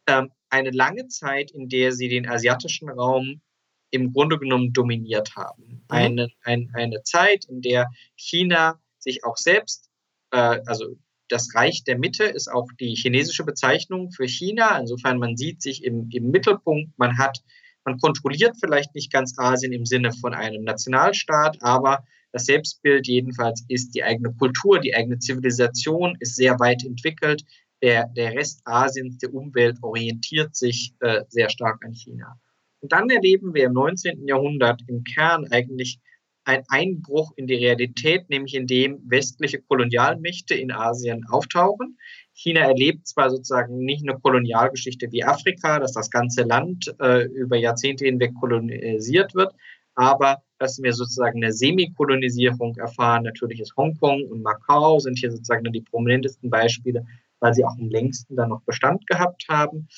Ähm, 0.06 0.30
eine 0.48 0.70
lange 0.70 1.08
Zeit, 1.08 1.50
in 1.50 1.68
der 1.68 1.92
sie 1.92 2.08
den 2.08 2.28
asiatischen 2.28 2.88
Raum 2.88 3.42
im 3.90 4.12
Grunde 4.12 4.38
genommen 4.38 4.72
dominiert 4.72 5.36
haben. 5.36 5.64
Mhm. 5.64 5.84
Eine, 5.88 6.28
ein, 6.42 6.70
eine 6.74 7.02
Zeit, 7.02 7.44
in 7.44 7.60
der 7.60 7.88
China 8.16 8.80
sich 8.98 9.24
auch 9.24 9.36
selbst, 9.36 9.90
äh, 10.30 10.60
also 10.66 10.96
das 11.28 11.54
Reich 11.54 11.84
der 11.84 11.98
Mitte 11.98 12.24
ist 12.24 12.48
auch 12.48 12.68
die 12.78 12.94
chinesische 12.94 13.44
Bezeichnung 13.44 14.12
für 14.12 14.28
China. 14.28 14.78
Insofern 14.78 15.18
man 15.18 15.36
sieht 15.36 15.60
sich 15.60 15.84
im, 15.84 16.08
im 16.12 16.30
Mittelpunkt, 16.30 16.96
man 16.98 17.18
hat 17.18 17.42
man 17.86 17.98
kontrolliert 17.98 18.56
vielleicht 18.60 18.94
nicht 18.94 19.12
ganz 19.12 19.38
Asien 19.38 19.72
im 19.72 19.86
Sinne 19.86 20.12
von 20.12 20.34
einem 20.34 20.64
Nationalstaat, 20.64 21.56
aber 21.60 22.04
das 22.32 22.44
Selbstbild 22.44 23.06
jedenfalls 23.06 23.64
ist 23.68 23.94
die 23.94 24.04
eigene 24.04 24.34
Kultur, 24.34 24.80
die 24.80 24.94
eigene 24.94 25.18
Zivilisation 25.18 26.16
ist 26.20 26.36
sehr 26.36 26.58
weit 26.58 26.84
entwickelt. 26.84 27.44
Der, 27.82 28.08
der 28.08 28.34
Rest 28.34 28.60
Asiens, 28.64 29.18
der 29.18 29.32
Umwelt 29.32 29.78
orientiert 29.82 30.56
sich 30.56 30.94
äh, 31.00 31.22
sehr 31.28 31.48
stark 31.48 31.84
an 31.84 31.92
China. 31.92 32.38
Und 32.80 32.92
dann 32.92 33.08
erleben 33.08 33.54
wir 33.54 33.66
im 33.66 33.72
19. 33.72 34.26
Jahrhundert 34.26 34.82
im 34.88 35.04
Kern 35.04 35.46
eigentlich 35.50 36.00
einen 36.46 36.64
Einbruch 36.68 37.32
in 37.36 37.46
die 37.46 37.56
Realität, 37.56 38.30
nämlich 38.30 38.54
indem 38.54 39.00
westliche 39.04 39.60
Kolonialmächte 39.60 40.54
in 40.54 40.70
Asien 40.70 41.26
auftauchen. 41.28 41.98
China 42.32 42.60
erlebt 42.60 43.08
zwar 43.08 43.30
sozusagen 43.30 43.78
nicht 43.78 44.08
eine 44.08 44.18
Kolonialgeschichte 44.18 45.10
wie 45.10 45.24
Afrika, 45.24 45.80
dass 45.80 45.92
das 45.92 46.10
ganze 46.10 46.42
Land 46.42 46.94
äh, 47.00 47.24
über 47.24 47.56
Jahrzehnte 47.56 48.04
hinweg 48.04 48.32
kolonisiert 48.38 49.34
wird, 49.34 49.54
aber 49.94 50.42
dass 50.58 50.80
wir 50.80 50.92
sozusagen 50.92 51.42
eine 51.42 51.52
Semikolonisierung 51.52 52.76
erfahren. 52.76 53.24
Natürlich 53.24 53.60
ist 53.60 53.76
Hongkong 53.76 54.26
und 54.28 54.42
Macau 54.42 55.00
sind 55.00 55.18
hier 55.18 55.32
sozusagen 55.32 55.64
die 55.72 55.80
prominentesten 55.80 56.48
Beispiele, 56.48 57.06
weil 57.40 57.54
sie 57.54 57.64
auch 57.64 57.76
am 57.76 57.88
längsten 57.88 58.36
dann 58.36 58.50
noch 58.50 58.62
Bestand 58.62 59.06
gehabt 59.06 59.46
haben. 59.48 59.88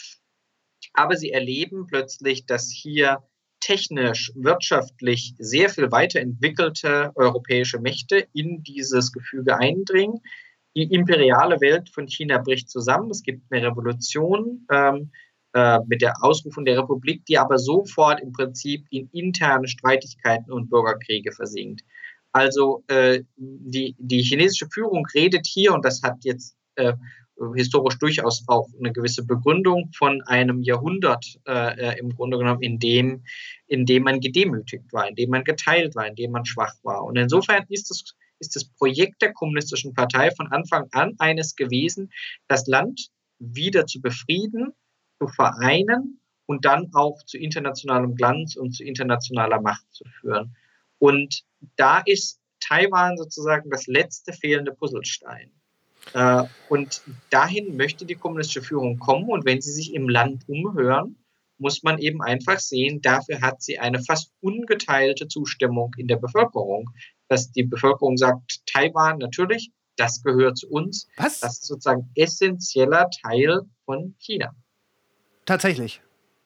Aber 0.94 1.16
sie 1.16 1.30
erleben 1.30 1.86
plötzlich, 1.86 2.46
dass 2.46 2.70
hier 2.70 3.22
technisch, 3.60 4.32
wirtschaftlich 4.34 5.34
sehr 5.38 5.68
viel 5.68 5.90
weiterentwickelte 5.90 7.12
europäische 7.14 7.78
Mächte 7.78 8.26
in 8.32 8.62
dieses 8.62 9.12
Gefüge 9.12 9.56
eindringen. 9.58 10.20
Die 10.76 10.92
imperiale 10.92 11.60
Welt 11.60 11.88
von 11.88 12.06
China 12.06 12.38
bricht 12.38 12.70
zusammen. 12.70 13.10
Es 13.10 13.22
gibt 13.22 13.42
eine 13.50 13.68
Revolution 13.68 14.66
ähm, 14.70 15.10
äh, 15.54 15.78
mit 15.86 16.02
der 16.02 16.14
Ausrufung 16.22 16.64
der 16.64 16.78
Republik, 16.78 17.24
die 17.26 17.38
aber 17.38 17.58
sofort 17.58 18.20
im 18.20 18.32
Prinzip 18.32 18.86
in 18.90 19.08
interne 19.12 19.66
Streitigkeiten 19.66 20.52
und 20.52 20.68
Bürgerkriege 20.68 21.32
versinkt. 21.32 21.82
Also 22.32 22.84
äh, 22.88 23.22
die, 23.36 23.96
die 23.98 24.22
chinesische 24.22 24.68
Führung 24.72 25.06
redet 25.14 25.46
hier, 25.46 25.72
und 25.72 25.84
das 25.84 26.02
hat 26.02 26.18
jetzt 26.22 26.54
äh, 26.76 26.92
historisch 27.54 27.98
durchaus 27.98 28.44
auch 28.48 28.68
eine 28.78 28.92
gewisse 28.92 29.24
Begründung 29.24 29.90
von 29.96 30.22
einem 30.22 30.62
Jahrhundert 30.62 31.24
äh, 31.46 31.92
äh, 31.92 31.98
im 31.98 32.14
Grunde 32.14 32.38
genommen, 32.38 32.62
in 32.62 32.78
dem, 32.78 33.24
in 33.66 33.86
dem 33.86 34.04
man 34.04 34.20
gedemütigt 34.20 34.92
war, 34.92 35.08
in 35.08 35.14
dem 35.14 35.30
man 35.30 35.44
geteilt 35.44 35.94
war, 35.94 36.06
in 36.06 36.16
dem 36.16 36.32
man 36.32 36.44
schwach 36.44 36.74
war. 36.82 37.04
Und 37.04 37.16
insofern 37.16 37.64
ist 37.68 37.90
das, 37.90 38.04
ist 38.38 38.56
das 38.56 38.64
Projekt 38.64 39.22
der 39.22 39.32
Kommunistischen 39.32 39.94
Partei 39.94 40.30
von 40.32 40.48
Anfang 40.48 40.88
an 40.92 41.14
eines 41.18 41.54
gewesen, 41.54 42.10
das 42.48 42.66
Land 42.66 43.08
wieder 43.38 43.86
zu 43.86 44.00
befrieden, 44.00 44.72
zu 45.20 45.28
vereinen 45.28 46.20
und 46.46 46.64
dann 46.64 46.90
auch 46.94 47.22
zu 47.24 47.38
internationalem 47.38 48.14
Glanz 48.14 48.56
und 48.56 48.72
zu 48.72 48.84
internationaler 48.84 49.60
Macht 49.60 49.84
zu 49.90 50.04
führen. 50.20 50.56
Und 50.98 51.42
da 51.76 52.02
ist 52.04 52.40
Taiwan 52.60 53.16
sozusagen 53.16 53.70
das 53.70 53.86
letzte 53.86 54.32
fehlende 54.32 54.72
Puzzlestein. 54.72 55.52
Äh, 56.14 56.44
und 56.68 57.02
dahin 57.30 57.76
möchte 57.76 58.06
die 58.06 58.14
kommunistische 58.14 58.62
Führung 58.62 58.98
kommen. 58.98 59.28
Und 59.28 59.44
wenn 59.44 59.60
sie 59.60 59.72
sich 59.72 59.94
im 59.94 60.08
Land 60.08 60.48
umhören, 60.48 61.16
muss 61.58 61.82
man 61.82 61.98
eben 61.98 62.22
einfach 62.22 62.60
sehen, 62.60 63.00
dafür 63.02 63.40
hat 63.40 63.62
sie 63.62 63.78
eine 63.78 64.02
fast 64.02 64.32
ungeteilte 64.40 65.26
Zustimmung 65.26 65.92
in 65.96 66.06
der 66.06 66.16
Bevölkerung. 66.16 66.90
Dass 67.28 67.50
die 67.50 67.64
Bevölkerung 67.64 68.16
sagt, 68.16 68.66
Taiwan 68.66 69.18
natürlich, 69.18 69.72
das 69.96 70.22
gehört 70.22 70.56
zu 70.56 70.68
uns. 70.68 71.08
Was? 71.16 71.40
Das 71.40 71.54
ist 71.54 71.66
sozusagen 71.66 72.10
essentieller 72.14 73.10
Teil 73.22 73.62
von 73.84 74.14
China. 74.18 74.54
Tatsächlich. 75.44 76.00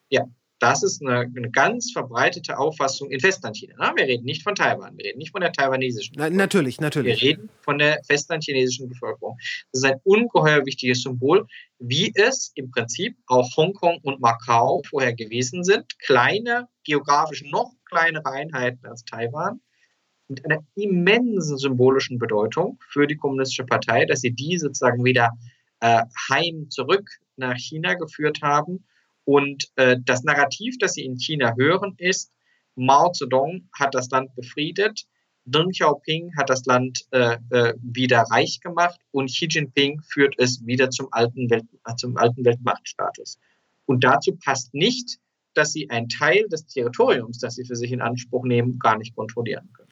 Ja, 0.08 0.26
das 0.62 0.84
ist 0.84 1.02
eine, 1.02 1.20
eine 1.20 1.50
ganz 1.50 1.90
verbreitete 1.90 2.56
Auffassung 2.56 3.10
in 3.10 3.18
Festlandchina. 3.18 3.74
Na, 3.78 3.96
wir 3.96 4.04
reden 4.04 4.24
nicht 4.24 4.44
von 4.44 4.54
Taiwan, 4.54 4.96
wir 4.96 5.06
reden 5.06 5.18
nicht 5.18 5.32
von 5.32 5.40
der 5.40 5.50
taiwanesischen. 5.50 6.14
Na, 6.16 6.30
natürlich, 6.30 6.78
Wir 6.78 6.84
natürlich. 6.84 7.20
reden 7.20 7.50
von 7.62 7.78
der 7.78 8.00
festlandchinesischen 8.04 8.88
Bevölkerung. 8.88 9.36
Das 9.72 9.82
ist 9.82 9.84
ein 9.84 10.00
ungeheuer 10.04 10.64
wichtiges 10.64 11.02
Symbol, 11.02 11.46
wie 11.80 12.12
es 12.14 12.52
im 12.54 12.70
Prinzip 12.70 13.16
auch 13.26 13.48
Hongkong 13.56 13.98
und 14.04 14.20
Macau 14.20 14.82
vorher 14.88 15.12
gewesen 15.14 15.64
sind. 15.64 15.98
Kleine, 15.98 16.68
geografisch 16.84 17.42
noch 17.50 17.72
kleinere 17.84 18.26
Einheiten 18.26 18.86
als 18.86 19.04
Taiwan 19.04 19.60
mit 20.28 20.44
einer 20.44 20.64
immensen 20.76 21.58
symbolischen 21.58 22.20
Bedeutung 22.20 22.78
für 22.88 23.08
die 23.08 23.16
Kommunistische 23.16 23.64
Partei, 23.64 24.04
dass 24.04 24.20
sie 24.20 24.30
die 24.30 24.58
sozusagen 24.58 25.04
wieder 25.04 25.30
äh, 25.80 26.02
heim 26.30 26.70
zurück 26.70 27.08
nach 27.34 27.56
China 27.56 27.94
geführt 27.94 28.42
haben. 28.42 28.84
Und 29.24 29.70
äh, 29.76 29.96
das 30.04 30.24
Narrativ, 30.24 30.76
das 30.78 30.94
sie 30.94 31.04
in 31.04 31.18
China 31.18 31.54
hören, 31.56 31.94
ist, 31.98 32.32
Mao 32.74 33.12
Zedong 33.12 33.68
hat 33.72 33.94
das 33.94 34.10
Land 34.10 34.34
befriedet, 34.34 35.06
Deng 35.44 35.70
Xiaoping 35.70 36.36
hat 36.36 36.50
das 36.50 36.64
Land 36.66 37.04
äh, 37.10 37.36
äh, 37.50 37.74
wieder 37.82 38.22
reich 38.30 38.60
gemacht 38.60 39.00
und 39.10 39.26
Xi 39.26 39.46
Jinping 39.50 40.00
führt 40.02 40.34
es 40.38 40.64
wieder 40.64 40.90
zum 40.90 41.08
alten, 41.10 41.50
Welt, 41.50 41.64
äh, 41.84 41.96
zum 41.96 42.16
alten 42.16 42.44
Weltmachtstatus. 42.44 43.38
Und 43.86 44.04
dazu 44.04 44.36
passt 44.36 44.72
nicht, 44.72 45.18
dass 45.54 45.72
sie 45.72 45.90
einen 45.90 46.08
Teil 46.08 46.48
des 46.48 46.66
Territoriums, 46.66 47.38
das 47.38 47.56
sie 47.56 47.64
für 47.64 47.76
sich 47.76 47.90
in 47.92 48.00
Anspruch 48.00 48.44
nehmen, 48.44 48.78
gar 48.78 48.96
nicht 48.96 49.16
kontrollieren 49.16 49.68
können. 49.72 49.90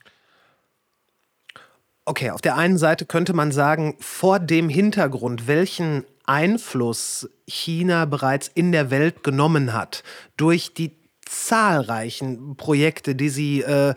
Okay, 2.05 2.31
auf 2.31 2.41
der 2.41 2.57
einen 2.57 2.77
Seite 2.77 3.05
könnte 3.05 3.33
man 3.33 3.51
sagen, 3.51 3.95
vor 3.99 4.39
dem 4.39 4.69
Hintergrund, 4.69 5.47
welchen 5.47 6.05
Einfluss 6.31 7.29
China 7.45 8.05
bereits 8.05 8.47
in 8.47 8.71
der 8.71 8.89
Welt 8.89 9.21
genommen 9.21 9.73
hat, 9.73 10.03
durch 10.37 10.73
die 10.73 10.97
zahlreichen 11.25 12.55
Projekte, 12.55 13.15
die 13.15 13.29
sie 13.29 13.61
äh, 13.61 13.93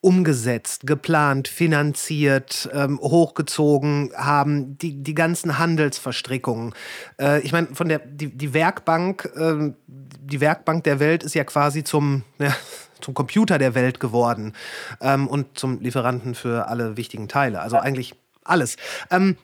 umgesetzt, 0.00 0.86
geplant, 0.86 1.46
finanziert, 1.48 2.68
ähm, 2.72 2.98
hochgezogen 3.00 4.12
haben, 4.16 4.78
die, 4.78 5.02
die 5.02 5.14
ganzen 5.14 5.58
Handelsverstrickungen. 5.58 6.74
Äh, 7.20 7.40
ich 7.42 7.52
meine, 7.52 7.68
von 7.74 7.88
der 7.88 8.00
die, 8.00 8.36
die 8.36 8.54
Werkbank, 8.54 9.30
ähm, 9.36 9.76
die 9.86 10.40
Werkbank 10.40 10.84
der 10.84 11.00
Welt 11.00 11.22
ist 11.22 11.34
ja 11.34 11.44
quasi 11.44 11.84
zum, 11.84 12.24
ja, 12.38 12.54
zum 13.00 13.12
Computer 13.12 13.58
der 13.58 13.74
Welt 13.74 14.00
geworden 14.00 14.54
ähm, 15.02 15.28
und 15.28 15.58
zum 15.58 15.80
Lieferanten 15.80 16.34
für 16.34 16.66
alle 16.66 16.96
wichtigen 16.96 17.28
Teile. 17.28 17.60
Also 17.60 17.76
eigentlich 17.76 18.14
alles. 18.42 18.76
Ähm, 19.10 19.36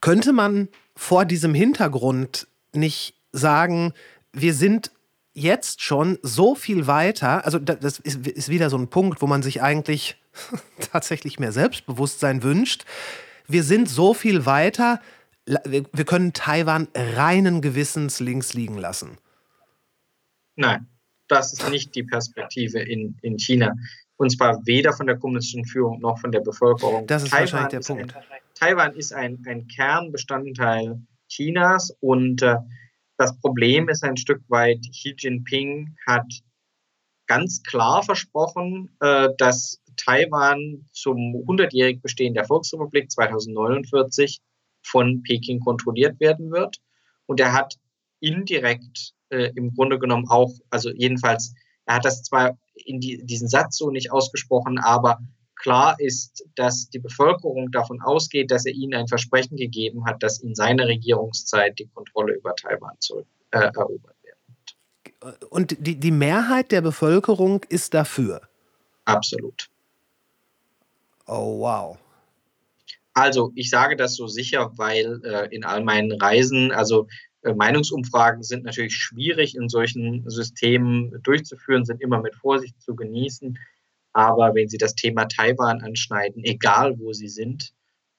könnte 0.00 0.32
man 0.32 0.68
vor 0.98 1.24
diesem 1.24 1.54
Hintergrund 1.54 2.48
nicht 2.74 3.14
sagen, 3.30 3.92
wir 4.32 4.52
sind 4.52 4.90
jetzt 5.32 5.80
schon 5.80 6.18
so 6.22 6.56
viel 6.56 6.88
weiter, 6.88 7.44
also 7.44 7.60
da- 7.60 7.76
das 7.76 8.00
ist, 8.00 8.26
ist 8.26 8.48
wieder 8.48 8.68
so 8.68 8.76
ein 8.76 8.88
Punkt, 8.88 9.22
wo 9.22 9.28
man 9.28 9.40
sich 9.40 9.62
eigentlich 9.62 10.16
tatsächlich 10.92 11.38
mehr 11.38 11.52
Selbstbewusstsein 11.52 12.42
wünscht. 12.42 12.84
Wir 13.46 13.62
sind 13.62 13.88
so 13.88 14.12
viel 14.12 14.44
weiter, 14.44 15.00
wir 15.46 16.04
können 16.04 16.32
Taiwan 16.32 16.88
reinen 16.96 17.60
Gewissens 17.60 18.18
links 18.18 18.52
liegen 18.54 18.76
lassen. 18.76 19.18
Nein, 20.56 20.88
das 21.28 21.52
ist 21.52 21.70
nicht 21.70 21.94
die 21.94 22.02
Perspektive 22.02 22.80
in, 22.80 23.16
in 23.22 23.38
China. 23.38 23.72
Und 24.16 24.30
zwar 24.36 24.66
weder 24.66 24.92
von 24.92 25.06
der 25.06 25.16
kommunistischen 25.16 25.64
Führung 25.64 26.00
noch 26.00 26.18
von 26.18 26.32
der 26.32 26.40
Bevölkerung. 26.40 27.06
Das 27.06 27.22
ist 27.22 27.30
wahrscheinlich 27.32 27.68
der 27.68 27.80
Punkt. 27.80 28.16
Ein, 28.16 28.22
Taiwan 28.58 28.94
ist 28.96 29.12
ein, 29.12 29.42
ein 29.46 29.68
Kernbestandteil 29.68 31.00
Chinas 31.28 31.94
und 32.00 32.42
äh, 32.42 32.56
das 33.16 33.38
Problem 33.40 33.88
ist 33.88 34.04
ein 34.04 34.16
Stück 34.16 34.42
weit, 34.48 34.80
Xi 34.90 35.14
Jinping 35.16 35.96
hat 36.06 36.26
ganz 37.26 37.62
klar 37.62 38.02
versprochen, 38.02 38.90
äh, 39.00 39.28
dass 39.38 39.80
Taiwan 39.96 40.86
zum 40.92 41.34
100-jährigen 41.46 42.00
Bestehen 42.00 42.34
der 42.34 42.44
Volksrepublik 42.44 43.10
2049 43.10 44.40
von 44.82 45.22
Peking 45.22 45.60
kontrolliert 45.60 46.18
werden 46.20 46.50
wird. 46.50 46.78
Und 47.26 47.40
er 47.40 47.52
hat 47.52 47.74
indirekt 48.20 49.12
äh, 49.28 49.52
im 49.54 49.74
Grunde 49.74 49.98
genommen 49.98 50.28
auch, 50.28 50.52
also 50.70 50.90
jedenfalls, 50.90 51.54
er 51.84 51.96
hat 51.96 52.04
das 52.04 52.22
zwar 52.22 52.58
in 52.74 53.00
die, 53.00 53.24
diesen 53.24 53.48
Satz 53.48 53.76
so 53.76 53.90
nicht 53.90 54.10
ausgesprochen, 54.12 54.78
aber 54.78 55.18
klar 55.58 55.96
ist, 55.98 56.44
dass 56.54 56.88
die 56.90 56.98
Bevölkerung 56.98 57.70
davon 57.70 58.00
ausgeht, 58.00 58.50
dass 58.50 58.66
er 58.66 58.72
ihnen 58.72 58.94
ein 58.94 59.08
Versprechen 59.08 59.56
gegeben 59.56 60.04
hat, 60.06 60.22
dass 60.22 60.40
in 60.40 60.54
seiner 60.54 60.86
Regierungszeit 60.86 61.78
die 61.78 61.88
Kontrolle 61.88 62.34
über 62.34 62.54
Taiwan 62.54 62.94
zurück 63.00 63.26
äh, 63.50 63.70
erobert 63.74 64.16
wird. 64.22 65.46
Und 65.50 65.76
die, 65.78 65.96
die 65.96 66.10
Mehrheit 66.10 66.72
der 66.72 66.80
Bevölkerung 66.80 67.64
ist 67.68 67.94
dafür. 67.94 68.42
Absolut. 69.04 69.68
Oh, 71.26 71.60
wow. 71.60 71.98
Also 73.14 73.52
ich 73.56 73.68
sage 73.68 73.96
das 73.96 74.14
so 74.14 74.28
sicher, 74.28 74.72
weil 74.76 75.20
äh, 75.24 75.54
in 75.54 75.64
all 75.64 75.82
meinen 75.82 76.12
Reisen, 76.12 76.70
also 76.70 77.08
äh, 77.42 77.52
Meinungsumfragen 77.52 78.42
sind 78.42 78.64
natürlich 78.64 78.94
schwierig 78.94 79.56
in 79.56 79.68
solchen 79.68 80.28
Systemen 80.30 81.20
durchzuführen, 81.22 81.84
sind 81.84 82.00
immer 82.00 82.20
mit 82.20 82.36
Vorsicht 82.36 82.80
zu 82.80 82.94
genießen. 82.94 83.58
Aber 84.12 84.54
wenn 84.54 84.68
Sie 84.68 84.78
das 84.78 84.94
Thema 84.94 85.26
Taiwan 85.26 85.80
anschneiden, 85.82 86.42
egal 86.44 86.98
wo 86.98 87.12
Sie 87.12 87.28
sind 87.28 87.72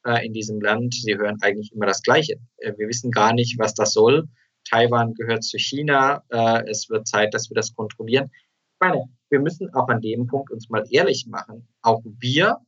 äh, 0.05 0.25
in 0.25 0.33
diesem 0.33 0.61
Land, 0.61 0.93
Sie 0.93 1.17
hören 1.17 1.37
eigentlich 1.41 1.71
immer 1.73 1.85
das 1.85 2.01
Gleiche. 2.01 2.35
Äh, 2.57 2.73
wir 2.77 2.87
wissen 2.87 3.11
gar 3.11 3.33
nicht, 3.33 3.57
was 3.59 3.73
das 3.73 3.93
soll. 3.93 4.27
Taiwan 4.69 5.13
gehört 5.13 5.43
zu 5.43 5.57
China. 5.57 6.23
Äh, 6.29 6.69
es 6.69 6.89
wird 6.89 7.07
Zeit, 7.07 7.33
dass 7.33 7.49
wir 7.49 7.55
das 7.55 7.73
kontrollieren. 7.73 8.29
Ich 8.33 8.79
meine, 8.79 9.05
wir 9.29 9.39
müssen 9.39 9.73
auch 9.73 9.87
an 9.89 10.01
dem 10.01 10.27
Punkt 10.27 10.51
uns 10.51 10.69
mal 10.69 10.85
ehrlich 10.89 11.25
machen. 11.27 11.67
Auch 11.81 12.01
wir 12.19 12.59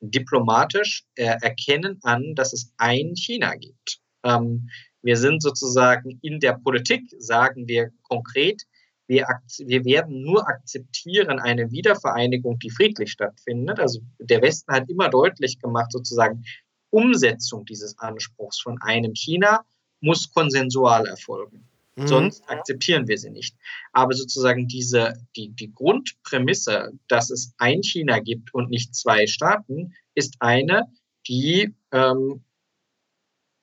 diplomatisch 0.00 1.04
äh, 1.14 1.36
erkennen 1.42 1.98
an, 2.02 2.34
dass 2.34 2.52
es 2.52 2.72
ein 2.78 3.14
China 3.16 3.54
gibt. 3.54 4.00
Ähm, 4.24 4.68
wir 5.02 5.16
sind 5.16 5.42
sozusagen 5.42 6.18
in 6.22 6.40
der 6.40 6.54
Politik, 6.54 7.02
sagen 7.18 7.66
wir 7.66 7.90
konkret, 8.02 8.62
wir, 9.10 9.26
wir 9.66 9.84
werden 9.84 10.22
nur 10.22 10.46
akzeptieren 10.46 11.40
eine 11.40 11.72
Wiedervereinigung, 11.72 12.60
die 12.60 12.70
friedlich 12.70 13.10
stattfindet. 13.10 13.80
Also 13.80 14.00
der 14.20 14.40
Westen 14.40 14.72
hat 14.72 14.88
immer 14.88 15.08
deutlich 15.08 15.58
gemacht, 15.58 15.90
sozusagen 15.90 16.44
Umsetzung 16.90 17.64
dieses 17.64 17.98
Anspruchs 17.98 18.60
von 18.60 18.80
einem 18.80 19.12
China 19.14 19.64
muss 20.00 20.32
konsensual 20.32 21.06
erfolgen. 21.06 21.68
Mhm. 21.96 22.06
Sonst 22.06 22.48
akzeptieren 22.48 23.08
wir 23.08 23.18
sie 23.18 23.30
nicht. 23.30 23.56
Aber 23.92 24.14
sozusagen 24.14 24.68
diese, 24.68 25.14
die, 25.34 25.48
die 25.50 25.72
Grundprämisse, 25.72 26.92
dass 27.08 27.30
es 27.30 27.52
ein 27.58 27.82
China 27.82 28.20
gibt 28.20 28.54
und 28.54 28.70
nicht 28.70 28.94
zwei 28.94 29.26
Staaten, 29.26 29.92
ist 30.14 30.36
eine, 30.38 30.84
die 31.26 31.74
ähm, 31.90 32.44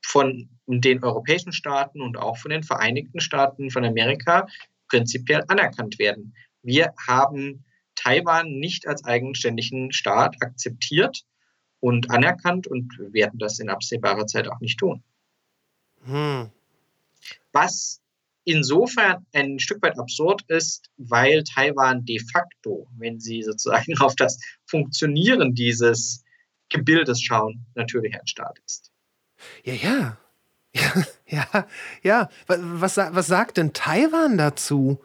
von 0.06 0.50
den 0.68 1.06
europäischen 1.06 1.54
Staaten 1.54 2.02
und 2.02 2.18
auch 2.18 2.38
von 2.38 2.52
den 2.52 2.64
Vereinigten 2.64 3.22
Staaten 3.22 3.72
von 3.72 3.86
Amerika 3.86 4.48
prinzipiell 4.88 5.44
anerkannt 5.48 6.00
werden. 6.00 6.36
Wir 6.62 6.94
haben 7.08 7.66
Taiwan 7.96 8.60
nicht 8.60 8.88
als 8.88 9.04
eigenständigen 9.04 9.92
Staat 9.92 10.36
akzeptiert 10.42 11.24
und 11.80 12.10
anerkannt 12.12 12.68
und 12.68 12.98
werden 13.12 13.40
das 13.40 13.60
in 13.60 13.70
absehbarer 13.70 14.28
Zeit 14.28 14.48
auch 14.48 14.60
nicht 14.60 14.80
tun. 14.80 15.04
Hm. 16.04 16.50
Was 17.52 18.02
insofern 18.44 19.26
ein 19.34 19.60
Stück 19.60 19.82
weit 19.82 20.00
absurd 20.00 20.44
ist, 20.48 20.90
weil 20.98 21.44
Taiwan 21.44 22.06
de 22.06 22.20
facto, 22.20 22.88
wenn 22.98 23.20
Sie 23.20 23.44
sozusagen 23.44 23.98
auf 24.00 24.16
das 24.16 24.40
Funktionieren 24.66 25.54
dieses 25.54 26.24
Gebildes 26.70 27.22
schauen, 27.22 27.66
natürlich 27.76 28.16
ein 28.16 28.28
Staat 28.28 28.60
ist. 28.66 28.92
Ja, 29.64 29.74
ja. 29.74 30.18
Ja, 30.76 31.04
ja, 31.28 31.67
ja. 32.03 32.30
Was, 32.47 32.97
was, 32.97 33.28
sagt 33.28 33.57
denn 33.57 33.73
Taiwan 33.73 34.38
dazu? 34.38 34.99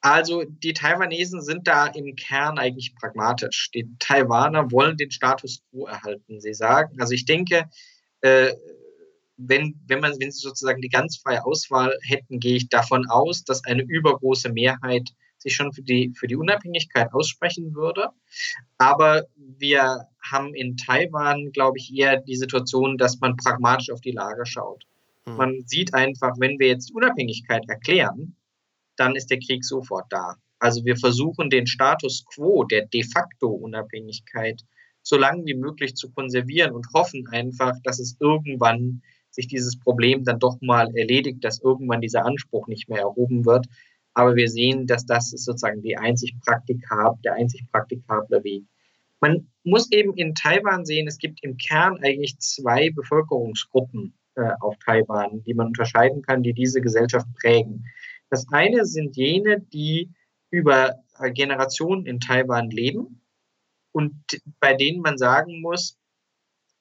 Also 0.00 0.44
die 0.44 0.72
Taiwanesen 0.72 1.42
sind 1.42 1.68
da 1.68 1.86
im 1.86 2.16
Kern 2.16 2.58
eigentlich 2.58 2.94
pragmatisch. 2.96 3.70
Die 3.72 3.88
Taiwaner 3.98 4.72
wollen 4.72 4.96
den 4.96 5.12
Status 5.12 5.62
quo 5.70 5.86
erhalten. 5.86 6.40
Sie 6.40 6.54
sagen, 6.54 7.00
also 7.00 7.12
ich 7.12 7.24
denke, 7.24 7.68
äh, 8.20 8.52
wenn, 9.36 9.80
wenn, 9.86 10.00
man, 10.00 10.12
wenn 10.18 10.30
sie 10.30 10.40
sozusagen 10.40 10.80
die 10.80 10.88
ganz 10.88 11.18
freie 11.18 11.44
Auswahl 11.44 11.96
hätten, 12.02 12.40
gehe 12.40 12.56
ich 12.56 12.68
davon 12.68 13.06
aus, 13.08 13.44
dass 13.44 13.64
eine 13.64 13.82
übergroße 13.82 14.50
Mehrheit 14.50 15.10
sich 15.42 15.54
schon 15.54 15.72
für 15.72 15.82
die, 15.82 16.12
für 16.16 16.26
die 16.26 16.36
Unabhängigkeit 16.36 17.12
aussprechen 17.12 17.74
würde. 17.74 18.08
Aber 18.78 19.26
wir 19.36 20.08
haben 20.22 20.54
in 20.54 20.76
Taiwan, 20.76 21.52
glaube 21.52 21.78
ich, 21.78 21.94
eher 21.94 22.20
die 22.20 22.36
Situation, 22.36 22.96
dass 22.96 23.20
man 23.20 23.36
pragmatisch 23.36 23.90
auf 23.90 24.00
die 24.00 24.12
Lage 24.12 24.46
schaut. 24.46 24.84
Mhm. 25.26 25.36
Man 25.36 25.62
sieht 25.66 25.94
einfach, 25.94 26.34
wenn 26.38 26.58
wir 26.58 26.68
jetzt 26.68 26.94
Unabhängigkeit 26.94 27.68
erklären, 27.68 28.36
dann 28.96 29.16
ist 29.16 29.30
der 29.30 29.38
Krieg 29.38 29.64
sofort 29.64 30.06
da. 30.10 30.36
Also 30.58 30.84
wir 30.84 30.96
versuchen 30.96 31.50
den 31.50 31.66
Status 31.66 32.24
quo 32.24 32.64
der 32.64 32.86
de 32.86 33.02
facto 33.02 33.48
Unabhängigkeit 33.48 34.62
so 35.02 35.16
lange 35.16 35.44
wie 35.44 35.54
möglich 35.54 35.96
zu 35.96 36.10
konservieren 36.12 36.72
und 36.72 36.86
hoffen 36.94 37.26
einfach, 37.28 37.74
dass 37.82 37.98
es 37.98 38.16
irgendwann 38.20 39.02
sich 39.30 39.48
dieses 39.48 39.78
Problem 39.78 40.24
dann 40.24 40.38
doch 40.38 40.60
mal 40.60 40.94
erledigt, 40.94 41.42
dass 41.42 41.60
irgendwann 41.60 42.00
dieser 42.00 42.24
Anspruch 42.24 42.68
nicht 42.68 42.88
mehr 42.88 43.00
erhoben 43.00 43.44
wird. 43.44 43.66
Aber 44.14 44.36
wir 44.36 44.48
sehen, 44.48 44.86
dass 44.86 45.06
das 45.06 45.32
ist 45.32 45.44
sozusagen 45.44 45.82
die 45.82 45.96
einzig 45.96 46.34
praktikable, 46.44 47.18
der 47.24 47.34
einzig 47.34 47.66
praktikable 47.70 48.44
Weg. 48.44 48.64
Man 49.20 49.48
muss 49.64 49.90
eben 49.92 50.14
in 50.14 50.34
Taiwan 50.34 50.84
sehen, 50.84 51.06
es 51.06 51.18
gibt 51.18 51.42
im 51.42 51.56
Kern 51.56 51.98
eigentlich 52.02 52.38
zwei 52.38 52.90
Bevölkerungsgruppen 52.90 54.14
äh, 54.34 54.50
auf 54.60 54.76
Taiwan, 54.84 55.42
die 55.44 55.54
man 55.54 55.68
unterscheiden 55.68 56.22
kann, 56.22 56.42
die 56.42 56.52
diese 56.52 56.80
Gesellschaft 56.80 57.26
prägen. 57.40 57.84
Das 58.30 58.46
eine 58.50 58.84
sind 58.84 59.16
jene, 59.16 59.60
die 59.60 60.10
über 60.50 60.96
äh, 61.18 61.30
Generationen 61.32 62.06
in 62.06 62.18
Taiwan 62.18 62.70
leben 62.70 63.22
und 63.92 64.14
bei 64.58 64.74
denen 64.74 65.02
man 65.02 65.18
sagen 65.18 65.60
muss, 65.60 65.98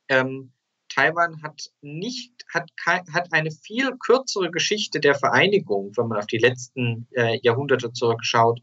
ähm, 0.09 0.51
Taiwan 0.93 1.41
hat 1.41 1.69
nicht, 1.81 2.33
hat, 2.53 2.69
hat 2.85 3.27
eine 3.31 3.51
viel 3.51 3.95
kürzere 3.97 4.51
Geschichte 4.51 4.99
der 4.99 5.15
Vereinigung, 5.15 5.91
wenn 5.95 6.07
man 6.07 6.19
auf 6.19 6.27
die 6.27 6.37
letzten 6.37 7.07
äh, 7.11 7.39
Jahrhunderte 7.41 7.93
zurückschaut, 7.93 8.59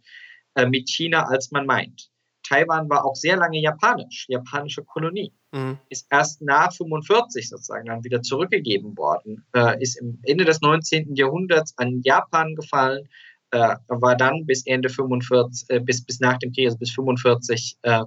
äh, 0.54 0.66
mit 0.66 0.88
China, 0.90 1.24
als 1.24 1.50
man 1.50 1.66
meint. 1.66 2.10
Taiwan 2.48 2.88
war 2.88 3.04
auch 3.04 3.14
sehr 3.14 3.36
lange 3.36 3.60
japanisch, 3.60 4.26
japanische 4.28 4.82
Kolonie. 4.84 5.32
Mhm. 5.52 5.78
Ist 5.88 6.06
erst 6.10 6.42
nach 6.42 6.72
45 6.72 7.48
sozusagen 7.48 7.86
dann 7.86 8.04
wieder 8.04 8.22
zurückgegeben 8.22 8.96
worden, 8.96 9.46
äh, 9.54 9.80
ist 9.82 10.00
im 10.00 10.20
Ende 10.24 10.44
des 10.44 10.60
19. 10.60 11.14
Jahrhunderts 11.14 11.76
an 11.76 12.00
Japan 12.02 12.54
gefallen, 12.54 13.08
äh, 13.50 13.76
war 13.88 14.16
dann 14.16 14.44
bis 14.46 14.66
Ende 14.66 14.88
45, 14.88 15.70
äh, 15.70 15.80
bis, 15.80 16.04
bis 16.04 16.20
nach 16.20 16.38
dem 16.38 16.52
Krieg, 16.52 16.66
also 16.66 16.78
bis 16.78 16.90
45 16.92 17.78
äh, 17.82 18.02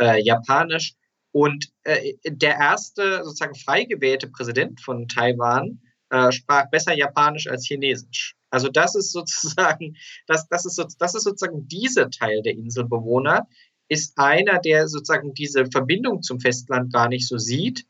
äh, 0.00 0.22
japanisch. 0.22 0.94
Und 1.36 1.70
äh, 1.82 2.14
der 2.24 2.54
erste 2.54 3.22
sozusagen 3.22 3.54
frei 3.54 3.84
gewählte 3.84 4.26
Präsident 4.28 4.80
von 4.80 5.06
Taiwan 5.06 5.82
sprach 6.30 6.70
besser 6.70 6.94
Japanisch 6.94 7.48
als 7.48 7.66
Chinesisch. 7.66 8.36
Also 8.48 8.68
das 8.68 8.94
ist 8.94 9.12
sozusagen, 9.12 9.96
das, 10.26 10.48
das, 10.48 10.64
ist, 10.64 10.96
das 10.98 11.14
ist 11.14 11.24
sozusagen 11.24 11.66
dieser 11.68 12.08
Teil 12.10 12.40
der 12.42 12.54
Inselbewohner, 12.54 13.48
ist 13.88 14.16
einer, 14.16 14.60
der 14.60 14.88
sozusagen 14.88 15.34
diese 15.34 15.66
Verbindung 15.66 16.22
zum 16.22 16.40
Festland 16.40 16.90
gar 16.92 17.08
nicht 17.08 17.28
so 17.28 17.38
sieht, 17.38 17.86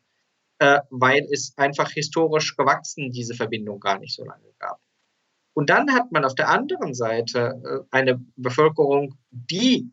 äh, 0.59 0.81
weil 0.91 1.29
es 1.31 1.53
einfach 1.57 1.91
historisch 1.91 2.57
gewachsen 2.57 3.13
diese 3.13 3.35
Verbindung 3.35 3.79
gar 3.79 3.99
nicht 4.01 4.17
so 4.17 4.25
lange 4.25 4.53
gab. 4.59 4.81
Und 5.55 5.71
dann 5.71 5.93
hat 5.93 6.11
man 6.11 6.25
auf 6.25 6.35
der 6.35 6.49
anderen 6.49 6.95
Seite 6.95 7.63
äh, 7.65 7.97
eine 7.97 8.25
Bevölkerung, 8.35 9.15
die 9.31 9.93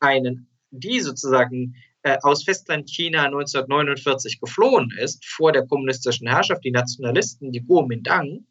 einen, 0.00 0.48
die 0.70 1.00
sozusagen 1.00 1.76
äh, 2.02 2.18
aus 2.22 2.44
Festland 2.44 2.88
China 2.88 3.24
1949 3.24 4.40
geflohen 4.40 4.90
ist 4.98 5.24
vor 5.26 5.52
der 5.52 5.66
kommunistischen 5.66 6.28
Herrschaft, 6.28 6.64
die 6.64 6.70
Nationalisten, 6.70 7.52
die 7.52 7.64
Kuomintang. 7.64 8.46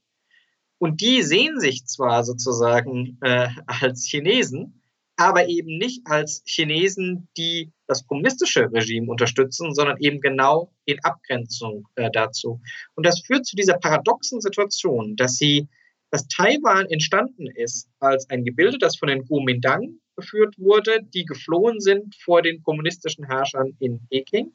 Und 0.78 1.02
die 1.02 1.24
sehen 1.24 1.60
sich 1.60 1.86
zwar 1.86 2.24
sozusagen 2.24 3.18
äh, 3.22 3.50
als 3.66 4.06
Chinesen, 4.06 4.82
aber 5.18 5.50
eben 5.50 5.78
nicht 5.78 6.02
als 6.06 6.42
Chinesen, 6.46 7.28
die 7.36 7.74
das 7.88 8.08
kommunistische 8.08 8.72
Regime 8.72 9.10
unterstützen, 9.10 9.74
sondern 9.74 9.98
eben 10.00 10.22
genau 10.22 10.72
in 10.86 11.04
Abgrenzung 11.04 11.88
äh, 11.96 12.10
dazu. 12.12 12.62
Und 12.96 13.06
das 13.06 13.22
führt 13.26 13.46
zu 13.46 13.58
dieser 13.58 13.78
paradoxen 13.78 14.40
Situation, 14.40 15.18
dass 15.18 15.36
sie, 15.36 15.68
dass 16.10 16.28
Taiwan 16.30 16.86
entstanden 16.86 17.48
ist 17.48 17.90
als 18.00 18.30
ein 18.30 18.46
Gebilde, 18.46 18.78
das 18.78 18.96
von 18.96 19.10
den 19.10 19.28
Kuomintang 19.28 20.00
geführt 20.20 20.56
wurde, 20.58 21.00
die 21.14 21.26
geflohen 21.26 21.80
sind 21.80 22.16
vor 22.16 22.42
den 22.42 22.62
kommunistischen 22.64 23.26
Herrschern 23.26 23.76
in 23.80 24.00
Peking. 24.10 24.54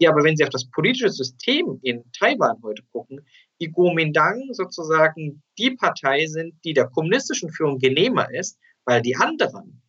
Die 0.00 0.08
aber, 0.08 0.24
wenn 0.24 0.36
Sie 0.36 0.44
auf 0.44 0.50
das 0.50 0.70
politische 0.70 1.08
System 1.08 1.78
in 1.82 2.04
Taiwan 2.12 2.60
heute 2.62 2.82
gucken, 2.92 3.26
die 3.60 3.70
Kuomintang 3.70 4.52
sozusagen 4.52 5.42
die 5.58 5.70
Partei 5.70 6.26
sind, 6.26 6.54
die 6.64 6.74
der 6.74 6.88
kommunistischen 6.88 7.50
Führung 7.50 7.78
genehmer 7.78 8.32
ist, 8.32 8.58
weil 8.84 9.00
die 9.00 9.16
anderen, 9.16 9.82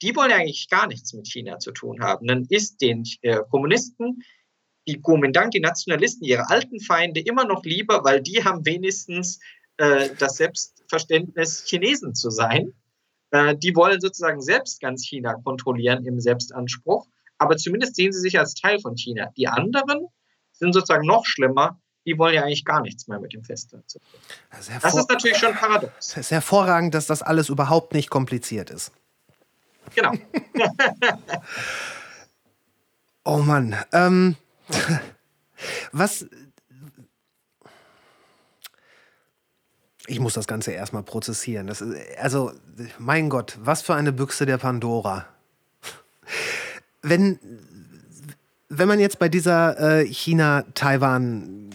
die 0.00 0.14
wollen 0.14 0.30
eigentlich 0.30 0.68
gar 0.68 0.86
nichts 0.86 1.12
mit 1.12 1.26
China 1.26 1.58
zu 1.58 1.72
tun 1.72 2.00
haben. 2.00 2.28
Dann 2.28 2.46
ist 2.48 2.80
den 2.80 3.02
äh, 3.22 3.40
Kommunisten 3.50 4.22
die 4.88 5.00
Kuomintang, 5.02 5.50
die 5.50 5.60
Nationalisten, 5.60 6.24
ihre 6.24 6.48
alten 6.48 6.80
Feinde 6.80 7.20
immer 7.20 7.44
noch 7.44 7.62
lieber, 7.64 8.04
weil 8.04 8.22
die 8.22 8.42
haben 8.42 8.64
wenigstens 8.64 9.38
äh, 9.76 10.08
das 10.18 10.36
Selbstverständnis, 10.36 11.64
Chinesen 11.66 12.14
zu 12.14 12.30
sein. 12.30 12.72
Äh, 13.30 13.56
die 13.56 13.74
wollen 13.76 14.00
sozusagen 14.00 14.40
selbst 14.40 14.80
ganz 14.80 15.04
China 15.04 15.34
kontrollieren 15.44 16.04
im 16.06 16.20
Selbstanspruch, 16.20 17.06
aber 17.38 17.56
zumindest 17.56 17.96
sehen 17.96 18.12
sie 18.12 18.20
sich 18.20 18.38
als 18.38 18.54
Teil 18.54 18.80
von 18.80 18.96
China. 18.96 19.30
Die 19.36 19.48
anderen 19.48 20.06
sind 20.52 20.72
sozusagen 20.72 21.06
noch 21.06 21.24
schlimmer, 21.24 21.78
die 22.06 22.18
wollen 22.18 22.34
ja 22.34 22.42
eigentlich 22.42 22.64
gar 22.64 22.80
nichts 22.80 23.06
mehr 23.06 23.20
mit 23.20 23.34
dem 23.34 23.44
Festland 23.44 23.88
zu 23.88 23.98
tun. 23.98 24.20
Das, 24.50 24.70
das 24.80 24.94
ist 24.94 25.10
natürlich 25.10 25.36
schon 25.36 25.54
paradox. 25.54 25.92
Es 25.98 26.16
ist 26.16 26.30
hervorragend, 26.30 26.94
dass 26.94 27.06
das 27.06 27.22
alles 27.22 27.48
überhaupt 27.48 27.92
nicht 27.92 28.08
kompliziert 28.08 28.70
ist. 28.70 28.92
Genau. 29.94 30.12
oh 33.24 33.38
Mann. 33.38 33.76
Ähm, 33.92 34.36
was. 35.92 36.26
Ich 40.10 40.20
muss 40.20 40.32
das 40.32 40.46
Ganze 40.46 40.72
erstmal 40.72 41.02
prozessieren. 41.02 41.66
Das 41.66 41.82
ist, 41.82 41.94
also, 42.20 42.52
mein 42.98 43.28
Gott, 43.28 43.58
was 43.62 43.82
für 43.82 43.94
eine 43.94 44.10
Büchse 44.10 44.46
der 44.46 44.56
Pandora. 44.56 45.26
Wenn, 47.02 47.38
wenn 48.70 48.88
man 48.88 49.00
jetzt 49.00 49.18
bei 49.18 49.28
dieser 49.28 50.00
äh, 50.00 50.06
China-Taiwan 50.06 51.68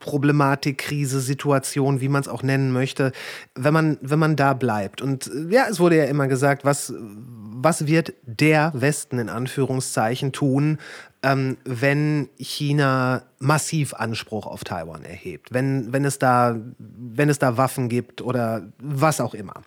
Problematik, 0.00 0.78
Krise, 0.78 1.20
Situation, 1.20 2.00
wie 2.00 2.08
man 2.08 2.20
es 2.20 2.28
auch 2.28 2.42
nennen 2.42 2.72
möchte, 2.72 3.12
wenn 3.54 3.72
man, 3.72 3.98
wenn 4.00 4.18
man 4.18 4.36
da 4.36 4.52
bleibt. 4.52 5.00
Und 5.00 5.30
ja, 5.48 5.66
es 5.70 5.78
wurde 5.80 5.96
ja 5.96 6.04
immer 6.04 6.26
gesagt, 6.26 6.64
was, 6.64 6.92
was 6.98 7.86
wird 7.86 8.12
der 8.24 8.72
Westen 8.74 9.18
in 9.18 9.28
Anführungszeichen 9.28 10.32
tun, 10.32 10.78
ähm, 11.26 11.56
wenn 11.64 12.28
China 12.38 13.24
massiv 13.40 13.94
Anspruch 13.94 14.46
auf 14.46 14.62
Taiwan 14.62 15.04
erhebt, 15.04 15.52
wenn, 15.52 15.92
wenn, 15.92 16.04
es 16.04 16.20
da, 16.20 16.56
wenn 16.78 17.28
es 17.28 17.40
da 17.40 17.56
Waffen 17.56 17.88
gibt 17.88 18.22
oder 18.22 18.68
was 18.78 19.20
auch 19.20 19.34
immer. 19.34 19.64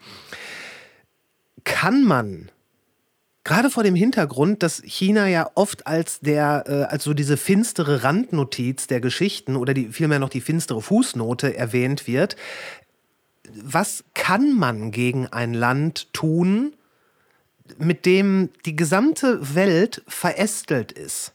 Kann 1.66 2.06
man 2.06 2.50
gerade 3.44 3.70
vor 3.70 3.84
dem 3.84 3.96
Hintergrund, 3.96 4.64
dass 4.64 4.82
China 4.86 5.28
ja 5.28 5.52
oft 5.56 5.86
als 5.86 6.22
der, 6.22 6.64
äh, 6.68 6.84
als 6.84 7.04
so 7.04 7.14
diese 7.14 7.36
finstere 7.36 8.04
Randnotiz 8.04 8.88
der 8.88 9.02
Geschichten 9.02 9.58
oder 9.58 9.74
die, 9.74 9.90
vielmehr 9.90 10.20
noch 10.20 10.30
die 10.30 10.42
finstere 10.42 10.82
Fußnote 10.82 11.58
erwähnt 11.58 12.08
wird, 12.08 12.38
was 13.62 14.06
kann 14.14 14.58
man 14.58 14.92
gegen 14.92 15.28
ein 15.28 15.54
Land 15.54 16.14
tun, 16.14 16.74
mit 17.78 18.06
dem 18.06 18.50
die 18.66 18.78
gesamte 18.78 19.56
Welt 19.56 20.04
verästelt 20.08 20.94
ist. 20.94 21.34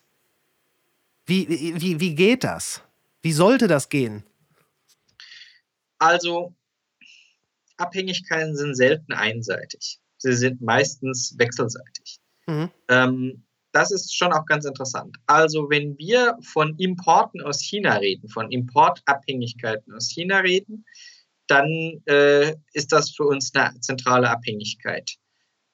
Wie, 1.26 1.48
wie, 1.48 2.00
wie 2.00 2.14
geht 2.14 2.44
das? 2.44 2.82
Wie 3.22 3.32
sollte 3.32 3.66
das 3.66 3.88
gehen? 3.88 4.24
Also, 5.98 6.54
Abhängigkeiten 7.76 8.56
sind 8.56 8.74
selten 8.74 9.12
einseitig. 9.12 10.00
Sie 10.18 10.34
sind 10.34 10.60
meistens 10.60 11.34
wechselseitig. 11.38 12.18
Mhm. 12.46 12.70
Ähm, 12.88 13.44
das 13.72 13.90
ist 13.90 14.14
schon 14.14 14.32
auch 14.32 14.46
ganz 14.46 14.64
interessant. 14.64 15.16
Also, 15.26 15.68
wenn 15.70 15.98
wir 15.98 16.36
von 16.42 16.76
Importen 16.78 17.40
aus 17.40 17.60
China 17.60 17.96
reden, 17.96 18.28
von 18.28 18.50
Importabhängigkeiten 18.50 19.92
aus 19.94 20.10
China 20.10 20.38
reden, 20.38 20.84
dann 21.46 22.02
äh, 22.06 22.54
ist 22.72 22.92
das 22.92 23.10
für 23.10 23.24
uns 23.24 23.54
eine 23.54 23.80
zentrale 23.80 24.30
Abhängigkeit. 24.30 25.16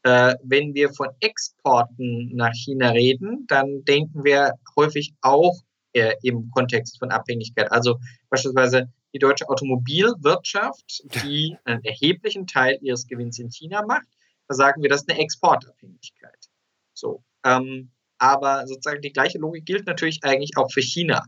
Äh, 0.02 0.34
wenn 0.42 0.74
wir 0.74 0.92
von 0.92 1.08
Exporten 1.20 2.34
nach 2.34 2.54
China 2.54 2.90
reden, 2.90 3.46
dann 3.48 3.84
denken 3.84 4.24
wir 4.24 4.54
häufig 4.76 5.14
auch 5.20 5.60
äh, 5.92 6.14
im 6.22 6.50
Kontext 6.50 6.98
von 6.98 7.10
Abhängigkeit. 7.10 7.70
Also 7.70 7.98
beispielsweise 8.30 8.90
die 9.12 9.18
deutsche 9.18 9.48
Automobilwirtschaft, 9.48 11.02
die 11.22 11.56
einen 11.64 11.84
erheblichen 11.84 12.46
Teil 12.46 12.78
ihres 12.80 13.06
Gewinns 13.06 13.38
in 13.38 13.50
China 13.50 13.84
macht, 13.84 14.06
da 14.48 14.54
sagen 14.54 14.82
wir, 14.82 14.88
das 14.88 15.02
ist 15.02 15.10
eine 15.10 15.20
Exportabhängigkeit. 15.20 16.48
So, 16.94 17.22
ähm, 17.44 17.90
aber 18.18 18.66
sozusagen 18.66 19.02
die 19.02 19.12
gleiche 19.12 19.38
Logik 19.38 19.64
gilt 19.64 19.86
natürlich 19.86 20.22
eigentlich 20.22 20.56
auch 20.56 20.70
für 20.70 20.82
China. 20.82 21.24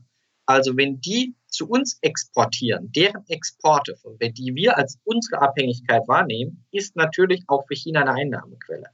Also 0.46 0.76
wenn 0.76 1.00
die 1.00 1.34
zu 1.52 1.68
uns 1.68 1.98
exportieren, 2.00 2.90
deren 2.92 3.24
Exporte, 3.28 3.96
von 3.96 4.18
die 4.18 4.54
wir 4.54 4.76
als 4.76 4.98
unsere 5.04 5.40
Abhängigkeit 5.40 6.02
wahrnehmen, 6.08 6.64
ist 6.72 6.96
natürlich 6.96 7.44
auch 7.46 7.66
für 7.66 7.76
China 7.76 8.00
eine 8.00 8.14
Einnahmequelle. 8.14 8.88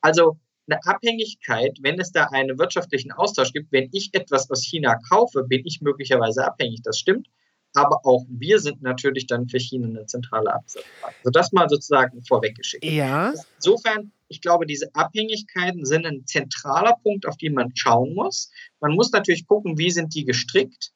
Also 0.00 0.38
eine 0.66 0.80
Abhängigkeit, 0.86 1.78
wenn 1.82 2.00
es 2.00 2.12
da 2.12 2.24
einen 2.32 2.58
wirtschaftlichen 2.58 3.12
Austausch 3.12 3.52
gibt, 3.52 3.72
wenn 3.72 3.88
ich 3.92 4.10
etwas 4.14 4.50
aus 4.50 4.64
China 4.64 4.98
kaufe, 5.08 5.44
bin 5.44 5.62
ich 5.64 5.80
möglicherweise 5.80 6.44
abhängig, 6.44 6.82
das 6.82 6.98
stimmt. 6.98 7.28
aber 7.74 8.00
auch 8.04 8.24
wir 8.28 8.58
sind 8.58 8.82
natürlich 8.82 9.26
dann 9.26 9.48
für 9.48 9.58
China 9.58 9.88
eine 9.88 10.06
zentrale 10.06 10.52
Absatzmarkt. 10.52 11.16
Also 11.18 11.30
das 11.30 11.52
mal 11.52 11.68
sozusagen 11.68 12.22
vorweggeschickt. 12.24 12.84
Ja. 12.84 13.32
Insofern, 13.56 14.12
ich 14.28 14.40
glaube, 14.40 14.66
diese 14.66 14.94
Abhängigkeiten 14.94 15.84
sind 15.84 16.06
ein 16.06 16.26
zentraler 16.26 16.96
Punkt, 17.02 17.26
auf 17.26 17.36
den 17.36 17.54
man 17.54 17.72
schauen 17.74 18.14
muss. 18.14 18.50
Man 18.80 18.92
muss 18.92 19.12
natürlich 19.12 19.46
gucken, 19.46 19.78
wie 19.78 19.90
sind 19.90 20.14
die 20.14 20.24
gestrickt, 20.24 20.92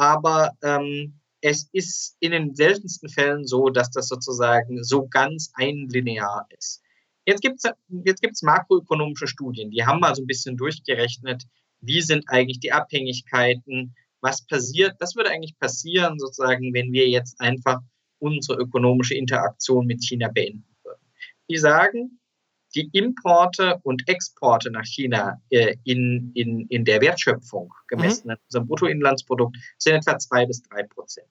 aber 0.00 0.52
ähm, 0.62 1.20
es 1.42 1.68
ist 1.72 2.16
in 2.20 2.32
den 2.32 2.54
seltensten 2.54 3.10
Fällen 3.10 3.46
so, 3.46 3.68
dass 3.68 3.90
das 3.90 4.08
sozusagen 4.08 4.82
so 4.82 5.06
ganz 5.06 5.52
einlinear 5.54 6.46
ist. 6.56 6.82
Jetzt 7.26 7.42
gibt 7.42 7.56
es 7.62 7.70
jetzt 8.04 8.22
gibt's 8.22 8.42
makroökonomische 8.42 9.28
Studien, 9.28 9.70
die 9.70 9.84
haben 9.84 10.00
mal 10.00 10.14
so 10.14 10.22
ein 10.22 10.26
bisschen 10.26 10.56
durchgerechnet, 10.56 11.44
wie 11.82 12.00
sind 12.00 12.24
eigentlich 12.28 12.60
die 12.60 12.72
Abhängigkeiten, 12.72 13.94
was 14.22 14.46
passiert, 14.46 14.96
was 15.00 15.16
würde 15.16 15.30
eigentlich 15.30 15.58
passieren, 15.58 16.18
sozusagen, 16.18 16.72
wenn 16.72 16.92
wir 16.92 17.08
jetzt 17.08 17.38
einfach 17.38 17.80
unsere 18.20 18.58
ökonomische 18.58 19.14
Interaktion 19.14 19.86
mit 19.86 20.02
China 20.02 20.28
beenden 20.28 20.64
würden. 20.82 21.04
Die 21.50 21.58
sagen, 21.58 22.19
die 22.74 22.88
Importe 22.92 23.78
und 23.82 24.08
Exporte 24.08 24.70
nach 24.70 24.84
China 24.84 25.40
äh, 25.50 25.76
in, 25.84 26.32
in, 26.34 26.66
in 26.68 26.84
der 26.84 27.00
Wertschöpfung 27.00 27.72
gemessen 27.88 28.28
mhm. 28.28 28.32
an 28.32 28.38
unserem 28.46 28.66
Bruttoinlandsprodukt 28.66 29.56
sind 29.78 29.94
etwa 29.94 30.18
zwei 30.18 30.46
bis 30.46 30.62
drei 30.62 30.84
Prozent. 30.84 31.28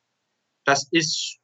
Das 0.66 0.88
ist 0.92 1.40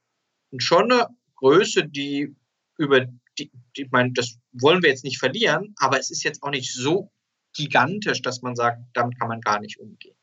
schon 0.58 0.92
eine 0.92 1.08
Größe, 1.36 1.88
die 1.88 2.36
über 2.78 3.06
die, 3.38 3.52
die, 3.76 3.84
ich 3.84 3.92
meine, 3.92 4.12
das 4.14 4.38
wollen 4.54 4.82
wir 4.82 4.90
jetzt 4.90 5.04
nicht 5.04 5.20
verlieren, 5.20 5.76
aber 5.78 6.00
es 6.00 6.12
ist 6.12 6.24
jetzt 6.24 6.44
auch 6.44 6.52
nicht 6.52 6.74
so 6.74 7.12
gigantisch, 7.54 8.22
dass 8.22 8.42
man 8.42 8.56
sagt, 8.56 8.82
damit 8.94 9.20
kann 9.20 9.30
man 9.30 9.42
gar 9.42 9.60
nicht 9.60 9.80
umgehen. 9.80 10.16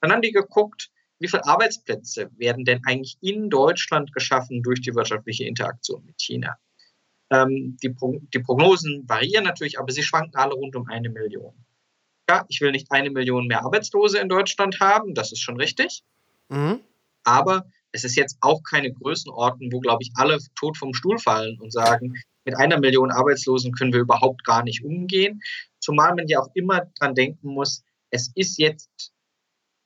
Dann 0.00 0.12
haben 0.12 0.22
die 0.22 0.32
geguckt, 0.32 0.90
wie 1.18 1.28
viele 1.28 1.46
Arbeitsplätze 1.46 2.30
werden 2.36 2.64
denn 2.64 2.80
eigentlich 2.84 3.16
in 3.20 3.48
Deutschland 3.48 4.12
geschaffen 4.12 4.62
durch 4.62 4.80
die 4.80 4.94
wirtschaftliche 4.94 5.44
Interaktion 5.44 6.04
mit 6.04 6.20
China. 6.20 6.56
Ähm, 7.32 7.78
die, 7.82 7.88
Pro 7.88 8.20
die 8.34 8.40
Prognosen 8.40 9.08
variieren 9.08 9.44
natürlich, 9.44 9.78
aber 9.78 9.90
sie 9.90 10.02
schwanken 10.02 10.36
alle 10.36 10.54
rund 10.54 10.76
um 10.76 10.86
eine 10.88 11.08
Million. 11.08 11.54
Ja, 12.28 12.44
ich 12.48 12.60
will 12.60 12.72
nicht 12.72 12.92
eine 12.92 13.10
Million 13.10 13.46
mehr 13.46 13.64
Arbeitslose 13.64 14.18
in 14.18 14.28
Deutschland 14.28 14.80
haben, 14.80 15.14
das 15.14 15.32
ist 15.32 15.40
schon 15.40 15.56
richtig. 15.56 16.02
Mhm. 16.50 16.80
Aber 17.24 17.66
es 17.90 18.04
ist 18.04 18.16
jetzt 18.16 18.36
auch 18.40 18.62
keine 18.62 18.92
Größenordnung, 18.92 19.72
wo, 19.72 19.80
glaube 19.80 20.02
ich, 20.02 20.10
alle 20.14 20.38
tot 20.54 20.76
vom 20.76 20.92
Stuhl 20.92 21.18
fallen 21.18 21.58
und 21.58 21.72
sagen, 21.72 22.14
mit 22.44 22.56
einer 22.56 22.78
Million 22.78 23.10
Arbeitslosen 23.10 23.72
können 23.72 23.92
wir 23.92 24.00
überhaupt 24.00 24.44
gar 24.44 24.62
nicht 24.62 24.84
umgehen. 24.84 25.40
Zumal 25.78 26.14
man 26.14 26.28
ja 26.28 26.40
auch 26.40 26.50
immer 26.54 26.82
dran 26.98 27.14
denken 27.14 27.48
muss, 27.48 27.82
es 28.10 28.30
ist 28.34 28.58
jetzt 28.58 29.12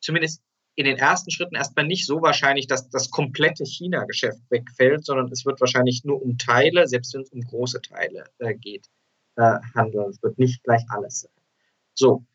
zumindest 0.01 0.43
in 0.77 0.85
den 0.85 0.99
ersten 0.99 1.31
Schritten 1.31 1.57
erstmal 1.57 1.87
nicht 1.87 2.07
so 2.07 2.21
wahrscheinlich, 2.21 2.67
dass 2.67 2.89
das 2.91 3.11
komplette 3.11 3.65
China-Geschäft 3.65 4.43
wegfällt, 4.51 5.05
sondern 5.05 5.33
es 5.33 5.47
wird 5.47 5.61
wahrscheinlich 5.61 6.05
nur 6.05 6.23
um 6.23 6.37
Teile, 6.37 6.87
selbst 6.87 7.15
wenn 7.15 7.23
es 7.23 7.31
um 7.31 7.41
große 7.41 7.81
Teile 7.81 8.25
äh, 8.39 8.55
geht, 8.55 8.87
äh, 9.37 9.59
handeln. 9.75 10.11
Es 10.11 10.23
wird 10.23 10.39
nicht 10.39 10.63
gleich 10.63 10.83
alles 10.89 11.21
sein. 11.21 11.33
So, 11.95 12.27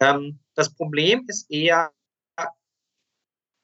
ähm, 0.00 0.38
das 0.54 0.74
Problem 0.74 1.24
ist 1.26 1.50
eher, 1.50 1.90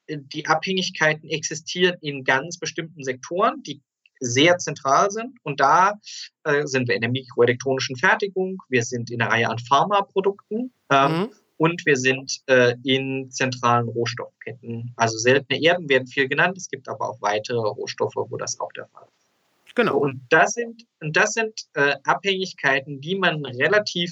die 0.09 0.47
Abhängigkeiten 0.47 1.28
existieren 1.28 1.97
in 2.01 2.24
ganz 2.24 2.59
bestimmten 2.59 3.05
Sektoren, 3.05 3.62
die 3.62 3.83
sehr 4.18 4.59
zentral 4.59 5.11
sind. 5.11 5.39
Und 5.43 5.61
da 5.61 5.99
äh, 6.45 6.66
sind 6.66 6.89
wir 6.89 6.95
in 6.95 7.03
der 7.03 7.11
mikroelektronischen 7.11 7.97
Fertigung, 7.97 8.62
wir 8.68 8.83
sind 8.83 9.11
in 9.11 9.20
einer 9.20 9.30
Reihe 9.30 9.49
an 9.49 9.59
Pharmaprodukten 9.59 10.72
ähm, 10.91 11.12
mhm. 11.12 11.30
Und 11.63 11.87
wir 11.87 11.97
sind 11.97 12.41
äh, 12.47 12.75
in 12.83 13.31
zentralen 13.31 13.89
Rohstoffketten. 13.89 14.93
Also 14.97 15.17
seltene 15.17 15.63
Erden 15.63 15.89
werden 15.89 16.09
viel 16.09 16.29
genannt, 16.29 16.57
es 16.57 16.69
gibt 16.69 16.89
aber 16.89 17.09
auch 17.09 17.23
weitere 17.23 17.57
Rohstoffe, 17.57 18.17
wo 18.17 18.37
das 18.37 18.59
auch 18.59 18.73
der 18.73 18.89
Fall 18.89 19.07
ist. 19.17 19.77
Genau. 19.77 19.99
Und 19.99 20.27
das 20.29 20.55
sind, 20.55 20.85
und 21.01 21.17
das 21.17 21.35
sind 21.35 21.53
äh, 21.75 21.95
Abhängigkeiten, 22.03 23.01
die 23.01 23.15
man 23.15 23.47
relativ 23.47 24.11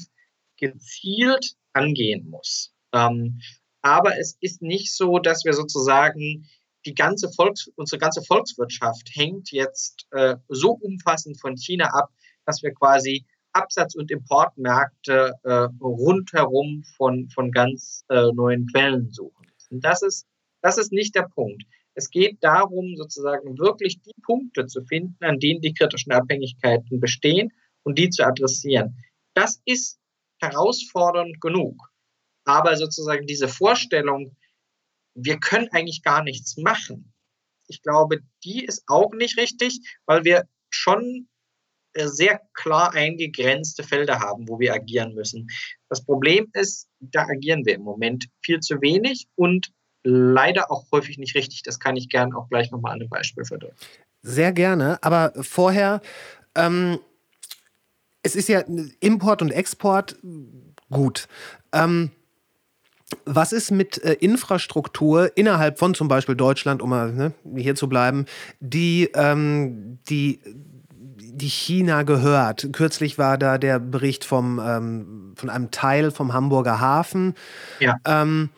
gezielt 0.58 1.56
angehen 1.72 2.30
muss. 2.30 2.72
Ähm, 2.92 3.40
aber 3.82 4.16
es 4.16 4.36
ist 4.40 4.62
nicht 4.62 4.94
so, 4.94 5.18
dass 5.18 5.44
wir 5.44 5.54
sozusagen 5.54 6.48
die 6.86 6.94
ganze 6.94 7.32
Volks, 7.32 7.68
unsere 7.74 7.98
ganze 7.98 8.22
Volkswirtschaft 8.22 9.10
hängt 9.12 9.50
jetzt 9.50 10.06
äh, 10.12 10.36
so 10.48 10.70
umfassend 10.70 11.40
von 11.40 11.56
China 11.56 11.86
ab, 11.94 12.10
dass 12.46 12.62
wir 12.62 12.72
quasi 12.72 13.26
Absatz- 13.52 13.94
und 13.94 14.10
Importmärkte 14.10 15.34
äh, 15.42 15.68
rundherum 15.80 16.84
von, 16.96 17.28
von 17.30 17.50
ganz 17.50 18.04
äh, 18.08 18.32
neuen 18.32 18.66
Quellen 18.68 19.10
suchen. 19.10 19.46
Und 19.70 19.84
das 19.84 20.02
ist, 20.02 20.26
das 20.62 20.78
ist 20.78 20.92
nicht 20.92 21.14
der 21.14 21.28
Punkt. 21.34 21.62
Es 21.94 22.10
geht 22.10 22.38
darum, 22.40 22.96
sozusagen 22.96 23.58
wirklich 23.58 24.00
die 24.02 24.14
Punkte 24.22 24.66
zu 24.66 24.82
finden, 24.82 25.22
an 25.24 25.38
denen 25.38 25.60
die 25.60 25.74
kritischen 25.74 26.12
Abhängigkeiten 26.12 27.00
bestehen 27.00 27.52
und 27.82 27.98
die 27.98 28.10
zu 28.10 28.24
adressieren. 28.24 28.96
Das 29.34 29.60
ist 29.64 29.98
herausfordernd 30.40 31.40
genug. 31.40 31.76
Aber 32.44 32.76
sozusagen 32.76 33.26
diese 33.26 33.48
Vorstellung, 33.48 34.36
wir 35.14 35.38
können 35.38 35.68
eigentlich 35.72 36.02
gar 36.02 36.22
nichts 36.22 36.56
machen. 36.56 37.12
Ich 37.66 37.82
glaube, 37.82 38.20
die 38.44 38.64
ist 38.64 38.84
auch 38.86 39.12
nicht 39.12 39.36
richtig, 39.36 39.80
weil 40.06 40.24
wir 40.24 40.48
schon 40.70 41.28
sehr 41.94 42.40
klar 42.54 42.94
eingegrenzte 42.94 43.82
Felder 43.82 44.20
haben, 44.20 44.48
wo 44.48 44.58
wir 44.58 44.74
agieren 44.74 45.14
müssen. 45.14 45.48
Das 45.88 46.04
Problem 46.04 46.48
ist, 46.52 46.88
da 47.00 47.26
agieren 47.26 47.64
wir 47.64 47.74
im 47.74 47.82
Moment 47.82 48.26
viel 48.42 48.60
zu 48.60 48.80
wenig 48.80 49.26
und 49.34 49.72
leider 50.02 50.70
auch 50.70 50.84
häufig 50.92 51.18
nicht 51.18 51.34
richtig. 51.34 51.62
Das 51.62 51.78
kann 51.78 51.96
ich 51.96 52.08
gerne 52.08 52.36
auch 52.36 52.48
gleich 52.48 52.70
nochmal 52.70 52.92
an 52.92 53.00
einem 53.00 53.10
Beispiel 53.10 53.44
verdeutlichen. 53.44 53.86
Sehr 54.22 54.52
gerne, 54.52 54.98
aber 55.02 55.32
vorher, 55.40 56.00
ähm, 56.54 56.98
es 58.22 58.36
ist 58.36 58.48
ja 58.48 58.62
Import 59.00 59.40
und 59.42 59.50
Export 59.50 60.16
gut. 60.90 61.26
Ähm, 61.72 62.10
was 63.24 63.52
ist 63.52 63.70
mit 63.70 64.02
äh, 64.04 64.12
Infrastruktur 64.14 65.36
innerhalb 65.36 65.78
von 65.78 65.94
zum 65.94 66.08
Beispiel 66.08 66.36
Deutschland, 66.36 66.82
um 66.82 66.90
mal 66.90 67.12
ne, 67.12 67.32
hier 67.56 67.74
zu 67.74 67.88
bleiben, 67.88 68.26
die, 68.60 69.10
ähm, 69.14 69.98
die, 70.08 70.40
die 71.32 71.48
China 71.48 72.02
gehört? 72.02 72.68
Kürzlich 72.72 73.18
war 73.18 73.38
da 73.38 73.58
der 73.58 73.78
Bericht 73.78 74.24
vom, 74.24 74.60
ähm, 74.64 75.32
von 75.36 75.50
einem 75.50 75.70
Teil 75.70 76.10
vom 76.10 76.32
Hamburger 76.32 76.80
Hafen. 76.80 77.34
Ja. 77.78 77.96
Ähm, 78.04 78.50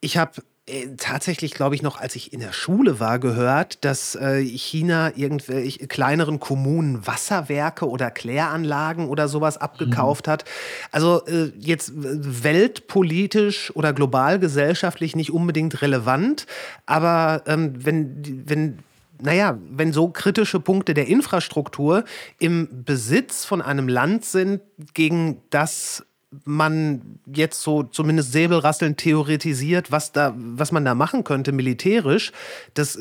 ich 0.00 0.16
habe 0.16 0.42
äh, 0.66 0.94
tatsächlich, 0.96 1.54
glaube 1.54 1.74
ich, 1.74 1.82
noch, 1.82 2.00
als 2.00 2.14
ich 2.14 2.32
in 2.32 2.38
der 2.38 2.52
Schule 2.52 3.00
war, 3.00 3.18
gehört, 3.18 3.84
dass 3.84 4.14
äh, 4.14 4.40
China 4.42 5.10
irgendwelche 5.16 5.88
kleineren 5.88 6.38
Kommunen 6.38 7.04
Wasserwerke 7.04 7.88
oder 7.88 8.12
Kläranlagen 8.12 9.08
oder 9.08 9.26
sowas 9.26 9.58
abgekauft 9.58 10.28
mhm. 10.28 10.30
hat. 10.30 10.44
Also 10.92 11.26
äh, 11.26 11.50
jetzt 11.58 11.92
weltpolitisch 11.96 13.74
oder 13.74 13.92
global 13.92 14.38
gesellschaftlich 14.38 15.16
nicht 15.16 15.32
unbedingt 15.32 15.82
relevant, 15.82 16.46
aber 16.86 17.42
ähm, 17.46 17.84
wenn, 17.84 18.44
wenn 18.48 18.78
naja, 19.22 19.58
wenn 19.70 19.92
so 19.92 20.08
kritische 20.08 20.60
Punkte 20.60 20.94
der 20.94 21.06
Infrastruktur 21.06 22.04
im 22.38 22.84
Besitz 22.84 23.44
von 23.44 23.62
einem 23.62 23.88
Land 23.88 24.24
sind, 24.24 24.60
gegen 24.94 25.40
das 25.50 26.04
man 26.44 27.20
jetzt 27.26 27.60
so 27.60 27.82
zumindest 27.82 28.32
säbelrasselnd 28.32 28.98
theoretisiert, 28.98 29.92
was, 29.92 30.12
da, 30.12 30.34
was 30.36 30.72
man 30.72 30.84
da 30.84 30.94
machen 30.94 31.24
könnte 31.24 31.52
militärisch, 31.52 32.32
das, 32.74 32.98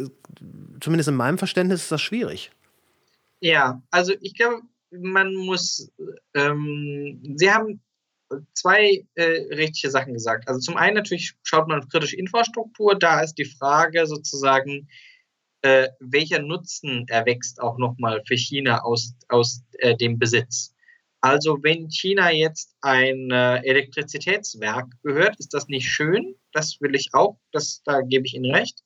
zumindest 0.82 1.10
in 1.10 1.16
meinem 1.16 1.38
Verständnis, 1.38 1.84
ist 1.84 1.92
das 1.92 2.02
schwierig. 2.02 2.52
Ja, 3.40 3.82
also 3.90 4.14
ich 4.22 4.36
glaube, 4.36 4.62
man 4.92 5.34
muss, 5.34 5.90
ähm, 6.34 7.22
Sie 7.38 7.50
haben 7.50 7.80
zwei 8.54 9.06
äh, 9.16 9.24
richtige 9.56 9.90
Sachen 9.92 10.14
gesagt. 10.14 10.48
Also 10.48 10.60
zum 10.60 10.78
einen 10.78 10.96
natürlich 10.96 11.34
schaut 11.44 11.68
man 11.68 11.80
auf 11.80 11.90
kritische 11.90 12.18
Infrastruktur, 12.18 12.98
da 12.98 13.22
ist 13.22 13.36
die 13.36 13.46
Frage 13.46 14.06
sozusagen, 14.08 14.88
äh, 15.62 15.90
welcher 16.00 16.42
Nutzen 16.42 17.06
erwächst 17.08 17.62
auch 17.62 17.78
nochmal 17.78 18.22
für 18.26 18.36
China 18.36 18.84
aus, 18.84 19.14
aus 19.30 19.64
äh, 19.80 19.96
dem 19.96 20.18
Besitz. 20.18 20.74
Also 21.22 21.60
wenn 21.62 21.90
China 21.90 22.32
jetzt 22.32 22.76
ein 22.82 23.30
äh, 23.30 23.58
Elektrizitätswerk 23.58 24.88
gehört, 25.04 25.38
ist 25.38 25.54
das 25.54 25.68
nicht 25.68 25.88
schön. 25.88 26.36
Das 26.52 26.82
will 26.82 26.96
ich 26.96 27.10
auch, 27.14 27.38
das, 27.52 27.84
da 27.86 28.02
gebe 28.02 28.26
ich 28.26 28.34
Ihnen 28.34 28.54
recht. 28.54 28.80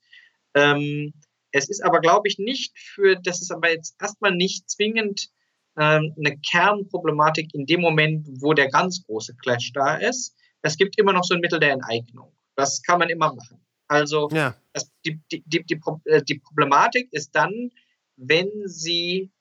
Ähm, 0.54 1.14
es 1.52 1.70
ist 1.70 1.82
aber, 1.82 2.02
glaube 2.02 2.28
ich, 2.28 2.38
nicht 2.38 2.78
für, 2.78 3.16
das 3.16 3.42
ist 3.42 3.52
aber 3.52 3.72
jetzt 3.72 3.96
erstmal 4.02 4.36
nicht 4.36 4.70
zwingend 4.70 5.30
ähm, 5.78 6.14
eine 6.18 6.38
Kernproblematik 6.40 7.54
in 7.54 7.66
dem 7.66 7.80
Moment, 7.80 8.28
wo 8.42 8.54
der 8.54 8.70
ganz 8.70 9.06
große 9.06 9.36
Clash 9.38 9.72
da 9.74 9.96
ist. 9.96 10.36
Es 10.62 10.76
gibt 10.76 11.00
immer 11.00 11.14
noch 11.14 11.24
so 11.24 11.36
ein 11.36 11.42
Mittel 11.42 11.60
der 11.60 11.72
Enteignung. 11.72 12.36
Das 12.56 12.82
kann 12.82 13.00
man 13.00 13.10
immer 13.10 13.34
machen. 13.34 13.65
Also 13.88 14.30
ja. 14.32 14.56
das, 14.74 14.92
die, 15.06 15.20
die, 15.32 15.44
die, 15.46 15.64
die, 15.64 15.80
äh, 16.06 16.24
die 16.24 16.40
Problematik 16.40 17.08
ist 17.12 17.36
dann, 17.36 17.72
wenn 18.18 18.50
sie, 18.66 19.32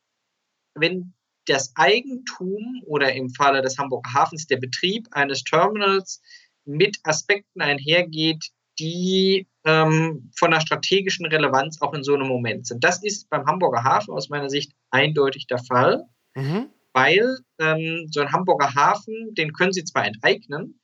wenn 0.75 1.15
das 1.47 1.73
Eigentum 1.77 2.83
oder 2.87 3.13
im 3.13 3.31
Falle 3.31 3.63
des 3.63 3.79
Hamburger 3.79 4.13
Hafens 4.13 4.47
der 4.47 4.57
Betrieb 4.57 5.09
eines 5.13 5.45
Terminals 5.45 6.23
mit 6.65 6.99
Aspekten 7.05 7.61
einhergeht, 7.61 8.51
die 8.79 9.47
ähm, 9.65 10.31
von 10.37 10.51
der 10.51 10.61
strategischen 10.61 11.27
Relevanz 11.27 11.81
auch 11.81 11.95
in 11.95 12.03
so 12.03 12.15
einem 12.15 12.29
Moment 12.29 12.67
sind. 12.67 12.83
Das 12.83 13.03
ist 13.03 13.29
beim 13.31 13.47
Hamburger 13.47 13.85
Hafen 13.85 14.15
aus 14.15 14.29
meiner 14.29 14.51
Sicht 14.51 14.73
eindeutig 14.91 15.47
der 15.47 15.59
Fall, 15.59 16.05
mhm. 16.35 16.71
weil 16.93 17.39
ähm, 17.61 18.09
so 18.11 18.21
ein 18.21 18.33
Hamburger 18.33 18.75
Hafen, 18.75 19.35
den 19.35 19.53
können 19.53 19.73
Sie 19.73 19.85
zwar 19.85 20.07
enteignen, 20.07 20.81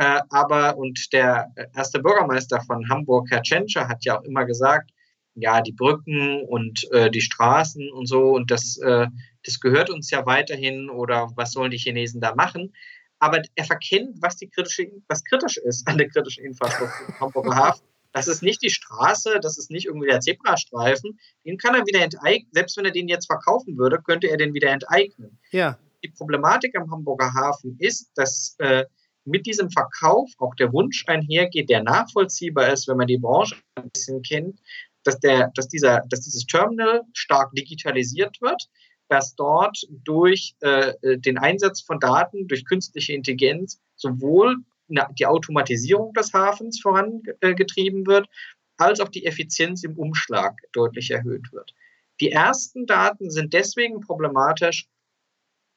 äh, 0.00 0.22
aber 0.30 0.78
und 0.78 1.12
der 1.12 1.52
erste 1.74 2.00
Bürgermeister 2.00 2.62
von 2.62 2.88
Hamburg, 2.88 3.28
Herr 3.30 3.42
Tschentscher, 3.42 3.86
hat 3.86 4.02
ja 4.06 4.18
auch 4.18 4.22
immer 4.22 4.46
gesagt, 4.46 4.92
ja, 5.34 5.60
die 5.60 5.72
Brücken 5.72 6.42
und 6.48 6.90
äh, 6.90 7.10
die 7.10 7.20
Straßen 7.20 7.92
und 7.92 8.06
so, 8.06 8.30
und 8.30 8.50
das, 8.50 8.78
äh, 8.78 9.08
das 9.44 9.60
gehört 9.60 9.90
uns 9.90 10.10
ja 10.10 10.24
weiterhin 10.24 10.88
oder 10.88 11.30
was 11.36 11.52
sollen 11.52 11.70
die 11.70 11.76
Chinesen 11.76 12.22
da 12.22 12.34
machen? 12.34 12.74
Aber 13.18 13.42
er 13.54 13.64
verkennt, 13.64 14.16
was, 14.22 14.38
die 14.38 14.48
kritische, 14.48 14.90
was 15.06 15.22
kritisch 15.22 15.58
ist 15.58 15.86
an 15.86 15.98
der 15.98 16.08
kritischen 16.08 16.46
Infrastruktur 16.46 17.08
im 17.08 17.20
Hamburger 17.20 17.54
Hafen. 17.54 17.84
Das 18.12 18.26
ist 18.26 18.42
nicht 18.42 18.62
die 18.62 18.70
Straße, 18.70 19.38
das 19.42 19.58
ist 19.58 19.70
nicht 19.70 19.84
irgendwie 19.84 20.08
der 20.08 20.20
Zebrastreifen. 20.20 21.20
Den 21.44 21.58
kann 21.58 21.74
er 21.74 21.84
wieder 21.84 22.02
enteignen. 22.02 22.48
Selbst 22.52 22.78
wenn 22.78 22.86
er 22.86 22.90
den 22.90 23.06
jetzt 23.06 23.26
verkaufen 23.26 23.76
würde, 23.76 24.00
könnte 24.02 24.28
er 24.28 24.38
den 24.38 24.54
wieder 24.54 24.70
enteignen. 24.70 25.38
Ja. 25.50 25.78
Die 26.02 26.08
Problematik 26.08 26.74
am 26.78 26.90
Hamburger 26.90 27.34
Hafen 27.34 27.76
ist, 27.78 28.12
dass 28.14 28.56
äh, 28.60 28.86
mit 29.30 29.46
diesem 29.46 29.70
Verkauf 29.70 30.30
auch 30.38 30.54
der 30.56 30.72
Wunsch 30.72 31.04
einhergeht, 31.06 31.70
der 31.70 31.82
nachvollziehbar 31.82 32.72
ist, 32.72 32.88
wenn 32.88 32.96
man 32.96 33.06
die 33.06 33.18
Branche 33.18 33.56
ein 33.76 33.90
bisschen 33.90 34.22
kennt, 34.22 34.60
dass, 35.04 35.18
der, 35.20 35.50
dass, 35.54 35.68
dieser, 35.68 36.02
dass 36.08 36.20
dieses 36.20 36.46
Terminal 36.46 37.02
stark 37.14 37.52
digitalisiert 37.52 38.40
wird, 38.40 38.68
dass 39.08 39.34
dort 39.34 39.78
durch 40.04 40.54
äh, 40.60 40.92
den 41.18 41.38
Einsatz 41.38 41.80
von 41.80 41.98
Daten, 41.98 42.46
durch 42.46 42.64
künstliche 42.64 43.12
Intelligenz 43.12 43.80
sowohl 43.96 44.56
die 44.88 45.26
Automatisierung 45.26 46.12
des 46.14 46.32
Hafens 46.32 46.80
vorangetrieben 46.80 48.06
wird, 48.06 48.28
als 48.76 49.00
auch 49.00 49.08
die 49.08 49.24
Effizienz 49.24 49.84
im 49.84 49.96
Umschlag 49.96 50.58
deutlich 50.72 51.10
erhöht 51.10 51.52
wird. 51.52 51.74
Die 52.20 52.30
ersten 52.30 52.86
Daten 52.86 53.30
sind 53.30 53.52
deswegen 53.52 54.00
problematisch, 54.00 54.88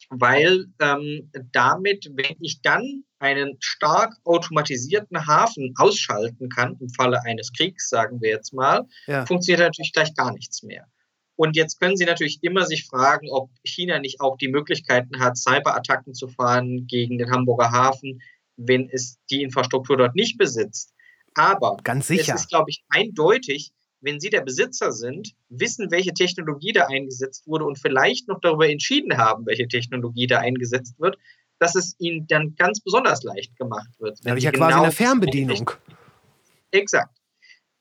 weil 0.10 0.68
ähm, 0.80 1.32
damit, 1.52 2.12
wenn 2.14 2.36
ich 2.40 2.62
dann 2.62 3.04
einen 3.24 3.56
stark 3.62 4.14
automatisierten 4.26 5.26
Hafen 5.26 5.74
ausschalten 5.78 6.50
kann, 6.50 6.76
im 6.82 6.90
Falle 6.90 7.24
eines 7.24 7.54
Kriegs, 7.54 7.88
sagen 7.88 8.20
wir 8.22 8.32
jetzt 8.32 8.54
mal, 8.54 8.86
ja. 9.08 9.26
funktioniert 9.26 9.62
natürlich 9.62 9.94
gleich 9.94 10.14
gar 10.14 10.34
nichts 10.34 10.62
mehr. 10.62 10.86
Und 11.38 11.56
jetzt 11.56 11.80
können 11.80 11.96
Sie 11.96 12.04
natürlich 12.04 12.40
immer 12.42 12.66
sich 12.66 12.86
fragen, 12.86 13.30
ob 13.32 13.50
China 13.64 14.00
nicht 14.00 14.20
auch 14.20 14.38
die 14.38 14.50
Möglichkeiten 14.50 15.22
hat, 15.22 15.38
Cyberattacken 15.38 16.14
zu 16.14 16.28
fahren 16.28 16.86
gegen 16.86 17.18
den 17.18 17.32
Hamburger 17.32 17.72
Hafen, 17.72 18.22
wenn 18.58 18.90
es 18.90 19.18
die 19.32 19.42
Infrastruktur 19.42 19.96
dort 19.96 20.16
nicht 20.16 20.38
besitzt. 20.38 20.94
Aber 21.34 21.78
Ganz 21.82 22.08
sicher. 22.08 22.36
es 22.36 22.42
ist, 22.42 22.50
glaube 22.50 22.70
ich, 22.72 22.84
eindeutig, 22.90 23.72
wenn 24.02 24.20
Sie 24.20 24.30
der 24.30 24.42
Besitzer 24.42 24.92
sind, 24.92 25.32
wissen, 25.48 25.90
welche 25.92 26.14
Technologie 26.14 26.74
da 26.74 26.88
eingesetzt 26.88 27.48
wurde 27.48 27.64
und 27.64 27.80
vielleicht 27.80 28.28
noch 28.28 28.42
darüber 28.42 28.70
entschieden 28.70 29.18
haben, 29.18 29.46
welche 29.46 29.70
Technologie 29.70 30.28
da 30.28 30.40
eingesetzt 30.40 31.00
wird, 31.00 31.18
dass 31.64 31.76
es 31.76 31.96
ihnen 31.98 32.28
dann 32.28 32.56
ganz 32.56 32.82
besonders 32.82 33.24
leicht 33.24 33.56
gemacht 33.56 33.90
wird. 33.98 34.20
Da 34.22 34.32
habe 34.32 34.38
ich 34.38 34.44
ja 34.44 34.52
quasi 34.52 34.74
genau 34.74 34.84
eine 34.84 34.92
Fernbedienung. 34.92 35.72
Exakt. 36.72 37.18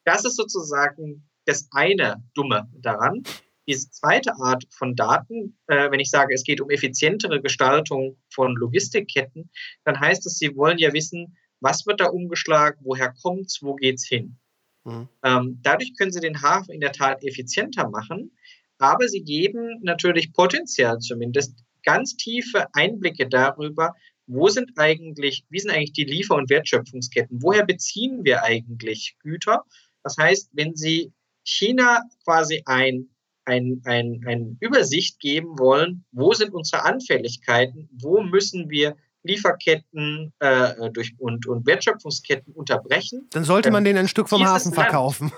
Das 0.05 0.25
ist 0.25 0.37
sozusagen 0.37 1.29
das 1.47 1.67
eine 1.73 2.23
Dumme 2.35 2.69
daran. 2.75 3.25
Diese 3.67 3.91
zweite 3.91 4.37
Art 4.37 4.65
von 4.71 4.95
Daten, 4.95 5.59
äh, 5.67 5.91
wenn 5.91 5.99
ich 5.99 6.11
sage, 6.11 6.33
es 6.33 6.45
geht 6.45 6.61
um 6.61 6.71
effizientere 6.71 7.43
Gestaltung 7.43 8.17
von 8.33 8.55
Logistikketten, 8.55 9.51
dann 9.85 9.99
heißt 9.99 10.27
es, 10.27 10.39
Sie 10.39 10.55
wollen 10.55 10.79
ja 10.79 10.93
wissen, 10.93 11.37
was 11.59 11.85
wird 11.85 12.01
da 12.01 12.07
umgeschlagen, 12.07 12.79
woher 12.85 13.13
kommt 13.13 13.47
es, 13.47 13.63
wo 13.63 13.75
geht 13.75 13.97
es 13.97 14.07
hin. 14.07 14.39
Mhm. 14.85 15.09
Ähm, 15.25 15.59
dadurch 15.61 15.97
können 15.97 16.13
Sie 16.13 16.21
den 16.21 16.41
Hafen 16.41 16.73
in 16.73 16.81
der 16.81 16.93
Tat 16.93 17.25
effizienter 17.25 17.89
machen, 17.89 18.37
aber 18.79 19.09
Sie 19.09 19.25
geben 19.25 19.81
natürlich 19.83 20.33
potenziell 20.33 20.99
zumindest 20.99 21.65
ganz 21.83 22.17
tiefe 22.17 22.67
Einblicke 22.75 23.29
darüber, 23.29 23.95
wo 24.27 24.49
sind 24.49 24.71
eigentlich, 24.77 25.45
wie 25.51 25.59
sind 25.59 25.71
eigentlich 25.71 25.93
die 25.93 26.05
Liefer- 26.05 26.37
und 26.37 26.51
Wertschöpfungsketten? 26.51 27.43
Woher 27.43 27.67
beziehen 27.67 28.25
wir 28.25 28.43
eigentlich 28.45 29.17
Güter? 29.21 29.65
Das 30.03 30.17
heißt, 30.17 30.51
wenn 30.53 30.75
Sie 30.75 31.13
China 31.45 32.03
quasi 32.25 32.63
ein, 32.67 33.09
ein, 33.45 33.83
ein, 33.85 34.21
ein 34.27 34.57
Übersicht 34.61 35.19
geben 35.19 35.59
wollen, 35.59 36.05
wo 36.13 36.33
sind 36.33 36.55
unsere 36.55 36.85
Anfälligkeiten, 36.85 37.89
wo 38.01 38.23
müssen 38.23 38.71
wir 38.71 38.97
Lieferketten 39.25 40.33
äh, 40.41 40.91
durch, 40.91 41.15
und, 41.19 41.47
und 41.47 41.67
Wertschöpfungsketten 41.67 42.53
unterbrechen. 42.55 43.29
Dann 43.31 43.45
sollte 43.45 43.71
man 43.71 43.85
denen 43.85 44.01
ein 44.01 44.09
Stück 44.09 44.29
vom 44.29 44.45
Hafen 44.45 44.73
verkaufen. 44.73 45.33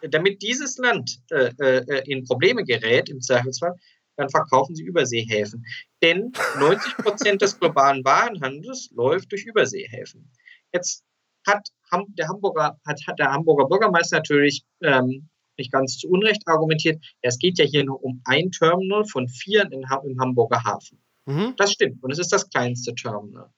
Land, 0.00 0.14
damit 0.14 0.42
dieses 0.42 0.78
Land 0.78 1.20
äh, 1.30 1.50
äh, 1.58 2.10
in 2.10 2.24
Probleme 2.24 2.64
gerät, 2.64 3.08
im 3.08 3.20
Zweifelsfall, 3.20 3.74
dann 4.16 4.28
verkaufen 4.28 4.74
sie 4.74 4.84
Überseehäfen. 4.84 5.64
Denn 6.02 6.32
90 6.58 6.96
Prozent 6.98 7.42
des 7.42 7.58
globalen 7.58 8.04
Warenhandels 8.04 8.90
läuft 8.92 9.32
durch 9.32 9.44
Überseehäfen. 9.44 10.30
Jetzt 10.72 11.04
hat 11.46 11.68
der 12.08 12.28
Hamburger, 12.28 12.80
hat, 12.86 13.00
hat 13.06 13.18
der 13.18 13.32
Hamburger 13.32 13.66
Bürgermeister 13.66 14.16
natürlich 14.16 14.64
ähm, 14.82 15.28
nicht 15.58 15.72
ganz 15.72 15.98
zu 15.98 16.08
Unrecht 16.08 16.42
argumentiert, 16.46 17.04
es 17.20 17.38
geht 17.38 17.58
ja 17.58 17.64
hier 17.64 17.84
nur 17.84 18.02
um 18.02 18.20
ein 18.24 18.50
Terminal 18.50 19.04
von 19.04 19.28
vier 19.28 19.64
in, 19.70 19.82
im 19.82 20.20
Hamburger 20.20 20.64
Hafen. 20.64 21.02
Mhm. 21.26 21.54
Das 21.56 21.72
stimmt 21.72 22.02
und 22.02 22.10
es 22.10 22.18
ist 22.18 22.32
das 22.32 22.48
kleinste 22.50 22.94
Terminal. 22.94 23.50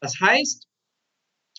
Das 0.00 0.20
heißt, 0.20 0.66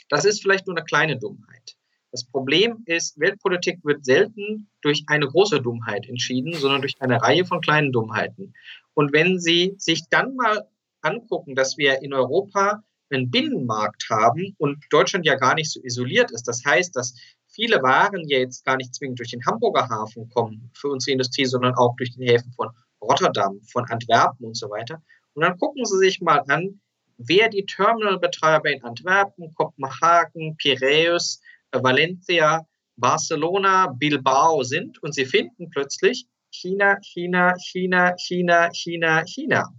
das 0.09 0.25
ist 0.25 0.41
vielleicht 0.41 0.67
nur 0.67 0.75
eine 0.75 0.85
kleine 0.85 1.17
Dummheit. 1.17 1.75
Das 2.12 2.26
Problem 2.26 2.84
ist, 2.86 3.20
Weltpolitik 3.20 3.80
wird 3.84 4.03
selten 4.03 4.70
durch 4.82 5.03
eine 5.07 5.28
große 5.28 5.62
Dummheit 5.62 6.07
entschieden, 6.07 6.53
sondern 6.53 6.82
durch 6.82 6.95
eine 6.99 7.22
Reihe 7.22 7.45
von 7.45 7.62
kleinen 7.62 7.91
Dummheiten. 7.91 8.53
Und 8.93 9.14
wenn 9.14 9.39
Sie 9.39 9.76
sich 9.78 10.09
dann 10.09 10.36
mal 10.36 10.68
angucken, 11.01 11.55
dass 11.55 11.78
wir 11.78 12.01
in 12.01 12.14
Europa 12.14 12.84
einen 13.09 13.32
Binnenmarkt 13.32 14.07
haben 14.09 14.55
und 14.57 14.84
Deutschland 14.89 15.26
ja 15.26 15.36
gar 15.36 15.55
nicht 15.55 15.72
so 15.72 15.82
isoliert 15.84 16.32
ist, 16.32 16.47
das 16.47 16.64
heißt, 16.66 16.95
dass 16.95 17.16
viele 17.47 17.82
Waren 17.82 18.28
ja 18.28 18.39
jetzt 18.39 18.66
gar 18.66 18.78
nicht 18.78 18.93
zwingend 18.95 19.20
durch 19.20 19.32
den 19.32 19.45
Hamburger 19.45 19.88
Hafen 19.89 20.30
kommen 20.30 20.72
für 20.74 20.89
unsere 20.89 21.14
Industrie, 21.14 21.45
sondern 21.45 21.76
auch 21.76 21.95
durch 21.95 22.16
den 22.16 22.28
Häfen 22.28 22.51
von 22.53 22.70
Rotterdam, 23.01 23.59
von 23.72 23.86
Antwerpen 23.89 24.45
und 24.45 24.57
so 24.57 24.70
weiter. 24.70 25.01
Und 25.34 25.43
dann 25.43 25.57
gucken 25.57 25.86
Sie 25.86 25.97
sich 25.97 26.22
mal 26.22 26.43
an, 26.47 26.82
wer 27.18 27.49
die 27.49 27.66
Terminalbetreiber 27.66 28.70
in 28.70 28.84
Antwerpen, 28.84 29.53
Kopenhagen, 29.55 30.55
Piräus, 30.57 31.41
Valencia, 31.72 32.65
Barcelona, 32.97 33.88
Bilbao 33.88 34.63
sind 34.63 35.01
und 35.01 35.13
sie 35.13 35.26
finden 35.26 35.69
plötzlich 35.69 36.26
China, 36.51 36.97
China, 37.01 37.55
China, 37.57 38.15
China, 38.17 38.69
China, 38.74 39.24
China. 39.26 39.74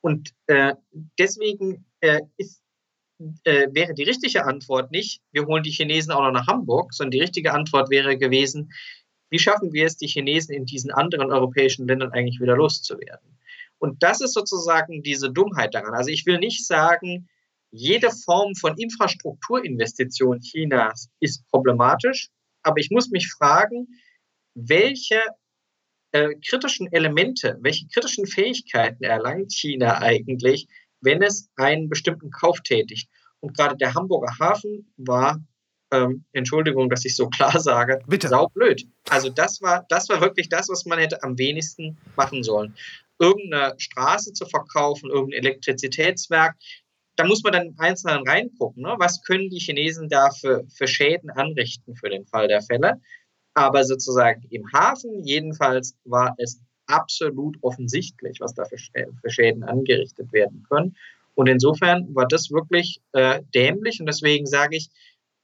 Und 0.00 0.30
äh, 0.46 0.74
deswegen 1.18 1.86
äh, 2.00 2.20
ist, 2.36 2.62
äh, 3.44 3.68
wäre 3.72 3.94
die 3.94 4.04
richtige 4.04 4.44
Antwort 4.44 4.90
nicht, 4.90 5.20
wir 5.32 5.46
holen 5.46 5.62
die 5.62 5.70
Chinesen 5.70 6.12
auch 6.12 6.22
noch 6.22 6.32
nach 6.32 6.46
Hamburg, 6.46 6.92
sondern 6.94 7.12
die 7.12 7.20
richtige 7.20 7.52
Antwort 7.52 7.90
wäre 7.90 8.16
gewesen, 8.16 8.72
wie 9.30 9.38
schaffen 9.38 9.72
wir 9.72 9.86
es, 9.86 9.96
die 9.96 10.06
Chinesen 10.06 10.54
in 10.54 10.64
diesen 10.64 10.92
anderen 10.92 11.32
europäischen 11.32 11.88
Ländern 11.88 12.12
eigentlich 12.12 12.40
wieder 12.40 12.56
loszuwerden? 12.56 13.38
Und 13.78 14.02
das 14.02 14.20
ist 14.20 14.34
sozusagen 14.34 15.02
diese 15.02 15.30
Dummheit 15.30 15.74
daran. 15.74 15.94
Also 15.94 16.10
ich 16.10 16.24
will 16.26 16.38
nicht 16.38 16.66
sagen, 16.66 17.28
jede 17.74 18.10
Form 18.10 18.54
von 18.54 18.78
Infrastrukturinvestition 18.78 20.40
Chinas 20.40 21.08
ist 21.18 21.44
problematisch, 21.50 22.28
aber 22.62 22.78
ich 22.78 22.90
muss 22.90 23.10
mich 23.10 23.32
fragen, 23.36 23.88
welche 24.54 25.20
äh, 26.12 26.36
kritischen 26.48 26.90
Elemente, 26.92 27.58
welche 27.60 27.88
kritischen 27.88 28.26
Fähigkeiten 28.26 29.02
erlangt 29.02 29.52
China 29.52 29.98
eigentlich, 29.98 30.68
wenn 31.00 31.20
es 31.20 31.50
einen 31.56 31.88
bestimmten 31.88 32.30
Kauf 32.30 32.60
tätigt? 32.60 33.10
Und 33.40 33.56
gerade 33.56 33.76
der 33.76 33.94
Hamburger 33.94 34.32
Hafen 34.38 34.92
war, 34.96 35.44
ähm, 35.90 36.24
Entschuldigung, 36.32 36.88
dass 36.88 37.04
ich 37.04 37.16
so 37.16 37.28
klar 37.28 37.58
sage, 37.58 37.98
Bitte. 38.06 38.28
saublöd. 38.28 38.86
Also 39.10 39.30
das 39.30 39.60
war, 39.60 39.84
das 39.88 40.08
war 40.08 40.20
wirklich 40.20 40.48
das, 40.48 40.68
was 40.68 40.84
man 40.86 41.00
hätte 41.00 41.24
am 41.24 41.36
wenigsten 41.38 41.98
machen 42.14 42.44
sollen. 42.44 42.76
Irgendeine 43.18 43.74
Straße 43.78 44.32
zu 44.32 44.46
verkaufen, 44.46 45.10
irgendein 45.10 45.40
Elektrizitätswerk, 45.40 46.56
da 47.16 47.24
muss 47.24 47.42
man 47.42 47.52
dann 47.52 47.66
im 47.68 47.78
Einzelnen 47.78 48.26
reingucken. 48.26 48.82
Ne? 48.82 48.94
Was 48.98 49.22
können 49.22 49.48
die 49.50 49.58
Chinesen 49.58 50.08
da 50.08 50.30
für, 50.30 50.64
für 50.68 50.86
Schäden 50.86 51.30
anrichten 51.30 51.94
für 51.94 52.08
den 52.08 52.26
Fall 52.26 52.48
der 52.48 52.62
Fälle? 52.62 53.00
Aber 53.54 53.84
sozusagen 53.84 54.42
im 54.50 54.64
Hafen 54.72 55.22
jedenfalls 55.24 55.96
war 56.04 56.34
es 56.38 56.60
absolut 56.86 57.56
offensichtlich, 57.62 58.40
was 58.40 58.54
da 58.54 58.64
für, 58.64 58.76
für 58.76 59.30
Schäden 59.30 59.62
angerichtet 59.62 60.32
werden 60.32 60.64
können. 60.68 60.96
Und 61.34 61.48
insofern 61.48 62.14
war 62.14 62.26
das 62.26 62.50
wirklich 62.50 63.00
äh, 63.12 63.42
dämlich. 63.54 64.00
Und 64.00 64.06
deswegen 64.06 64.46
sage 64.46 64.76
ich, 64.76 64.88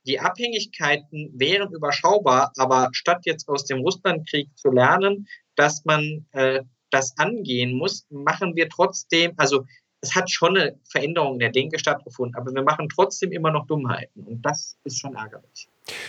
die 0.07 0.19
Abhängigkeiten 0.19 1.31
wären 1.35 1.73
überschaubar, 1.73 2.53
aber 2.57 2.89
statt 2.93 3.21
jetzt 3.25 3.49
aus 3.49 3.65
dem 3.65 3.81
Russlandkrieg 3.81 4.49
zu 4.57 4.71
lernen, 4.71 5.29
dass 5.57 5.85
man 5.85 6.27
äh, 6.33 6.63
das 6.91 7.17
angehen 7.19 7.75
muss, 7.77 8.07
machen 8.11 8.57
wir 8.57 8.69
trotzdem, 8.69 9.33
also 9.37 9.65
es 10.03 10.15
hat 10.15 10.31
schon 10.31 10.57
eine 10.57 10.77
Veränderung 10.89 11.35
in 11.35 11.41
der 11.41 11.51
Denke 11.51 11.79
stattgefunden, 11.79 12.37
aber 12.37 12.53
wir 12.55 12.63
machen 12.63 12.89
trotzdem 12.89 13.33
immer 13.33 13.51
noch 13.51 13.67
Dummheiten 13.67 14.25
und 14.25 14.43
das 14.43 14.77
ist 14.85 14.99
schon 14.99 15.15
ärgerlich. 15.15 15.69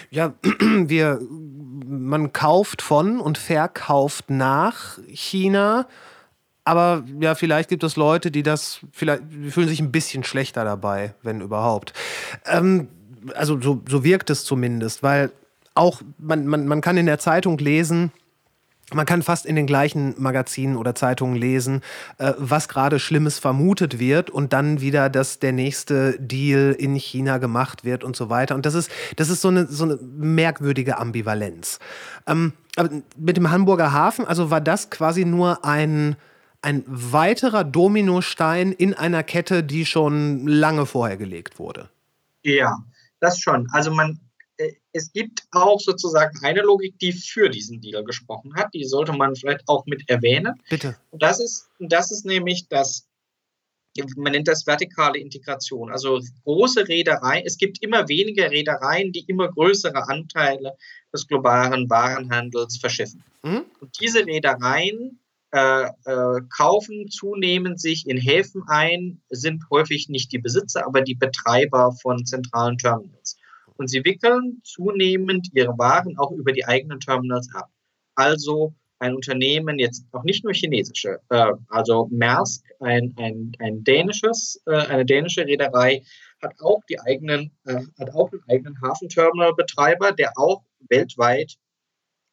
Ja, 0.09 0.33
wir, 0.59 1.19
man 1.85 2.31
kauft 2.31 2.81
von 2.81 3.19
und 3.19 3.37
verkauft 3.37 4.29
nach 4.29 4.99
China, 5.07 5.87
aber 6.63 7.03
ja, 7.19 7.35
vielleicht 7.35 7.69
gibt 7.69 7.83
es 7.83 7.95
Leute, 7.95 8.31
die 8.31 8.43
das, 8.43 8.79
vielleicht 8.91 9.23
die 9.29 9.51
fühlen 9.51 9.67
sich 9.67 9.81
ein 9.81 9.91
bisschen 9.91 10.23
schlechter 10.23 10.63
dabei, 10.63 11.15
wenn 11.23 11.41
überhaupt. 11.41 11.93
Ähm, 12.45 12.87
also 13.35 13.59
so, 13.59 13.81
so 13.87 14.03
wirkt 14.03 14.29
es 14.29 14.45
zumindest, 14.45 15.03
weil 15.03 15.31
auch 15.73 16.01
man, 16.17 16.47
man, 16.47 16.67
man 16.67 16.81
kann 16.81 16.97
in 16.97 17.05
der 17.05 17.19
Zeitung 17.19 17.57
lesen, 17.57 18.11
man 18.93 19.05
kann 19.05 19.21
fast 19.21 19.45
in 19.45 19.55
den 19.55 19.67
gleichen 19.67 20.15
Magazinen 20.17 20.75
oder 20.75 20.95
Zeitungen 20.95 21.35
lesen, 21.35 21.81
äh, 22.17 22.33
was 22.37 22.67
gerade 22.67 22.99
Schlimmes 22.99 23.39
vermutet 23.39 23.99
wird 23.99 24.29
und 24.29 24.53
dann 24.53 24.81
wieder, 24.81 25.09
dass 25.09 25.39
der 25.39 25.51
nächste 25.51 26.19
Deal 26.19 26.75
in 26.77 26.95
China 26.95 27.37
gemacht 27.37 27.83
wird 27.83 28.03
und 28.03 28.15
so 28.15 28.29
weiter. 28.29 28.55
Und 28.55 28.65
das 28.65 28.73
ist, 28.73 28.91
das 29.15 29.29
ist 29.29 29.41
so, 29.41 29.49
eine, 29.49 29.67
so 29.67 29.83
eine 29.85 29.99
merkwürdige 30.01 30.97
Ambivalenz. 30.97 31.79
Ähm, 32.27 32.53
aber 32.75 32.89
mit 33.17 33.37
dem 33.37 33.51
Hamburger 33.51 33.91
Hafen, 33.91 34.25
also 34.25 34.49
war 34.49 34.61
das 34.61 34.89
quasi 34.89 35.25
nur 35.25 35.65
ein, 35.65 36.15
ein 36.61 36.83
weiterer 36.87 37.63
Dominostein 37.63 38.71
in 38.71 38.93
einer 38.93 39.23
Kette, 39.23 39.63
die 39.63 39.85
schon 39.85 40.47
lange 40.47 40.85
vorher 40.85 41.17
gelegt 41.17 41.59
wurde. 41.59 41.89
Ja, 42.43 42.77
das 43.19 43.39
schon. 43.39 43.67
Also 43.71 43.91
man 43.91 44.19
es 44.93 45.11
gibt 45.11 45.43
auch 45.51 45.79
sozusagen 45.79 46.37
eine 46.43 46.61
Logik, 46.61 46.97
die 46.99 47.13
für 47.13 47.49
diesen 47.49 47.81
Deal 47.81 48.03
gesprochen 48.03 48.53
hat. 48.55 48.73
Die 48.73 48.85
sollte 48.85 49.13
man 49.13 49.35
vielleicht 49.35 49.67
auch 49.67 49.85
mit 49.85 50.09
erwähnen. 50.09 50.61
Bitte. 50.69 50.97
Und 51.11 51.21
das 51.21 51.39
ist, 51.39 51.69
das 51.79 52.11
ist 52.11 52.25
nämlich 52.25 52.67
das, 52.67 53.07
man 54.15 54.33
nennt 54.33 54.47
das 54.47 54.67
vertikale 54.67 55.19
Integration. 55.19 55.91
Also 55.91 56.19
große 56.43 56.87
Reedereien, 56.87 57.45
es 57.45 57.57
gibt 57.57 57.81
immer 57.81 58.07
weniger 58.07 58.49
Reedereien, 58.51 59.11
die 59.11 59.25
immer 59.27 59.49
größere 59.49 60.07
Anteile 60.07 60.75
des 61.13 61.27
globalen 61.27 61.89
Warenhandels 61.89 62.77
verschiffen. 62.77 63.23
Mhm. 63.43 63.65
Und 63.79 63.99
diese 63.99 64.25
Reedereien 64.25 65.19
äh, 65.53 65.83
äh, 66.05 66.41
kaufen 66.49 67.09
zunehmend 67.09 67.81
sich 67.81 68.07
in 68.07 68.17
Häfen 68.17 68.63
ein, 68.67 69.21
sind 69.29 69.63
häufig 69.69 70.07
nicht 70.07 70.31
die 70.31 70.39
Besitzer, 70.39 70.85
aber 70.85 71.01
die 71.01 71.15
Betreiber 71.15 71.91
von 72.01 72.25
zentralen 72.25 72.77
Terminals. 72.77 73.35
Und 73.81 73.87
sie 73.87 74.05
wickeln 74.05 74.61
zunehmend 74.63 75.49
ihre 75.53 75.75
Waren 75.79 76.15
auch 76.19 76.29
über 76.29 76.51
die 76.51 76.63
eigenen 76.65 76.99
Terminals 76.99 77.49
ab. 77.55 77.67
Also 78.13 78.75
ein 78.99 79.15
Unternehmen, 79.15 79.79
jetzt 79.79 80.05
auch 80.11 80.23
nicht 80.23 80.43
nur 80.43 80.53
chinesische, 80.53 81.17
äh, 81.29 81.53
also 81.69 82.07
Maersk, 82.11 82.63
ein, 82.79 83.15
ein, 83.17 83.53
ein 83.57 83.83
dänisches, 83.83 84.61
äh, 84.67 84.75
eine 84.75 85.03
dänische 85.03 85.47
Reederei, 85.47 86.03
hat 86.43 86.53
auch 86.59 86.81
die 86.87 86.99
eigenen, 86.99 87.57
äh, 87.65 87.81
hat 87.99 88.13
auch 88.13 88.31
einen 88.31 88.43
eigenen 88.47 88.79
Hafenterminalbetreiber, 88.83 90.11
der 90.11 90.33
auch 90.35 90.61
weltweit 90.87 91.55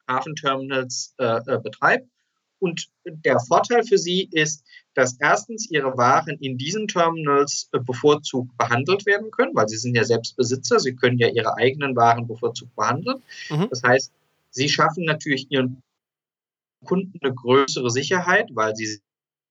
Hafenterminals 0.07 1.15
äh, 1.17 1.39
äh, 1.47 1.59
betreibt. 1.59 2.07
Und 2.59 2.89
der 3.05 3.39
Vorteil 3.39 3.83
für 3.83 3.97
sie 3.97 4.29
ist, 4.31 4.63
dass 4.93 5.17
erstens 5.19 5.69
ihre 5.71 5.97
Waren 5.97 6.37
in 6.39 6.57
diesen 6.57 6.87
Terminals 6.87 7.69
äh, 7.71 7.79
bevorzugt 7.79 8.57
behandelt 8.57 9.05
werden 9.05 9.31
können, 9.31 9.55
weil 9.55 9.69
sie 9.69 9.77
sind 9.77 9.95
ja 9.95 10.03
selbst 10.03 10.35
Besitzer, 10.35 10.79
sie 10.79 10.95
können 10.95 11.17
ja 11.17 11.29
ihre 11.29 11.55
eigenen 11.55 11.95
Waren 11.95 12.27
bevorzugt 12.27 12.75
behandeln. 12.75 13.21
Mhm. 13.49 13.67
Das 13.69 13.81
heißt, 13.83 14.11
sie 14.49 14.69
schaffen 14.69 15.05
natürlich 15.05 15.49
ihren 15.49 15.81
Kunden 16.83 17.17
eine 17.21 17.33
größere 17.33 17.89
Sicherheit, 17.89 18.49
weil 18.53 18.75
sie 18.75 18.99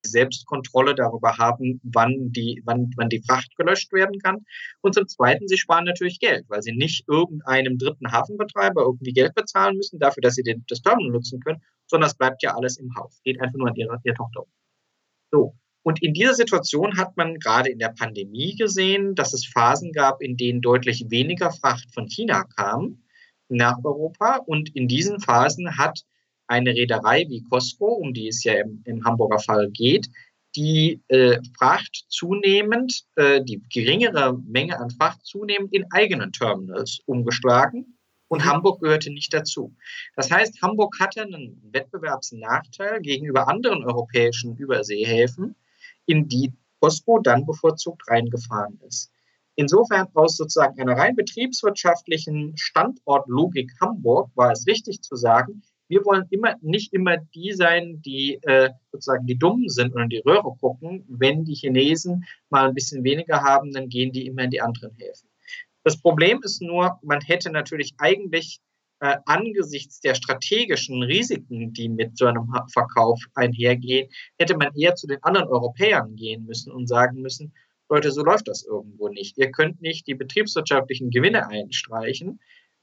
selbst 0.06 0.46
Kontrolle 0.46 0.94
darüber 0.94 1.38
haben, 1.38 1.80
wann 1.82 2.30
die, 2.32 2.62
wann, 2.64 2.92
wann 2.96 3.08
die 3.08 3.22
Fracht 3.22 3.56
gelöscht 3.56 3.92
werden 3.92 4.18
kann. 4.20 4.44
Und 4.80 4.94
zum 4.94 5.08
Zweiten, 5.08 5.48
sie 5.48 5.58
sparen 5.58 5.84
natürlich 5.84 6.20
Geld, 6.20 6.44
weil 6.48 6.62
sie 6.62 6.72
nicht 6.72 7.08
irgendeinem 7.08 7.78
dritten 7.78 8.12
Hafenbetreiber 8.12 8.82
irgendwie 8.82 9.12
Geld 9.12 9.34
bezahlen 9.34 9.76
müssen 9.76 9.98
dafür, 9.98 10.20
dass 10.20 10.34
sie 10.34 10.42
den, 10.42 10.64
das 10.68 10.82
Terminal 10.82 11.10
nutzen 11.10 11.40
können, 11.40 11.62
sondern 11.88 12.08
es 12.08 12.16
bleibt 12.16 12.42
ja 12.42 12.54
alles 12.54 12.76
im 12.76 12.94
Haus. 12.94 13.20
Geht 13.24 13.40
einfach 13.40 13.58
nur 13.58 13.68
an 13.68 13.74
ihre, 13.74 13.98
ihre 14.04 14.14
Tochter 14.14 14.42
um. 14.42 14.48
So. 15.30 15.54
Und 15.82 16.02
in 16.02 16.12
dieser 16.12 16.34
Situation 16.34 16.98
hat 16.98 17.16
man 17.16 17.38
gerade 17.38 17.70
in 17.70 17.78
der 17.78 17.94
Pandemie 17.98 18.54
gesehen, 18.56 19.14
dass 19.14 19.32
es 19.32 19.46
Phasen 19.46 19.92
gab, 19.92 20.20
in 20.20 20.36
denen 20.36 20.60
deutlich 20.60 21.06
weniger 21.08 21.50
Fracht 21.50 21.92
von 21.94 22.08
China 22.08 22.44
kam 22.56 23.02
nach 23.48 23.78
Europa. 23.82 24.36
Und 24.36 24.74
in 24.76 24.86
diesen 24.86 25.20
Phasen 25.20 25.78
hat 25.78 26.00
eine 26.46 26.74
Reederei 26.74 27.24
wie 27.28 27.42
Costco, 27.42 27.86
um 27.86 28.12
die 28.12 28.28
es 28.28 28.44
ja 28.44 28.54
im, 28.54 28.82
im 28.84 29.04
Hamburger 29.04 29.38
Fall 29.38 29.70
geht, 29.70 30.08
die 30.56 31.00
äh, 31.08 31.38
Fracht 31.56 32.04
zunehmend, 32.08 33.04
äh, 33.16 33.42
die 33.42 33.62
geringere 33.72 34.36
Menge 34.38 34.78
an 34.78 34.90
Fracht 34.90 35.24
zunehmend 35.24 35.72
in 35.72 35.84
eigenen 35.92 36.32
Terminals 36.32 37.00
umgeschlagen 37.06 37.97
und. 38.28 38.44
Hamburg 38.44 38.80
gehörte 38.80 39.10
nicht 39.10 39.32
dazu. 39.32 39.74
Das 40.14 40.30
heißt, 40.30 40.62
Hamburg 40.62 40.98
hatte 41.00 41.22
einen 41.22 41.60
Wettbewerbsnachteil 41.72 43.00
gegenüber 43.00 43.48
anderen 43.48 43.84
europäischen 43.84 44.56
Überseehäfen, 44.56 45.56
in 46.06 46.28
die 46.28 46.52
Costco 46.80 47.18
dann 47.18 47.46
bevorzugt 47.46 48.02
reingefahren 48.08 48.80
ist. 48.86 49.10
Insofern 49.56 50.06
aus 50.14 50.36
sozusagen 50.36 50.80
einer 50.80 50.96
rein 50.96 51.16
betriebswirtschaftlichen 51.16 52.56
Standortlogik 52.56 53.72
Hamburg 53.80 54.30
war 54.36 54.52
es 54.52 54.66
richtig 54.68 55.02
zu 55.02 55.16
sagen, 55.16 55.62
wir 55.88 56.04
wollen 56.04 56.26
immer 56.30 56.54
nicht 56.60 56.92
immer 56.92 57.16
die 57.16 57.52
sein, 57.52 58.00
die 58.02 58.38
äh, 58.42 58.70
sozusagen 58.92 59.26
die 59.26 59.38
Dummen 59.38 59.68
sind 59.68 59.94
und 59.94 60.02
in 60.02 60.08
die 60.10 60.22
Röhre 60.24 60.54
gucken. 60.60 61.04
Wenn 61.08 61.44
die 61.44 61.54
Chinesen 61.54 62.24
mal 62.50 62.68
ein 62.68 62.74
bisschen 62.74 63.02
weniger 63.04 63.42
haben, 63.42 63.72
dann 63.72 63.88
gehen 63.88 64.12
die 64.12 64.26
immer 64.26 64.44
in 64.44 64.50
die 64.50 64.60
anderen 64.60 64.94
Häfen. 64.96 65.27
Das 65.88 66.02
Problem 66.02 66.42
ist 66.42 66.60
nur, 66.60 66.98
man 67.02 67.22
hätte 67.22 67.50
natürlich 67.50 67.94
eigentlich 67.96 68.60
äh, 69.00 69.16
angesichts 69.24 70.00
der 70.00 70.14
strategischen 70.14 71.02
Risiken, 71.02 71.72
die 71.72 71.88
mit 71.88 72.18
so 72.18 72.26
einem 72.26 72.46
Verkauf 72.70 73.18
einhergehen, 73.34 74.10
hätte 74.38 74.54
man 74.58 74.74
eher 74.76 74.96
zu 74.96 75.06
den 75.06 75.22
anderen 75.22 75.48
Europäern 75.48 76.14
gehen 76.14 76.44
müssen 76.44 76.72
und 76.72 76.88
sagen 76.88 77.22
müssen, 77.22 77.54
Leute, 77.88 78.12
so 78.12 78.22
läuft 78.22 78.48
das 78.48 78.66
irgendwo 78.66 79.08
nicht. 79.08 79.38
Ihr 79.38 79.50
könnt 79.50 79.80
nicht 79.80 80.06
die 80.06 80.14
betriebswirtschaftlichen 80.14 81.08
Gewinne 81.08 81.48
einstreichen 81.48 82.38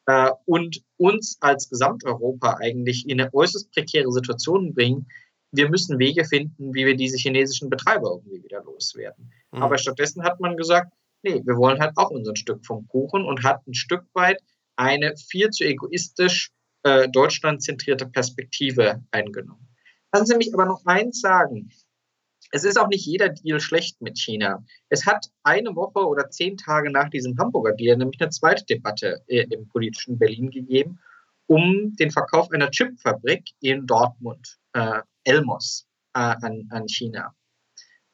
äh, 0.08 0.32
und 0.46 0.82
uns 0.98 1.38
als 1.42 1.70
Gesamteuropa 1.70 2.58
eigentlich 2.60 3.08
in 3.08 3.22
eine 3.22 3.32
äußerst 3.32 3.72
prekäre 3.72 4.12
Situation 4.12 4.74
bringen. 4.74 5.06
Wir 5.52 5.70
müssen 5.70 6.00
Wege 6.00 6.26
finden, 6.26 6.74
wie 6.74 6.88
wir 6.88 6.96
diese 6.96 7.18
chinesischen 7.18 7.70
Betreiber 7.70 8.14
irgendwie 8.16 8.44
wieder 8.44 8.64
loswerden. 8.64 9.32
Mhm. 9.52 9.62
Aber 9.62 9.78
stattdessen 9.78 10.24
hat 10.24 10.40
man 10.40 10.58
gesagt, 10.58 10.92
nee, 11.26 11.42
wir 11.46 11.58
wollen 11.58 11.80
halt 11.80 11.94
auch 11.98 12.12
unser 12.12 12.36
Stück 12.36 12.66
vom 12.66 12.88
Kuchen 12.88 13.26
und 13.26 13.44
hat 13.44 13.68
ein 13.68 13.74
Stück 13.74 14.06
weit 14.14 14.42
eine 14.78 15.16
viel 15.18 15.50
zu 15.50 15.64
egoistisch 15.66 16.52
äh, 16.84 17.10
deutschlandzentrierte 17.10 18.08
Perspektive 18.08 19.04
eingenommen. 19.12 19.68
Lassen 20.14 20.28
Sie 20.28 20.38
mich 20.38 20.54
aber 20.54 20.66
noch 20.66 20.86
eins 20.86 21.20
sagen. 21.20 21.70
Es 22.52 22.64
ist 22.64 22.80
auch 22.80 22.88
nicht 22.88 23.06
jeder 23.06 23.30
Deal 23.30 23.60
schlecht 23.60 24.02
mit 24.02 24.18
China. 24.18 24.64
Es 24.90 25.06
hat 25.06 25.28
eine 25.44 25.76
Woche 25.76 26.08
oder 26.08 26.30
zehn 26.30 26.56
Tage 26.58 26.92
nach 26.92 27.10
diesem 27.10 27.38
Hamburger 27.38 27.74
Deal 27.74 27.98
nämlich 27.98 28.22
eine 28.22 28.30
zweite 28.30 28.64
Debatte 28.66 29.22
äh, 29.28 29.46
im 29.50 29.68
politischen 29.68 30.18
Berlin 30.18 30.52
gegeben 30.52 31.00
um 31.48 31.96
den 31.96 32.12
Verkauf 32.12 32.52
einer 32.52 32.72
Chipfabrik 32.72 33.50
in 33.62 33.86
Dortmund, 33.86 34.58
äh, 34.74 35.02
Elmos, 35.24 35.88
äh, 36.14 36.20
an, 36.20 36.68
an 36.72 36.88
China. 36.88 37.34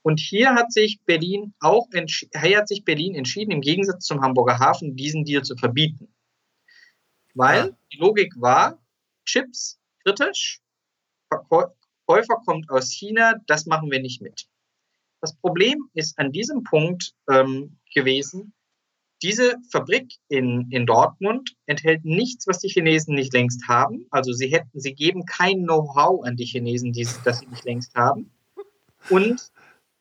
Und 0.04 0.20
hier 0.20 0.54
hat 0.56 0.72
sich 0.72 1.00
Berlin 1.06 1.54
auch 1.60 1.88
hier 1.92 2.58
hat 2.58 2.68
sich 2.68 2.84
Berlin 2.84 3.16
entschieden, 3.16 3.52
im 3.52 3.62
Gegensatz 3.62 4.06
zum 4.06 4.22
Hamburger 4.22 4.60
Hafen, 4.60 4.96
diesen 4.96 5.26
Deal 5.26 5.44
zu 5.44 5.56
verbieten. 5.56 6.14
Weil 7.36 7.68
ja. 7.68 7.78
die 7.94 7.98
Logik 7.98 8.34
war, 8.38 8.80
Chips 9.26 9.80
kritisch, 10.04 10.62
Verkäufer 11.28 12.42
kommt 12.46 12.70
aus 12.70 12.92
China, 12.92 13.36
das 13.48 13.66
machen 13.66 13.92
wir 13.92 14.02
nicht 14.02 14.22
mit. 14.22 14.48
Das 15.22 15.36
Problem 15.36 15.90
ist 15.94 16.18
an 16.18 16.32
diesem 16.32 16.64
Punkt 16.64 17.14
ähm, 17.30 17.78
gewesen, 17.94 18.54
diese 19.22 19.58
Fabrik 19.72 20.12
in, 20.30 20.68
in 20.72 20.88
Dortmund 20.88 21.56
enthält 21.68 22.04
nichts, 22.04 22.48
was 22.48 22.58
die 22.58 22.70
Chinesen 22.70 23.14
nicht 23.14 23.32
längst 23.34 23.68
haben. 23.68 24.08
Also 24.10 24.34
sie 24.34 24.48
hätten, 24.48 24.80
sie 24.80 24.96
geben 24.96 25.26
kein 25.26 25.64
Know-how 25.64 26.26
an 26.26 26.38
die 26.38 26.46
Chinesen, 26.46 26.92
die, 26.92 27.08
das 27.24 27.40
sie 27.40 27.46
nicht 27.46 27.64
längst 27.64 27.94
haben. 27.94 28.32
Und 29.12 29.52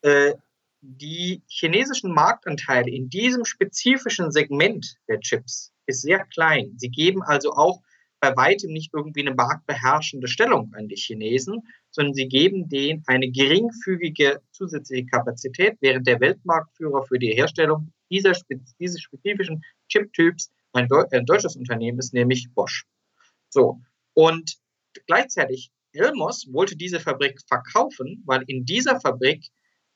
äh, 0.02 0.34
die 0.82 1.42
chinesischen 1.46 2.12
Marktanteile 2.12 2.90
in 2.90 3.10
diesem 3.10 3.44
spezifischen 3.44 4.30
Segment 4.32 4.96
der 5.08 5.20
Chips 5.20 5.72
ist 5.86 6.02
sehr 6.02 6.24
klein. 6.26 6.74
Sie 6.76 6.88
geben 6.88 7.22
also 7.22 7.52
auch 7.52 7.82
bei 8.20 8.36
weitem 8.36 8.72
nicht 8.72 8.92
irgendwie 8.94 9.20
eine 9.20 9.34
marktbeherrschende 9.34 10.28
Stellung 10.28 10.72
an 10.74 10.88
die 10.88 10.96
Chinesen, 10.96 11.62
sondern 11.90 12.14
sie 12.14 12.28
geben 12.28 12.68
denen 12.68 13.02
eine 13.06 13.30
geringfügige 13.30 14.40
zusätzliche 14.52 15.06
Kapazität, 15.06 15.76
während 15.80 16.06
der 16.06 16.20
Weltmarktführer 16.20 17.04
für 17.04 17.18
die 17.18 17.32
Herstellung 17.32 17.92
dieser, 18.10 18.32
dieses 18.78 19.00
spezifischen 19.00 19.64
Chip-Typs 19.88 20.52
ein, 20.72 20.88
ein 21.12 21.26
deutsches 21.26 21.56
Unternehmen 21.56 21.98
ist, 21.98 22.12
nämlich 22.12 22.48
Bosch. 22.54 22.84
So, 23.48 23.80
und 24.14 24.58
gleichzeitig 25.06 25.70
Elmos 25.92 26.46
wollte 26.52 26.76
diese 26.76 27.00
Fabrik 27.00 27.40
verkaufen, 27.48 28.22
weil 28.26 28.44
in 28.46 28.64
dieser 28.64 29.00
Fabrik 29.00 29.50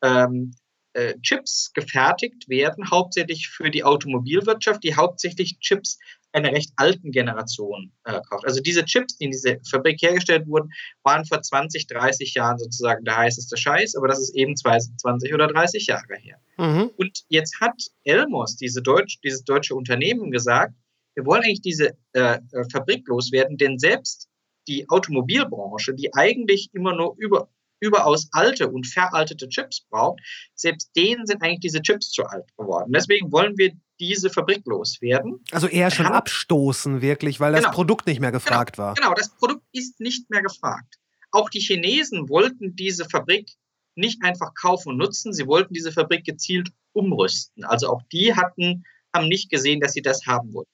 ähm, 0.04 0.54
äh, 0.92 1.14
Chips 1.22 1.72
gefertigt 1.74 2.48
werden, 2.48 2.88
hauptsächlich 2.90 3.48
für 3.48 3.70
die 3.70 3.82
Automobilwirtschaft, 3.82 4.84
die 4.84 4.94
hauptsächlich 4.94 5.58
Chips 5.58 5.98
einer 6.32 6.52
recht 6.52 6.72
alten 6.76 7.12
Generation 7.12 7.92
äh, 8.04 8.20
kauft. 8.28 8.44
Also 8.44 8.60
diese 8.60 8.84
Chips, 8.84 9.16
die 9.16 9.24
in 9.26 9.30
dieser 9.30 9.56
Fabrik 9.68 10.02
hergestellt 10.02 10.46
wurden, 10.46 10.70
waren 11.02 11.24
vor 11.24 11.40
20, 11.42 11.86
30 11.86 12.34
Jahren 12.34 12.58
sozusagen 12.58 13.04
der 13.04 13.16
heißeste 13.16 13.56
Scheiß, 13.56 13.94
aber 13.96 14.08
das 14.08 14.20
ist 14.20 14.34
eben 14.34 14.56
20 14.56 15.34
oder 15.34 15.46
30 15.46 15.86
Jahre 15.86 16.16
her. 16.16 16.38
Mhm. 16.58 16.90
Und 16.96 17.24
jetzt 17.28 17.60
hat 17.60 17.80
Elmos, 18.04 18.56
diese 18.56 18.82
Deutsch, 18.82 19.18
dieses 19.22 19.44
deutsche 19.44 19.74
Unternehmen, 19.74 20.30
gesagt, 20.30 20.74
wir 21.14 21.24
wollen 21.24 21.42
eigentlich 21.42 21.62
diese 21.62 21.96
äh, 22.12 22.38
äh 22.52 22.64
Fabrik 22.72 23.06
loswerden, 23.06 23.56
denn 23.56 23.78
selbst 23.78 24.28
die 24.66 24.88
Automobilbranche, 24.88 25.94
die 25.94 26.12
eigentlich 26.14 26.70
immer 26.72 26.94
nur 26.94 27.14
über, 27.18 27.48
überaus 27.80 28.28
alte 28.32 28.68
und 28.68 28.86
veraltete 28.86 29.48
Chips 29.48 29.86
braucht, 29.90 30.20
selbst 30.54 30.90
denen 30.96 31.26
sind 31.26 31.42
eigentlich 31.42 31.60
diese 31.60 31.82
Chips 31.82 32.10
zu 32.10 32.24
alt 32.24 32.46
geworden. 32.56 32.92
Deswegen 32.92 33.30
wollen 33.32 33.56
wir 33.56 33.72
diese 34.00 34.30
Fabrik 34.30 34.62
loswerden. 34.66 35.40
Also 35.50 35.66
eher 35.66 35.90
schon 35.90 36.06
haben, 36.06 36.14
abstoßen, 36.14 37.02
wirklich, 37.02 37.40
weil 37.40 37.52
genau, 37.52 37.66
das 37.66 37.74
Produkt 37.74 38.06
nicht 38.06 38.20
mehr 38.20 38.32
gefragt 38.32 38.76
genau, 38.76 38.88
war. 38.88 38.94
Genau, 38.94 39.14
das 39.14 39.30
Produkt 39.30 39.62
ist 39.72 40.00
nicht 40.00 40.28
mehr 40.30 40.42
gefragt. 40.42 40.96
Auch 41.30 41.50
die 41.50 41.60
Chinesen 41.60 42.28
wollten 42.28 42.76
diese 42.76 43.08
Fabrik 43.08 43.50
nicht 43.96 44.22
einfach 44.24 44.54
kaufen 44.54 44.90
und 44.90 44.96
nutzen, 44.98 45.32
sie 45.32 45.46
wollten 45.46 45.74
diese 45.74 45.92
Fabrik 45.92 46.24
gezielt 46.24 46.70
umrüsten. 46.92 47.64
Also 47.64 47.88
auch 47.88 48.02
die 48.12 48.34
hatten, 48.34 48.84
haben 49.14 49.28
nicht 49.28 49.50
gesehen, 49.50 49.80
dass 49.80 49.92
sie 49.92 50.02
das 50.02 50.26
haben 50.26 50.52
wollten. 50.52 50.70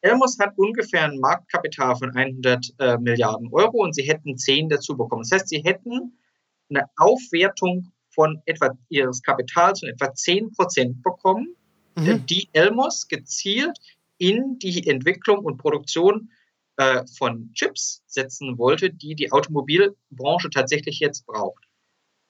Elmos 0.00 0.38
hat 0.38 0.52
ungefähr 0.56 1.04
ein 1.04 1.18
Marktkapital 1.18 1.96
von 1.96 2.14
100 2.14 2.74
äh, 2.78 2.98
Milliarden 2.98 3.48
Euro 3.52 3.78
und 3.78 3.94
sie 3.94 4.04
hätten 4.04 4.36
10 4.36 4.68
dazu 4.68 4.96
bekommen. 4.96 5.22
Das 5.22 5.40
heißt, 5.40 5.48
sie 5.48 5.62
hätten 5.62 6.18
eine 6.70 6.84
Aufwertung 6.96 7.92
von 8.10 8.42
etwa 8.46 8.76
ihres 8.88 9.22
Kapitals 9.22 9.80
von 9.80 9.88
etwa 9.88 10.12
10 10.12 10.52
Prozent 10.52 11.02
bekommen, 11.02 11.54
mhm. 11.96 12.26
die 12.26 12.48
Elmos 12.52 13.08
gezielt 13.08 13.78
in 14.18 14.58
die 14.58 14.86
Entwicklung 14.88 15.44
und 15.44 15.58
Produktion 15.58 16.30
äh, 16.76 17.04
von 17.16 17.52
Chips 17.54 18.02
setzen 18.06 18.58
wollte, 18.58 18.90
die 18.90 19.14
die 19.14 19.30
Automobilbranche 19.32 20.50
tatsächlich 20.50 20.98
jetzt 21.00 21.26
braucht. 21.26 21.64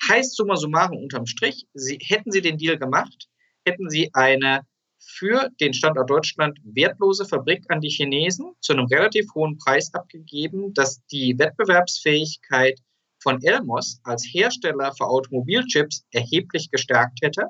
Heißt 0.07 0.37
summa 0.37 0.57
summarum 0.57 1.03
unterm 1.03 1.27
Strich, 1.27 1.67
sie, 1.75 1.99
hätten 2.03 2.31
sie 2.31 2.41
den 2.41 2.59
Deal 2.59 2.79
gemacht, 2.79 3.29
hätten 3.65 3.91
sie 3.91 4.11
eine 4.13 4.63
für 5.01 5.49
den 5.61 5.75
Standort 5.75 6.11
Deutschland 6.11 6.59
wertlose 6.65 7.25
Fabrik 7.25 7.65
an 7.69 7.81
die 7.81 7.89
Chinesen 7.89 8.53
zu 8.61 8.73
einem 8.73 8.87
relativ 8.87 9.27
hohen 9.35 9.57
Preis 9.59 9.93
abgegeben, 9.95 10.75
dass 10.75 11.05
die 11.07 11.39
Wettbewerbsfähigkeit 11.39 12.81
von 13.29 13.43
Elmos 13.43 14.01
als 14.05 14.25
Hersteller 14.33 14.95
für 14.97 15.05
Automobilchips 15.05 16.07
erheblich 16.13 16.71
gestärkt 16.71 17.19
hätte. 17.21 17.49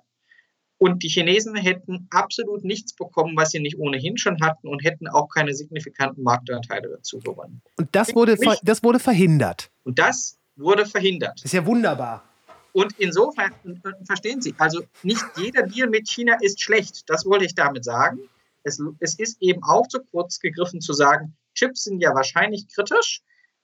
Und 0.77 1.05
die 1.05 1.09
Chinesen 1.09 1.55
hätten 1.55 2.09
absolut 2.11 2.65
nichts 2.65 2.95
bekommen, 2.97 3.37
was 3.37 3.51
sie 3.51 3.61
nicht 3.61 3.79
ohnehin 3.79 4.17
schon 4.17 4.41
hatten 4.41 4.67
und 4.67 4.83
hätten 4.83 5.07
auch 5.07 5.29
keine 5.29 5.55
signifikanten 5.55 6.25
Marktanteile 6.25 6.89
dazu 6.89 7.21
gewonnen. 7.21 7.63
Und 7.77 7.89
das 7.93 8.13
wurde, 8.13 8.37
das 8.65 8.83
wurde 8.83 8.99
verhindert. 8.99 9.71
Und 9.85 10.01
das 10.01 10.39
wurde 10.57 10.85
verhindert. 10.85 11.35
Das 11.37 11.45
ist 11.45 11.53
ja 11.53 11.65
wunderbar. 11.65 12.25
Und 12.73 12.95
insofern, 12.99 13.53
verstehen 14.05 14.43
Sie, 14.43 14.55
also 14.59 14.83
nicht 15.05 15.25
jeder 15.37 15.63
Deal 15.63 15.89
mit 15.89 16.09
China 16.09 16.37
ist 16.41 16.61
schlecht. 16.61 17.09
Das 17.09 17.25
wollte 17.25 17.45
ich 17.45 17.55
damit 17.55 17.85
sagen. 17.85 18.19
Es, 18.65 18.83
es 18.99 19.17
ist 19.17 19.41
eben 19.41 19.63
auch 19.63 19.87
zu 19.87 20.01
kurz 20.11 20.41
gegriffen 20.41 20.81
zu 20.81 20.93
sagen, 20.93 21.37
Chips 21.55 21.85
sind 21.85 22.01
ja 22.01 22.13
wahrscheinlich 22.15 22.67
kritisch 22.69 23.23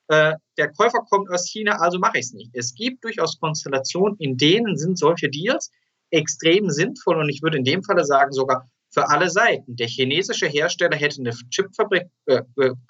äh, 0.08 0.34
der 0.58 0.72
Käufer 0.72 1.00
kommt 1.08 1.30
aus 1.30 1.48
China, 1.48 1.78
also 1.80 1.98
mache 1.98 2.18
ich 2.18 2.26
es 2.26 2.32
nicht. 2.32 2.50
Es 2.54 2.74
gibt 2.74 3.04
durchaus 3.04 3.38
Konstellationen, 3.38 4.16
in 4.18 4.36
denen 4.36 4.76
sind 4.76 4.98
solche 4.98 5.28
Deals 5.28 5.70
extrem 6.10 6.70
sinnvoll 6.70 7.18
und 7.18 7.28
ich 7.28 7.42
würde 7.42 7.58
in 7.58 7.64
dem 7.64 7.82
Falle 7.82 8.04
sagen, 8.04 8.32
sogar 8.32 8.68
für 8.94 9.08
alle 9.08 9.28
Seiten. 9.28 9.76
Der 9.76 9.88
chinesische 9.88 10.46
Hersteller 10.46 10.96
hätte 10.96 11.20
eine 11.20 11.32
Chipfabrik 11.50 12.04
äh, 12.26 12.42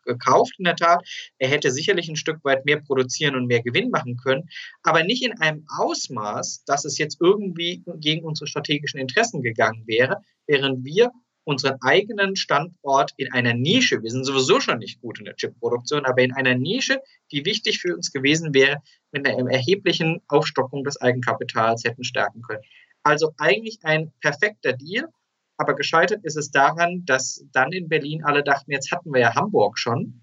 gekauft, 0.04 0.52
in 0.58 0.64
der 0.64 0.76
Tat. 0.76 1.02
Er 1.38 1.48
hätte 1.48 1.70
sicherlich 1.70 2.08
ein 2.08 2.16
Stück 2.16 2.44
weit 2.44 2.66
mehr 2.66 2.80
produzieren 2.80 3.34
und 3.34 3.46
mehr 3.46 3.62
Gewinn 3.62 3.90
machen 3.90 4.16
können, 4.22 4.48
aber 4.82 5.02
nicht 5.02 5.24
in 5.24 5.40
einem 5.40 5.64
Ausmaß, 5.78 6.64
dass 6.66 6.84
es 6.84 6.98
jetzt 6.98 7.18
irgendwie 7.20 7.82
gegen 8.00 8.24
unsere 8.24 8.46
strategischen 8.46 9.00
Interessen 9.00 9.42
gegangen 9.42 9.84
wäre, 9.86 10.20
während 10.46 10.84
wir 10.84 11.10
unseren 11.44 11.76
eigenen 11.82 12.36
Standort 12.36 13.12
in 13.16 13.32
einer 13.32 13.54
Nische, 13.54 14.02
wir 14.02 14.10
sind 14.10 14.24
sowieso 14.24 14.60
schon 14.60 14.78
nicht 14.78 15.00
gut 15.00 15.18
in 15.18 15.26
der 15.26 15.36
Chipproduktion, 15.36 16.04
aber 16.04 16.22
in 16.22 16.32
einer 16.32 16.54
Nische, 16.54 17.00
die 17.30 17.44
wichtig 17.44 17.80
für 17.80 17.94
uns 17.94 18.12
gewesen 18.12 18.54
wäre, 18.54 18.78
mit 19.12 19.26
einer 19.26 19.50
erheblichen 19.50 20.22
Aufstockung 20.28 20.84
des 20.84 21.00
Eigenkapitals 21.00 21.84
hätten 21.84 22.04
stärken 22.04 22.42
können. 22.42 22.62
Also 23.02 23.34
eigentlich 23.38 23.78
ein 23.82 24.12
perfekter 24.20 24.72
Deal, 24.72 25.08
aber 25.56 25.76
gescheitert 25.76 26.24
ist 26.24 26.36
es 26.36 26.50
daran, 26.50 27.04
dass 27.04 27.44
dann 27.52 27.72
in 27.72 27.88
Berlin 27.88 28.24
alle 28.24 28.42
dachten, 28.42 28.72
jetzt 28.72 28.90
hatten 28.90 29.12
wir 29.12 29.20
ja 29.20 29.34
Hamburg 29.34 29.78
schon 29.78 30.22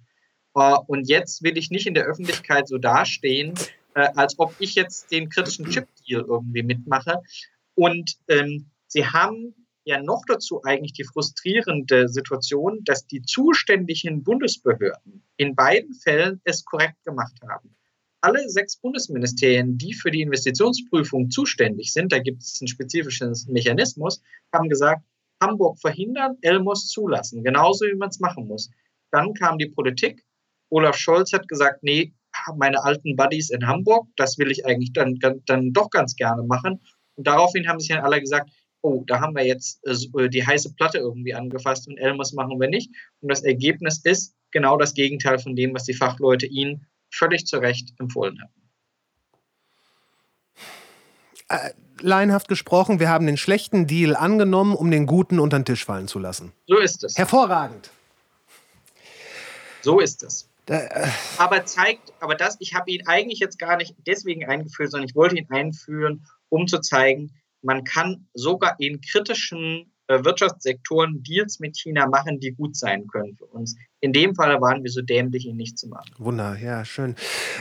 äh, 0.55 0.76
und 0.88 1.07
jetzt 1.07 1.43
will 1.43 1.57
ich 1.57 1.69
nicht 1.69 1.88
in 1.88 1.93
der 1.93 2.05
Öffentlichkeit 2.05 2.67
so 2.67 2.78
dastehen, 2.78 3.53
äh, 3.93 4.09
als 4.15 4.38
ob 4.39 4.55
ich 4.59 4.76
jetzt 4.76 5.11
den 5.11 5.30
kritischen 5.30 5.65
Chip-Deal 5.69 6.26
irgendwie 6.28 6.63
mitmache. 6.63 7.22
Und 7.76 8.17
ähm, 8.28 8.72
sie 8.88 9.05
haben 9.05 9.61
ja 9.84 10.01
noch 10.01 10.23
dazu 10.27 10.61
eigentlich 10.63 10.93
die 10.93 11.03
frustrierende 11.03 12.07
Situation, 12.07 12.84
dass 12.84 13.07
die 13.07 13.21
zuständigen 13.21 14.23
Bundesbehörden 14.23 15.23
in 15.38 15.55
beiden 15.55 15.93
Fällen 15.93 16.41
es 16.43 16.63
korrekt 16.63 17.03
gemacht 17.03 17.39
haben. 17.47 17.75
Alle 18.21 18.47
sechs 18.49 18.77
Bundesministerien, 18.77 19.77
die 19.77 19.93
für 19.93 20.11
die 20.11 20.21
Investitionsprüfung 20.21 21.32
zuständig 21.32 21.91
sind, 21.91 22.11
da 22.11 22.19
gibt 22.19 22.43
es 22.43 22.61
einen 22.61 22.67
spezifischen 22.67 23.34
Mechanismus, 23.47 24.21
haben 24.53 24.69
gesagt, 24.69 25.03
Hamburg 25.41 25.79
verhindern, 25.79 26.38
Elmos 26.41 26.88
zulassen, 26.89 27.43
genauso 27.43 27.86
wie 27.86 27.95
man 27.95 28.09
es 28.09 28.19
machen 28.19 28.47
muss. 28.47 28.69
Dann 29.09 29.34
kam 29.34 29.57
die 29.57 29.69
Politik. 29.69 30.23
Olaf 30.69 30.95
Scholz 30.95 31.34
hat 31.34 31.47
gesagt, 31.47 31.82
nee, 31.82 32.13
meine 32.55 32.84
alten 32.84 33.15
Buddies 33.15 33.49
in 33.49 33.65
Hamburg, 33.65 34.07
das 34.17 34.38
will 34.38 34.51
ich 34.51 34.65
eigentlich 34.65 34.93
dann, 34.93 35.19
dann 35.45 35.73
doch 35.73 35.89
ganz 35.89 36.15
gerne 36.15 36.43
machen. 36.43 36.79
Und 37.15 37.27
daraufhin 37.27 37.67
haben 37.67 37.79
sich 37.79 37.89
dann 37.89 38.05
alle 38.05 38.21
gesagt, 38.21 38.51
oh, 38.82 39.03
da 39.05 39.19
haben 39.19 39.36
wir 39.36 39.45
jetzt 39.45 39.86
äh, 39.86 40.29
die 40.29 40.45
heiße 40.45 40.73
Platte 40.73 40.97
irgendwie 40.97 41.34
angefasst 41.34 41.88
und 41.88 41.97
Elmos 41.97 42.34
machen 42.34 42.59
wir 42.59 42.67
nicht. 42.67 42.91
Und 43.21 43.29
das 43.29 43.43
Ergebnis 43.43 44.01
ist 44.03 44.36
genau 44.51 44.77
das 44.77 44.93
Gegenteil 44.93 45.39
von 45.39 45.55
dem, 45.55 45.73
was 45.73 45.84
die 45.86 45.93
Fachleute 45.93 46.45
ihnen 46.45 46.86
völlig 47.11 47.45
zu 47.45 47.57
Recht 47.57 47.93
empfohlen 47.99 48.39
hatten. 48.41 48.61
Äh, 51.49 51.71
laienhaft 51.99 52.47
gesprochen, 52.47 52.99
wir 52.99 53.09
haben 53.09 53.25
den 53.25 53.38
schlechten 53.38 53.88
Deal 53.88 54.15
angenommen, 54.15 54.75
um 54.75 54.89
den 54.89 55.05
guten 55.05 55.39
unter 55.39 55.59
den 55.59 55.65
Tisch 55.65 55.86
fallen 55.86 56.07
zu 56.07 56.19
lassen. 56.19 56.51
So 56.67 56.77
ist 56.77 57.03
es. 57.03 57.17
Hervorragend. 57.17 57.89
So 59.82 59.99
ist 59.99 60.23
es. 60.23 60.47
Äh 60.67 60.88
aber 61.37 61.66
zeigt, 61.66 62.13
aber 62.20 62.36
das, 62.36 62.55
ich 62.59 62.74
habe 62.75 62.89
ihn 62.91 63.05
eigentlich 63.08 63.39
jetzt 63.39 63.59
gar 63.59 63.78
nicht 63.78 63.95
deswegen 64.05 64.47
eingeführt, 64.47 64.91
sondern 64.91 65.09
ich 65.09 65.16
wollte 65.16 65.36
ihn 65.36 65.47
einführen, 65.49 66.25
um 66.49 66.67
zu 66.67 66.79
zeigen, 66.79 67.32
man 67.62 67.83
kann 67.83 68.28
sogar 68.33 68.75
in 68.79 69.01
kritischen 69.01 69.92
äh, 70.12 70.25
Wirtschaftssektoren 70.25 71.24
Deals 71.24 71.59
mit 71.59 71.78
China 71.78 72.08
machen, 72.08 72.39
die 72.39 72.51
gut 72.51 72.75
sein 72.75 73.08
können 73.08 73.36
für 73.38 73.46
uns. 73.46 73.78
In 74.01 74.12
dem 74.12 74.36
Fall 74.36 74.59
waren 74.59 74.83
wir 74.83 74.92
so 74.92 75.01
dämlich, 75.01 75.46
ihn 75.46 75.55
nicht 75.55 75.78
zu 75.78 75.88
machen. 75.88 76.12
Wunder, 76.17 76.58
ja, 76.62 76.83
schön. 76.83 77.16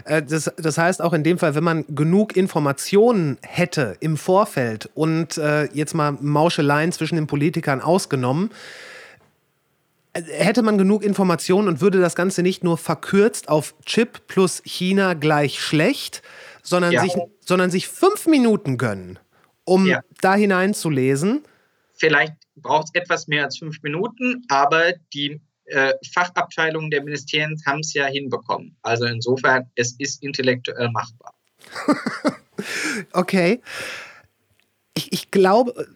Äh, 0.05 0.23
das, 0.23 0.51
das 0.57 0.79
heißt 0.79 1.01
auch 1.01 1.13
in 1.13 1.23
dem 1.23 1.39
Fall, 1.39 1.55
wenn 1.55 1.65
man 1.65 1.85
genug 1.89 2.37
Informationen 2.37 3.39
hätte 3.43 3.97
im 4.01 4.17
Vorfeld 4.17 4.91
und 4.95 5.39
äh, 5.39 5.65
jetzt 5.73 5.95
mal 5.95 6.13
Mauscheleien 6.13 6.93
zwischen 6.93 7.15
den 7.17 7.27
Politikern 7.27 7.81
ausgenommen, 7.81 8.51
hätte 10.13 10.63
man 10.63 10.77
genug 10.77 11.05
Informationen 11.05 11.69
und 11.69 11.81
würde 11.81 12.01
das 12.01 12.17
Ganze 12.17 12.43
nicht 12.43 12.65
nur 12.65 12.79
verkürzt 12.79 13.49
auf 13.49 13.75
Chip 13.87 14.27
plus 14.27 14.61
China 14.65 15.15
gleich 15.15 15.61
schlecht, 15.61 16.23
sondern, 16.65 16.91
ja. 16.91 17.03
sich, 17.03 17.15
sondern 17.45 17.71
sich 17.71 17.87
fünf 17.87 18.27
Minuten 18.27 18.77
gönnen 18.77 19.21
um 19.71 19.87
ja. 19.87 20.01
da 20.21 20.35
hineinzulesen? 20.35 21.45
Vielleicht 21.95 22.35
braucht 22.57 22.89
es 22.89 23.01
etwas 23.01 23.29
mehr 23.29 23.45
als 23.45 23.59
fünf 23.59 23.81
Minuten, 23.83 24.45
aber 24.49 24.95
die 25.15 25.41
äh, 25.67 25.93
Fachabteilungen 26.13 26.91
der 26.91 27.05
Ministerien 27.05 27.57
haben 27.65 27.81
es 27.81 27.95
ja 27.95 28.07
hinbekommen. 28.07 28.77
Also 28.83 29.05
insofern, 29.05 29.71
es 29.77 29.95
ist 29.99 30.23
intellektuell 30.23 30.91
machbar. 30.91 31.35
okay. 33.13 33.61
Ich, 34.95 35.13
ich 35.13 35.31
glaube, 35.31 35.87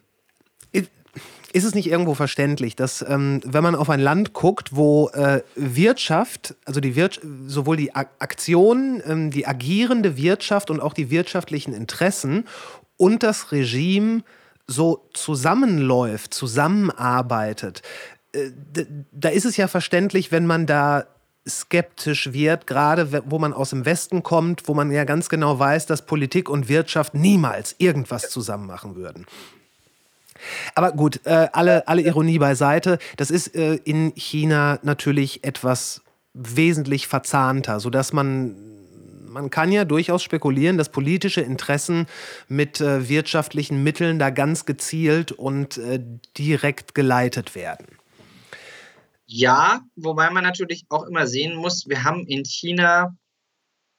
ist 1.55 1.63
es 1.63 1.73
nicht 1.73 1.89
irgendwo 1.89 2.15
verständlich, 2.15 2.75
dass 2.75 3.01
ähm, 3.07 3.39
wenn 3.45 3.63
man 3.63 3.75
auf 3.75 3.89
ein 3.89 4.01
Land 4.01 4.33
guckt, 4.33 4.75
wo 4.75 5.07
äh, 5.13 5.41
Wirtschaft, 5.55 6.53
also 6.65 6.81
die 6.81 6.97
Wir 6.97 7.09
sowohl 7.47 7.77
die 7.77 7.95
Aktion, 7.95 9.01
ähm, 9.07 9.31
die 9.31 9.47
agierende 9.47 10.17
Wirtschaft 10.17 10.69
und 10.69 10.81
auch 10.81 10.91
die 10.91 11.09
wirtschaftlichen 11.09 11.73
Interessen 11.73 12.43
und 12.97 13.23
das 13.23 13.51
Regime 13.51 14.23
so 14.67 15.07
zusammenläuft, 15.13 16.33
zusammenarbeitet, 16.33 17.81
äh, 18.33 18.51
da 19.11 19.29
ist 19.29 19.45
es 19.45 19.57
ja 19.57 19.67
verständlich, 19.67 20.31
wenn 20.31 20.45
man 20.45 20.65
da 20.65 21.05
skeptisch 21.47 22.33
wird, 22.33 22.65
gerade 22.65 23.23
wo 23.27 23.37
man 23.37 23.53
aus 23.53 23.69
dem 23.69 23.85
Westen 23.85 24.23
kommt, 24.23 24.67
wo 24.67 24.73
man 24.73 24.91
ja 24.91 25.03
ganz 25.03 25.29
genau 25.29 25.59
weiß, 25.59 25.85
dass 25.85 26.05
Politik 26.05 26.49
und 26.49 26.69
Wirtschaft 26.69 27.13
niemals 27.13 27.75
irgendwas 27.77 28.29
zusammen 28.29 28.65
machen 28.65 28.95
würden. 28.95 29.25
Aber 30.73 30.91
gut, 30.91 31.21
äh, 31.25 31.47
alle, 31.53 31.87
alle 31.87 32.01
Ironie 32.01 32.39
beiseite. 32.39 32.97
Das 33.17 33.31
ist 33.31 33.55
äh, 33.55 33.75
in 33.75 34.13
China 34.15 34.79
natürlich 34.81 35.43
etwas 35.43 36.01
wesentlich 36.33 37.07
verzahnter, 37.07 37.79
sodass 37.79 38.11
man 38.11 38.55
man 39.35 39.49
kann 39.49 39.69
ja 39.69 39.83
durchaus 39.83 40.23
spekulieren, 40.23 40.77
dass 40.77 40.89
politische 40.89 41.41
Interessen 41.41 42.07
mit 42.47 42.79
äh, 42.79 43.09
wirtschaftlichen 43.09 43.83
Mitteln 43.83 44.17
da 44.17 44.29
ganz 44.29 44.65
gezielt 44.65 45.33
und 45.33 45.77
äh, 45.77 45.99
direkt 46.37 46.95
geleitet 46.95 47.53
werden. 47.53 47.85
Ja, 49.25 49.81
wobei 49.97 50.29
man 50.29 50.45
natürlich 50.45 50.85
auch 50.87 51.03
immer 51.03 51.27
sehen 51.27 51.55
muss, 51.57 51.85
wir 51.89 52.05
haben 52.05 52.25
in 52.27 52.45
China 52.45 53.13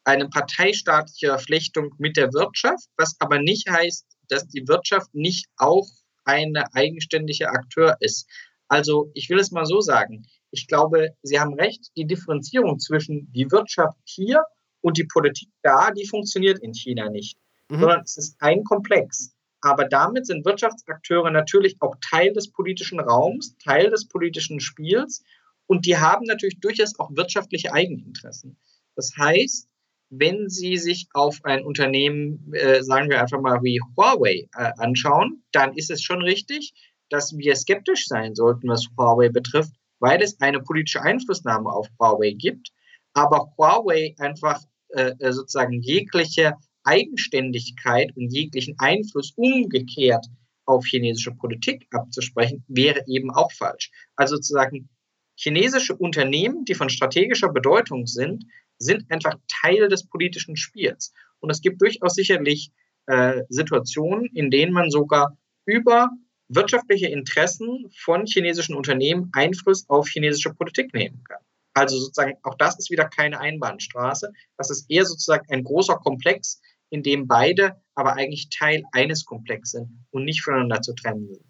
eine 0.05 0.27
parteistaatliche 0.31 1.27
Verflechtung 1.27 1.95
mit 1.99 2.17
der 2.17 2.33
Wirtschaft, 2.33 2.87
was 2.97 3.17
aber 3.19 3.39
nicht 3.39 3.69
heißt, 3.69 4.07
dass 4.29 4.49
die 4.49 4.67
Wirtschaft 4.67 5.15
nicht 5.15 5.49
auch 5.59 5.87
ein 6.25 6.57
eigenständiger 6.73 7.51
Akteur 7.51 7.97
ist. 8.01 8.27
Also 8.69 9.11
ich 9.13 9.29
will 9.29 9.39
es 9.39 9.51
mal 9.51 9.67
so 9.67 9.83
sagen. 9.83 10.25
Ich 10.51 10.67
glaube, 10.67 11.11
Sie 11.23 11.39
haben 11.39 11.53
recht, 11.53 11.91
die 11.95 12.07
Differenzierung 12.07 12.79
zwischen 12.79 13.31
die 13.33 13.51
Wirtschaft 13.51 13.99
hier 14.05 14.43
und 14.87 14.99
die 14.99 15.05
Politik 15.13 15.49
da, 15.63 15.91
die 15.91 16.07
funktioniert 16.07 16.61
in 16.61 16.73
China 16.73 17.11
nicht, 17.11 17.37
mhm. 17.69 17.81
sondern 17.81 18.03
es 18.03 18.17
ist 18.17 18.37
ein 18.39 18.63
Komplex. 18.63 19.35
Aber 19.61 19.85
damit 19.85 20.27
sind 20.27 20.45
Wirtschaftsakteure 20.45 21.33
natürlich 21.33 21.75
auch 21.81 21.97
Teil 22.09 22.33
des 22.33 22.53
politischen 22.53 23.01
Raums, 23.01 23.57
Teil 23.59 23.91
des 23.91 24.07
politischen 24.07 24.61
Spiels 24.61 25.25
und 25.67 25.87
die 25.87 25.97
haben 25.97 26.25
natürlich 26.27 26.61
durchaus 26.61 26.97
auch 27.01 27.11
wirtschaftliche 27.17 27.73
Eigeninteressen. 27.73 28.57
Das 28.95 29.11
heißt, 29.19 29.69
wenn 30.11 30.49
Sie 30.49 30.77
sich 30.77 31.09
auf 31.15 31.41
ein 31.43 31.65
Unternehmen, 31.65 32.53
äh, 32.53 32.81
sagen 32.85 33.11
wir 33.11 33.21
einfach 33.21 33.41
mal 33.41 33.65
wie 33.65 33.81
Huawei, 33.81 34.47
äh, 34.57 34.71
anschauen, 34.79 35.43
dann 35.51 35.75
ist 35.75 35.91
es 35.91 36.01
schon 36.01 36.23
richtig, 36.23 36.75
dass 37.11 37.37
wir 37.37 37.57
skeptisch 37.57 38.07
sein 38.07 38.37
sollten, 38.37 38.69
was 38.69 38.87
Huawei 38.97 39.31
betrifft, 39.31 39.73
weil 39.99 40.23
es 40.23 40.41
eine 40.41 40.61
politische 40.61 41.03
Einflussnahme 41.03 41.71
auf 41.71 41.89
Huawei 41.99 42.35
gibt, 42.39 42.71
aber 43.15 43.53
Huawei 43.59 44.15
einfach 44.19 44.61
äh, 44.89 45.13
äh 45.19 45.33
sozusagen 45.33 45.81
jegliche 45.81 46.55
Eigenständigkeit 46.85 48.17
und 48.17 48.33
jeglichen 48.33 48.77
Einfluss 48.79 49.33
umgekehrt 49.37 50.27
auf 50.65 50.85
chinesische 50.87 51.33
Politik 51.33 51.87
abzusprechen, 51.91 52.65
wäre 52.69 53.03
eben 53.07 53.31
auch 53.31 53.53
falsch. 53.53 53.91
Also 54.17 54.37
sozusagen 54.37 54.89
chinesische 55.37 55.97
Unternehmen, 55.97 56.65
die 56.65 56.75
von 56.75 56.89
strategischer 56.89 57.51
Bedeutung 57.53 58.07
sind, 58.07 58.45
sind 58.79 59.11
einfach 59.11 59.35
Teil 59.49 59.89
des 59.89 60.07
politischen 60.07 60.57
Spiels. 60.57 61.13
Und 61.41 61.51
es 61.51 61.61
gibt 61.61 61.81
durchaus 61.81 62.15
sicherlich 62.15 62.71
äh, 63.07 63.43
Situationen, 63.49 64.27
in 64.27 64.51
denen 64.51 64.73
man 64.73 64.91
sogar 64.91 65.37
über 65.65 66.11
wirtschaftliche 66.49 67.09
Interessen 67.09 67.91
von 67.97 68.27
chinesischen 68.27 68.75
Unternehmen 68.75 69.31
Einfluss 69.33 69.89
auf 69.89 70.09
chinesische 70.09 70.55
Politik 70.55 70.95
nehmen 70.95 71.23
kann. 71.25 71.43
Also 71.77 71.98
sozusagen, 71.98 72.39
auch 72.43 72.55
das 72.55 72.78
ist 72.78 72.90
wieder 72.90 73.05
keine 73.05 73.39
Einbahnstraße. 73.39 74.32
Das 74.57 74.70
ist 74.70 74.90
eher 74.90 75.05
sozusagen 75.05 75.47
ein 75.51 75.62
großer 75.62 75.97
Komplex, 75.97 76.59
in 76.89 77.03
dem 77.03 77.27
beide 77.27 77.77
aber 77.94 78.15
eigentlich 78.15 78.48
Teil 78.48 78.82
eines 78.93 79.27
Komplexes 79.27 79.73
sind 79.73 80.07
und 80.11 80.24
nicht 80.24 80.43
voneinander 80.43 80.81
zu 80.81 80.94
trennen 80.94 81.28
sind. 81.28 81.44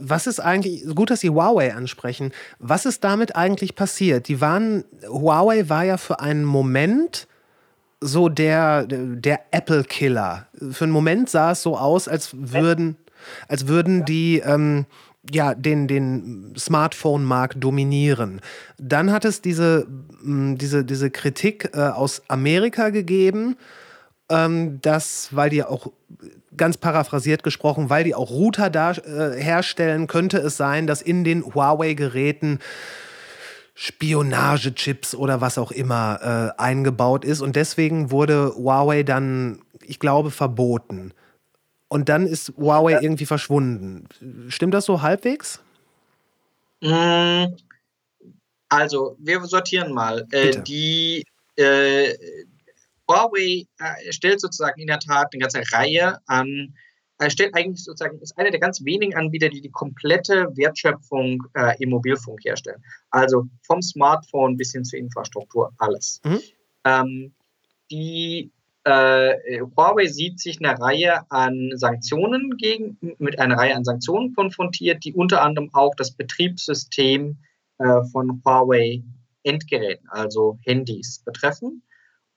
Was 0.00 0.26
ist 0.26 0.40
eigentlich, 0.40 0.84
gut, 0.92 1.10
dass 1.10 1.20
Sie 1.20 1.30
Huawei 1.30 1.72
ansprechen, 1.72 2.32
was 2.58 2.84
ist 2.84 3.04
damit 3.04 3.36
eigentlich 3.36 3.76
passiert? 3.76 4.26
Die 4.26 4.40
waren, 4.40 4.84
Huawei 5.06 5.68
war 5.68 5.84
ja 5.84 5.98
für 5.98 6.18
einen 6.18 6.44
Moment 6.44 7.28
so 8.00 8.28
der, 8.28 8.86
der 8.86 9.40
Apple-Killer. 9.52 10.48
Für 10.72 10.84
einen 10.84 10.92
Moment 10.92 11.30
sah 11.30 11.52
es 11.52 11.62
so 11.62 11.78
aus, 11.78 12.08
als 12.08 12.30
würden, 12.34 12.96
als 13.46 13.68
würden 13.68 14.04
die 14.04 14.40
ähm, 14.40 14.86
ja, 15.30 15.54
den, 15.54 15.88
den 15.88 16.54
Smartphone-Markt 16.56 17.62
dominieren. 17.62 18.40
Dann 18.78 19.12
hat 19.12 19.24
es 19.24 19.42
diese, 19.42 19.86
diese, 20.22 20.84
diese 20.84 21.10
Kritik 21.10 21.70
äh, 21.74 21.80
aus 21.80 22.22
Amerika 22.28 22.90
gegeben, 22.90 23.56
ähm, 24.30 24.80
dass, 24.80 25.28
weil 25.34 25.50
die 25.50 25.62
auch 25.64 25.90
ganz 26.56 26.76
paraphrasiert 26.76 27.42
gesprochen, 27.42 27.90
weil 27.90 28.04
die 28.04 28.14
auch 28.14 28.30
Router 28.30 28.70
da, 28.70 28.92
äh, 28.92 29.40
herstellen, 29.40 30.06
könnte 30.06 30.38
es 30.38 30.56
sein, 30.56 30.86
dass 30.86 31.02
in 31.02 31.24
den 31.24 31.44
Huawei-Geräten 31.44 32.58
Spionagechips 33.74 35.14
oder 35.14 35.40
was 35.40 35.56
auch 35.56 35.70
immer 35.70 36.54
äh, 36.58 36.60
eingebaut 36.60 37.24
ist. 37.24 37.40
Und 37.40 37.54
deswegen 37.54 38.10
wurde 38.10 38.52
Huawei 38.56 39.04
dann, 39.04 39.60
ich 39.82 40.00
glaube, 40.00 40.32
verboten. 40.32 41.12
Und 41.88 42.08
dann 42.08 42.26
ist 42.26 42.52
Huawei 42.56 42.92
ja. 42.92 43.00
irgendwie 43.00 43.26
verschwunden. 43.26 44.08
Stimmt 44.48 44.74
das 44.74 44.84
so 44.84 45.00
halbwegs? 45.00 45.60
Mm, 46.80 47.46
also, 48.68 49.16
wir 49.18 49.40
sortieren 49.44 49.92
mal. 49.92 50.26
Äh, 50.30 50.62
die, 50.62 51.24
äh, 51.56 52.14
Huawei 53.08 53.66
äh, 53.78 54.12
stellt 54.12 54.40
sozusagen 54.40 54.80
in 54.80 54.86
der 54.86 54.98
Tat 54.98 55.28
eine 55.32 55.40
ganze 55.40 55.62
Reihe 55.72 56.18
an, 56.26 56.74
äh, 57.18 57.30
stellt 57.30 57.54
eigentlich 57.54 57.82
sozusagen, 57.82 58.20
ist 58.20 58.36
einer 58.38 58.50
der 58.50 58.60
ganz 58.60 58.84
wenigen 58.84 59.16
Anbieter, 59.16 59.48
die 59.48 59.60
die 59.60 59.70
komplette 59.70 60.48
Wertschöpfung 60.56 61.42
äh, 61.54 61.74
im 61.82 61.90
Mobilfunk 61.90 62.44
herstellen. 62.44 62.82
Also 63.10 63.46
vom 63.62 63.82
Smartphone 63.82 64.56
bis 64.56 64.72
hin 64.72 64.84
zur 64.84 64.98
Infrastruktur, 64.98 65.72
alles. 65.78 66.20
Mhm. 66.24 66.40
Ähm, 66.84 67.34
die 67.90 68.52
äh, 68.88 69.60
Huawei 69.60 70.06
sieht 70.06 70.40
sich 70.40 70.58
eine 70.58 70.80
Reihe 70.80 71.30
an 71.30 71.70
Sanktionen 71.74 72.56
gegen, 72.56 72.98
mit 73.18 73.38
einer 73.38 73.56
Reihe 73.56 73.74
an 73.74 73.84
Sanktionen 73.84 74.34
konfrontiert, 74.34 75.04
die 75.04 75.14
unter 75.14 75.42
anderem 75.42 75.70
auch 75.74 75.94
das 75.94 76.12
Betriebssystem 76.12 77.38
äh, 77.78 78.02
von 78.12 78.42
Huawei 78.44 79.02
Endgeräten, 79.42 80.08
also 80.08 80.58
Handys, 80.64 81.22
betreffen. 81.24 81.82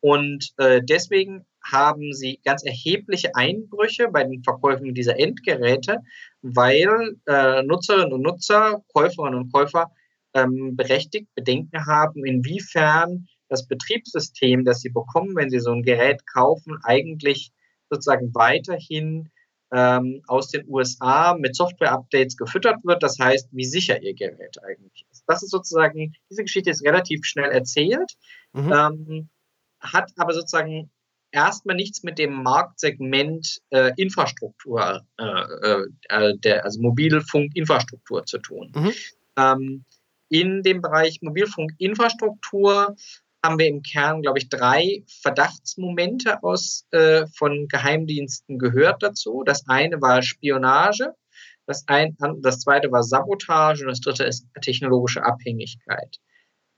Und 0.02 0.50
äh, 0.58 0.82
deswegen 0.84 1.46
haben 1.64 2.12
sie 2.14 2.40
ganz 2.44 2.64
erhebliche 2.64 3.36
Einbrüche 3.36 4.10
bei 4.10 4.24
den 4.24 4.44
Verkäufen 4.44 4.94
dieser 4.94 5.20
Endgeräte, 5.20 6.00
weil 6.42 7.18
äh, 7.28 7.62
Nutzerinnen 7.64 8.14
und 8.14 8.24
Nutzer, 8.24 8.84
Käuferinnen 8.94 9.40
und 9.40 9.54
Käufer 9.54 9.92
ähm, 10.34 10.76
berechtigt 10.76 11.28
Bedenken 11.36 11.86
haben, 11.86 12.26
inwiefern 12.26 13.28
das 13.52 13.68
Betriebssystem, 13.68 14.64
das 14.64 14.80
sie 14.80 14.90
bekommen, 14.90 15.36
wenn 15.36 15.50
sie 15.50 15.60
so 15.60 15.72
ein 15.72 15.84
Gerät 15.84 16.26
kaufen, 16.26 16.78
eigentlich 16.84 17.52
sozusagen 17.90 18.34
weiterhin 18.34 19.30
ähm, 19.74 20.22
aus 20.28 20.48
den 20.48 20.66
USA 20.70 21.36
mit 21.38 21.56
Software-Updates 21.58 22.38
gefüttert 22.38 22.78
wird. 22.86 23.04
Das 23.04 23.20
heißt, 23.20 23.50
wie 23.52 23.66
sicher 23.66 24.02
ihr 24.02 24.14
Gerät 24.14 24.58
eigentlich 24.64 25.06
ist. 25.12 25.26
Das 25.28 25.44
ist 25.44 25.52
sozusagen, 25.52 26.14
diese 26.30 26.44
Geschichte 26.44 26.70
ist 26.70 26.86
relativ 26.86 27.26
schnell 27.26 27.52
erzählt. 27.52 28.14
Mhm. 28.54 28.72
Ähm, 28.72 29.30
hat 29.82 30.12
aber 30.16 30.34
sozusagen 30.34 30.90
erstmal 31.32 31.76
nichts 31.76 32.04
mit 32.04 32.20
dem 32.20 32.44
Marktsegment 32.44 33.60
äh, 33.72 33.92
Infrastruktur, 33.98 35.06
äh, 35.18 35.24
äh, 35.24 35.86
äh, 36.08 36.38
der, 36.38 36.64
also 36.64 36.82
Mobilfunkinfrastruktur 36.82 38.26
zu 38.26 38.38
tun. 38.38 38.72
Mhm. 38.74 38.94
Ähm, 39.38 39.86
in 40.30 40.64
dem 40.64 40.82
Bereich 40.82 41.22
Mobilfunkinfrastruktur 41.22 42.96
haben 43.44 43.58
wir 43.58 43.68
im 43.68 43.82
Kern, 43.82 44.22
glaube 44.22 44.40
ich, 44.40 44.50
drei 44.50 45.04
Verdachtsmomente 45.22 46.44
aus, 46.44 46.86
äh, 46.92 47.26
von 47.36 47.68
Geheimdiensten 47.68 48.60
gehört 48.60 49.02
dazu. 49.02 49.44
Das 49.46 49.68
eine 49.68 50.02
war 50.02 50.22
Spionage, 50.22 51.16
das, 51.66 51.88
ein, 51.88 52.18
das 52.42 52.60
zweite 52.60 52.92
war 52.92 53.04
Sabotage 53.04 53.84
und 53.84 53.90
das 53.90 54.02
dritte 54.02 54.26
ist 54.26 54.46
technologische 54.62 55.24
Abhängigkeit. 55.24 56.18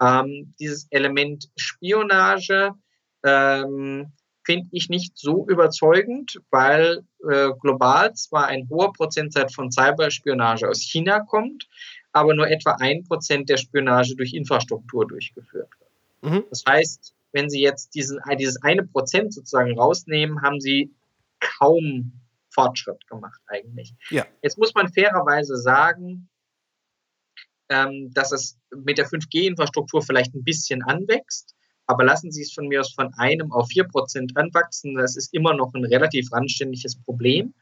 Ähm, 0.01 0.53
dieses 0.59 0.87
Element 0.91 1.49
Spionage 1.55 2.71
ähm, 3.23 4.13
finde 4.45 4.67
ich 4.71 4.89
nicht 4.89 5.17
so 5.17 5.47
überzeugend, 5.47 6.41
weil 6.51 7.03
äh, 7.29 7.49
global 7.61 8.13
zwar 8.13 8.47
ein 8.47 8.67
hoher 8.69 8.91
Prozentsatz 8.93 9.53
von 9.55 9.71
Cyberspionage 9.71 10.67
aus 10.67 10.81
China 10.81 11.21
kommt, 11.21 11.67
aber 12.11 12.35
nur 12.35 12.49
etwa 12.49 12.73
ein 12.79 13.03
Prozent 13.03 13.49
der 13.49 13.57
Spionage 13.57 14.15
durch 14.15 14.33
Infrastruktur 14.33 15.07
durchgeführt 15.07 15.69
wird. 15.79 15.82
Mhm. 16.23 16.45
Das 16.49 16.63
heißt, 16.67 17.13
wenn 17.33 17.49
Sie 17.49 17.61
jetzt 17.61 17.93
diesen, 17.95 18.19
dieses 18.39 18.61
eine 18.61 18.83
Prozent 18.83 19.33
sozusagen 19.33 19.77
rausnehmen, 19.77 20.41
haben 20.41 20.59
Sie 20.59 20.93
kaum 21.39 22.13
Fortschritt 22.49 23.05
gemacht 23.07 23.41
eigentlich. 23.47 23.93
Ja. 24.09 24.25
Jetzt 24.41 24.57
muss 24.57 24.73
man 24.73 24.91
fairerweise 24.91 25.57
sagen, 25.57 26.29
ähm, 27.69 28.11
dass 28.13 28.31
es 28.31 28.59
mit 28.75 28.97
der 28.97 29.07
5G-Infrastruktur 29.07 30.01
vielleicht 30.01 30.33
ein 30.35 30.43
bisschen 30.43 30.83
anwächst. 30.83 31.55
Aber 31.85 32.05
lassen 32.05 32.31
Sie 32.31 32.43
es 32.43 32.53
von 32.53 32.67
mir 32.67 32.79
aus 32.79 32.93
von 32.93 33.13
einem 33.15 33.51
auf 33.51 33.67
vier 33.67 33.85
Prozent 33.85 34.37
anwachsen. 34.37 34.95
Das 34.95 35.17
ist 35.17 35.33
immer 35.33 35.53
noch 35.53 35.73
ein 35.73 35.83
relativ 35.83 36.31
randständiges 36.31 37.01
Problem. 37.03 37.53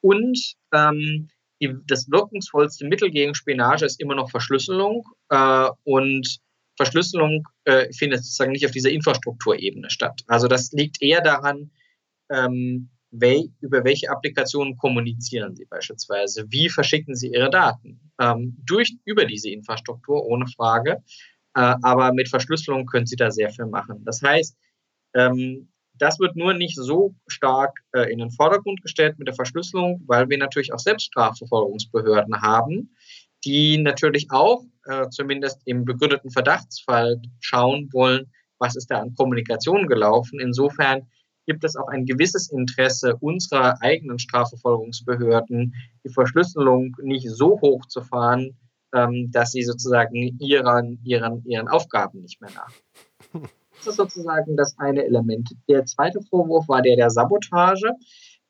Und 0.00 0.54
ähm, 0.72 1.28
die, 1.60 1.74
das 1.86 2.10
wirkungsvollste 2.10 2.86
Mittel 2.86 3.10
gegen 3.10 3.34
Spionage 3.34 3.84
ist 3.84 4.00
immer 4.00 4.14
noch 4.14 4.30
Verschlüsselung. 4.30 5.06
Äh, 5.28 5.68
und 5.84 6.40
Verschlüsselung 6.78 7.46
äh, 7.64 7.92
findet 7.92 8.24
sozusagen 8.24 8.52
nicht 8.52 8.64
auf 8.64 8.70
dieser 8.70 8.90
Infrastrukturebene 8.90 9.90
statt. 9.90 10.22
Also 10.28 10.46
das 10.46 10.72
liegt 10.72 11.02
eher 11.02 11.20
daran, 11.20 11.70
ähm, 12.30 12.88
wel, 13.10 13.50
über 13.60 13.84
welche 13.84 14.10
Applikationen 14.10 14.76
kommunizieren 14.76 15.56
Sie 15.56 15.64
beispielsweise, 15.64 16.46
wie 16.50 16.68
verschicken 16.68 17.14
Sie 17.16 17.32
Ihre 17.32 17.50
Daten 17.50 18.12
ähm, 18.20 18.56
durch 18.64 18.96
über 19.04 19.24
diese 19.24 19.50
Infrastruktur 19.50 20.24
ohne 20.24 20.46
Frage, 20.46 21.02
äh, 21.54 21.74
aber 21.82 22.12
mit 22.12 22.28
Verschlüsselung 22.28 22.86
können 22.86 23.06
Sie 23.06 23.16
da 23.16 23.30
sehr 23.30 23.50
viel 23.50 23.66
machen. 23.66 24.04
Das 24.04 24.22
heißt, 24.22 24.56
ähm, 25.14 25.68
das 25.94 26.20
wird 26.20 26.36
nur 26.36 26.54
nicht 26.54 26.76
so 26.76 27.16
stark 27.26 27.76
äh, 27.92 28.12
in 28.12 28.18
den 28.18 28.30
Vordergrund 28.30 28.82
gestellt 28.82 29.18
mit 29.18 29.26
der 29.26 29.34
Verschlüsselung, 29.34 30.02
weil 30.06 30.28
wir 30.28 30.38
natürlich 30.38 30.72
auch 30.72 30.78
Selbststrafverfolgungsbehörden 30.78 32.40
haben, 32.40 32.94
die 33.44 33.78
natürlich 33.78 34.30
auch 34.30 34.64
äh, 34.84 35.08
zumindest 35.10 35.60
im 35.64 35.84
begründeten 35.84 36.30
Verdachtsfall 36.30 37.20
schauen 37.40 37.88
wollen, 37.92 38.32
was 38.58 38.76
ist 38.76 38.90
da 38.90 39.00
an 39.00 39.14
Kommunikation 39.14 39.86
gelaufen. 39.86 40.40
Insofern 40.40 41.06
gibt 41.46 41.64
es 41.64 41.76
auch 41.76 41.88
ein 41.88 42.04
gewisses 42.04 42.50
Interesse 42.50 43.16
unserer 43.20 43.80
eigenen 43.80 44.18
Strafverfolgungsbehörden, 44.18 45.74
die 46.04 46.12
Verschlüsselung 46.12 46.94
nicht 47.00 47.28
so 47.30 47.60
hoch 47.60 47.86
zu 47.86 48.02
fahren, 48.02 48.58
ähm, 48.94 49.30
dass 49.32 49.52
sie 49.52 49.62
sozusagen 49.62 50.14
ihren, 50.38 51.00
ihren, 51.04 51.44
ihren 51.46 51.68
Aufgaben 51.68 52.20
nicht 52.20 52.40
mehr 52.40 52.50
nach. 52.54 52.72
Das 53.78 53.86
ist 53.86 53.96
sozusagen 53.96 54.56
das 54.56 54.76
eine 54.78 55.04
Element. 55.04 55.50
Der 55.68 55.84
zweite 55.84 56.20
Vorwurf 56.22 56.68
war 56.68 56.82
der 56.82 56.96
der 56.96 57.10
Sabotage. 57.10 57.92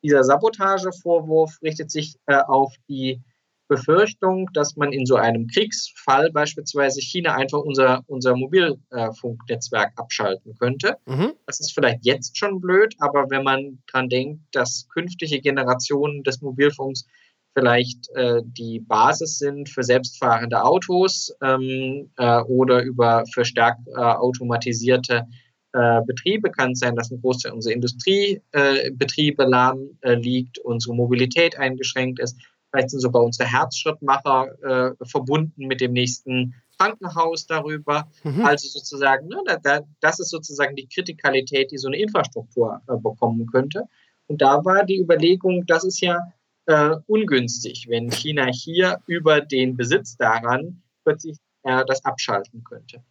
Dieser 0.03 0.25
Sabotagevorwurf 0.25 1.59
richtet 1.63 1.91
sich 1.91 2.17
äh, 2.27 2.37
auf 2.37 2.73
die 2.89 3.21
Befürchtung, 3.69 4.49
dass 4.55 4.77
man 4.77 4.93
in 4.93 5.07
so 5.07 5.17
einem 5.17 5.47
Kriegsfall 5.47 6.31
beispielsweise 6.33 7.01
China 7.01 7.35
einfach 7.35 7.61
unser, 7.61 8.03
unser 8.07 8.35
Mobilfunknetzwerk 8.35 9.93
abschalten 9.97 10.55
könnte. 10.59 10.97
Mhm. 11.07 11.35
Das 11.47 11.61
ist 11.61 11.73
vielleicht 11.75 12.05
jetzt 12.05 12.37
schon 12.37 12.61
blöd, 12.61 12.95
aber 12.99 13.31
wenn 13.31 13.45
man 13.45 13.79
daran 13.93 14.09
denkt, 14.09 14.43
dass 14.53 14.89
künftige 14.89 15.41
Generationen 15.41 16.23
des 16.25 16.41
Mobilfunks 16.41 17.07
vielleicht 17.55 18.09
äh, 18.15 18.41
die 18.45 18.81
Basis 18.81 19.39
sind 19.39 19.69
für 19.69 19.83
selbstfahrende 19.83 20.63
Autos 20.63 21.35
ähm, 21.43 22.11
äh, 22.17 22.41
oder 22.43 22.83
über 22.83 23.25
für 23.33 23.45
stark 23.45 23.79
äh, 23.87 23.99
automatisierte 23.99 25.27
äh, 25.73 26.01
Betriebe 26.07 26.51
kann 26.51 26.73
es 26.73 26.79
sein, 26.79 26.97
dass 26.97 27.11
ein 27.11 27.21
Großteil 27.21 27.53
unserer 27.53 27.75
Industriebetriebe 27.75 29.45
lahm 29.45 29.99
äh, 30.01 30.15
liegt, 30.15 30.59
unsere 30.59 30.95
Mobilität 30.95 31.59
eingeschränkt 31.59 32.21
ist 32.21 32.39
Vielleicht 32.71 32.91
sind 32.91 33.01
sogar 33.01 33.23
unsere 33.23 33.51
Herzschrittmacher 33.51 34.95
äh, 34.99 35.05
verbunden 35.07 35.67
mit 35.67 35.81
dem 35.81 35.93
nächsten 35.93 36.55
Krankenhaus 36.79 37.47
darüber. 37.47 38.09
Mhm. 38.25 38.45
Also 38.45 38.69
sozusagen, 38.69 39.29
ne, 39.29 39.43
da, 39.63 39.81
das 40.01 40.21
ist 40.21 40.31
sozusagen 40.31 40.77
die 40.77 40.87
Kritikalität, 40.87 41.71
die 41.71 41.79
so 41.79 41.89
eine 41.89 41.99
Infrastruktur 41.99 42.81
äh, 42.89 42.97
bekommen 42.97 43.47
könnte. 43.47 43.85
Und 44.27 44.43
da 44.43 44.65
war 44.65 44.85
die 44.85 45.01
Überlegung, 45.01 45.67
das 45.67 45.85
ist 45.85 46.01
ja 46.01 46.19
äh, 46.67 46.97
ungünstig, 47.07 47.87
wenn 47.89 48.11
China 48.11 48.47
hier 48.53 48.99
über 49.07 49.41
den 49.41 49.77
Besitz 49.77 50.17
daran 50.17 50.83
plötzlich 51.05 51.39
äh, 51.63 51.85
das 51.87 52.05
abschalten 52.05 52.63
könnte. 52.63 53.03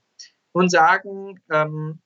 Nun 0.54 0.70
sagen 0.70 1.40
ähm, 1.52 2.00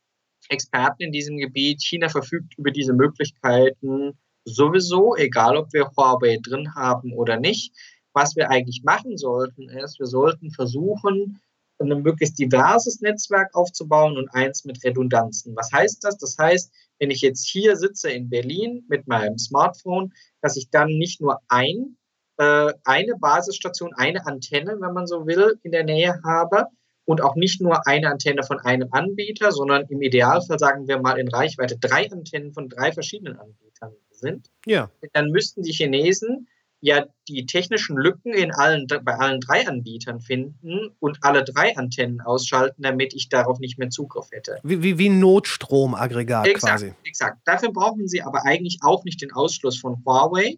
Experten 0.49 1.03
in 1.03 1.11
diesem 1.11 1.37
Gebiet, 1.37 1.81
China 1.83 2.09
verfügt 2.09 2.57
über 2.57 2.71
diese 2.71 2.93
Möglichkeiten 2.93 4.17
sowieso, 4.45 5.15
egal 5.15 5.57
ob 5.57 5.71
wir 5.73 5.91
Huawei 5.95 6.39
drin 6.41 6.73
haben 6.75 7.13
oder 7.13 7.39
nicht. 7.39 7.73
Was 8.13 8.35
wir 8.35 8.49
eigentlich 8.49 8.83
machen 8.83 9.17
sollten, 9.17 9.69
ist, 9.69 9.99
wir 9.99 10.07
sollten 10.07 10.51
versuchen, 10.51 11.39
ein 11.79 12.01
möglichst 12.03 12.37
diverses 12.37 13.01
Netzwerk 13.01 13.55
aufzubauen 13.55 14.17
und 14.17 14.29
eins 14.29 14.65
mit 14.65 14.83
Redundanzen. 14.83 15.55
Was 15.55 15.71
heißt 15.71 16.03
das? 16.03 16.17
Das 16.17 16.37
heißt, 16.37 16.71
wenn 16.99 17.09
ich 17.09 17.21
jetzt 17.21 17.47
hier 17.47 17.75
sitze 17.75 18.11
in 18.11 18.29
Berlin 18.29 18.85
mit 18.87 19.07
meinem 19.07 19.37
Smartphone, 19.37 20.13
dass 20.41 20.57
ich 20.57 20.69
dann 20.69 20.89
nicht 20.89 21.21
nur 21.21 21.39
ein, 21.47 21.97
äh, 22.37 22.73
eine 22.83 23.15
Basisstation, 23.19 23.93
eine 23.95 24.25
Antenne, 24.27 24.77
wenn 24.79 24.93
man 24.93 25.07
so 25.07 25.25
will, 25.25 25.57
in 25.63 25.71
der 25.71 25.83
Nähe 25.83 26.21
habe 26.23 26.65
und 27.05 27.21
auch 27.21 27.35
nicht 27.35 27.61
nur 27.61 27.87
eine 27.87 28.11
Antenne 28.11 28.43
von 28.43 28.59
einem 28.59 28.89
Anbieter, 28.91 29.51
sondern 29.51 29.85
im 29.89 30.01
Idealfall 30.01 30.59
sagen 30.59 30.87
wir 30.87 30.99
mal 30.99 31.17
in 31.17 31.27
Reichweite 31.27 31.77
drei 31.79 32.11
Antennen 32.11 32.53
von 32.53 32.69
drei 32.69 32.91
verschiedenen 32.91 33.39
Anbietern 33.39 33.93
sind, 34.21 34.49
ja. 34.65 34.89
dann 35.13 35.29
müssten 35.29 35.63
die 35.63 35.73
Chinesen 35.73 36.47
ja 36.81 37.05
die 37.27 37.45
technischen 37.45 37.95
Lücken 37.95 38.33
in 38.33 38.51
allen, 38.51 38.87
bei 38.87 39.13
allen 39.13 39.39
drei 39.39 39.67
Anbietern 39.67 40.19
finden 40.19 40.89
und 40.99 41.19
alle 41.21 41.43
drei 41.43 41.77
Antennen 41.77 42.21
ausschalten, 42.21 42.81
damit 42.81 43.13
ich 43.13 43.29
darauf 43.29 43.59
nicht 43.59 43.77
mehr 43.77 43.89
Zugriff 43.89 44.27
hätte. 44.31 44.57
Wie, 44.63 44.81
wie, 44.81 44.97
wie 44.97 45.09
ein 45.09 45.19
Notstromaggregat 45.19 46.47
exakt, 46.47 46.73
quasi. 46.73 46.93
Exakt. 47.03 47.37
Dafür 47.45 47.71
brauchen 47.71 48.07
sie 48.07 48.23
aber 48.23 48.45
eigentlich 48.45 48.79
auch 48.81 49.03
nicht 49.03 49.21
den 49.21 49.31
Ausschluss 49.31 49.79
von 49.79 50.03
Huawei. 50.03 50.57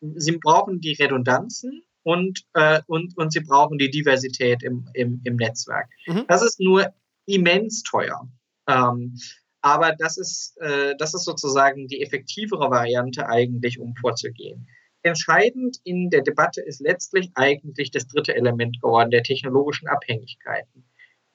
Sie 0.00 0.36
brauchen 0.38 0.80
die 0.80 0.94
Redundanzen 0.94 1.82
und, 2.02 2.40
äh, 2.54 2.80
und, 2.86 3.16
und 3.16 3.32
sie 3.32 3.40
brauchen 3.40 3.78
die 3.78 3.90
Diversität 3.90 4.62
im, 4.62 4.88
im, 4.94 5.20
im 5.24 5.36
Netzwerk. 5.36 5.88
Mhm. 6.06 6.24
Das 6.26 6.42
ist 6.42 6.58
nur 6.58 6.92
immens 7.26 7.82
teuer. 7.84 8.28
Ähm, 8.66 9.16
aber 9.62 9.94
das 9.98 10.16
ist, 10.16 10.56
äh, 10.60 10.94
das 10.98 11.14
ist 11.14 11.24
sozusagen 11.24 11.86
die 11.86 12.02
effektivere 12.02 12.70
Variante 12.70 13.26
eigentlich, 13.28 13.78
um 13.78 13.94
vorzugehen. 13.96 14.66
Entscheidend 15.02 15.78
in 15.84 16.10
der 16.10 16.22
Debatte 16.22 16.60
ist 16.60 16.80
letztlich 16.80 17.30
eigentlich 17.34 17.90
das 17.90 18.06
dritte 18.06 18.34
Element 18.34 18.80
geworden, 18.80 19.10
der 19.10 19.22
technologischen 19.22 19.88
Abhängigkeiten. 19.88 20.84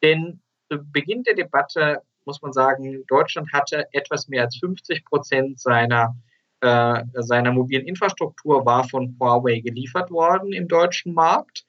Denn 0.03 0.41
zu 0.71 0.77
Beginn 0.91 1.23
der 1.23 1.35
Debatte 1.35 2.01
muss 2.25 2.41
man 2.41 2.53
sagen, 2.53 3.03
Deutschland 3.07 3.51
hatte 3.53 3.85
etwas 3.91 4.27
mehr 4.27 4.43
als 4.43 4.57
50 4.57 5.05
Prozent 5.05 5.59
seiner, 5.59 6.15
äh, 6.61 7.03
seiner 7.13 7.51
mobilen 7.51 7.87
Infrastruktur 7.87 8.65
war 8.65 8.87
von 8.87 9.15
Huawei 9.19 9.59
geliefert 9.59 10.11
worden 10.11 10.53
im 10.53 10.67
deutschen 10.67 11.13
Markt. 11.13 11.65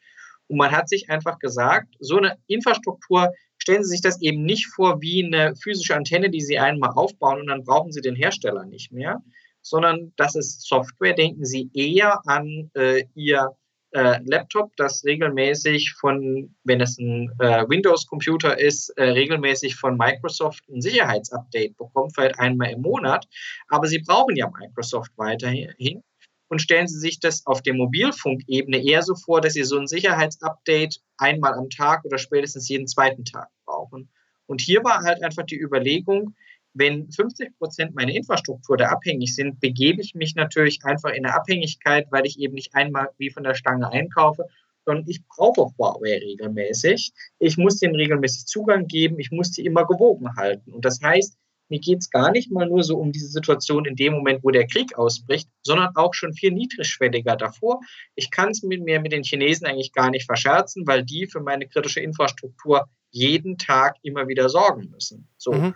Und 0.48 0.58
man 0.58 0.70
hat 0.70 0.88
sich 0.88 1.10
einfach 1.10 1.38
gesagt, 1.38 1.94
so 2.00 2.16
eine 2.16 2.38
Infrastruktur 2.46 3.32
stellen 3.66 3.82
Sie 3.82 3.90
sich 3.90 4.00
das 4.00 4.22
eben 4.22 4.44
nicht 4.44 4.68
vor 4.68 5.00
wie 5.00 5.24
eine 5.24 5.56
physische 5.56 5.96
Antenne, 5.96 6.30
die 6.30 6.40
Sie 6.40 6.56
einmal 6.56 6.90
aufbauen 6.90 7.40
und 7.40 7.48
dann 7.48 7.64
brauchen 7.64 7.90
Sie 7.90 8.00
den 8.00 8.14
Hersteller 8.14 8.64
nicht 8.64 8.92
mehr, 8.92 9.20
sondern 9.60 10.12
das 10.16 10.36
ist 10.36 10.64
Software. 10.68 11.14
Denken 11.14 11.44
Sie 11.44 11.68
eher 11.74 12.20
an 12.26 12.70
äh, 12.74 13.02
Ihr 13.16 13.56
äh, 13.90 14.20
Laptop, 14.24 14.70
das 14.76 15.04
regelmäßig 15.04 15.94
von, 15.94 16.54
wenn 16.62 16.80
es 16.80 16.96
ein 16.98 17.28
äh, 17.40 17.68
Windows-Computer 17.68 18.56
ist, 18.56 18.90
äh, 18.90 19.02
regelmäßig 19.02 19.74
von 19.74 19.96
Microsoft 19.96 20.62
ein 20.68 20.80
Sicherheitsupdate 20.80 21.76
bekommt, 21.76 22.14
vielleicht 22.14 22.38
einmal 22.38 22.70
im 22.70 22.82
Monat. 22.82 23.26
Aber 23.66 23.88
Sie 23.88 23.98
brauchen 23.98 24.36
ja 24.36 24.48
Microsoft 24.48 25.10
weiterhin 25.16 26.04
und 26.48 26.60
stellen 26.60 26.88
Sie 26.88 26.98
sich 26.98 27.20
das 27.20 27.46
auf 27.46 27.62
der 27.62 27.74
Mobilfunkebene 27.74 28.84
eher 28.84 29.02
so 29.02 29.14
vor, 29.14 29.40
dass 29.40 29.54
Sie 29.54 29.64
so 29.64 29.78
ein 29.78 29.86
Sicherheitsupdate 29.86 31.00
einmal 31.16 31.54
am 31.54 31.70
Tag 31.70 32.04
oder 32.04 32.18
spätestens 32.18 32.68
jeden 32.68 32.86
zweiten 32.86 33.24
Tag 33.24 33.48
brauchen. 33.64 34.08
Und 34.46 34.60
hier 34.60 34.84
war 34.84 35.02
halt 35.02 35.22
einfach 35.22 35.44
die 35.44 35.60
Überlegung, 35.60 36.34
wenn 36.72 37.10
50 37.10 37.58
Prozent 37.58 37.94
meiner 37.94 38.12
Infrastruktur 38.12 38.76
da 38.76 38.88
abhängig 38.88 39.34
sind, 39.34 39.60
begebe 39.60 40.02
ich 40.02 40.14
mich 40.14 40.34
natürlich 40.34 40.84
einfach 40.84 41.10
in 41.10 41.24
eine 41.24 41.34
Abhängigkeit, 41.34 42.06
weil 42.10 42.26
ich 42.26 42.38
eben 42.38 42.54
nicht 42.54 42.74
einmal 42.74 43.08
wie 43.18 43.30
von 43.30 43.44
der 43.44 43.54
Stange 43.54 43.90
einkaufe, 43.90 44.44
sondern 44.84 45.08
ich 45.08 45.26
brauche 45.26 45.72
Huawei 45.76 46.18
regelmäßig. 46.18 47.12
Ich 47.38 47.56
muss 47.56 47.78
dem 47.78 47.94
regelmäßig 47.94 48.46
Zugang 48.46 48.86
geben, 48.86 49.18
ich 49.18 49.30
muss 49.30 49.50
die 49.50 49.64
immer 49.64 49.86
gewogen 49.86 50.36
halten. 50.36 50.72
Und 50.72 50.84
das 50.84 51.00
heißt, 51.02 51.36
mir 51.68 51.80
geht 51.80 51.98
es 51.98 52.10
gar 52.10 52.30
nicht 52.30 52.50
mal 52.50 52.66
nur 52.66 52.82
so 52.82 52.96
um 52.96 53.12
diese 53.12 53.28
Situation 53.28 53.84
in 53.84 53.96
dem 53.96 54.12
Moment, 54.14 54.44
wo 54.44 54.50
der 54.50 54.66
Krieg 54.66 54.96
ausbricht, 54.96 55.48
sondern 55.62 55.90
auch 55.96 56.14
schon 56.14 56.32
viel 56.32 56.52
niedrigschwelliger 56.52 57.36
davor. 57.36 57.80
Ich 58.14 58.30
kann 58.30 58.50
es 58.50 58.62
mit 58.62 58.82
mir 58.82 59.00
mit 59.00 59.12
den 59.12 59.24
Chinesen 59.24 59.66
eigentlich 59.66 59.92
gar 59.92 60.10
nicht 60.10 60.26
verscherzen, 60.26 60.86
weil 60.86 61.04
die 61.04 61.26
für 61.26 61.40
meine 61.40 61.66
kritische 61.66 62.00
Infrastruktur 62.00 62.88
jeden 63.10 63.58
Tag 63.58 63.96
immer 64.02 64.28
wieder 64.28 64.48
sorgen 64.48 64.90
müssen. 64.90 65.28
So. 65.36 65.52
Mhm. 65.52 65.74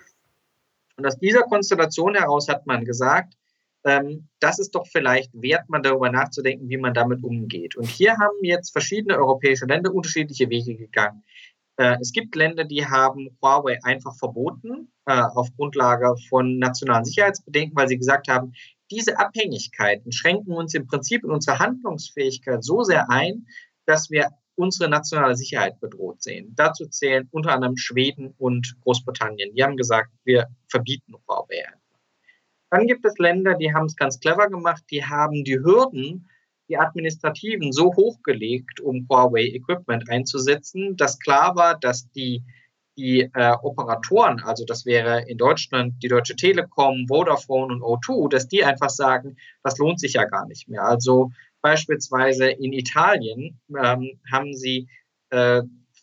Und 0.97 1.07
aus 1.07 1.19
dieser 1.19 1.43
Konstellation 1.43 2.15
heraus 2.15 2.49
hat 2.49 2.67
man 2.67 2.85
gesagt, 2.85 3.35
ähm, 3.85 4.29
das 4.41 4.59
ist 4.59 4.75
doch 4.75 4.87
vielleicht 4.87 5.31
wert, 5.33 5.69
mal 5.69 5.81
darüber 5.81 6.11
nachzudenken, 6.11 6.69
wie 6.69 6.77
man 6.77 6.93
damit 6.93 7.25
umgeht. 7.25 7.77
Und 7.77 7.87
hier 7.87 8.13
haben 8.19 8.37
jetzt 8.43 8.71
verschiedene 8.71 9.17
europäische 9.17 9.65
Länder 9.65 9.95
unterschiedliche 9.95 10.51
Wege 10.51 10.77
gegangen. 10.77 11.25
Äh, 11.77 11.97
es 12.01 12.13
gibt 12.13 12.35
Länder, 12.35 12.65
die 12.65 12.87
haben 12.87 13.37
Huawei 13.43 13.79
einfach 13.83 14.17
verboten 14.17 14.93
äh, 15.07 15.23
auf 15.23 15.49
Grundlage 15.57 16.15
von 16.29 16.59
nationalen 16.59 17.05
Sicherheitsbedenken, 17.05 17.77
weil 17.77 17.89
sie 17.89 17.99
gesagt 17.99 18.29
haben, 18.29 18.53
diese 18.91 19.19
Abhängigkeiten 19.19 20.13
schränken 20.13 20.53
uns 20.53 20.75
im 20.75 20.87
Prinzip 20.87 21.25
in 21.25 21.31
unserer 21.31 21.59
Handlungsfähigkeit 21.59 22.65
so 22.65 22.83
sehr 22.83 23.09
ein, 23.09 23.47
dass 23.87 24.11
wir 24.11 24.31
unsere 24.57 24.91
nationale 24.91 25.37
Sicherheit 25.37 25.81
bedroht 25.81 26.23
sehen. 26.23 26.53
Dazu 26.55 26.87
zählen 26.87 27.29
unter 27.31 27.53
anderem 27.53 27.77
Schweden 27.77 28.35
und 28.37 28.77
Großbritannien. 28.83 29.55
Die 29.55 29.63
haben 29.63 29.77
gesagt, 29.77 30.11
wir 30.25 30.49
verbieten 30.69 31.15
Huawei. 31.27 31.65
Dann 32.71 32.87
gibt 32.87 33.05
es 33.05 33.19
Länder, 33.19 33.55
die 33.55 33.73
haben 33.73 33.87
es 33.87 33.97
ganz 33.97 34.21
clever 34.21 34.49
gemacht, 34.49 34.85
die 34.91 35.05
haben 35.05 35.45
die 35.45 35.59
Hürden 35.59 36.29
die 36.71 36.79
administrativen 36.79 37.73
so 37.73 37.93
hochgelegt, 37.95 38.81
um 38.81 39.07
Huawei 39.11 39.43
Equipment 39.43 40.09
einzusetzen, 40.09 40.97
dass 40.97 41.19
klar 41.19 41.57
war, 41.57 41.79
dass 41.79 42.09
die 42.11 42.45
die 42.97 43.31
äh, 43.33 43.55
Operatoren, 43.63 44.41
also 44.41 44.65
das 44.67 44.85
wäre 44.85 45.25
in 45.27 45.39
Deutschland 45.39 45.95
die 46.03 46.09
Deutsche 46.09 46.37
Telekom, 46.37 47.07
Vodafone 47.09 47.75
und 47.75 47.83
O2, 47.83 48.29
dass 48.29 48.47
die 48.47 48.63
einfach 48.63 48.91
sagen, 48.91 49.37
das 49.63 49.79
lohnt 49.79 50.01
sich 50.01 50.15
ja 50.15 50.25
gar 50.25 50.47
nicht 50.47 50.69
mehr. 50.69 50.83
Also 50.83 51.31
beispielsweise 51.63 52.51
in 52.51 52.73
Italien 52.73 53.59
ähm, 53.71 54.21
haben 54.31 54.55
sie 54.55 54.89
äh, 55.31 55.63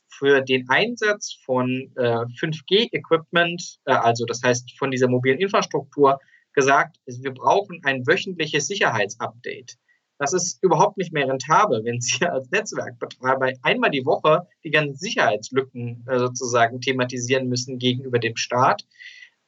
für 0.10 0.42
den 0.42 0.68
Einsatz 0.70 1.38
von 1.46 1.92
äh, 1.98 2.26
5G-Equipment, 2.40 3.80
äh, 3.86 3.92
also 3.92 4.26
das 4.26 4.42
heißt 4.42 4.78
von 4.80 4.90
dieser 4.90 5.08
mobilen 5.08 5.40
Infrastruktur, 5.40 6.20
gesagt, 6.54 6.98
wir 7.06 7.34
brauchen 7.34 7.82
ein 7.84 8.08
wöchentliches 8.08 8.66
Sicherheitsupdate. 8.66 9.78
Das 10.20 10.34
ist 10.34 10.64
überhaupt 10.64 10.98
nicht 10.98 11.14
mehr 11.14 11.28
rentabel, 11.28 11.84
wenn 11.84 12.02
Sie 12.02 12.26
als 12.26 12.50
Netzwerkbetreiber 12.52 13.54
einmal 13.62 13.92
die 13.92 14.06
Woche 14.06 14.48
die 14.64 14.72
ganzen 14.72 14.96
Sicherheitslücken 14.96 16.06
äh, 16.08 16.20
sozusagen 16.20 16.82
thematisieren 16.82 17.48
müssen 17.48 17.78
gegenüber 17.78 18.20
dem 18.20 18.36
Staat. 18.36 18.84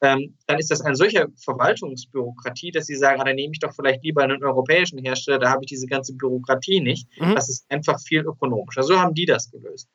Ähm, 0.01 0.37
dann 0.47 0.59
ist 0.59 0.71
das 0.71 0.81
eine 0.81 0.95
solche 0.95 1.27
Verwaltungsbürokratie, 1.43 2.71
dass 2.71 2.85
Sie 2.85 2.95
sagen, 2.95 3.19
ah, 3.19 3.25
dann 3.25 3.35
nehme 3.35 3.51
ich 3.51 3.59
doch 3.59 3.73
vielleicht 3.73 4.03
lieber 4.03 4.23
einen 4.23 4.43
europäischen 4.43 4.99
Hersteller, 4.99 5.39
da 5.39 5.49
habe 5.49 5.63
ich 5.63 5.69
diese 5.69 5.87
ganze 5.87 6.13
Bürokratie 6.15 6.79
nicht. 6.79 7.07
Mhm. 7.19 7.35
Das 7.35 7.49
ist 7.49 7.65
einfach 7.69 7.99
viel 7.99 8.21
ökonomischer. 8.21 8.83
So 8.83 8.97
haben 8.97 9.13
die 9.13 9.25
das 9.25 9.51
gelöst. 9.51 9.89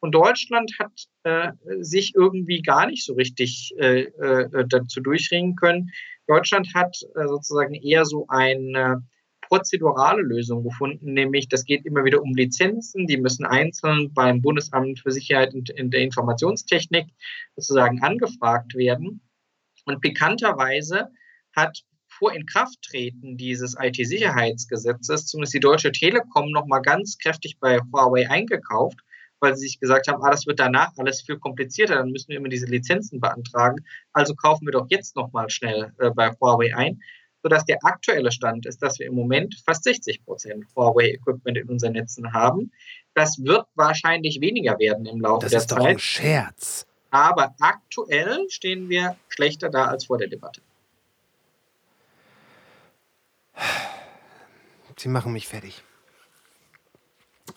Und 0.00 0.14
Deutschland 0.14 0.70
hat 0.78 1.08
äh, 1.24 1.50
sich 1.80 2.14
irgendwie 2.14 2.62
gar 2.62 2.86
nicht 2.86 3.04
so 3.04 3.14
richtig 3.14 3.74
äh, 3.78 4.02
äh, 4.02 4.64
dazu 4.68 5.00
durchringen 5.00 5.56
können. 5.56 5.90
Deutschland 6.28 6.72
hat 6.74 6.96
äh, 7.16 7.26
sozusagen 7.26 7.74
eher 7.74 8.04
so 8.04 8.26
eine 8.28 9.02
prozedurale 9.48 10.22
Lösung 10.22 10.62
gefunden, 10.62 11.14
nämlich 11.14 11.48
das 11.48 11.64
geht 11.64 11.86
immer 11.86 12.04
wieder 12.04 12.22
um 12.22 12.34
Lizenzen, 12.34 13.06
die 13.06 13.16
müssen 13.16 13.46
einzeln 13.46 14.12
beim 14.12 14.42
Bundesamt 14.42 15.00
für 15.00 15.10
Sicherheit 15.10 15.54
in 15.54 15.90
der 15.90 16.00
Informationstechnik 16.00 17.06
sozusagen 17.56 18.02
angefragt 18.02 18.74
werden. 18.74 19.22
Und 19.86 20.00
pikanterweise 20.02 21.08
hat 21.56 21.82
vor 22.08 22.34
Inkrafttreten 22.34 23.36
dieses 23.36 23.76
IT-Sicherheitsgesetzes 23.78 25.26
zumindest 25.26 25.54
die 25.54 25.60
Deutsche 25.60 25.92
Telekom 25.92 26.50
noch 26.50 26.66
mal 26.66 26.80
ganz 26.80 27.16
kräftig 27.18 27.58
bei 27.58 27.78
Huawei 27.78 28.28
eingekauft, 28.28 28.98
weil 29.40 29.54
sie 29.56 29.66
sich 29.68 29.80
gesagt 29.80 30.08
haben, 30.08 30.22
ah, 30.22 30.30
das 30.30 30.46
wird 30.46 30.58
danach 30.58 30.92
alles 30.98 31.22
viel 31.22 31.38
komplizierter, 31.38 31.94
dann 31.94 32.10
müssen 32.10 32.28
wir 32.28 32.36
immer 32.36 32.48
diese 32.48 32.66
Lizenzen 32.66 33.20
beantragen. 33.20 33.84
Also 34.12 34.34
kaufen 34.34 34.66
wir 34.66 34.72
doch 34.72 34.86
jetzt 34.90 35.16
noch 35.16 35.32
mal 35.32 35.48
schnell 35.48 35.92
äh, 35.98 36.10
bei 36.10 36.30
Huawei 36.32 36.74
ein 36.76 37.00
sodass 37.42 37.64
der 37.64 37.78
aktuelle 37.82 38.32
Stand 38.32 38.66
ist, 38.66 38.82
dass 38.82 38.98
wir 38.98 39.06
im 39.06 39.14
Moment 39.14 39.60
fast 39.64 39.84
60 39.84 40.24
Prozent 40.24 40.64
Huawei-Equipment 40.74 41.58
in 41.58 41.68
unseren 41.68 41.92
Netzen 41.92 42.32
haben. 42.32 42.72
Das 43.14 43.42
wird 43.44 43.66
wahrscheinlich 43.74 44.40
weniger 44.40 44.78
werden 44.78 45.06
im 45.06 45.20
Laufe 45.20 45.44
das 45.44 45.50
der 45.50 45.60
ist 45.60 45.70
Zeit. 45.70 45.78
Doch 45.78 45.86
ein 45.86 45.98
Scherz. 45.98 46.86
Aber 47.10 47.54
aktuell 47.60 48.46
stehen 48.50 48.88
wir 48.88 49.16
schlechter 49.28 49.70
da 49.70 49.86
als 49.86 50.06
vor 50.06 50.18
der 50.18 50.28
Debatte. 50.28 50.60
Sie 54.98 55.08
machen 55.08 55.32
mich 55.32 55.46
fertig. 55.46 55.82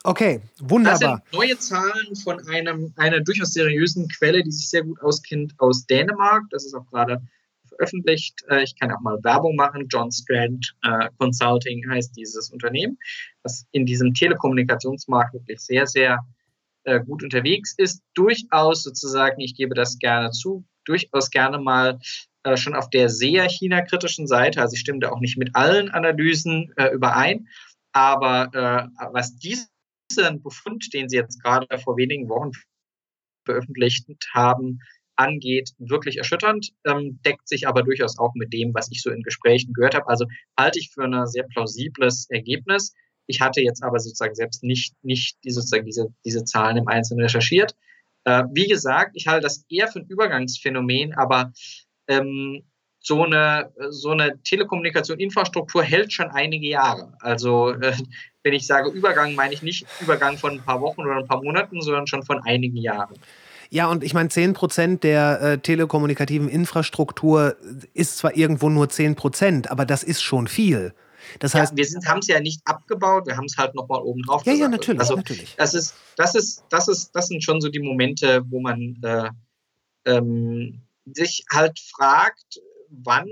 Okay, 0.04 0.42
wunderbar. 0.60 1.00
Das 1.00 1.32
sind 1.32 1.34
neue 1.34 1.58
Zahlen 1.60 2.16
von 2.16 2.48
einem, 2.48 2.94
einer 2.96 3.20
durchaus 3.20 3.54
seriösen 3.54 4.08
Quelle, 4.08 4.44
die 4.44 4.52
sich 4.52 4.70
sehr 4.70 4.84
gut 4.84 5.02
auskennt 5.02 5.54
aus 5.60 5.86
Dänemark. 5.86 6.44
Das 6.50 6.66
ist 6.66 6.74
auch 6.74 6.88
gerade 6.88 7.22
veröffentlicht. 7.72 8.44
Äh, 8.50 8.64
ich 8.64 8.78
kann 8.80 8.92
auch 8.92 9.02
mal 9.02 9.18
Werbung 9.24 9.56
machen. 9.56 9.88
John 9.90 10.12
Strand 10.12 10.76
äh, 10.84 11.10
Consulting 11.18 11.90
heißt 11.90 12.16
dieses 12.16 12.52
Unternehmen, 12.52 12.98
das 13.44 13.66
in 13.72 13.86
diesem 13.86 14.14
Telekommunikationsmarkt 14.14 15.34
wirklich 15.34 15.60
sehr, 15.60 15.88
sehr 15.88 16.20
äh, 16.84 17.00
gut 17.00 17.24
unterwegs 17.24 17.74
ist. 17.78 18.04
Durchaus 18.14 18.84
sozusagen, 18.84 19.40
ich 19.40 19.56
gebe 19.56 19.76
das 19.76 19.98
gerne 20.00 20.32
zu, 20.32 20.66
durchaus 20.86 21.30
gerne 21.30 21.60
mal 21.60 22.00
schon 22.56 22.74
auf 22.74 22.90
der 22.90 23.08
sehr 23.08 23.48
China-kritischen 23.48 24.26
Seite. 24.26 24.62
Also 24.62 24.74
ich 24.74 24.80
stimme 24.80 24.98
da 24.98 25.12
auch 25.12 25.20
nicht 25.20 25.38
mit 25.38 25.56
allen 25.56 25.92
Analysen 25.92 26.74
überein. 26.92 27.48
Aber 27.92 28.90
was 29.12 29.36
diesen 29.36 29.70
Befund, 30.42 30.92
den 30.92 31.08
Sie 31.08 31.18
jetzt 31.18 31.44
gerade 31.44 31.68
vor 31.78 31.98
wenigen 31.98 32.30
Wochen 32.30 32.50
veröffentlicht 33.46 34.08
haben, 34.34 34.80
angeht, 35.22 35.72
wirklich 35.78 36.18
erschütternd, 36.18 36.72
ähm, 36.86 37.20
deckt 37.26 37.48
sich 37.48 37.68
aber 37.68 37.84
durchaus 37.84 38.18
auch 38.20 38.34
mit 38.36 38.52
dem, 38.54 38.74
was 38.74 38.90
ich 38.92 39.02
so 39.02 39.12
in 39.12 39.24
Gesprächen 39.24 39.74
gehört 39.74 39.96
habe. 39.96 40.08
Also 40.08 40.26
halte 40.58 40.80
ich 40.80 40.92
für 40.94 41.04
ein 41.04 41.28
sehr 41.28 41.44
plausibles 41.44 42.30
Ergebnis. 42.30 42.94
Ich 43.28 43.40
hatte 43.40 43.62
jetzt 43.62 43.84
aber 43.84 44.00
sozusagen 44.00 44.36
selbst 44.36 44.64
nicht, 44.64 44.94
nicht 45.04 45.38
die, 45.44 45.52
sozusagen 45.52 45.86
diese, 45.86 46.08
diese 46.26 46.44
Zahlen 46.44 46.78
im 46.78 46.88
Einzelnen 46.88 47.24
recherchiert. 47.24 47.76
Äh, 48.26 48.44
wie 48.54 48.68
gesagt, 48.68 49.12
ich 49.16 49.28
halte 49.28 49.44
das 49.44 49.66
eher 49.70 49.88
für 49.88 50.00
ein 50.00 50.08
Übergangsphänomen, 50.08 51.14
aber 51.14 51.54
ähm, 52.08 52.64
so 53.00 53.24
eine, 53.24 53.72
so 53.90 54.12
eine 54.12 54.42
Telekommunikation, 54.44 55.20
Infrastruktur 55.20 55.84
hält 55.84 56.14
schon 56.14 56.30
einige 56.30 56.68
Jahre. 56.68 57.14
Also 57.20 57.72
äh, 57.72 57.94
wenn 58.44 58.54
ich 58.54 58.68
sage 58.68 58.90
Übergang, 58.90 59.34
meine 59.34 59.54
ich 59.54 59.64
nicht 59.64 59.86
Übergang 60.02 60.38
von 60.38 60.54
ein 60.54 60.62
paar 60.62 60.82
Wochen 60.82 61.02
oder 61.02 61.18
ein 61.18 61.28
paar 61.28 61.42
Monaten, 61.42 61.82
sondern 61.82 62.08
schon 62.08 62.24
von 62.24 62.44
einigen 62.44 62.78
Jahren. 62.78 63.16
Ja, 63.74 63.90
und 63.90 64.04
ich 64.04 64.14
meine, 64.14 64.28
10 64.28 64.54
Prozent 64.54 65.04
der 65.04 65.42
äh, 65.42 65.58
telekommunikativen 65.58 66.50
Infrastruktur 66.50 67.56
ist 67.94 68.18
zwar 68.18 68.36
irgendwo 68.36 68.70
nur 68.70 68.90
10 68.90 69.16
Prozent, 69.16 69.72
aber 69.72 69.86
das 69.86 70.04
ist 70.04 70.22
schon 70.22 70.48
viel. 70.48 70.94
Das 71.40 71.56
heißt, 71.56 71.72
ja, 71.78 71.86
wir 71.86 72.10
haben 72.10 72.20
es 72.20 72.28
ja 72.28 72.42
nicht 72.42 72.62
abgebaut, 72.66 73.28
wir 73.28 73.38
haben 73.38 73.46
es 73.46 73.58
halt 73.58 73.74
nochmal 73.74 74.02
oben 74.02 74.24
drauf 74.24 74.46
Ja, 74.46 74.52
ja, 74.52 74.68
natürlich. 74.68 75.00
Also, 75.00 75.16
natürlich. 75.16 75.56
Das, 75.56 75.74
ist, 75.74 75.96
das, 76.18 76.36
ist, 76.36 76.66
das, 76.70 76.90
ist, 76.90 77.12
das 77.14 77.28
sind 77.28 77.44
schon 77.46 77.62
so 77.62 77.70
die 77.70 77.80
Momente, 77.80 78.44
wo 78.50 78.60
man 78.60 78.98
äh, 79.04 79.30
ähm, 80.06 80.82
sich 81.06 81.46
halt 81.50 81.80
fragt, 81.80 82.60
wann 82.90 83.30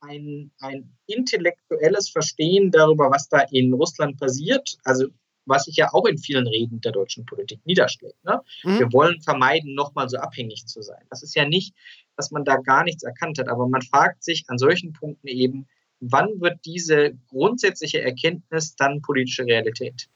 ein, 0.00 0.50
ein 0.60 0.96
intellektuelles 1.06 2.08
Verstehen 2.08 2.70
darüber, 2.70 3.10
was 3.10 3.28
da 3.28 3.40
in 3.50 3.74
Russland 3.74 4.18
passiert, 4.18 4.78
also 4.84 5.08
was 5.48 5.64
sich 5.64 5.76
ja 5.76 5.92
auch 5.92 6.06
in 6.06 6.18
vielen 6.18 6.46
Reden 6.46 6.80
der 6.80 6.92
deutschen 6.92 7.26
Politik 7.26 7.60
niederschlägt. 7.64 8.22
Ne? 8.24 8.40
Mhm. 8.64 8.78
Wir 8.78 8.92
wollen 8.92 9.20
vermeiden, 9.20 9.74
nochmal 9.74 10.08
so 10.08 10.18
abhängig 10.18 10.66
zu 10.66 10.82
sein. 10.82 11.02
Das 11.10 11.22
ist 11.22 11.34
ja 11.34 11.46
nicht, 11.46 11.74
dass 12.16 12.30
man 12.30 12.44
da 12.44 12.56
gar 12.56 12.84
nichts 12.84 13.02
erkannt 13.02 13.38
hat, 13.38 13.48
aber 13.48 13.68
man 13.68 13.82
fragt 13.82 14.22
sich 14.22 14.44
an 14.48 14.58
solchen 14.58 14.92
Punkten 14.92 15.26
eben, 15.28 15.66
wann 16.00 16.40
wird 16.40 16.64
diese 16.64 17.14
grundsätzliche 17.28 18.02
Erkenntnis 18.02 18.76
dann 18.76 19.02
politische 19.02 19.44
Realität? 19.44 20.08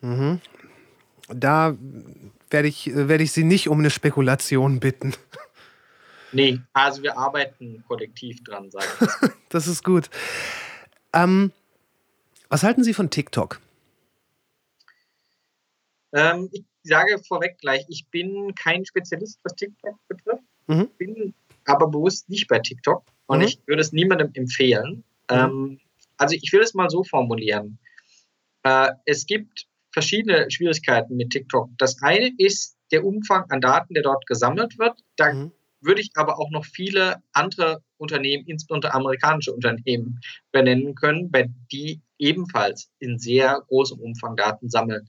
Mhm. 0.00 0.40
Da 1.28 1.76
werde 2.50 2.68
ich, 2.68 2.94
werde 2.94 3.24
ich 3.24 3.32
Sie 3.32 3.44
nicht 3.44 3.68
um 3.68 3.78
eine 3.78 3.90
Spekulation 3.90 4.80
bitten. 4.80 5.14
Nee, 6.32 6.60
also 6.72 7.02
wir 7.02 7.16
arbeiten 7.16 7.84
kollektiv 7.86 8.42
dran, 8.42 8.70
sage 8.70 8.86
ich. 9.00 9.30
das 9.48 9.66
ist 9.68 9.84
gut. 9.84 10.10
Ähm, 11.12 11.52
was 12.54 12.62
halten 12.62 12.84
Sie 12.84 12.94
von 12.94 13.10
TikTok? 13.10 13.60
Ähm, 16.12 16.48
ich 16.52 16.64
sage 16.84 17.18
vorweg 17.26 17.58
gleich, 17.58 17.84
ich 17.88 18.06
bin 18.12 18.54
kein 18.54 18.84
Spezialist, 18.84 19.40
was 19.42 19.56
TikTok 19.56 19.98
betrifft. 20.06 20.44
Mhm. 20.68 20.88
bin 20.96 21.34
aber 21.64 21.88
bewusst 21.88 22.28
nicht 22.28 22.46
bei 22.46 22.60
TikTok 22.60 23.02
und 23.26 23.38
mhm. 23.40 23.44
ich 23.46 23.58
würde 23.66 23.82
es 23.82 23.90
niemandem 23.90 24.30
empfehlen. 24.34 25.02
Mhm. 25.28 25.36
Ähm, 25.36 25.80
also 26.16 26.36
ich 26.40 26.52
will 26.52 26.60
es 26.60 26.74
mal 26.74 26.88
so 26.90 27.02
formulieren. 27.02 27.80
Äh, 28.62 28.92
es 29.04 29.26
gibt 29.26 29.66
verschiedene 29.90 30.48
Schwierigkeiten 30.48 31.16
mit 31.16 31.30
TikTok. 31.30 31.70
Das 31.76 32.02
eine 32.02 32.30
ist 32.38 32.76
der 32.92 33.04
Umfang 33.04 33.50
an 33.50 33.62
Daten, 33.62 33.94
der 33.94 34.04
dort 34.04 34.26
gesammelt 34.26 34.78
wird. 34.78 34.96
Da 35.16 35.32
mhm. 35.32 35.50
würde 35.80 36.02
ich 36.02 36.12
aber 36.14 36.38
auch 36.38 36.50
noch 36.52 36.64
viele 36.64 37.20
andere 37.32 37.82
Unternehmen, 37.96 38.46
insbesondere 38.46 38.94
amerikanische 38.94 39.52
Unternehmen, 39.52 40.20
benennen 40.52 40.94
können, 40.94 41.32
bei 41.32 41.50
die 41.72 42.00
ebenfalls 42.24 42.90
in 42.98 43.18
sehr 43.18 43.62
großem 43.68 44.00
Umfang 44.00 44.36
Daten 44.36 44.68
sammeln. 44.68 45.08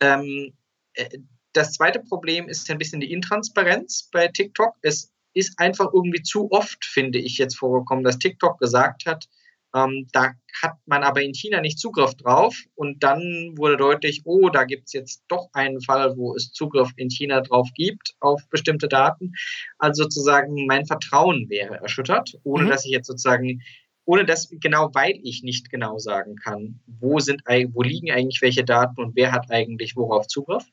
Ähm, 0.00 0.54
äh, 0.94 1.18
das 1.52 1.72
zweite 1.72 2.00
Problem 2.00 2.48
ist 2.48 2.70
ein 2.70 2.78
bisschen 2.78 3.00
die 3.00 3.12
Intransparenz 3.12 4.08
bei 4.10 4.28
TikTok. 4.28 4.74
Es 4.80 5.12
ist 5.34 5.58
einfach 5.58 5.92
irgendwie 5.92 6.22
zu 6.22 6.50
oft, 6.50 6.84
finde 6.84 7.18
ich, 7.18 7.38
jetzt 7.38 7.58
vorgekommen, 7.58 8.04
dass 8.04 8.18
TikTok 8.18 8.58
gesagt 8.58 9.04
hat, 9.06 9.28
ähm, 9.74 10.06
da 10.12 10.32
hat 10.62 10.76
man 10.86 11.02
aber 11.02 11.22
in 11.22 11.34
China 11.34 11.60
nicht 11.60 11.78
Zugriff 11.78 12.14
drauf. 12.14 12.56
Und 12.74 13.02
dann 13.02 13.54
wurde 13.56 13.76
deutlich, 13.76 14.22
oh, 14.24 14.50
da 14.50 14.64
gibt 14.64 14.84
es 14.86 14.92
jetzt 14.92 15.24
doch 15.28 15.48
einen 15.52 15.80
Fall, 15.80 16.16
wo 16.16 16.34
es 16.34 16.52
Zugriff 16.52 16.90
in 16.96 17.08
China 17.08 17.40
drauf 17.40 17.68
gibt 17.74 18.14
auf 18.20 18.42
bestimmte 18.50 18.88
Daten. 18.88 19.32
Also 19.78 20.04
sozusagen 20.04 20.66
mein 20.66 20.86
Vertrauen 20.86 21.48
wäre 21.48 21.76
erschüttert, 21.76 22.38
ohne 22.44 22.64
mhm. 22.64 22.68
dass 22.68 22.84
ich 22.84 22.90
jetzt 22.90 23.06
sozusagen 23.06 23.62
ohne 24.04 24.24
dass 24.24 24.48
genau 24.50 24.90
weil 24.94 25.18
ich 25.22 25.42
nicht 25.42 25.70
genau 25.70 25.98
sagen 25.98 26.36
kann, 26.36 26.80
wo 26.86 27.20
sind 27.20 27.42
wo 27.46 27.82
liegen 27.82 28.10
eigentlich 28.10 28.42
welche 28.42 28.64
Daten 28.64 29.00
und 29.00 29.16
wer 29.16 29.32
hat 29.32 29.50
eigentlich 29.50 29.96
worauf 29.96 30.26
Zugriff. 30.26 30.64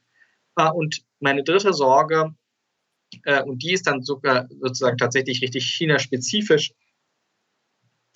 Äh, 0.55 0.69
und 0.71 1.01
meine 1.19 1.43
dritte 1.43 1.73
Sorge, 1.73 2.35
äh, 3.23 3.43
und 3.43 3.63
die 3.63 3.73
ist 3.73 3.87
dann 3.87 4.03
sogar 4.03 4.47
sozusagen 4.61 4.97
tatsächlich 4.97 5.41
richtig 5.41 5.65
China-spezifisch 5.65 6.73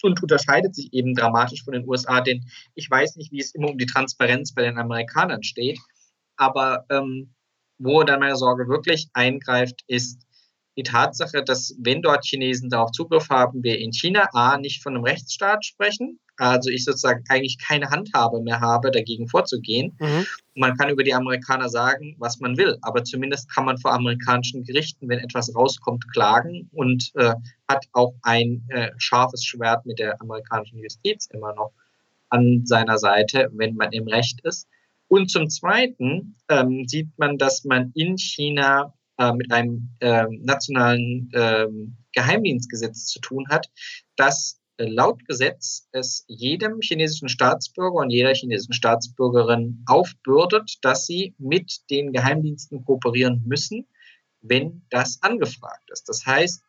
und 0.02 0.22
unterscheidet 0.22 0.76
sich 0.76 0.92
eben 0.94 1.16
dramatisch 1.16 1.64
von 1.64 1.74
den 1.74 1.88
USA, 1.88 2.22
denn 2.22 2.46
ich 2.76 2.90
weiß 2.90 3.16
nicht, 3.16 3.32
wie 3.32 3.40
es 3.40 3.56
immer 3.56 3.70
um 3.70 3.78
die 3.78 3.86
Transparenz 3.86 4.54
bei 4.54 4.64
den 4.64 4.78
Amerikanern 4.78 5.44
steht, 5.44 5.80
aber 6.36 6.86
ähm, 6.90 7.34
wo 7.78 8.04
dann 8.04 8.20
meine 8.20 8.36
Sorge 8.36 8.68
wirklich 8.68 9.10
eingreift, 9.14 9.84
ist 9.88 10.26
die 10.78 10.84
Tatsache, 10.84 11.44
dass 11.44 11.76
wenn 11.80 12.02
dort 12.02 12.26
Chinesen 12.26 12.70
darauf 12.70 12.92
Zugriff 12.92 13.30
haben, 13.30 13.64
wir 13.64 13.80
in 13.80 13.94
China 13.94 14.28
A 14.34 14.58
nicht 14.58 14.82
von 14.82 14.96
einem 14.96 15.04
Rechtsstaat 15.04 15.66
sprechen, 15.66 16.20
also 16.38 16.70
ich 16.70 16.84
sozusagen 16.84 17.24
eigentlich 17.30 17.58
keine 17.60 17.90
Handhabe 17.92 18.42
mehr 18.42 18.60
habe, 18.60 18.90
dagegen 18.90 19.28
vorzugehen. 19.28 19.96
Mhm. 20.00 20.26
Man 20.56 20.76
kann 20.78 20.90
über 20.90 21.04
die 21.04 21.14
Amerikaner 21.14 21.70
sagen, 21.70 22.16
was 22.18 22.40
man 22.40 22.58
will, 22.58 22.78
aber 22.82 23.04
zumindest 23.04 23.54
kann 23.54 23.66
man 23.66 23.78
vor 23.78 23.94
amerikanischen 23.94 24.64
Gerichten, 24.64 25.10
wenn 25.10 25.20
etwas 25.20 25.56
rauskommt, 25.56 26.12
klagen 26.12 26.70
und 26.72 27.12
äh, 27.16 27.36
hat 27.68 27.86
auch 27.92 28.16
ein 28.24 28.66
äh, 28.70 28.90
scharfes 28.98 29.46
Schwert 29.46 29.86
mit 29.86 30.00
der 30.00 30.20
amerikanischen 30.22 30.80
Justiz 30.80 31.28
immer 31.32 31.54
noch 31.54 31.72
an 32.30 32.66
seiner 32.66 32.98
Seite, 32.98 33.50
wenn 33.54 33.76
man 33.76 33.92
im 33.92 34.08
Recht 34.08 34.42
ist. 34.44 34.68
Und 35.08 35.30
zum 35.30 35.50
Zweiten 35.50 36.36
ähm, 36.50 36.86
sieht 36.88 37.10
man, 37.18 37.38
dass 37.38 37.64
man 37.64 37.92
in 37.94 38.18
China 38.18 38.94
äh, 39.18 39.34
mit 39.34 39.52
einem 39.52 39.90
äh, 40.00 40.26
nationalen 40.42 41.30
äh, 41.34 41.68
Geheimdienstgesetz 42.14 43.06
zu 43.06 43.20
tun 43.20 43.46
hat, 43.50 43.70
das 44.16 44.60
äh, 44.78 44.86
laut 44.86 45.26
Gesetz 45.26 45.88
es 45.92 46.26
jedem 46.28 46.80
chinesischen 46.82 47.30
Staatsbürger 47.30 47.98
und 47.98 48.10
jeder 48.10 48.34
chinesischen 48.34 48.74
Staatsbürgerin 48.74 49.84
aufbürdet, 49.86 50.78
dass 50.82 51.06
sie 51.06 51.36
mit 51.38 51.90
den 51.90 52.12
Geheimdiensten 52.12 52.84
kooperieren 52.86 53.44
müssen, 53.46 53.88
wenn 54.42 54.84
das 54.90 55.20
angefragt 55.22 55.90
ist. 55.92 56.10
Das 56.10 56.26
heißt, 56.26 56.64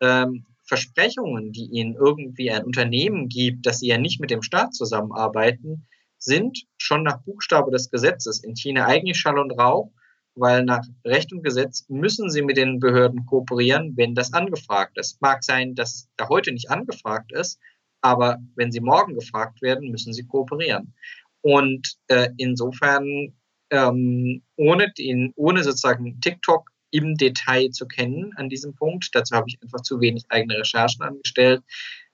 ähm, 0.00 0.46
Versprechungen, 0.64 1.50
die 1.52 1.68
ihnen 1.72 1.96
irgendwie 1.96 2.50
ein 2.50 2.64
Unternehmen 2.64 3.28
gibt, 3.28 3.66
dass 3.66 3.80
sie 3.80 3.88
ja 3.88 3.98
nicht 3.98 4.20
mit 4.20 4.30
dem 4.30 4.42
Staat 4.42 4.72
zusammenarbeiten, 4.74 5.88
sind 6.18 6.66
schon 6.78 7.02
nach 7.02 7.22
Buchstabe 7.22 7.72
des 7.72 7.90
Gesetzes 7.90 8.44
in 8.44 8.54
China 8.54 8.86
eigentlich 8.86 9.18
Schall 9.18 9.38
und 9.38 9.50
Rauch, 9.52 9.90
weil 10.34 10.64
nach 10.64 10.84
Recht 11.04 11.32
und 11.32 11.42
Gesetz 11.42 11.84
müssen 11.88 12.30
sie 12.30 12.42
mit 12.42 12.56
den 12.56 12.78
Behörden 12.80 13.26
kooperieren, 13.26 13.96
wenn 13.96 14.14
das 14.14 14.32
angefragt 14.32 14.96
ist. 14.98 15.20
Mag 15.20 15.44
sein, 15.44 15.74
dass 15.74 16.08
da 16.16 16.28
heute 16.28 16.52
nicht 16.52 16.70
angefragt 16.70 17.32
ist, 17.32 17.58
aber 18.00 18.38
wenn 18.54 18.72
sie 18.72 18.80
morgen 18.80 19.14
gefragt 19.14 19.60
werden, 19.62 19.90
müssen 19.90 20.12
sie 20.12 20.26
kooperieren. 20.26 20.94
Und 21.42 21.96
äh, 22.08 22.28
insofern, 22.36 23.34
ähm, 23.70 24.42
ohne, 24.56 24.92
den, 24.92 25.32
ohne 25.36 25.62
sozusagen 25.62 26.20
TikTok 26.20 26.70
im 26.90 27.16
Detail 27.16 27.70
zu 27.70 27.86
kennen 27.86 28.32
an 28.36 28.48
diesem 28.48 28.74
Punkt, 28.74 29.10
dazu 29.12 29.36
habe 29.36 29.48
ich 29.48 29.58
einfach 29.62 29.82
zu 29.82 30.00
wenig 30.00 30.24
eigene 30.28 30.58
Recherchen 30.58 31.02
angestellt, 31.02 31.62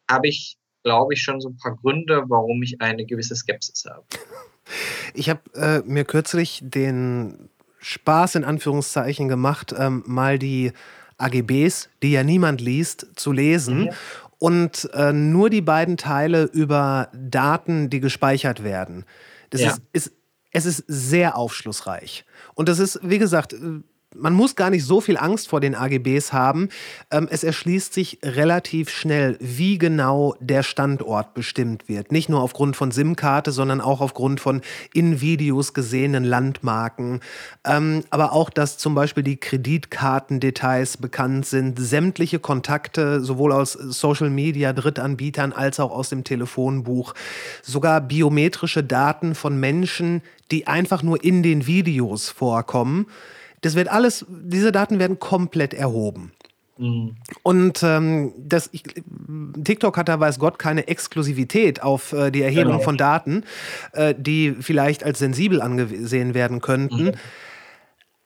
habe 0.08 0.28
ich 0.28 0.58
glaube 0.86 1.14
ich, 1.14 1.22
schon 1.22 1.40
so 1.40 1.48
ein 1.48 1.56
paar 1.56 1.74
Gründe, 1.74 2.22
warum 2.28 2.62
ich 2.62 2.80
eine 2.80 3.04
gewisse 3.04 3.34
Skepsis 3.34 3.86
habe. 3.90 4.06
Ich 5.14 5.28
habe 5.28 5.40
äh, 5.54 5.80
mir 5.80 6.04
kürzlich 6.04 6.60
den 6.62 7.48
Spaß 7.86 8.34
in 8.34 8.44
Anführungszeichen 8.44 9.28
gemacht, 9.28 9.72
ähm, 9.78 10.02
mal 10.06 10.40
die 10.40 10.72
AGBs, 11.18 11.88
die 12.02 12.10
ja 12.10 12.24
niemand 12.24 12.60
liest, 12.60 13.06
zu 13.14 13.30
lesen. 13.30 13.84
Mhm. 13.84 13.90
Und 14.38 14.90
äh, 14.92 15.12
nur 15.12 15.50
die 15.50 15.60
beiden 15.60 15.96
Teile 15.96 16.44
über 16.44 17.08
Daten, 17.14 17.88
die 17.88 18.00
gespeichert 18.00 18.64
werden. 18.64 19.04
Das 19.50 19.60
ja. 19.60 19.70
ist, 19.70 19.82
ist, 19.92 20.12
es 20.50 20.66
ist 20.66 20.84
sehr 20.88 21.36
aufschlussreich. 21.36 22.24
Und 22.54 22.68
das 22.68 22.80
ist, 22.80 22.98
wie 23.02 23.18
gesagt, 23.18 23.52
äh, 23.52 23.80
man 24.14 24.32
muss 24.32 24.56
gar 24.56 24.70
nicht 24.70 24.84
so 24.84 25.00
viel 25.00 25.16
Angst 25.16 25.48
vor 25.48 25.60
den 25.60 25.74
AGBs 25.74 26.32
haben. 26.32 26.68
Ähm, 27.10 27.28
es 27.30 27.44
erschließt 27.44 27.92
sich 27.92 28.18
relativ 28.22 28.90
schnell, 28.90 29.36
wie 29.40 29.78
genau 29.78 30.34
der 30.40 30.62
Standort 30.62 31.34
bestimmt 31.34 31.88
wird. 31.88 32.12
Nicht 32.12 32.28
nur 32.28 32.40
aufgrund 32.40 32.76
von 32.76 32.90
SIM-Karte, 32.90 33.52
sondern 33.52 33.80
auch 33.80 34.00
aufgrund 34.00 34.40
von 34.40 34.62
in 34.92 35.20
Videos 35.20 35.74
gesehenen 35.74 36.24
Landmarken. 36.24 37.20
Ähm, 37.64 38.04
aber 38.10 38.32
auch, 38.32 38.50
dass 38.50 38.78
zum 38.78 38.94
Beispiel 38.94 39.22
die 39.22 39.36
Kreditkartendetails 39.36 40.96
bekannt 40.96 41.46
sind, 41.46 41.78
sämtliche 41.78 42.38
Kontakte 42.38 43.20
sowohl 43.20 43.52
aus 43.52 43.72
Social 43.72 44.30
Media, 44.30 44.72
Drittanbietern 44.72 45.52
als 45.52 45.80
auch 45.80 45.90
aus 45.90 46.08
dem 46.08 46.24
Telefonbuch. 46.24 47.14
Sogar 47.62 48.00
biometrische 48.00 48.84
Daten 48.84 49.34
von 49.34 49.58
Menschen, 49.58 50.22
die 50.50 50.66
einfach 50.66 51.02
nur 51.02 51.22
in 51.22 51.42
den 51.42 51.66
Videos 51.66 52.28
vorkommen. 52.28 53.06
Das 53.66 53.74
wird 53.74 53.88
alles, 53.88 54.24
diese 54.28 54.70
Daten 54.70 54.98
werden 54.98 55.18
komplett 55.18 55.74
erhoben. 55.74 56.32
Mhm. 56.78 57.16
Und 57.42 57.82
ähm, 57.82 58.32
das, 58.38 58.68
ich, 58.72 58.84
TikTok 59.64 59.96
hat 59.96 60.08
da, 60.08 60.20
weiß 60.20 60.38
Gott, 60.38 60.58
keine 60.58 60.86
Exklusivität 60.88 61.82
auf 61.82 62.12
äh, 62.12 62.30
die 62.30 62.42
Erhebung 62.42 62.74
genau. 62.74 62.84
von 62.84 62.96
Daten, 62.96 63.44
äh, 63.92 64.14
die 64.16 64.56
vielleicht 64.60 65.02
als 65.02 65.18
sensibel 65.18 65.60
angesehen 65.62 66.34
werden 66.34 66.60
könnten. 66.60 67.06
Mhm. 67.06 67.12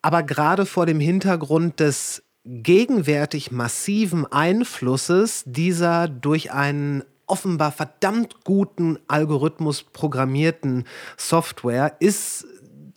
Aber 0.03 0.23
gerade 0.23 0.67
vor 0.67 0.87
dem 0.87 1.01
Hintergrund 1.01 1.81
des 1.81 2.23
gegenwärtig 2.45 3.51
massiven 3.51 4.31
Einflusses 4.31 5.43
dieser 5.47 6.09
durch 6.09 6.53
einen 6.53 7.05
offenbar 7.27 7.71
verdammt 7.71 8.45
guten 8.45 8.99
Algorithmus 9.07 9.85
programmierten 9.85 10.85
Software 11.17 11.97
ist 12.01 12.47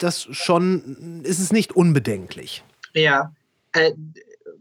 das 0.04 0.28
schon, 0.32 1.22
ist 1.24 1.40
es 1.40 1.52
nicht 1.52 1.76
unbedenklich. 1.76 2.64
Ja, 2.94 3.34
äh, 3.72 3.94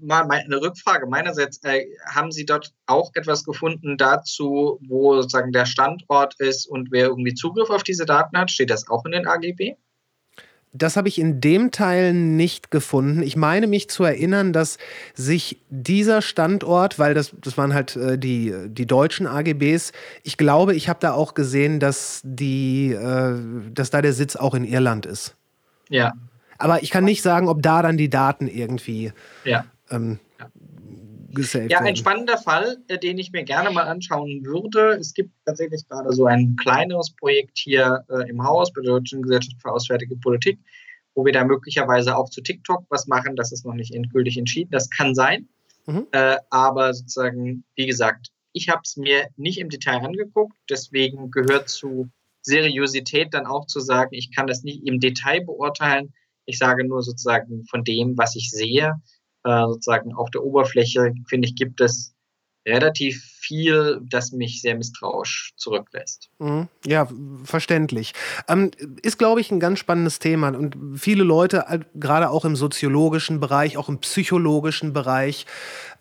mal 0.01 0.28
eine 0.31 0.60
Rückfrage 0.60 1.06
meinerseits. 1.06 1.62
Äh, 1.64 1.86
haben 2.06 2.32
Sie 2.32 2.44
dort 2.44 2.73
auch 2.86 3.10
etwas 3.14 3.44
gefunden 3.44 3.97
dazu, 3.97 4.78
wo 4.86 5.14
sozusagen 5.16 5.52
der 5.52 5.66
Standort 5.66 6.35
ist 6.40 6.66
und 6.66 6.90
wer 6.90 7.06
irgendwie 7.06 7.35
Zugriff 7.35 7.70
auf 7.70 7.82
diese 7.82 8.06
Daten 8.06 8.36
hat? 8.36 8.51
Steht 8.51 8.70
das 8.70 8.89
auch 8.89 9.05
in 9.05 9.12
den 9.12 9.27
AGB? 9.27 9.77
Das 10.73 10.97
habe 10.97 11.09
ich 11.09 11.19
in 11.19 11.40
dem 11.40 11.70
Teil 11.70 12.15
nicht 12.15 12.70
gefunden. 12.70 13.23
Ich 13.23 13.36
meine 13.36 13.66
mich 13.66 13.90
zu 13.90 14.05
erinnern, 14.05 14.53
dass 14.53 14.78
sich 15.15 15.61
dieser 15.69 16.23
Standort, 16.23 16.99
weil 16.99 17.12
das, 17.12 17.35
das 17.40 17.59
waren 17.59 17.74
halt 17.74 17.97
äh, 17.97 18.19
die, 18.19 18.55
die 18.69 18.86
deutschen 18.86 19.27
AGBs, 19.27 19.93
ich 20.23 20.36
glaube, 20.39 20.74
ich 20.74 20.89
habe 20.89 21.01
da 21.01 21.12
auch 21.12 21.35
gesehen, 21.35 21.78
dass, 21.78 22.23
die, 22.24 22.93
äh, 22.93 23.35
dass 23.73 23.90
da 23.90 24.01
der 24.01 24.15
Sitz 24.15 24.36
auch 24.36 24.55
in 24.55 24.65
Irland 24.65 25.05
ist. 25.05 25.36
Ja. 25.90 26.15
Aber 26.57 26.82
ich 26.82 26.90
kann 26.90 27.05
nicht 27.05 27.23
sagen, 27.23 27.49
ob 27.49 27.61
da 27.62 27.82
dann 27.82 27.99
die 27.99 28.09
Daten 28.09 28.49
irgendwie 28.49 29.12
ja. 29.44 29.66
Ähm, 29.90 30.19
ja, 31.69 31.81
ein 31.81 31.97
spannender 31.97 32.39
Fall, 32.39 32.79
äh, 32.89 32.99
den 32.99 33.19
ich 33.19 33.33
mir 33.33 33.45
gerne 33.45 33.71
mal 33.71 33.85
anschauen 33.85 34.45
würde. 34.45 34.93
Es 35.01 35.15
gibt 35.15 35.31
tatsächlich 35.45 35.87
gerade 35.89 36.13
so 36.13 36.27
ein 36.27 36.57
kleineres 36.57 37.15
Projekt 37.15 37.59
hier 37.59 38.05
äh, 38.09 38.29
im 38.29 38.43
Haus 38.43 38.73
bei 38.73 38.83
der 38.83 38.93
Deutschen 38.93 39.23
Gesellschaft 39.23 39.57
für 39.61 39.73
Auswärtige 39.73 40.17
Politik, 40.17 40.59
wo 41.15 41.25
wir 41.25 41.33
da 41.33 41.45
möglicherweise 41.45 42.17
auch 42.17 42.29
zu 42.31 42.43
TikTok 42.43 42.85
was 42.91 43.07
machen. 43.07 43.37
Das 43.37 43.53
ist 43.53 43.65
noch 43.65 43.75
nicht 43.75 43.95
endgültig 43.95 44.37
entschieden. 44.37 44.71
Das 44.71 44.91
kann 44.91 45.15
sein. 45.15 45.49
Mhm. 45.87 46.07
Äh, 46.13 46.37
aber 46.51 46.95
sozusagen, 46.95 47.65
wie 47.75 47.87
gesagt, 47.87 48.29
ich 48.53 48.69
habe 48.69 48.83
es 48.85 48.97
mir 48.97 49.29
nicht 49.37 49.59
im 49.59 49.71
Detail 49.71 50.05
angeguckt. 50.05 50.57
Deswegen 50.69 51.31
gehört 51.31 51.69
zu 51.69 52.11
Seriosität 52.43 53.33
dann 53.33 53.47
auch 53.47 53.67
zu 53.67 53.81
sagen, 53.81 54.11
ich 54.13 54.35
kann 54.35 54.47
das 54.47 54.63
nicht 54.63 54.87
im 54.87 55.01
Detail 55.01 55.45
beurteilen. 55.45 56.13
Ich 56.45 56.59
sage 56.59 56.87
nur 56.87 57.03
sozusagen 57.03 57.65
von 57.67 57.85
dem, 57.85 58.19
was 58.19 58.37
ich 58.37 58.51
sehe 58.51 59.01
äh, 59.44 59.62
sozusagen 59.62 60.14
auf 60.14 60.31
der 60.31 60.43
Oberfläche, 60.43 61.14
finde 61.28 61.48
ich, 61.48 61.56
gibt 61.56 61.81
es 61.81 62.14
relativ 62.66 63.23
viel, 63.40 64.01
das 64.05 64.32
mich 64.32 64.60
sehr 64.60 64.77
misstrauisch 64.77 65.52
zurücklässt. 65.56 66.31
Mhm. 66.39 66.69
Ja, 66.86 67.09
verständlich. 67.44 68.12
Ähm, 68.48 68.70
ist, 69.02 69.19
glaube 69.19 69.40
ich, 69.40 69.51
ein 69.51 69.60
ganz 69.60 69.81
spannendes 69.81 70.20
Thema. 70.20 70.48
Und 70.48 70.77
viele 70.97 71.24
Leute, 71.24 71.64
gerade 71.94 72.31
auch 72.31 72.44
im 72.44 72.55
soziologischen 72.55 73.40
Bereich, 73.40 73.77
auch 73.77 73.89
im 73.89 73.98
psychologischen 73.98 74.93
Bereich, 74.93 75.47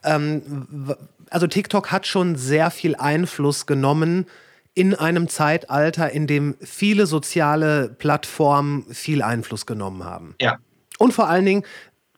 ähm, 0.04 0.94
also 1.30 1.48
TikTok 1.48 1.92
hat 1.92 2.06
schon 2.06 2.36
sehr 2.36 2.70
viel 2.70 2.96
Einfluss 2.96 3.66
genommen 3.66 4.28
in 4.74 4.94
einem 4.94 5.28
Zeitalter, 5.28 6.12
in 6.12 6.28
dem 6.28 6.56
viele 6.62 7.06
soziale 7.06 7.90
Plattformen 7.90 8.86
viel 8.90 9.22
Einfluss 9.22 9.66
genommen 9.66 10.04
haben. 10.04 10.36
Ja. 10.40 10.60
Und 10.98 11.14
vor 11.14 11.28
allen 11.28 11.46
Dingen 11.46 11.64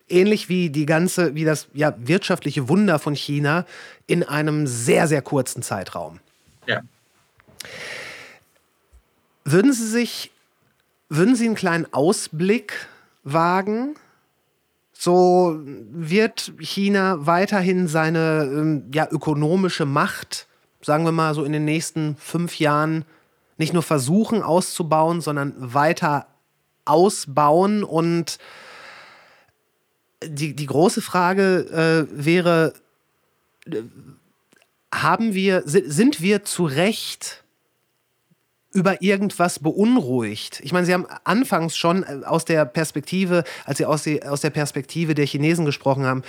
ähnlich 0.09 0.49
wie 0.49 0.69
die 0.69 0.85
ganze, 0.85 1.35
wie 1.35 1.45
das 1.45 1.67
ja, 1.73 1.93
wirtschaftliche 1.97 2.69
Wunder 2.69 2.99
von 2.99 3.15
China 3.15 3.65
in 4.07 4.23
einem 4.23 4.67
sehr, 4.67 5.07
sehr 5.07 5.21
kurzen 5.21 5.63
Zeitraum. 5.63 6.19
Ja. 6.67 6.81
Würden 9.45 9.73
Sie 9.73 9.87
sich, 9.87 10.31
würden 11.09 11.35
Sie 11.35 11.45
einen 11.45 11.55
kleinen 11.55 11.91
Ausblick 11.91 12.87
wagen? 13.23 13.95
So 14.93 15.59
wird 15.65 16.53
China 16.59 17.25
weiterhin 17.25 17.87
seine 17.87 18.43
ähm, 18.43 18.85
ja, 18.93 19.07
ökonomische 19.09 19.85
Macht, 19.85 20.47
sagen 20.81 21.03
wir 21.03 21.11
mal 21.11 21.33
so 21.33 21.43
in 21.43 21.51
den 21.51 21.65
nächsten 21.65 22.15
fünf 22.17 22.59
Jahren, 22.59 23.03
nicht 23.57 23.73
nur 23.73 23.83
versuchen 23.83 24.41
auszubauen, 24.41 25.21
sondern 25.21 25.53
weiter 25.57 26.27
ausbauen 26.85 27.83
und 27.83 28.39
die, 30.27 30.55
die 30.55 30.65
große 30.65 31.01
Frage 31.01 32.07
äh, 32.09 32.25
wäre, 32.25 32.73
haben 34.93 35.33
wir, 35.33 35.63
sind 35.65 36.21
wir 36.21 36.43
zu 36.43 36.65
Recht 36.65 37.43
über 38.73 39.01
irgendwas 39.01 39.59
beunruhigt. 39.59 40.59
Ich 40.63 40.73
meine, 40.73 40.85
Sie 40.85 40.93
haben 40.93 41.05
anfangs 41.23 41.77
schon 41.77 42.03
äh, 42.03 42.21
aus 42.25 42.45
der 42.45 42.65
Perspektive, 42.65 43.43
als 43.65 43.77
Sie 43.77 43.85
aus, 43.85 44.03
die, 44.03 44.23
aus 44.23 44.41
der 44.41 44.49
Perspektive 44.49 45.13
der 45.13 45.25
Chinesen 45.25 45.65
gesprochen 45.65 46.05
haben, 46.05 46.23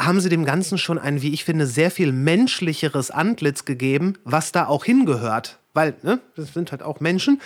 haben 0.00 0.20
Sie 0.20 0.30
dem 0.30 0.44
Ganzen 0.44 0.78
schon 0.78 0.98
ein, 0.98 1.22
wie 1.22 1.32
ich 1.32 1.44
finde, 1.44 1.66
sehr 1.66 1.90
viel 1.90 2.12
menschlicheres 2.12 3.10
Antlitz 3.10 3.64
gegeben, 3.64 4.14
was 4.24 4.52
da 4.52 4.66
auch 4.66 4.84
hingehört. 4.84 5.58
Weil, 5.74 5.94
ne, 6.02 6.20
das 6.34 6.54
sind 6.54 6.72
halt 6.72 6.82
auch 6.82 7.00
Menschen. 7.00 7.40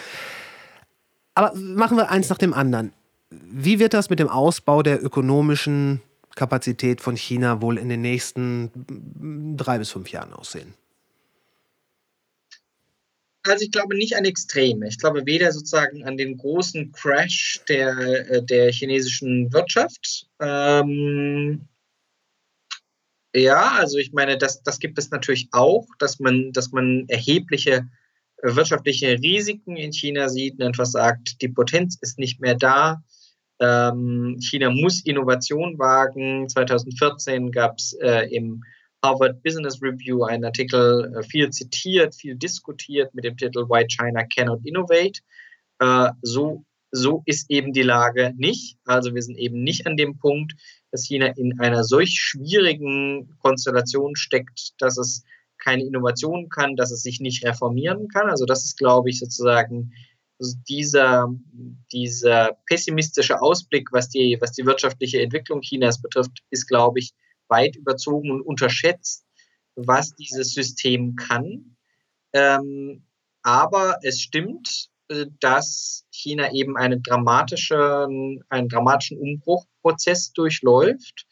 Aber 1.35 1.53
machen 1.55 1.97
wir 1.97 2.11
eins 2.11 2.29
nach 2.29 2.39
dem 2.39 2.55
anderen. 2.55 2.93
Wie 3.31 3.79
wird 3.79 3.95
das 3.95 4.11
mit 4.11 4.19
dem 4.19 4.29
Ausbau 4.29 4.83
der 4.83 5.03
ökonomischen 5.03 6.01
Kapazität 6.35 7.01
von 7.01 7.17
China 7.17 7.61
wohl 7.61 7.79
in 7.79 7.89
den 7.89 8.03
nächsten 8.03 8.71
drei 9.57 9.79
bis 9.79 9.91
fünf 9.91 10.11
Jahren 10.11 10.33
aussehen? 10.33 10.75
Also 13.43 13.65
ich 13.65 13.71
glaube 13.71 13.97
nicht 13.97 14.17
an 14.17 14.25
Extreme. 14.25 14.89
Ich 14.89 14.99
glaube 14.99 15.25
weder 15.25 15.53
sozusagen 15.53 16.05
an 16.05 16.17
den 16.17 16.37
großen 16.37 16.93
Crash 16.93 17.61
der, 17.69 17.97
äh, 17.99 18.43
der 18.45 18.73
chinesischen 18.73 19.53
Wirtschaft. 19.53 20.27
Ähm, 20.41 21.69
ja, 23.35 23.73
also 23.73 23.99
ich 23.99 24.13
meine, 24.13 24.39
das, 24.39 24.63
das 24.63 24.79
gibt 24.79 24.99
es 24.99 25.11
natürlich 25.11 25.49
auch, 25.53 25.87
dass 25.99 26.19
man, 26.19 26.53
dass 26.53 26.73
man 26.73 27.05
erhebliche 27.09 27.89
wirtschaftliche 28.43 29.19
Risiken 29.21 29.77
in 29.77 29.93
China 29.93 30.29
sieht 30.29 30.55
und 30.55 30.69
etwas 30.69 30.93
sagt, 30.93 31.41
die 31.41 31.49
Potenz 31.49 31.99
ist 32.01 32.19
nicht 32.19 32.41
mehr 32.41 32.55
da. 32.55 33.03
Ähm, 33.61 34.37
China 34.41 34.71
muss 34.71 35.05
Innovation 35.05 35.79
wagen. 35.79 36.49
2014 36.49 37.51
gab 37.51 37.79
es 37.79 37.95
äh, 38.03 38.29
im 38.35 38.63
Harvard 39.03 39.43
Business 39.43 39.81
Review 39.81 40.25
einen 40.25 40.45
Artikel, 40.45 41.15
äh, 41.15 41.23
viel 41.23 41.51
zitiert, 41.51 42.15
viel 42.15 42.35
diskutiert 42.35 43.15
mit 43.15 43.25
dem 43.25 43.37
Titel 43.37 43.65
Why 43.69 43.87
China 43.87 44.25
Cannot 44.25 44.65
Innovate. 44.65 45.21
Äh, 45.79 46.11
so, 46.23 46.65
so 46.91 47.23
ist 47.27 47.51
eben 47.51 47.73
die 47.73 47.83
Lage 47.83 48.33
nicht. 48.37 48.79
Also 48.85 49.15
wir 49.15 49.23
sind 49.23 49.39
eben 49.39 49.63
nicht 49.63 49.87
an 49.87 49.97
dem 49.97 50.19
Punkt, 50.19 50.55
dass 50.91 51.07
China 51.07 51.27
in 51.27 51.59
einer 51.61 51.85
solch 51.85 52.19
schwierigen 52.19 53.37
Konstellation 53.41 54.17
steckt, 54.17 54.73
dass 54.81 54.99
es 54.99 55.25
keine 55.59 55.85
Innovation 55.85 56.49
kann, 56.49 56.77
dass 56.77 56.91
es 56.91 57.03
sich 57.03 57.21
nicht 57.21 57.45
reformieren 57.45 58.09
kann. 58.09 58.29
Also 58.29 58.45
das 58.45 58.65
ist, 58.65 58.79
glaube 58.79 59.11
ich, 59.11 59.19
sozusagen 59.19 59.93
dieser, 60.39 61.29
dieser 61.93 62.59
pessimistische 62.67 63.41
Ausblick, 63.41 63.89
was 63.93 64.09
die, 64.09 64.37
was 64.41 64.53
die 64.53 64.67
wirtschaftliche 64.67 65.21
Entwicklung 65.21 65.61
Chinas 65.63 66.01
betrifft, 66.01 66.43
ist, 66.51 66.67
glaube 66.67 66.99
ich, 66.99 67.13
weit 67.49 67.77
überzogen 67.77 68.31
und 68.31 68.43
unterschätzt, 68.43 69.25
was 69.77 70.15
dieses 70.15 70.53
System 70.53 71.17
kann. 71.17 71.77
Ähm, 72.33 73.05
aber 73.43 73.99
es 74.03 74.21
stimmt, 74.21 74.91
äh, 75.09 75.27
dass 75.41 76.05
China 76.11 76.53
eben 76.53 76.77
einen 76.77 77.03
dramatischen, 77.03 78.43
einen 78.49 78.69
dramatischen 78.69 79.19
Umbruchprozess 79.19 80.33
durchläuft. 80.33 81.27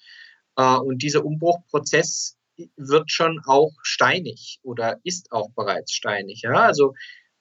Äh, 0.57 0.77
und 0.77 1.03
dieser 1.03 1.25
Umbruchprozess 1.25 2.37
wird 2.77 3.11
schon 3.11 3.41
auch 3.47 3.73
steinig 3.83 4.61
oder 4.63 5.01
ist 5.03 5.33
auch 5.33 5.51
bereits 5.51 5.93
steinig. 5.93 6.43
Ja? 6.43 6.53
Also 6.53 6.95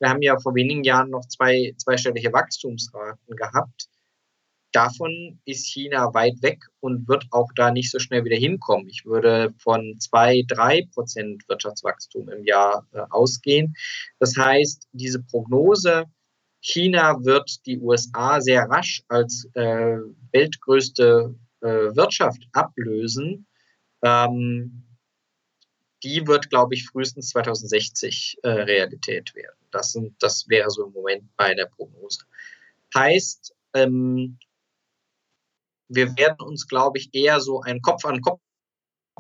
wir 0.04 0.10
haben 0.10 0.22
ja 0.22 0.38
vor 0.38 0.54
wenigen 0.54 0.84
Jahren 0.84 1.12
noch 1.12 1.26
zwei 1.30 1.74
zweistellige 1.78 2.34
Wachstumsraten 2.34 3.38
gehabt. 3.38 3.88
Davon 4.74 5.40
ist 5.46 5.68
China 5.68 6.14
weit 6.14 6.42
weg 6.42 6.66
und 6.82 7.08
wird 7.08 7.26
auch 7.32 7.50
da 7.56 7.72
nicht 7.72 7.90
so 7.90 8.00
schnell 8.00 8.26
wieder 8.26 8.36
hinkommen. 8.36 8.90
Ich 8.90 9.06
würde 9.06 9.54
von 9.60 9.96
zwei, 10.00 10.44
drei 10.46 10.86
Prozent 10.94 11.48
Wirtschaftswachstum 11.48 12.28
im 12.28 12.44
Jahr 12.44 12.86
äh, 12.92 13.00
ausgehen. 13.12 13.76
Das 14.20 14.36
heißt, 14.36 14.90
diese 14.92 15.22
Prognose, 15.24 16.06
China 16.60 17.24
wird 17.24 17.66
die 17.66 17.80
USA 17.80 18.42
sehr 18.42 18.64
rasch 18.64 19.04
als 19.08 19.48
äh, 19.54 20.00
weltgrößte 20.34 21.34
äh, 21.62 21.68
Wirtschaft 21.96 22.46
ablösen, 22.52 23.46
ähm, 24.04 24.84
die 26.04 26.28
wird, 26.28 26.50
glaube 26.50 26.76
ich, 26.76 26.86
frühestens 26.86 27.30
2060 27.30 28.38
äh, 28.44 28.50
Realität 28.50 29.34
werden. 29.36 29.56
Das, 29.72 29.94
sind, 29.94 30.16
das 30.22 30.48
wäre 30.50 30.70
so 30.70 30.86
im 30.86 30.94
Moment 30.94 31.24
meine 31.38 31.68
Prognose. 31.68 32.26
Heißt, 32.94 33.56
ähm, 33.74 34.38
wir 35.88 36.16
werden 36.18 36.42
uns, 36.42 36.68
glaube 36.68 36.98
ich, 36.98 37.10
eher 37.14 37.40
so 37.40 37.62
ein 37.62 37.82
Kopf 37.82 38.06
an 38.06 38.22
Kopf 38.22 38.40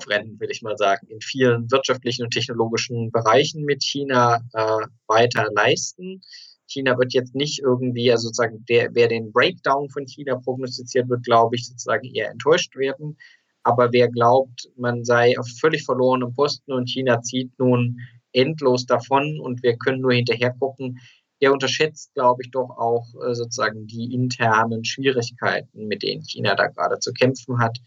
rennen, 0.08 0.40
will 0.40 0.50
ich 0.52 0.62
mal 0.62 0.78
sagen, 0.78 1.08
in 1.08 1.22
vielen 1.22 1.70
wirtschaftlichen 1.72 2.24
und 2.24 2.32
technologischen 2.32 3.12
Bereichen 3.12 3.64
mit 3.64 3.84
China 3.84 4.42
äh, 4.54 4.88
weiter 5.08 5.50
leisten. 5.54 6.22
China 6.68 6.98
wird 6.98 7.14
jetzt 7.14 7.36
nicht 7.36 7.60
irgendwie, 7.60 8.12
also 8.12 8.28
sozusagen, 8.28 8.66
der, 8.66 8.90
wer 8.94 9.08
den 9.08 9.32
Breakdown 9.32 9.90
von 9.90 10.08
China 10.08 10.36
prognostiziert 10.36 11.10
wird, 11.10 11.24
glaube 11.24 11.56
ich, 11.56 11.68
sozusagen 11.68 12.06
eher 12.14 12.32
enttäuscht 12.32 12.76
werden. 12.76 13.18
Aber 13.64 13.92
wer 13.92 14.10
glaubt, 14.10 14.70
man 14.76 15.06
sei 15.06 15.38
auf 15.40 15.48
völlig 15.60 15.86
verlorenem 15.86 16.34
Posten 16.34 16.74
und 16.74 16.90
China 16.90 17.22
zieht 17.22 17.58
nun 17.58 18.00
endlos 18.34 18.86
davon 18.86 19.40
und 19.40 19.64
wir 19.64 19.78
können 19.78 20.02
nur 20.02 20.14
hinterher 20.14 20.54
gucken, 20.60 21.00
der 21.42 21.52
unterschätzt, 21.52 22.14
glaube 22.14 22.42
ich, 22.44 22.52
doch 22.52 22.70
auch 22.78 23.06
äh, 23.26 23.36
sozusagen 23.36 23.86
die 23.88 24.14
internen 24.14 24.86
Schwierigkeiten, 24.86 25.88
mit 25.88 26.04
denen 26.04 26.24
China 26.24 26.56
da 26.56 26.68
gerade 26.68 27.00
zu 27.00 27.12
kämpfen 27.12 27.60
hat. 27.60 27.80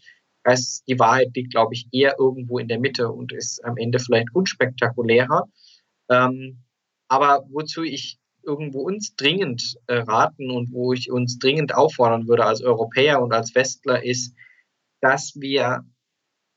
Die 0.87 0.97
Wahrheit 0.97 1.35
liegt, 1.35 1.51
glaube 1.51 1.73
ich, 1.73 1.87
eher 1.91 2.15
irgendwo 2.17 2.57
in 2.57 2.69
der 2.69 2.79
Mitte 2.79 3.09
und 3.11 3.33
ist 3.33 3.63
am 3.65 3.75
Ende 3.75 3.99
vielleicht 3.99 4.33
unspektakulärer. 4.33 5.43
Ähm, 6.09 6.63
aber 7.09 7.45
wozu 7.49 7.83
ich 7.83 8.17
irgendwo 8.43 8.81
uns 8.81 9.15
dringend 9.15 9.77
äh, 9.87 9.95
raten 9.95 10.49
und 10.51 10.71
wo 10.71 10.93
ich 10.93 11.11
uns 11.11 11.37
dringend 11.37 11.75
auffordern 11.75 12.27
würde 12.29 12.45
als 12.45 12.61
Europäer 12.61 13.21
und 13.21 13.33
als 13.33 13.55
Westler 13.55 14.05
ist, 14.05 14.33
dass 15.01 15.33
wir 15.35 15.83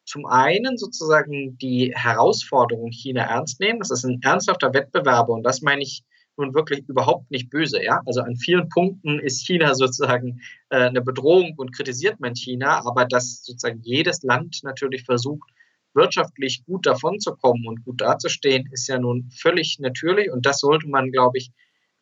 zum 0.04 0.26
einen 0.26 0.76
sozusagen 0.76 1.56
die 1.58 1.92
Herausforderung 1.94 2.90
China 2.90 3.22
ernst 3.22 3.60
nehmen. 3.60 3.78
Das 3.78 3.90
ist 3.90 4.04
ein 4.04 4.20
ernsthafter 4.22 4.74
Wettbewerber 4.74 5.32
und 5.32 5.44
das 5.44 5.62
meine 5.62 5.82
ich 5.82 6.04
nun 6.36 6.54
wirklich 6.54 6.88
überhaupt 6.88 7.30
nicht 7.30 7.50
böse. 7.50 7.82
Ja? 7.82 8.00
Also 8.06 8.22
an 8.22 8.36
vielen 8.36 8.68
Punkten 8.68 9.20
ist 9.20 9.46
China 9.46 9.74
sozusagen 9.76 10.40
äh, 10.70 10.88
eine 10.88 11.02
Bedrohung 11.02 11.54
und 11.56 11.72
kritisiert 11.72 12.18
man 12.18 12.34
China, 12.34 12.84
aber 12.84 13.04
dass 13.04 13.44
sozusagen 13.44 13.80
jedes 13.82 14.22
Land 14.22 14.60
natürlich 14.62 15.04
versucht, 15.04 15.48
wirtschaftlich 15.94 16.64
gut 16.66 16.86
davonzukommen 16.86 17.66
und 17.66 17.84
gut 17.84 18.00
dazustehen, 18.00 18.68
ist 18.72 18.88
ja 18.88 18.98
nun 18.98 19.28
völlig 19.30 19.78
natürlich 19.80 20.30
und 20.30 20.46
das 20.46 20.60
sollte 20.60 20.88
man, 20.88 21.10
glaube 21.10 21.38
ich, 21.38 21.50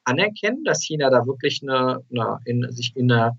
anerkennen, 0.04 0.64
dass 0.64 0.82
China 0.82 1.10
da 1.10 1.26
wirklich 1.26 1.60
eine, 1.62 2.04
eine 2.10 2.38
in, 2.44 2.70
sich 2.70 2.94
in 2.96 3.10
einer 3.10 3.38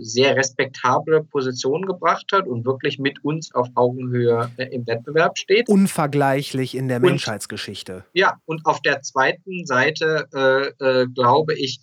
sehr 0.00 0.36
respektable 0.36 1.22
Position 1.24 1.82
gebracht 1.82 2.26
hat 2.32 2.46
und 2.46 2.64
wirklich 2.64 2.98
mit 2.98 3.22
uns 3.24 3.54
auf 3.54 3.68
Augenhöhe 3.74 4.50
äh, 4.56 4.74
im 4.74 4.86
Wettbewerb 4.86 5.36
steht. 5.36 5.68
Unvergleichlich 5.68 6.74
in 6.74 6.88
der 6.88 6.96
und, 6.98 7.04
Menschheitsgeschichte. 7.04 8.04
Ja, 8.14 8.40
und 8.46 8.64
auf 8.64 8.80
der 8.80 9.02
zweiten 9.02 9.66
Seite, 9.66 10.26
äh, 10.34 11.02
äh, 11.02 11.06
glaube 11.14 11.54
ich, 11.54 11.78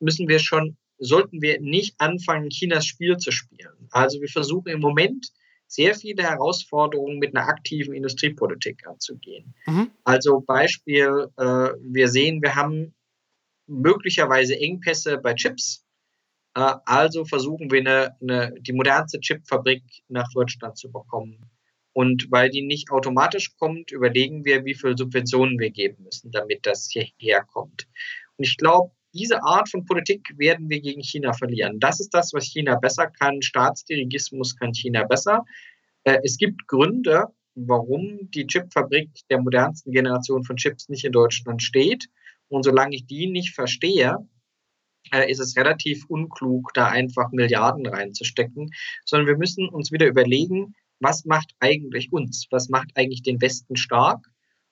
müssen 0.00 0.28
wir 0.28 0.38
schon, 0.38 0.76
sollten 0.98 1.42
wir 1.42 1.60
nicht 1.60 1.94
anfangen, 1.98 2.48
Chinas 2.48 2.86
Spiel 2.86 3.18
zu 3.18 3.30
spielen. 3.30 3.88
Also 3.90 4.20
wir 4.20 4.28
versuchen 4.28 4.68
im 4.68 4.80
Moment 4.80 5.28
sehr 5.66 5.94
viele 5.94 6.22
Herausforderungen 6.22 7.18
mit 7.18 7.36
einer 7.36 7.46
aktiven 7.46 7.92
Industriepolitik 7.92 8.86
anzugehen. 8.86 9.54
Mhm. 9.66 9.90
Also 10.04 10.40
Beispiel, 10.40 11.28
äh, 11.36 11.42
wir 11.82 12.08
sehen, 12.08 12.40
wir 12.42 12.54
haben 12.54 12.94
möglicherweise 13.66 14.58
Engpässe 14.58 15.18
bei 15.18 15.34
Chips 15.34 15.84
äh, 15.84 15.87
also 16.54 17.24
versuchen 17.24 17.70
wir 17.70 17.80
eine, 17.80 18.16
eine, 18.20 18.54
die 18.60 18.72
modernste 18.72 19.20
Chipfabrik 19.20 19.82
nach 20.08 20.28
Deutschland 20.32 20.76
zu 20.76 20.90
bekommen. 20.90 21.50
Und 21.92 22.26
weil 22.30 22.50
die 22.50 22.62
nicht 22.62 22.90
automatisch 22.90 23.56
kommt, 23.56 23.90
überlegen 23.90 24.44
wir, 24.44 24.64
wie 24.64 24.74
viel 24.74 24.96
Subventionen 24.96 25.58
wir 25.58 25.70
geben 25.70 26.04
müssen, 26.04 26.30
damit 26.30 26.64
das 26.64 26.88
hierher 26.90 27.44
kommt. 27.44 27.86
Und 28.36 28.46
ich 28.46 28.56
glaube, 28.56 28.92
diese 29.14 29.42
Art 29.42 29.68
von 29.68 29.84
Politik 29.84 30.32
werden 30.36 30.68
wir 30.68 30.80
gegen 30.80 31.02
China 31.02 31.32
verlieren. 31.32 31.80
Das 31.80 31.98
ist 31.98 32.10
das, 32.14 32.32
was 32.32 32.44
China 32.44 32.76
besser 32.76 33.08
kann. 33.08 33.42
Staatsdirigismus 33.42 34.56
kann 34.56 34.74
China 34.74 35.04
besser. 35.04 35.44
Äh, 36.04 36.18
es 36.22 36.36
gibt 36.36 36.66
Gründe, 36.68 37.26
warum 37.54 38.30
die 38.30 38.46
Chipfabrik 38.46 39.10
der 39.30 39.40
modernsten 39.40 39.92
Generation 39.92 40.44
von 40.44 40.56
Chips 40.56 40.88
nicht 40.88 41.04
in 41.04 41.12
Deutschland 41.12 41.62
steht. 41.62 42.08
Und 42.48 42.64
solange 42.64 42.94
ich 42.94 43.06
die 43.06 43.26
nicht 43.26 43.54
verstehe, 43.54 44.18
äh, 44.18 44.37
ist 45.12 45.40
es 45.40 45.56
relativ 45.56 46.04
unklug, 46.08 46.72
da 46.74 46.88
einfach 46.88 47.30
Milliarden 47.32 47.86
reinzustecken, 47.86 48.70
sondern 49.04 49.26
wir 49.26 49.36
müssen 49.36 49.68
uns 49.68 49.92
wieder 49.92 50.06
überlegen, 50.06 50.74
was 51.00 51.24
macht 51.24 51.54
eigentlich 51.60 52.12
uns, 52.12 52.46
was 52.50 52.68
macht 52.68 52.90
eigentlich 52.94 53.22
den 53.22 53.40
Westen 53.40 53.76
stark? 53.76 54.26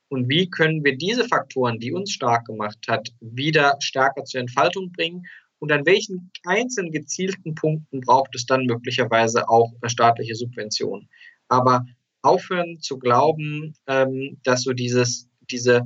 Und 0.08 0.28
wie 0.28 0.48
können 0.48 0.84
wir 0.84 0.96
diese 0.96 1.24
Faktoren, 1.24 1.78
die 1.80 1.92
uns 1.92 2.12
stark 2.12 2.46
gemacht 2.46 2.78
hat, 2.88 3.08
wieder 3.20 3.76
stärker 3.80 4.24
zur 4.24 4.40
Entfaltung 4.40 4.92
bringen? 4.92 5.24
Und 5.58 5.72
an 5.72 5.86
welchen 5.86 6.30
einzelnen 6.44 6.92
gezielten 6.92 7.54
Punkten 7.54 8.00
braucht 8.00 8.34
es 8.34 8.46
dann 8.46 8.66
möglicherweise 8.66 9.48
auch 9.48 9.72
staatliche 9.86 10.34
Subventionen. 10.34 11.08
Aber 11.48 11.86
aufhören 12.22 12.80
zu 12.80 12.98
glauben, 12.98 13.74
ähm, 13.86 14.38
dass 14.42 14.62
so 14.62 14.72
dieses, 14.72 15.28
diese 15.50 15.82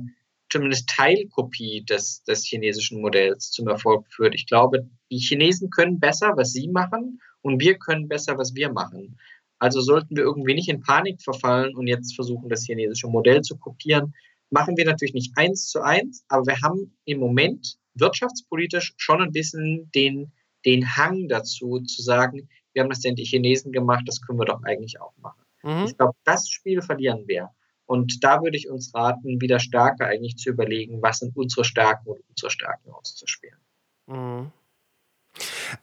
zumindest 0.51 0.89
Teilkopie 0.89 1.83
des, 1.83 2.23
des 2.23 2.45
chinesischen 2.45 3.01
Modells 3.01 3.51
zum 3.51 3.67
Erfolg 3.67 4.05
führt. 4.09 4.35
Ich 4.35 4.45
glaube, 4.45 4.87
die 5.09 5.17
Chinesen 5.17 5.69
können 5.69 5.99
besser, 5.99 6.33
was 6.35 6.51
sie 6.51 6.67
machen, 6.67 7.19
und 7.41 7.59
wir 7.59 7.77
können 7.77 8.07
besser, 8.07 8.37
was 8.37 8.53
wir 8.55 8.71
machen. 8.71 9.17
Also 9.59 9.81
sollten 9.81 10.15
wir 10.15 10.23
irgendwie 10.23 10.53
nicht 10.53 10.69
in 10.69 10.81
Panik 10.81 11.21
verfallen 11.21 11.75
und 11.75 11.87
jetzt 11.87 12.15
versuchen, 12.15 12.49
das 12.49 12.65
chinesische 12.65 13.07
Modell 13.07 13.41
zu 13.41 13.57
kopieren. 13.57 14.13
Machen 14.49 14.77
wir 14.77 14.85
natürlich 14.85 15.13
nicht 15.13 15.37
eins 15.37 15.67
zu 15.67 15.81
eins, 15.81 16.23
aber 16.27 16.45
wir 16.47 16.61
haben 16.61 16.97
im 17.05 17.19
Moment 17.19 17.77
wirtschaftspolitisch 17.95 18.93
schon 18.97 19.21
ein 19.21 19.31
bisschen 19.31 19.89
den, 19.93 20.31
den 20.65 20.95
Hang 20.95 21.27
dazu, 21.27 21.79
zu 21.79 22.01
sagen, 22.01 22.49
wir 22.73 22.83
haben 22.83 22.89
das 22.89 23.01
denn 23.01 23.15
die 23.15 23.25
Chinesen 23.25 23.71
gemacht, 23.71 24.03
das 24.05 24.21
können 24.21 24.39
wir 24.39 24.45
doch 24.45 24.63
eigentlich 24.63 24.99
auch 24.99 25.13
machen. 25.17 25.43
Mhm. 25.63 25.85
Ich 25.85 25.97
glaube, 25.97 26.13
das 26.23 26.49
Spiel 26.49 26.81
verlieren 26.81 27.27
wir. 27.27 27.49
Und 27.91 28.23
da 28.23 28.41
würde 28.41 28.55
ich 28.55 28.69
uns 28.69 28.95
raten, 28.95 29.41
wieder 29.41 29.59
stärker 29.59 30.05
eigentlich 30.05 30.37
zu 30.37 30.49
überlegen, 30.49 31.01
was 31.01 31.19
sind 31.19 31.35
unsere 31.35 31.65
Stärken 31.65 32.07
und 32.07 32.21
unsere 32.29 32.49
Stärken 32.49 32.89
auszuspielen. 32.89 33.59
Mhm. 34.07 34.51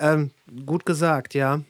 Ähm, 0.01 0.31
gut 0.65 0.87
gesagt, 0.87 1.35
ja. 1.35 1.61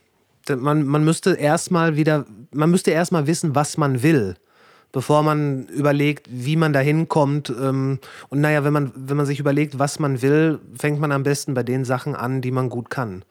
Man, 0.48 0.86
man 0.86 1.04
müsste 1.04 1.34
erstmal 1.34 1.96
wieder, 1.96 2.24
man 2.52 2.70
müsste 2.70 2.92
erstmal 2.92 3.26
wissen, 3.26 3.56
was 3.56 3.78
man 3.78 4.04
will, 4.04 4.36
bevor 4.92 5.24
man 5.24 5.66
überlegt, 5.66 6.28
wie 6.30 6.54
man 6.54 6.72
da 6.72 6.78
hinkommt. 6.78 7.50
Ähm, 7.50 7.98
und 8.28 8.40
naja, 8.40 8.62
wenn 8.62 8.72
man, 8.72 8.92
wenn 8.94 9.16
man 9.16 9.26
sich 9.26 9.40
überlegt, 9.40 9.80
was 9.80 9.98
man 9.98 10.22
will, 10.22 10.60
fängt 10.76 11.00
man 11.00 11.10
am 11.10 11.24
besten 11.24 11.54
bei 11.54 11.64
den 11.64 11.84
Sachen 11.84 12.14
an, 12.14 12.42
die 12.42 12.52
man 12.52 12.68
gut 12.68 12.90
kann. 12.90 13.24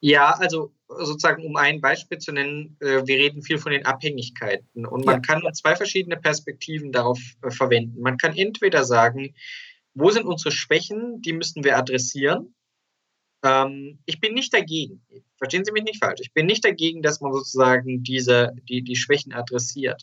Ja, 0.00 0.32
also 0.38 0.70
sozusagen, 0.98 1.44
um 1.44 1.56
ein 1.56 1.80
Beispiel 1.80 2.18
zu 2.18 2.32
nennen, 2.32 2.76
äh, 2.80 3.06
wir 3.06 3.16
reden 3.16 3.42
viel 3.42 3.58
von 3.58 3.72
den 3.72 3.86
Abhängigkeiten 3.86 4.86
und 4.86 5.04
man 5.04 5.16
ja. 5.16 5.20
kann 5.20 5.54
zwei 5.54 5.76
verschiedene 5.76 6.16
Perspektiven 6.16 6.92
darauf 6.92 7.18
äh, 7.42 7.50
verwenden. 7.50 8.00
Man 8.00 8.16
kann 8.16 8.36
entweder 8.36 8.84
sagen, 8.84 9.34
wo 9.94 10.10
sind 10.10 10.26
unsere 10.26 10.52
Schwächen, 10.52 11.20
die 11.22 11.32
müssen 11.32 11.64
wir 11.64 11.76
adressieren. 11.76 12.54
Ähm, 13.44 14.00
ich 14.06 14.20
bin 14.20 14.34
nicht 14.34 14.52
dagegen, 14.52 15.02
verstehen 15.36 15.64
Sie 15.64 15.72
mich 15.72 15.84
nicht 15.84 16.02
falsch, 16.02 16.20
ich 16.22 16.32
bin 16.32 16.46
nicht 16.46 16.64
dagegen, 16.64 17.02
dass 17.02 17.20
man 17.20 17.32
sozusagen 17.32 18.02
diese, 18.02 18.52
die, 18.68 18.82
die 18.82 18.96
Schwächen 18.96 19.32
adressiert. 19.32 20.02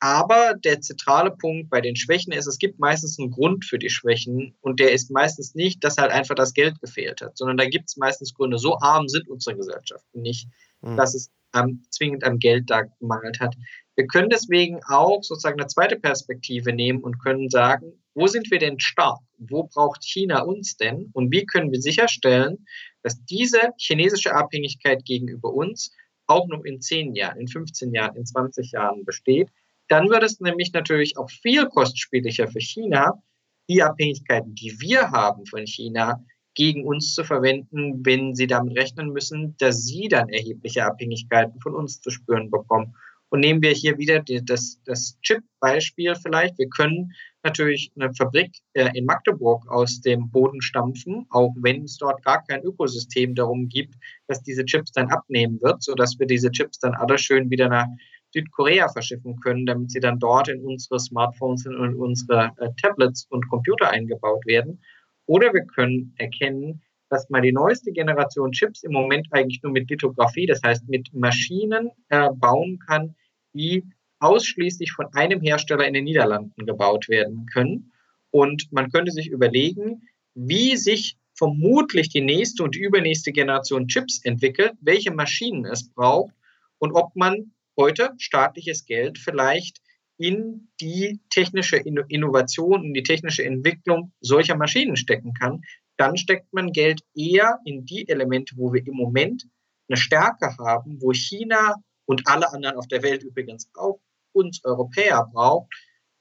Aber 0.00 0.54
der 0.54 0.80
zentrale 0.80 1.30
Punkt 1.30 1.68
bei 1.68 1.82
den 1.82 1.94
Schwächen 1.94 2.32
ist, 2.32 2.46
es 2.46 2.58
gibt 2.58 2.78
meistens 2.78 3.18
einen 3.18 3.30
Grund 3.30 3.66
für 3.66 3.78
die 3.78 3.90
Schwächen 3.90 4.56
und 4.62 4.80
der 4.80 4.92
ist 4.92 5.10
meistens 5.10 5.54
nicht, 5.54 5.84
dass 5.84 5.98
halt 5.98 6.10
einfach 6.10 6.34
das 6.34 6.54
Geld 6.54 6.80
gefehlt 6.80 7.20
hat, 7.20 7.36
sondern 7.36 7.58
da 7.58 7.66
gibt 7.66 7.88
es 7.88 7.98
meistens 7.98 8.32
Gründe. 8.32 8.58
So 8.58 8.78
arm 8.80 9.08
sind 9.08 9.28
unsere 9.28 9.56
Gesellschaften 9.56 10.22
nicht, 10.22 10.48
mhm. 10.80 10.96
dass 10.96 11.14
es 11.14 11.30
ähm, 11.54 11.82
zwingend 11.90 12.24
am 12.24 12.38
Geld 12.38 12.70
da 12.70 12.82
gemangelt 12.82 13.40
hat. 13.40 13.54
Wir 13.94 14.06
können 14.06 14.30
deswegen 14.30 14.80
auch 14.88 15.22
sozusagen 15.22 15.60
eine 15.60 15.68
zweite 15.68 15.96
Perspektive 15.96 16.72
nehmen 16.72 17.02
und 17.02 17.22
können 17.22 17.50
sagen, 17.50 17.92
wo 18.14 18.26
sind 18.26 18.50
wir 18.50 18.58
denn 18.58 18.80
stark? 18.80 19.20
Wo 19.36 19.64
braucht 19.64 20.02
China 20.02 20.40
uns 20.42 20.78
denn? 20.78 21.10
Und 21.12 21.30
wie 21.30 21.44
können 21.44 21.72
wir 21.72 21.80
sicherstellen, 21.82 22.66
dass 23.02 23.22
diese 23.26 23.60
chinesische 23.76 24.34
Abhängigkeit 24.34 25.04
gegenüber 25.04 25.52
uns 25.52 25.92
auch 26.26 26.48
noch 26.48 26.64
in 26.64 26.80
10 26.80 27.14
Jahren, 27.14 27.38
in 27.38 27.48
15 27.48 27.92
Jahren, 27.92 28.16
in 28.16 28.24
20 28.24 28.72
Jahren 28.72 29.04
besteht? 29.04 29.50
Dann 29.90 30.08
wird 30.08 30.22
es 30.22 30.38
nämlich 30.38 30.72
natürlich 30.72 31.18
auch 31.18 31.28
viel 31.28 31.66
kostspieliger 31.66 32.46
für 32.46 32.60
China, 32.60 33.20
die 33.68 33.82
Abhängigkeiten, 33.82 34.54
die 34.54 34.80
wir 34.80 35.10
haben 35.10 35.44
von 35.46 35.66
China, 35.66 36.24
gegen 36.54 36.86
uns 36.86 37.12
zu 37.12 37.24
verwenden, 37.24 38.04
wenn 38.06 38.36
sie 38.36 38.46
damit 38.46 38.76
rechnen 38.76 39.12
müssen, 39.12 39.56
dass 39.58 39.84
sie 39.84 40.06
dann 40.06 40.28
erhebliche 40.28 40.84
Abhängigkeiten 40.84 41.60
von 41.60 41.74
uns 41.74 42.00
zu 42.00 42.10
spüren 42.10 42.50
bekommen. 42.50 42.94
Und 43.30 43.40
nehmen 43.40 43.62
wir 43.62 43.72
hier 43.72 43.98
wieder 43.98 44.22
das, 44.22 44.80
das 44.84 45.18
Chip-Beispiel 45.22 46.14
vielleicht. 46.16 46.58
Wir 46.58 46.68
können 46.68 47.12
natürlich 47.42 47.90
eine 47.96 48.12
Fabrik 48.14 48.52
äh, 48.74 48.90
in 48.94 49.06
Magdeburg 49.06 49.68
aus 49.68 50.00
dem 50.00 50.30
Boden 50.30 50.60
stampfen, 50.60 51.26
auch 51.30 51.54
wenn 51.56 51.84
es 51.84 51.96
dort 51.96 52.24
gar 52.24 52.44
kein 52.44 52.62
Ökosystem 52.62 53.34
darum 53.34 53.68
gibt, 53.68 53.94
dass 54.28 54.42
diese 54.42 54.64
Chips 54.64 54.92
dann 54.92 55.10
abnehmen 55.10 55.60
wird, 55.62 55.82
sodass 55.82 56.18
wir 56.18 56.26
diese 56.26 56.50
Chips 56.50 56.78
dann 56.78 56.94
alle 56.94 57.18
schön 57.18 57.50
wieder 57.50 57.68
nach 57.68 57.86
Südkorea 58.32 58.88
verschiffen 58.88 59.40
können, 59.40 59.66
damit 59.66 59.90
sie 59.90 60.00
dann 60.00 60.18
dort 60.18 60.48
in 60.48 60.64
unsere 60.64 61.00
Smartphones 61.00 61.66
und 61.66 61.74
in 61.74 61.94
unsere 61.94 62.52
äh, 62.58 62.68
Tablets 62.80 63.26
und 63.30 63.48
Computer 63.48 63.90
eingebaut 63.90 64.44
werden. 64.46 64.80
Oder 65.26 65.52
wir 65.52 65.64
können 65.64 66.14
erkennen, 66.18 66.82
dass 67.08 67.28
man 67.28 67.42
die 67.42 67.52
neueste 67.52 67.92
Generation 67.92 68.52
Chips 68.52 68.84
im 68.84 68.92
Moment 68.92 69.26
eigentlich 69.32 69.62
nur 69.62 69.72
mit 69.72 69.90
Lithografie, 69.90 70.46
das 70.46 70.62
heißt 70.62 70.88
mit 70.88 71.12
Maschinen 71.12 71.90
äh, 72.08 72.30
bauen 72.32 72.78
kann, 72.86 73.16
die 73.52 73.84
ausschließlich 74.20 74.92
von 74.92 75.06
einem 75.14 75.40
Hersteller 75.40 75.86
in 75.86 75.94
den 75.94 76.04
Niederlanden 76.04 76.66
gebaut 76.66 77.08
werden 77.08 77.46
können. 77.52 77.90
Und 78.30 78.70
man 78.70 78.90
könnte 78.90 79.10
sich 79.10 79.28
überlegen, 79.28 80.02
wie 80.34 80.76
sich 80.76 81.16
vermutlich 81.34 82.10
die 82.10 82.20
nächste 82.20 82.62
und 82.62 82.76
übernächste 82.76 83.32
Generation 83.32 83.88
Chips 83.88 84.20
entwickelt, 84.24 84.74
welche 84.80 85.10
Maschinen 85.10 85.64
es 85.64 85.90
braucht 85.90 86.34
und 86.78 86.92
ob 86.92 87.16
man 87.16 87.52
heute 87.76 88.10
staatliches 88.18 88.84
Geld 88.84 89.18
vielleicht 89.18 89.80
in 90.18 90.68
die 90.80 91.20
technische 91.30 91.76
Innovation, 91.76 92.84
in 92.84 92.94
die 92.94 93.02
technische 93.02 93.44
Entwicklung 93.44 94.12
solcher 94.20 94.56
Maschinen 94.56 94.96
stecken 94.96 95.32
kann, 95.32 95.62
dann 95.96 96.16
steckt 96.16 96.52
man 96.52 96.72
Geld 96.72 97.00
eher 97.14 97.58
in 97.64 97.84
die 97.86 98.08
Elemente, 98.08 98.54
wo 98.56 98.72
wir 98.72 98.86
im 98.86 98.94
Moment 98.94 99.46
eine 99.88 99.96
Stärke 99.96 100.56
haben, 100.58 101.00
wo 101.00 101.12
China 101.12 101.76
und 102.06 102.26
alle 102.26 102.52
anderen 102.52 102.76
auf 102.76 102.86
der 102.86 103.02
Welt 103.02 103.22
übrigens 103.22 103.70
auch 103.74 104.00
uns 104.32 104.64
Europäer 104.64 105.26
braucht. 105.32 105.72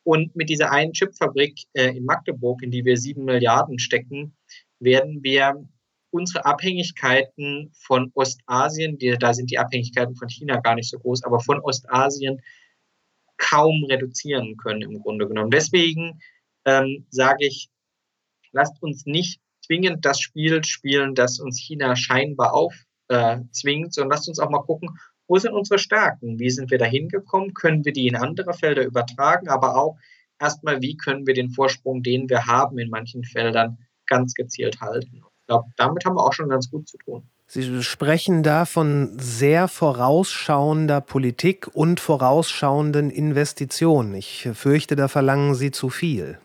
Und 0.04 0.36
mit 0.36 0.50
dieser 0.50 0.72
einen 0.72 0.94
Chipfabrik 0.94 1.60
äh, 1.74 1.96
in 1.96 2.06
Magdeburg, 2.06 2.64
in 2.64 2.72
die 2.72 2.86
wir 2.86 2.98
sieben 2.98 3.26
Milliarden 3.26 3.80
stecken, 3.80 4.36
werden 4.80 5.24
wir 5.24 5.68
unsere 6.12 6.46
Abhängigkeiten 6.46 7.72
von 7.74 8.12
Ostasien, 8.16 8.98
die, 8.98 9.18
da 9.18 9.34
sind 9.34 9.52
die 9.52 9.60
Abhängigkeiten 9.60 10.16
von 10.16 10.30
China 10.30 10.60
gar 10.60 10.76
nicht 10.76 10.90
so 10.90 11.00
groß, 11.00 11.24
aber 11.24 11.40
von 11.40 11.60
Ostasien 11.62 12.42
kaum 13.38 13.86
reduzieren 13.86 14.58
können 14.58 14.82
im 14.82 15.02
Grunde 15.02 15.28
genommen. 15.28 15.52
Deswegen 15.52 16.20
ähm, 16.66 17.06
sage 17.10 17.46
ich, 17.46 17.70
lasst 18.52 18.82
uns 18.82 19.06
nicht 19.06 19.40
zwingend 19.66 20.06
das 20.06 20.20
Spiel 20.20 20.64
spielen, 20.64 21.16
das 21.16 21.40
uns 21.40 21.60
China 21.60 21.96
scheinbar 21.96 22.54
aufzwingt, 22.54 23.88
äh, 23.88 23.92
sondern 23.92 24.12
lasst 24.12 24.28
uns 24.28 24.40
auch 24.40 24.50
mal 24.50 24.64
gucken, 24.64 24.90
wo 25.28 25.38
sind 25.38 25.54
unsere 25.54 25.78
Stärken? 25.78 26.40
Wie 26.40 26.50
sind 26.50 26.72
wir 26.72 26.80
da 26.80 26.86
hingekommen? 26.86 27.54
Können 27.54 27.86
wir 27.86 27.94
die 27.94 28.08
in 28.08 28.16
andere 28.16 28.54
Felder 28.54 28.84
übertragen? 28.84 29.48
Aber 29.48 29.78
auch 29.78 29.98
erstmal, 30.40 30.82
wie 30.82 30.98
können 30.98 31.28
wir 31.28 31.36
den 31.36 31.52
Vorsprung, 31.52 32.02
den 32.02 32.30
wir 32.30 32.48
haben 32.48 32.80
in 32.80 32.90
manchen 32.90 33.24
Feldern, 33.24 33.78
ganz 34.08 34.34
gezielt 34.34 34.82
halten? 34.82 35.24
Glaube, 35.50 35.70
damit 35.78 36.06
haben 36.06 36.16
wir 36.16 36.24
auch 36.24 36.34
schon 36.34 36.50
ganz 36.50 36.70
gut 36.70 36.88
zu 36.88 36.98
tun. 36.98 37.24
Sie 37.48 37.82
sprechen 37.84 38.44
da 38.44 38.66
von 38.66 39.18
sehr 39.18 39.68
vorausschauender 39.68 41.02
Politik 41.02 41.68
und 41.74 42.00
vorausschauenden 42.00 43.10
Investitionen. 43.10 44.14
Ich 44.14 44.48
fürchte, 44.54 44.96
da 44.96 45.08
verlangen 45.08 45.56
Sie 45.56 45.72
zu 45.72 45.90
viel. 45.90 46.38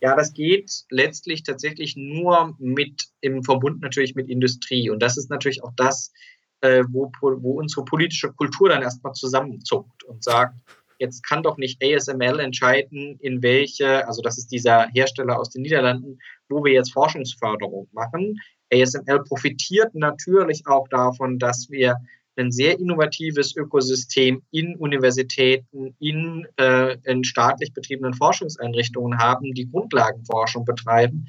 Ja, 0.00 0.16
das 0.16 0.34
geht 0.34 0.84
letztlich 0.90 1.44
tatsächlich 1.44 1.94
nur 1.96 2.56
mit 2.58 3.04
im 3.20 3.44
Verbund 3.44 3.80
natürlich 3.80 4.16
mit 4.16 4.28
Industrie. 4.28 4.90
Und 4.90 5.00
das 5.00 5.16
ist 5.16 5.30
natürlich 5.30 5.62
auch 5.62 5.72
das, 5.76 6.12
äh, 6.60 6.82
wo, 6.90 7.12
wo 7.20 7.60
unsere 7.60 7.84
politische 7.84 8.32
Kultur 8.32 8.68
dann 8.68 8.82
erstmal 8.82 9.12
zusammenzuckt 9.12 10.02
und 10.02 10.24
sagt, 10.24 10.56
jetzt 11.04 11.22
kann 11.22 11.42
doch 11.42 11.56
nicht 11.56 11.82
ASML 11.82 12.40
entscheiden, 12.40 13.18
in 13.20 13.42
welche, 13.42 14.06
also 14.08 14.22
das 14.22 14.38
ist 14.38 14.50
dieser 14.50 14.88
Hersteller 14.88 15.38
aus 15.38 15.50
den 15.50 15.62
Niederlanden, 15.62 16.18
wo 16.48 16.64
wir 16.64 16.72
jetzt 16.72 16.92
Forschungsförderung 16.92 17.88
machen. 17.92 18.40
ASML 18.72 19.22
profitiert 19.24 19.94
natürlich 19.94 20.66
auch 20.66 20.88
davon, 20.88 21.38
dass 21.38 21.68
wir 21.70 21.96
ein 22.36 22.50
sehr 22.50 22.78
innovatives 22.78 23.54
Ökosystem 23.56 24.42
in 24.50 24.76
Universitäten, 24.76 25.94
in, 26.00 26.46
äh, 26.56 26.96
in 27.04 27.22
staatlich 27.22 27.72
betriebenen 27.72 28.14
Forschungseinrichtungen 28.14 29.18
haben, 29.18 29.54
die 29.54 29.70
Grundlagenforschung 29.70 30.64
betreiben, 30.64 31.28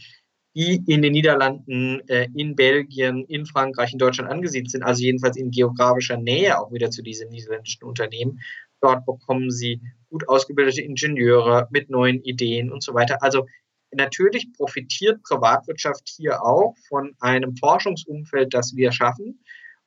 die 0.55 0.81
in 0.87 1.01
den 1.01 1.11
Niederlanden, 1.11 2.01
äh, 2.07 2.27
in 2.33 2.55
Belgien, 2.55 3.25
in 3.25 3.45
Frankreich, 3.45 3.91
in 3.91 3.99
Deutschland 3.99 4.31
angesiedelt 4.31 4.71
sind, 4.71 4.83
also 4.83 5.03
jedenfalls 5.03 5.37
in 5.37 5.51
geografischer 5.51 6.17
Nähe 6.17 6.57
auch 6.57 6.71
wieder 6.71 6.89
zu 6.89 7.03
diesen 7.03 7.29
niederländischen 7.29 7.83
Unternehmen. 7.83 8.39
Dort 8.81 9.05
bekommen 9.05 9.51
sie 9.51 9.81
gut 10.09 10.27
ausgebildete 10.27 10.81
Ingenieure 10.81 11.67
mit 11.71 11.89
neuen 11.89 12.21
Ideen 12.21 12.71
und 12.71 12.83
so 12.83 12.93
weiter. 12.93 13.21
Also 13.21 13.45
natürlich 13.91 14.51
profitiert 14.53 15.21
Privatwirtschaft 15.23 16.07
hier 16.07 16.43
auch 16.43 16.75
von 16.87 17.15
einem 17.19 17.55
Forschungsumfeld, 17.55 18.53
das 18.53 18.75
wir 18.75 18.91
schaffen. 18.91 19.43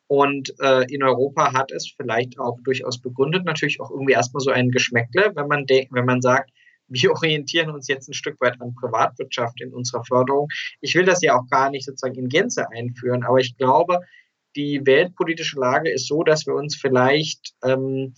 Und 0.07 0.55
äh, 0.61 0.85
in 0.93 1.03
Europa 1.03 1.53
hat 1.53 1.71
es 1.71 1.93
vielleicht 1.95 2.39
auch 2.39 2.59
durchaus 2.65 3.01
begründet, 3.01 3.45
natürlich 3.45 3.81
auch 3.81 3.91
irgendwie 3.91 4.15
erstmal 4.15 4.41
so 4.41 4.51
ein 4.51 4.71
Geschmäckle, 4.71 5.33
wenn 5.35 5.49
man, 5.49 5.67
wenn 5.69 6.05
man 6.07 6.23
sagt, 6.23 6.51
wir 6.89 7.13
orientieren 7.13 7.69
uns 7.71 7.87
jetzt 7.87 8.09
ein 8.09 8.15
Stück 8.15 8.41
weit 8.41 8.59
an 8.63 8.75
Privatwirtschaft 8.75 9.61
in 9.61 9.75
unserer 9.75 10.05
Förderung. 10.05 10.49
Ich 10.81 10.95
will 10.95 11.05
das 11.05 11.21
ja 11.21 11.39
auch 11.39 11.47
gar 11.51 11.71
nicht 11.71 11.85
sozusagen 11.85 12.15
in 12.15 12.31
Gänze 12.31 12.71
einführen, 12.71 13.25
aber 13.25 13.39
ich 13.39 13.59
glaube, 13.59 14.01
die 14.57 14.81
weltpolitische 14.87 15.61
Lage 15.61 15.91
ist 15.91 16.09
so, 16.09 16.23
dass 16.23 16.47
wir 16.47 16.55
uns 16.55 16.77
vielleicht 16.77 17.53
ähm, 17.63 18.15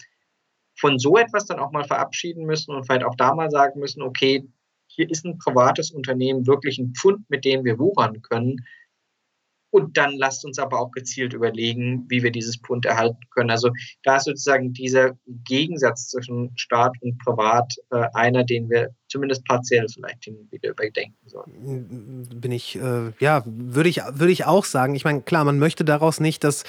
von 0.81 0.99
so 0.99 1.17
etwas 1.17 1.47
dann 1.47 1.59
auch 1.59 1.73
mal 1.73 1.85
verabschieden 1.85 2.47
müssen 2.47 2.75
und 2.75 2.85
vielleicht 2.85 3.05
auch 3.05 3.15
da 3.17 3.35
mal 3.35 3.51
sagen 3.51 3.79
müssen, 3.81 4.03
okay, 4.03 4.49
hier 4.87 5.11
ist 5.11 5.25
ein 5.25 5.39
privates 5.39 5.91
Unternehmen 5.91 6.47
wirklich 6.47 6.79
ein 6.79 6.95
Pfund, 6.95 7.29
mit 7.29 7.45
dem 7.45 7.65
wir 7.65 7.79
wuchern 7.79 8.23
können. 8.23 8.57
Und 9.71 9.97
dann 9.97 10.17
lasst 10.17 10.45
uns 10.45 10.59
aber 10.59 10.81
auch 10.81 10.91
gezielt 10.91 11.33
überlegen, 11.33 12.05
wie 12.09 12.23
wir 12.23 12.33
dieses 12.33 12.57
Pfund 12.57 12.87
erhalten 12.87 13.21
können. 13.31 13.51
Also 13.51 13.71
da 14.03 14.17
ist 14.17 14.25
sozusagen 14.25 14.73
dieser 14.73 15.13
Gegensatz 15.27 16.09
zwischen 16.09 16.53
Staat 16.57 16.93
und 17.01 17.19
Privat 17.19 17.73
äh, 17.91 18.05
einer, 18.15 18.45
den 18.45 18.69
wir 18.69 18.91
zumindest 19.09 19.45
partiell 19.45 19.87
vielleicht 19.93 20.27
wieder 20.51 20.71
überdenken 20.71 21.29
sollten. 21.29 22.29
Bin 22.41 22.53
ich, 22.53 22.77
äh, 22.77 23.13
ja, 23.19 23.43
würde 23.47 23.89
ich, 23.89 24.01
würde 24.13 24.33
ich 24.33 24.45
auch 24.47 24.65
sagen. 24.65 24.95
Ich 24.95 25.05
meine, 25.05 25.23
klar, 25.23 25.45
man 25.45 25.59
möchte 25.59 25.85
daraus 25.85 26.21
nicht 26.21 26.45
das, 26.45 26.65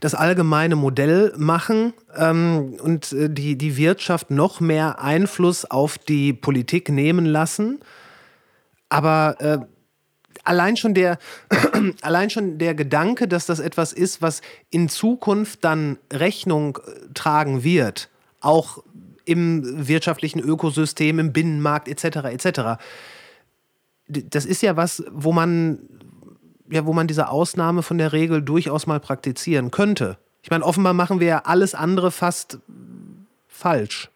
das 0.00 0.14
allgemeine 0.14 0.76
Modell 0.76 1.32
machen 1.36 1.92
ähm, 2.16 2.76
und 2.82 3.12
äh, 3.12 3.28
die, 3.28 3.56
die 3.56 3.76
Wirtschaft 3.76 4.30
noch 4.30 4.60
mehr 4.60 5.00
Einfluss 5.00 5.64
auf 5.64 5.98
die 5.98 6.32
Politik 6.32 6.88
nehmen 6.88 7.26
lassen. 7.26 7.80
Aber 8.88 9.36
äh, 9.40 9.58
allein 10.44 10.76
schon 10.76 10.94
der, 10.94 11.18
allein 12.02 12.30
schon 12.30 12.58
der 12.58 12.74
Gedanke, 12.74 13.26
dass 13.26 13.46
das 13.46 13.58
etwas 13.58 13.92
ist, 13.92 14.22
was 14.22 14.42
in 14.70 14.88
Zukunft 14.88 15.64
dann 15.64 15.98
Rechnung 16.12 16.78
äh, 16.78 17.12
tragen 17.14 17.64
wird, 17.64 18.08
auch 18.40 18.82
im 19.24 19.88
wirtschaftlichen 19.88 20.40
Ökosystem, 20.40 21.18
im 21.18 21.32
Binnenmarkt 21.32 21.88
etc. 21.88 22.28
etc. 22.28 22.60
Das 24.06 24.44
ist 24.44 24.62
ja 24.62 24.76
was, 24.76 25.02
wo 25.10 25.32
man, 25.32 25.78
ja, 26.70 26.84
wo 26.84 26.92
man 26.92 27.06
diese 27.06 27.28
Ausnahme 27.28 27.82
von 27.82 27.96
der 27.96 28.12
Regel 28.12 28.42
durchaus 28.42 28.86
mal 28.86 29.00
praktizieren 29.00 29.70
könnte. 29.70 30.18
Ich 30.42 30.50
meine, 30.50 30.64
offenbar 30.64 30.92
machen 30.92 31.20
wir 31.20 31.26
ja 31.26 31.38
alles 31.46 31.74
andere 31.74 32.10
fast 32.10 32.58
falsch. 33.48 34.10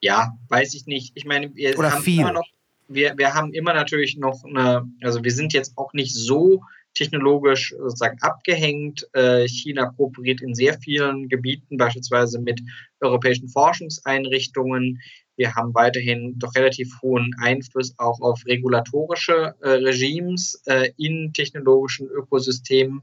Ja, 0.00 0.36
weiß 0.48 0.74
ich 0.74 0.86
nicht. 0.86 1.12
Ich 1.14 1.24
meine, 1.24 1.54
wir 1.54 1.78
Oder 1.78 1.92
haben 1.92 2.02
viel. 2.02 2.20
immer 2.20 2.32
noch 2.32 2.46
wir, 2.94 3.14
wir 3.16 3.34
haben 3.34 3.52
immer 3.52 3.74
natürlich 3.74 4.16
noch 4.16 4.44
eine, 4.44 4.88
also 5.02 5.22
wir 5.22 5.32
sind 5.32 5.52
jetzt 5.52 5.76
auch 5.76 5.92
nicht 5.92 6.14
so 6.14 6.62
technologisch 6.94 7.74
sozusagen 7.76 8.18
abgehängt. 8.20 9.06
Äh, 9.12 9.48
China 9.48 9.86
kooperiert 9.96 10.42
in 10.42 10.54
sehr 10.54 10.78
vielen 10.78 11.28
Gebieten, 11.28 11.76
beispielsweise 11.76 12.40
mit 12.40 12.60
europäischen 13.00 13.48
Forschungseinrichtungen. 13.48 15.00
Wir 15.36 15.54
haben 15.54 15.74
weiterhin 15.74 16.38
doch 16.38 16.54
relativ 16.54 16.92
hohen 17.00 17.34
Einfluss 17.40 17.94
auch 17.98 18.20
auf 18.20 18.44
regulatorische 18.46 19.54
äh, 19.62 19.70
Regimes 19.70 20.60
äh, 20.66 20.90
in 20.98 21.32
technologischen 21.32 22.08
Ökosystemen 22.08 23.02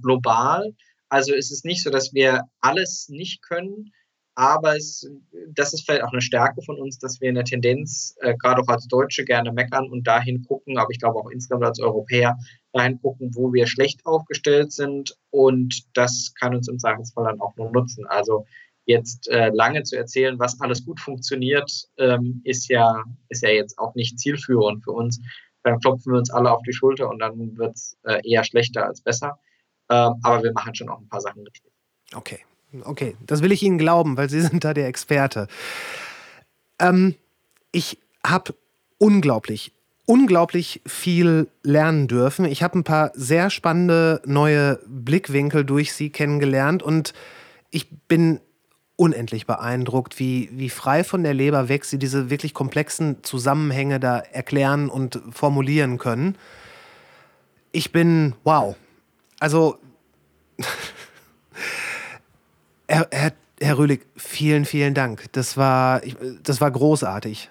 global. 0.00 0.76
Also 1.08 1.34
ist 1.34 1.50
es 1.50 1.64
nicht 1.64 1.82
so, 1.82 1.90
dass 1.90 2.14
wir 2.14 2.44
alles 2.60 3.08
nicht 3.08 3.42
können. 3.42 3.90
Aber 4.36 4.76
es, 4.76 5.10
das 5.48 5.72
ist 5.72 5.86
vielleicht 5.86 6.04
auch 6.04 6.12
eine 6.12 6.20
Stärke 6.20 6.60
von 6.60 6.78
uns, 6.78 6.98
dass 6.98 7.20
wir 7.22 7.30
in 7.30 7.36
der 7.36 7.44
Tendenz, 7.44 8.14
äh, 8.20 8.34
gerade 8.36 8.60
auch 8.60 8.68
als 8.68 8.86
Deutsche, 8.86 9.24
gerne 9.24 9.50
meckern 9.50 9.88
und 9.90 10.06
dahin 10.06 10.44
gucken, 10.44 10.76
aber 10.76 10.90
ich 10.90 10.98
glaube 10.98 11.18
auch 11.18 11.30
insgesamt 11.30 11.64
als 11.64 11.80
Europäer, 11.80 12.36
dahin 12.74 13.00
gucken, 13.00 13.30
wo 13.34 13.54
wir 13.54 13.66
schlecht 13.66 14.04
aufgestellt 14.04 14.72
sind. 14.72 15.16
Und 15.30 15.84
das 15.94 16.34
kann 16.38 16.54
uns 16.54 16.68
im 16.68 16.78
Zweifelsfall 16.78 17.24
dann 17.24 17.40
auch 17.40 17.56
nur 17.56 17.70
nutzen. 17.70 18.04
Also 18.06 18.44
jetzt 18.84 19.26
äh, 19.28 19.48
lange 19.54 19.84
zu 19.84 19.96
erzählen, 19.96 20.38
was 20.38 20.60
alles 20.60 20.84
gut 20.84 21.00
funktioniert, 21.00 21.88
ähm, 21.96 22.42
ist, 22.44 22.68
ja, 22.68 23.02
ist 23.30 23.42
ja 23.42 23.48
jetzt 23.48 23.78
auch 23.78 23.94
nicht 23.94 24.18
zielführend 24.18 24.84
für 24.84 24.92
uns. 24.92 25.18
Dann 25.62 25.80
klopfen 25.80 26.12
wir 26.12 26.18
uns 26.18 26.30
alle 26.30 26.52
auf 26.52 26.62
die 26.62 26.74
Schulter 26.74 27.08
und 27.08 27.20
dann 27.20 27.56
wird 27.56 27.74
es 27.74 27.96
äh, 28.04 28.20
eher 28.22 28.44
schlechter 28.44 28.84
als 28.84 29.00
besser. 29.00 29.38
Ähm, 29.88 30.14
aber 30.22 30.42
wir 30.42 30.52
machen 30.52 30.74
schon 30.74 30.90
auch 30.90 31.00
ein 31.00 31.08
paar 31.08 31.22
Sachen 31.22 31.42
richtig. 31.42 31.72
Okay, 32.14 32.40
Okay, 32.82 33.16
das 33.24 33.42
will 33.42 33.52
ich 33.52 33.62
Ihnen 33.62 33.78
glauben, 33.78 34.16
weil 34.16 34.30
Sie 34.30 34.40
sind 34.42 34.64
da 34.64 34.74
der 34.74 34.86
Experte. 34.86 35.48
Ähm, 36.78 37.14
ich 37.72 37.98
habe 38.24 38.54
unglaublich, 38.98 39.72
unglaublich 40.06 40.82
viel 40.86 41.48
lernen 41.62 42.08
dürfen. 42.08 42.44
Ich 42.44 42.62
habe 42.62 42.78
ein 42.78 42.84
paar 42.84 43.12
sehr 43.14 43.50
spannende 43.50 44.22
neue 44.24 44.80
Blickwinkel 44.86 45.64
durch 45.64 45.92
Sie 45.92 46.10
kennengelernt 46.10 46.82
und 46.82 47.12
ich 47.70 47.90
bin 48.08 48.40
unendlich 48.96 49.46
beeindruckt, 49.46 50.18
wie, 50.18 50.48
wie 50.52 50.70
frei 50.70 51.04
von 51.04 51.22
der 51.22 51.34
Leber 51.34 51.68
weg 51.68 51.84
Sie 51.84 51.98
diese 51.98 52.30
wirklich 52.30 52.54
komplexen 52.54 53.22
Zusammenhänge 53.22 54.00
da 54.00 54.18
erklären 54.18 54.88
und 54.88 55.20
formulieren 55.30 55.98
können. 55.98 56.36
Ich 57.72 57.92
bin, 57.92 58.34
wow. 58.42 58.74
Also 59.38 59.78
Herr, 62.88 63.08
Herr, 63.10 63.32
Herr 63.60 63.78
Rühlig, 63.78 64.06
vielen, 64.16 64.64
vielen 64.64 64.94
Dank. 64.94 65.32
Das 65.32 65.56
war, 65.56 66.02
das 66.42 66.60
war 66.60 66.70
großartig. 66.70 67.50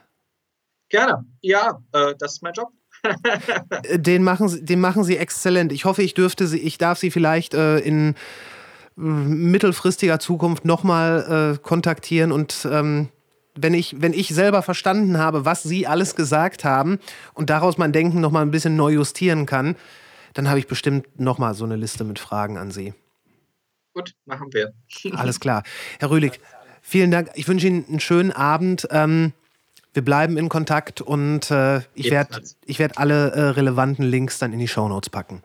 Gerne. 0.90 1.26
Ja, 1.42 1.82
äh, 1.94 2.14
das 2.18 2.34
ist 2.34 2.44
mein 2.44 2.54
Job. 2.54 2.70
den, 3.96 4.24
machen 4.24 4.48
Sie, 4.50 4.64
den 4.64 4.80
machen 4.80 5.04
Sie 5.04 5.18
exzellent. 5.18 5.72
Ich 5.72 5.86
hoffe, 5.86 6.04
ich 6.04 6.14
dürfte 6.14 6.48
Sie, 6.48 6.60
ich 6.60 6.78
darf 6.78 7.00
Sie 7.00 7.12
vielleicht 7.12 7.54
äh, 7.54 7.80
in 7.80 8.16
äh, 8.98 9.02
mittelfristiger 9.02 10.20
Zukunft 10.20 10.66
nochmal 10.66 11.56
äh, 11.56 11.58
kontaktieren 11.62 12.32
und 12.32 12.68
ähm, 12.72 13.10
wenn 13.58 13.74
ich, 13.74 14.02
wenn 14.02 14.14
ich 14.14 14.30
selber 14.30 14.62
verstanden 14.62 15.18
habe, 15.18 15.46
was 15.46 15.64
Sie 15.64 15.88
alles 15.88 16.16
gesagt 16.16 16.66
haben 16.66 17.00
und 17.34 17.50
daraus 17.50 17.78
mein 17.78 17.94
Denken 17.94 18.20
nochmal 18.20 18.42
ein 18.42 18.52
bisschen 18.52 18.76
neu 18.76 18.92
justieren 18.92 19.46
kann, 19.46 19.76
dann 20.34 20.50
habe 20.50 20.60
ich 20.60 20.68
bestimmt 20.68 21.20
nochmal 21.20 21.54
so 21.54 21.64
eine 21.64 21.78
Liste 21.78 22.04
mit 22.04 22.20
Fragen 22.20 22.58
an 22.58 22.72
Sie. 22.72 22.94
Gut, 23.96 24.14
machen 24.26 24.54
wir. 24.54 24.74
Alles 25.14 25.40
klar. 25.40 25.64
Herr 26.00 26.12
Rühlig, 26.12 26.40
vielen 26.82 27.12
Dank. 27.12 27.32
Ich 27.36 27.48
wünsche 27.48 27.66
Ihnen 27.68 27.86
einen 27.88 28.00
schönen 28.02 28.32
Abend. 28.32 28.88
Ähm, 28.92 29.32
wir 29.94 30.04
bleiben 30.04 30.38
in 30.38 30.50
Kontakt 30.50 31.00
und 31.00 31.50
äh, 31.50 31.78
ich 31.96 32.12
werde 32.12 32.42
ich 32.66 32.78
werd 32.78 32.98
alle 32.98 33.32
äh, 33.32 33.42
relevanten 33.52 34.04
Links 34.04 34.38
dann 34.38 34.52
in 34.52 34.60
die 34.60 34.68
Shownotes 34.68 35.10
packen. 35.10 35.42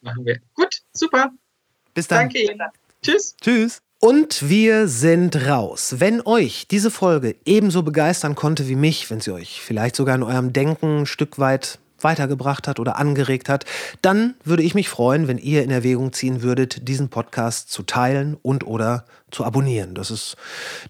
Machen 0.00 0.26
wir. 0.26 0.40
Gut, 0.54 0.82
super. 0.92 1.30
Bis 1.94 2.08
dann. 2.08 2.18
Danke 2.18 2.40
Ihnen. 2.40 2.60
Tschüss. 3.02 3.36
Tschüss. 3.40 3.80
Und 4.00 4.48
wir 4.48 4.88
sind 4.88 5.46
raus. 5.46 5.94
Wenn 5.98 6.26
euch 6.26 6.66
diese 6.66 6.90
Folge 6.90 7.36
ebenso 7.44 7.84
begeistern 7.84 8.34
konnte 8.34 8.66
wie 8.66 8.74
mich, 8.74 9.08
wenn 9.10 9.20
sie 9.20 9.30
euch 9.30 9.62
vielleicht 9.62 9.94
sogar 9.94 10.16
in 10.16 10.24
eurem 10.24 10.52
Denken 10.52 11.02
ein 11.02 11.06
Stück 11.06 11.38
weit 11.38 11.78
weitergebracht 12.04 12.68
hat 12.68 12.80
oder 12.80 12.98
angeregt 12.98 13.48
hat, 13.48 13.64
dann 14.02 14.34
würde 14.44 14.62
ich 14.62 14.74
mich 14.74 14.88
freuen, 14.88 15.28
wenn 15.28 15.38
ihr 15.38 15.62
in 15.62 15.70
Erwägung 15.70 16.12
ziehen 16.12 16.42
würdet, 16.42 16.88
diesen 16.88 17.08
Podcast 17.08 17.70
zu 17.70 17.82
teilen 17.82 18.36
und 18.42 18.66
oder 18.66 19.04
zu 19.30 19.44
abonnieren. 19.44 19.94
Das 19.94 20.10
ist 20.10 20.36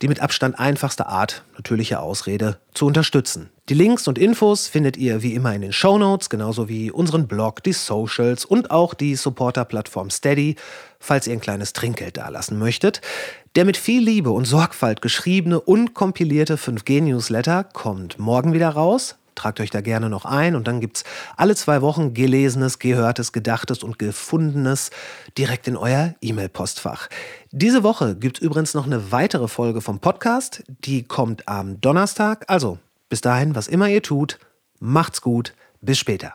die 0.01 0.09
mit 0.09 0.21
Abstand 0.21 0.59
einfachste 0.59 1.07
Art, 1.07 1.45
natürliche 1.55 2.01
Ausrede 2.01 2.59
zu 2.75 2.87
unterstützen. 2.87 3.51
Die 3.69 3.75
Links 3.75 4.09
und 4.09 4.19
Infos 4.19 4.67
findet 4.67 4.97
ihr 4.97 5.23
wie 5.23 5.35
immer 5.35 5.55
in 5.55 5.63
den 5.63 5.73
Show 5.73 5.97
Notes, 5.97 6.29
genauso 6.29 6.69
wie 6.69 6.91
unseren 6.91 7.29
Blog, 7.29 7.63
die 7.63 7.73
Socials 7.73 8.45
und 8.45 8.73
auch 8.73 8.93
die 8.93 9.15
Supporter-Plattform 9.15 10.11
Steady, 10.11 10.57
falls 10.99 11.29
ihr 11.29 11.35
ein 11.35 11.41
kleines 11.41 11.73
Trinkgeld 11.73 12.17
dalassen 12.17 12.59
möchtet. 12.59 13.01
Der 13.55 13.65
mit 13.65 13.77
viel 13.77 14.03
Liebe 14.03 14.31
und 14.31 14.47
Sorgfalt 14.47 15.01
geschriebene 15.03 15.61
und 15.61 15.95
kompilierte 15.95 16.57
5G-Newsletter 16.57 17.65
kommt 17.65 18.19
morgen 18.19 18.53
wieder 18.53 18.71
raus, 18.71 19.17
Tragt 19.35 19.61
euch 19.61 19.71
da 19.71 19.81
gerne 19.81 20.09
noch 20.09 20.25
ein 20.25 20.55
und 20.55 20.69
dann 20.69 20.81
gibt 20.81 20.99
es 20.99 21.05
alle 21.37 21.55
zwei 21.57 21.83
Wochen 21.83 22.15
Gelesenes, 22.15 22.79
Gehörtes, 22.79 23.33
Gedachtes 23.33 23.83
und 23.83 23.99
Gefundenes 23.99 24.91
direkt 25.39 25.69
in 25.69 25.77
euer 25.77 26.15
E-Mail-Postfach. 26.21 27.09
Diese 27.51 27.83
Woche 27.83 28.17
gibt 28.17 28.39
es 28.39 28.43
übrigens 28.43 28.75
noch 28.75 28.87
eine 28.87 29.13
weitere 29.13 29.49
Folge 29.49 29.81
vom 29.81 30.01
Podcast. 30.01 30.63
Die 30.85 31.03
kommt 31.03 31.49
am 31.49 31.81
Donnerstag. 31.81 32.45
Also 32.49 32.79
bis 33.09 33.21
dahin, 33.21 33.55
was 33.55 33.69
immer 33.69 33.89
ihr 33.89 34.03
tut, 34.03 34.39
macht's 34.81 35.21
gut. 35.21 35.55
Bis 35.81 35.99
später. 35.99 36.35